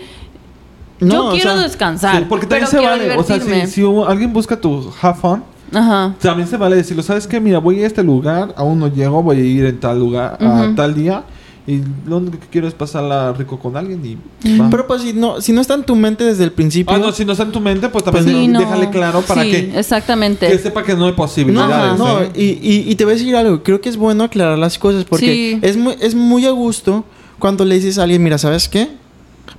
No, 0.99 1.13
yo 1.13 1.25
o 1.27 1.31
quiero 1.31 1.53
sea, 1.53 1.61
descansar. 1.63 2.19
Sí, 2.19 2.25
porque 2.29 2.45
también 2.45 2.67
pero 2.69 2.81
se 2.83 2.87
vale. 2.87 3.17
O 3.17 3.23
sea, 3.23 3.39
si, 3.39 3.45
divertirme. 3.45 3.67
si 3.67 3.81
alguien 4.07 4.31
busca 4.33 4.55
tu 4.59 4.91
have 5.01 5.17
fun, 5.19 5.43
Ajá. 5.73 6.15
también 6.21 6.47
se 6.47 6.57
vale 6.57 6.75
decirlo. 6.75 7.03
¿Sabes 7.03 7.27
qué? 7.27 7.39
Mira, 7.39 7.59
voy 7.59 7.83
a 7.83 7.87
este 7.87 8.03
lugar, 8.03 8.53
aún 8.57 8.79
no 8.79 8.87
llego, 8.87 9.23
voy 9.23 9.37
a 9.37 9.43
ir 9.43 9.65
en 9.65 9.79
tal 9.79 9.99
lugar, 9.99 10.37
a 10.39 10.65
Ujú. 10.65 10.75
tal 10.75 10.93
día. 10.93 11.23
Y 11.67 11.79
lo 12.07 12.17
único 12.17 12.39
que 12.39 12.47
quiero 12.47 12.67
es 12.67 12.73
pasarla 12.73 13.31
rico 13.33 13.59
con 13.59 13.77
alguien 13.77 14.01
y 14.03 14.57
va. 14.59 14.67
Pero 14.71 14.87
pues 14.87 15.03
si 15.03 15.13
no, 15.13 15.39
si 15.41 15.53
no 15.53 15.61
está 15.61 15.75
en 15.75 15.83
tu 15.83 15.95
mente 15.95 16.23
desde 16.23 16.43
el 16.43 16.51
principio. 16.51 16.93
Ah, 16.93 16.97
no, 16.97 17.11
si 17.11 17.23
no 17.23 17.33
está 17.33 17.43
en 17.43 17.51
tu 17.51 17.59
mente, 17.59 17.87
pues 17.87 18.03
también 18.03 18.25
Sí, 18.25 18.47
no. 18.47 18.59
déjale 18.59 18.89
claro 18.89 19.21
para 19.21 19.43
Sí, 19.43 19.51
que, 19.51 19.79
exactamente. 19.79 20.47
que 20.47 20.57
sepa 20.57 20.83
que 20.83 20.95
no 20.95 21.05
hay 21.05 21.11
No, 21.11 21.15
posibilidades. 21.15 21.99
no, 21.99 22.19
¿eh? 22.21 22.31
y, 22.35 22.43
y, 22.43 22.85
y 22.89 22.95
te 22.95 23.05
voy 23.05 23.13
a 23.13 23.15
decir 23.17 23.35
algo, 23.35 23.61
creo 23.61 23.79
que 23.79 23.89
es 23.89 23.95
bueno 23.95 24.23
aclarar 24.23 24.57
las 24.57 24.79
cosas 24.79 25.05
porque 25.05 25.25
Sí. 25.25 25.59
es, 25.61 25.77
muy, 25.77 25.95
es 26.01 26.15
muy 26.15 26.45
a 26.47 26.51
gusto 26.51 27.05
cuando 27.37 27.63
le 27.63 27.75
dices 27.75 27.99
a 27.99 28.03
alguien, 28.03 28.23
mira, 28.23 28.39
¿sabes 28.39 28.67
qué? 28.67 28.89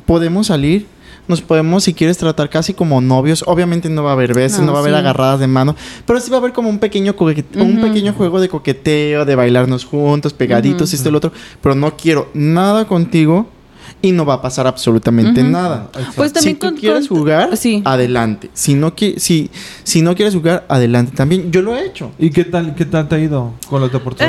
Podemos 0.05 0.49
salir, 0.49 0.87
nos 1.29 1.41
podemos, 1.41 1.85
si 1.85 1.95
quieres, 1.95 2.19
tratar 2.19 2.51
casi 2.51 2.75
como 2.75 3.01
novios. 3.01 3.45
Obviamente 3.47 3.89
no 3.89 4.03
va 4.03 4.11
a 4.11 4.13
haber 4.15 4.35
besos, 4.35 4.61
No, 4.61 4.67
no, 4.67 4.73
va 4.73 4.79
a 4.79 4.83
haber 4.83 4.93
sí. 4.95 4.99
agarradas 4.99 5.41
de 5.41 5.47
mano, 5.47 5.77
pero 6.07 6.21
sí 6.21 6.31
va 6.31 6.37
a 6.39 6.41
haber 6.41 6.53
como 6.53 6.69
un 6.69 6.79
pequeño, 6.79 7.15
coque- 7.17 7.45
un 7.57 7.81
pequeño 7.81 8.13
juego 8.13 8.41
de 8.41 8.49
coqueteo, 8.49 9.25
de 9.25 9.35
bailarnos 9.35 9.85
juntos, 9.85 10.33
pegaditos, 10.33 10.91
Ujú. 10.91 10.97
esto 10.97 11.09
y 11.09 11.13
lo 11.13 11.19
otro, 11.19 11.33
pero 11.61 11.75
no 11.75 11.97
quiero 11.97 12.29
nada 12.35 12.87
contigo 12.87 13.47
y 14.03 14.13
no 14.13 14.27
va 14.27 14.35
a 14.35 14.43
pasar 14.43 14.67
absolutamente 14.67 15.43
nada. 15.45 15.87
Exacto. 15.93 16.13
Pues 16.17 16.33
también 16.33 16.57
si 16.57 16.61
tú 16.61 16.67
con- 16.67 16.77
quieres 16.77 17.09
con- 17.09 17.19
jugar, 17.19 17.57
sí. 17.57 17.81
adelante. 17.85 18.51
Si 18.53 18.75
no, 18.75 18.95
qui- 18.95 19.17
si, 19.19 19.51
si 19.85 20.03
no 20.03 20.15
quieres 20.15 20.35
jugar, 20.35 20.65
adelante 20.69 21.13
también. 21.17 21.51
Yo 21.53 21.63
lo 21.63 21.77
he 21.77 21.87
hecho. 21.87 22.11
¿Y 22.19 22.31
qué 22.31 22.45
tal, 22.45 22.75
qué 22.75 22.85
tal 22.85 23.09
te 23.09 23.15
ha 23.15 23.19
ido 23.21 23.53
con 23.69 23.81
los 23.81 23.91
Vallarta? 23.93 24.25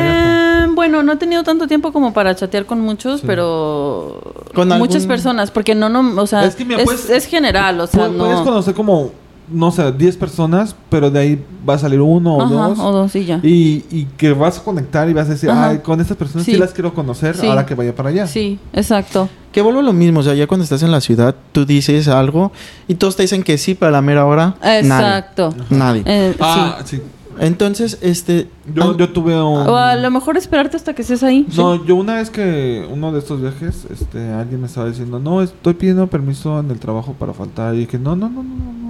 Eh, 0.66 0.68
bueno, 0.76 1.02
no 1.04 1.14
he 1.14 1.18
tenido 1.18 1.44
tanto 1.44 1.68
tiempo 1.68 1.92
como 1.92 2.14
para 2.14 2.36
chatear 2.36 2.66
con 2.66 2.80
muchos, 2.82 3.22
Sí. 3.22 3.26
pero 3.28 4.22
¿Con 4.54 4.68
muchas 4.70 4.96
algún- 4.98 5.08
personas, 5.08 5.52
porque 5.52 5.76
no, 5.76 5.90
no, 5.90 6.22
o 6.22 6.28
sea, 6.28 6.46
Es 6.46 6.56
que, 6.56 6.66
mira, 6.66 6.80
es, 6.80 6.86
puedes- 6.86 7.10
es 7.10 7.26
general, 7.26 7.80
o 7.82 7.88
sea, 7.88 8.08
Pu- 8.10 8.18
Puedes 8.18 8.38
no. 8.40 8.44
conocer 8.46 8.74
como, 8.74 9.12
no 9.54 9.72
sé, 9.72 9.92
10 9.92 10.18
personas, 10.18 10.76
pero 10.90 11.12
de 11.12 11.20
ahí 11.20 11.46
va 11.68 11.76
a 11.76 11.78
salir 11.78 12.02
uno 12.02 12.36
o 12.38 12.42
Ajá, 12.42 12.54
dos. 12.70 12.80
o 12.80 12.92
dos 12.92 13.16
y 13.16 13.26
ya. 13.26 13.40
Y, 13.44 13.86
y 13.92 14.08
que 14.18 14.34
vas 14.34 14.58
a 14.58 14.64
conectar 14.64 15.08
y 15.10 15.14
vas 15.14 15.28
a 15.28 15.32
decir, 15.32 15.50
Ajá. 15.50 15.70
ay, 15.70 15.78
con 15.80 16.02
estas 16.02 16.18
personas 16.18 16.46
sí. 16.46 16.54
Sí. 16.54 16.58
las 16.58 16.72
quiero 16.74 16.94
conocer 16.94 17.38
Sí. 17.38 17.48
ahora 17.48 17.66
que 17.66 17.76
vaya 17.76 17.96
para 17.96 18.10
allá. 18.10 18.28
Sí, 18.28 18.60
exacto. 18.74 19.30
Que 19.52 19.62
vuelvo 19.62 19.82
a 19.82 19.84
lo 19.84 19.94
mismo, 19.94 20.22
o 20.22 20.24
sea, 20.24 20.34
ya 20.34 20.48
cuando 20.48 20.64
estás 20.64 20.82
en 20.84 20.92
la 20.92 21.00
ciudad, 21.00 21.36
tú 21.52 21.66
dices 21.66 22.08
algo 22.08 22.52
y 22.88 22.96
todos 22.96 23.16
te 23.16 23.22
dicen 23.22 23.44
que 23.44 23.58
sí, 23.60 23.76
pero 23.76 23.90
a 23.90 23.92
la 23.92 24.02
mera 24.02 24.26
hora, 24.26 24.56
Exacto. 24.64 25.54
nadie. 25.70 26.02
nadie. 26.02 26.04
Eh, 26.32 26.36
Ah, 26.40 26.80
sí. 26.84 27.00
Entonces, 27.40 27.98
este... 28.02 28.48
Yo, 28.76 28.96
yo 28.96 29.10
tuve 29.12 29.34
un... 29.36 29.68
O 29.68 29.76
a 29.76 29.96
lo 29.96 30.12
mejor 30.12 30.38
esperarte 30.38 30.78
hasta 30.78 30.94
que 30.94 31.02
estés 31.02 31.24
ahí. 31.24 31.48
No, 31.58 31.84
yo 31.84 31.96
una 31.96 32.16
vez 32.16 32.30
que 32.30 32.88
uno 32.92 33.12
de 33.12 33.18
estos 33.20 33.42
viajes, 33.42 33.88
este, 33.90 34.32
alguien 34.34 34.62
me 34.62 34.68
estaba 34.68 34.88
diciendo, 34.88 35.20
no, 35.20 35.42
estoy 35.42 35.74
pidiendo 35.74 36.06
permiso 36.08 36.60
en 36.60 36.70
el 36.70 36.78
trabajo 36.80 37.14
para 37.18 37.34
faltar. 37.34 37.74
Y 37.74 37.80
dije, 37.80 37.98
no, 37.98 38.16
no, 38.16 38.30
no, 38.30 38.44
no. 38.44 38.83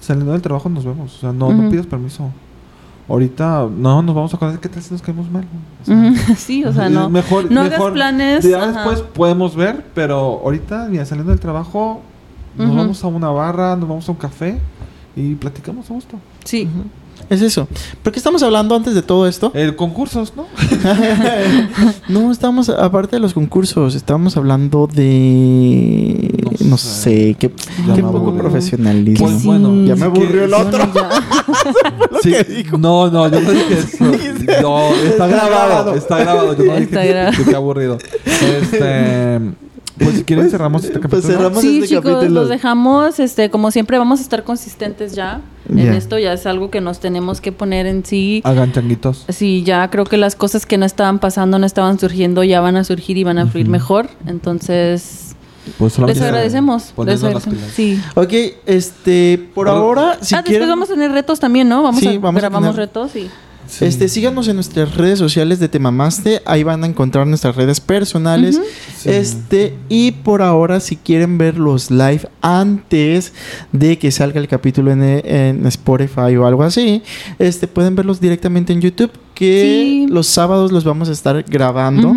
Saliendo 0.00 0.32
del 0.32 0.42
trabajo 0.42 0.68
nos 0.68 0.84
vemos. 0.84 1.14
O 1.16 1.18
sea, 1.20 1.32
no, 1.32 1.50
no 1.52 1.60
Ujú. 1.62 1.70
pidas 1.70 1.86
permiso. 1.86 2.30
ahorita 3.08 3.68
no 3.76 4.02
nos 4.02 4.14
vamos 4.14 4.32
a 4.34 4.36
acordar 4.36 4.58
qué 4.58 4.68
tal 4.68 4.82
si 4.82 4.92
nos 4.92 5.00
caemos 5.02 5.30
mal. 5.30 5.44
O 5.82 5.84
sea, 5.86 5.96
Ujú, 5.96 6.34
Sí, 6.36 6.64
o 6.64 6.72
sea, 6.72 6.88
no. 6.88 7.08
Mejor, 7.08 7.50
no 7.50 7.60
hagas 7.60 7.72
mejor- 7.72 7.92
planes. 7.92 8.44
Ya 8.44 8.58
ajá. 8.62 8.72
después 8.72 9.00
podemos 9.02 9.54
ver, 9.54 9.84
pero 9.94 10.40
ahorita, 10.44 10.88
mira, 10.90 11.04
saliendo 11.06 11.30
del 11.30 11.40
trabajo, 11.40 12.00
nos 12.58 12.74
vamos 12.74 13.04
a 13.04 13.06
una 13.08 13.28
barra, 13.30 13.76
nos 13.76 13.88
vamos 13.88 14.08
a 14.08 14.12
un 14.12 14.18
café 14.18 14.58
y 15.14 15.34
platicamos 15.34 15.90
a 15.90 15.94
gusto. 15.94 16.16
Sí. 16.44 16.68
Es 17.28 17.42
eso. 17.42 17.66
¿Por 18.02 18.12
qué 18.12 18.18
estamos 18.18 18.42
hablando 18.42 18.74
antes 18.76 18.94
de 18.94 19.02
todo 19.02 19.26
esto? 19.26 19.50
El 19.54 19.74
concursos, 19.76 20.32
¿no? 20.36 20.46
no, 22.08 22.30
estamos, 22.30 22.68
aparte 22.68 23.16
de 23.16 23.20
los 23.20 23.34
concursos, 23.34 23.94
estábamos 23.94 24.36
hablando 24.36 24.86
de. 24.92 26.30
No 26.60 26.70
No, 26.70 26.76
sé. 26.78 26.88
sé, 26.88 27.36
qué, 27.38 27.50
qué 27.50 28.02
poco 28.02 28.18
aburrió. 28.18 28.38
profesionalismo. 28.42 29.26
Pues 29.26 29.40
sí. 29.40 29.46
bueno, 29.46 29.84
Ya 29.86 29.96
me 29.96 30.04
aburrió 30.06 30.44
el 30.44 30.50
que- 30.50 30.56
otro. 30.56 30.88
Sí, 32.22 32.34
no, 32.78 33.10
no, 33.10 33.28
yo 33.30 33.40
no 33.40 33.50
dije 33.50 33.78
eso. 33.78 34.04
No, 34.62 34.88
está 34.94 35.08
Está 35.08 35.26
grabado, 35.26 35.48
grabado. 35.66 35.94
está 35.94 36.18
grabado. 36.18 36.56
Yo 36.56 36.64
no 36.64 36.72
dije 36.74 36.84
Está 36.84 37.02
que- 37.02 37.08
grabado. 37.08 37.36
que 37.36 37.44
qué 37.50 37.56
aburrido. 37.56 37.98
Este, 38.24 39.40
pues 39.98 40.16
si 40.16 40.24
quieren 40.24 40.44
Pues, 40.44 40.52
cerramos 40.52 40.84
este 40.84 40.98
pues 40.98 41.10
capítulo. 41.10 41.36
cerramos. 41.38 41.60
Sí, 41.62 41.76
este 41.82 41.88
chicos, 41.96 42.04
capítulo. 42.14 42.40
los 42.40 42.48
dejamos. 42.48 43.18
Este, 43.20 43.50
como 43.50 43.70
siempre, 43.70 43.98
vamos 43.98 44.20
a 44.20 44.22
estar 44.22 44.44
consistentes 44.44 45.14
ya. 45.14 45.40
En 45.68 45.78
esto 45.94 46.18
ya 46.18 46.32
es 46.32 46.46
algo 46.46 46.70
que 46.70 46.80
nos 46.80 47.00
tenemos 47.00 47.40
que 47.40 47.50
poner 47.52 47.86
en 47.86 48.04
sí. 48.04 48.40
Hagan 48.44 48.72
changuitos. 48.72 49.24
Sí, 49.28 49.62
ya 49.64 49.88
creo 49.90 50.04
que 50.04 50.16
las 50.16 50.36
cosas 50.36 50.64
que 50.66 50.78
no 50.78 50.86
estaban 50.86 51.18
pasando, 51.18 51.58
no 51.58 51.66
estaban 51.66 51.98
surgiendo, 51.98 52.44
ya 52.44 52.60
van 52.60 52.76
a 52.76 52.84
surgir 52.84 53.16
y 53.18 53.24
van 53.24 53.38
a 53.38 53.46
fluir 53.46 53.68
mejor. 53.68 54.08
Entonces, 54.26 55.34
Pues 55.78 55.98
les 55.98 56.20
agradecemos. 56.20 56.92
Les 57.04 57.22
agradecemos. 57.24 57.58
Sí. 57.74 58.00
Ok, 58.14 58.32
este, 58.66 59.38
por 59.54 59.66
Pero- 59.66 59.76
ahora, 59.76 60.18
si 60.20 60.34
ah, 60.36 60.42
después 60.46 60.68
vamos 60.68 60.88
a 60.90 60.94
tener 60.94 61.10
retos 61.10 61.40
también, 61.40 61.68
¿no? 61.68 61.82
Vamos 61.82 62.00
Sí, 62.00 62.06
a 62.06 62.18
vamos 62.20 62.38
a 62.38 62.40
grabamos 62.48 62.70
tener- 62.76 62.86
retos 62.88 63.16
y 63.16 63.28
Sí. 63.68 63.84
este, 63.84 64.08
síganos 64.08 64.48
en 64.48 64.56
nuestras 64.56 64.94
redes 64.96 65.18
sociales 65.18 65.58
de 65.58 65.68
Temamaste. 65.68 66.42
Ahí 66.46 66.62
van 66.62 66.84
a 66.84 66.86
encontrar 66.86 67.26
nuestras 67.26 67.56
redes 67.56 67.80
personales. 67.80 68.60
Sí. 68.96 69.08
Este, 69.10 69.74
y 69.88 70.12
por 70.12 70.42
ahora, 70.42 70.80
si 70.80 70.96
quieren 70.96 71.38
ver 71.38 71.58
los 71.58 71.90
live 71.90 72.28
antes 72.42 73.32
de 73.72 73.98
que 73.98 74.10
salga 74.10 74.40
el 74.40 74.48
capítulo 74.48 74.90
en, 74.92 75.02
en 75.02 75.66
Spotify 75.66 76.36
o 76.36 76.46
algo 76.46 76.62
así, 76.62 77.02
este, 77.38 77.66
pueden 77.68 77.94
verlos 77.96 78.20
directamente 78.20 78.72
en 78.72 78.80
YouTube. 78.80 79.10
Que 79.34 80.04
Sí. 80.06 80.06
los 80.10 80.26
sábados 80.28 80.72
los 80.72 80.84
vamos 80.84 81.10
a 81.10 81.12
estar 81.12 81.42
grabando. 81.42 82.14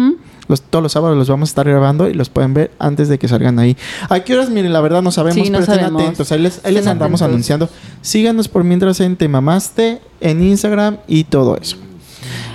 Los, 0.49 0.61
todos 0.63 0.83
los 0.83 0.91
sábados 0.91 1.15
los 1.17 1.29
vamos 1.29 1.47
a 1.47 1.51
estar 1.51 1.69
grabando 1.69 2.09
y 2.09 2.13
los 2.13 2.29
pueden 2.29 2.53
ver 2.53 2.71
antes 2.79 3.07
de 3.07 3.17
que 3.19 3.27
salgan 3.29 3.57
ahí. 3.59 3.77
¿A 4.09 4.19
qué 4.19 4.33
horas? 4.33 4.49
Miren, 4.49 4.73
la 4.73 4.81
verdad 4.81 5.01
no 5.01 5.11
sabemos, 5.11 5.35
Sí, 5.45 5.49
no 5.51 5.59
pero 5.59 5.71
estén 5.73 5.95
atentos. 5.95 6.31
Ahí 6.33 6.39
les, 6.41 6.57
ahí 6.65 6.71
les 6.73 6.79
Estén 6.79 6.91
andamos 6.91 7.21
atentos. 7.21 7.33
anunciando. 7.51 7.69
Síganos 8.01 8.47
por 8.49 8.63
mientras 8.65 8.99
en 8.99 9.15
Temamaste, 9.15 10.01
en 10.19 10.43
Instagram 10.43 10.97
y 11.07 11.23
todo 11.23 11.55
eso. 11.55 11.77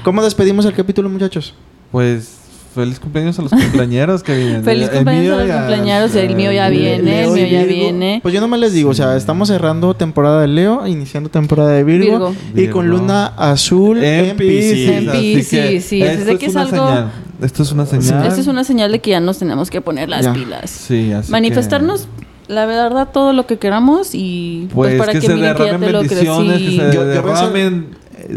¿Cómo 0.02 0.22
despedimos 0.22 0.66
el 0.66 0.74
capítulo, 0.74 1.08
muchachos? 1.08 1.54
Pues 1.92 2.40
feliz 2.74 2.98
cumpleaños 2.98 3.38
a 3.38 3.42
los 3.42 3.52
cumpleañeros 3.52 4.24
que 4.24 4.36
vienen. 4.36 4.64
Feliz 4.64 4.88
El 4.88 4.96
cumpleaños 4.96 5.22
mío 5.24 5.34
a 5.34 5.38
los 5.38 5.46
ya- 5.46 5.56
cumpleaños, 5.58 6.14
el 6.16 6.34
mío 6.34 6.50
ya 6.52 6.68
viene, 6.68 7.22
el 7.22 7.30
mío 7.30 7.46
ya 7.46 7.58
Virgo. 7.62 7.72
viene. 7.72 8.18
Pues 8.20 8.34
yo 8.34 8.40
nomás 8.40 8.58
les 8.58 8.72
digo, 8.72 8.90
o 8.90 8.94
sea, 8.94 9.16
estamos 9.16 9.46
cerrando 9.46 9.94
temporada 9.94 10.40
de 10.40 10.48
Leo, 10.48 10.84
iniciando 10.88 11.30
temporada 11.30 11.70
de 11.70 11.84
Virgo, 11.84 12.30
Virgo. 12.30 12.34
y 12.56 12.66
con 12.72 12.88
luna 12.88 13.26
azul 13.36 13.98
en, 14.02 14.30
En 14.30 14.36
Piscis. 14.36 14.88
En 14.88 15.08
así 15.08 15.34
Piscis, 15.36 15.48
que 15.60 15.80
sí, 15.80 16.02
es 16.02 16.24
que 16.38 16.46
es 16.46 16.56
algo- 16.56 16.70
señal. 16.88 17.12
Esto 17.42 17.62
es 17.62 17.72
una 17.72 17.86
señal. 17.86 18.26
Esta 18.26 18.40
es 18.40 18.46
una 18.46 18.64
señal 18.64 18.92
de 18.92 19.00
que 19.00 19.10
ya 19.10 19.20
nos 19.20 19.38
tenemos 19.38 19.70
que 19.70 19.80
poner 19.80 20.08
las 20.08 20.24
Ya. 20.24 20.32
pilas. 20.32 20.70
Sí, 20.70 21.12
así 21.12 21.30
Manifestarnos, 21.32 22.08
la 22.48 22.66
verdad, 22.66 23.08
todo 23.12 23.32
lo 23.32 23.46
que 23.46 23.58
queramos 23.58 24.10
y 24.14 24.68
pues, 24.74 24.90
pues, 24.90 24.98
para 24.98 25.12
que, 25.12 25.20
que, 25.20 25.26
se 25.26 25.34
miren 25.34 25.52
que 25.54 25.58
ya 25.60 25.64
derramen 25.64 25.88
te 25.88 25.92
lo 25.92 26.02
que 26.02 26.08
crecí. 26.08 26.24
se 26.26 26.76
Yo- 26.76 26.92
yo 26.92 27.04
derramen. 27.04 27.88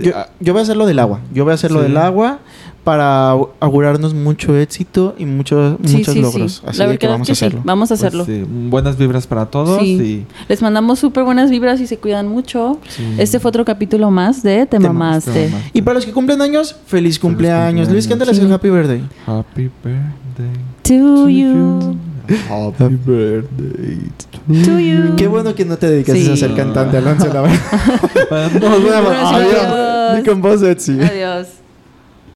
Yo, 0.04 0.12
yo 0.40 0.54
voy 0.54 0.60
a 0.60 0.64
hacer 0.64 0.78
lo 0.78 0.86
del 0.86 1.00
agua. 1.00 1.20
Yo 1.34 1.44
voy 1.44 1.52
a 1.52 1.56
hacer 1.56 1.72
lo 1.72 1.80
Sí. 1.80 1.88
del 1.88 1.98
agua 1.98 2.40
para 2.84 3.34
au- 3.34 3.50
augurarnos 3.60 4.14
mucho 4.14 4.56
éxito 4.58 5.14
y 5.18 5.26
muchos 5.26 5.78
Sí, 5.84 5.98
muchos 5.98 6.14
sí, 6.14 6.22
logros. 6.22 6.54
sí. 6.54 6.62
Así 6.66 6.78
La 6.80 6.88
de 6.88 6.98
que 6.98 7.08
vamos 7.08 7.28
que 7.28 7.34
a 7.34 7.36
sí, 7.36 7.46
hacerlo. 7.46 7.62
Vamos 7.66 7.92
a 7.92 7.96
pues, 7.96 8.04
hacerlo. 8.04 8.26
buenas 8.70 8.98
vibras 8.98 9.28
para 9.28 9.46
todos 9.48 9.82
Sí. 9.82 9.88
y 9.88 10.26
Les 10.48 10.62
mandamos 10.62 11.00
súper 11.00 11.24
buenas 11.26 11.50
vibras 11.50 11.82
y 11.82 11.88
se 11.88 11.98
cuidan 11.98 12.28
mucho. 12.30 12.80
Sí. 12.88 13.04
Este 13.18 13.40
fue 13.40 13.50
otro 13.50 13.66
capítulo 13.66 14.10
más 14.10 14.42
de 14.42 14.60
Te 14.66 14.78
Te 14.78 14.80
Mamaste. 14.80 15.32
Te 15.34 15.50
mamaste. 15.50 15.70
Y 15.74 15.82
para 15.82 15.96
los 15.96 16.06
que 16.06 16.14
cumplen 16.14 16.42
años, 16.42 16.76
feliz 16.86 17.20
cumpleaños. 17.20 17.90
Luis, 17.90 18.06
cumpleaños. 18.06 18.08
cántales 18.08 18.40
el 18.40 18.48
Sí. 18.48 18.54
Happy 18.54 18.70
Birthday. 18.70 19.04
Happy 19.26 19.70
birthday 19.84 20.64
To 20.84 21.28
you. 21.28 21.98
Happy 22.50 22.96
birthday 23.06 24.00
To 24.66 24.80
you. 24.80 25.16
Qué 25.16 25.28
bueno 25.28 25.54
que 25.56 25.66
no 25.66 25.78
te 25.78 25.90
dedicaste 25.90 26.24
Sí. 26.26 26.32
a 26.32 26.38
ser 26.38 26.56
cantante, 26.56 26.98
Alonso, 26.98 27.28
la 27.34 27.42
verdad. 28.30 28.52
Nos 28.62 28.84
vemos. 28.84 29.14
Adiós. 29.14 29.54
adiós. 29.64 30.24
Adiós. 31.02 31.48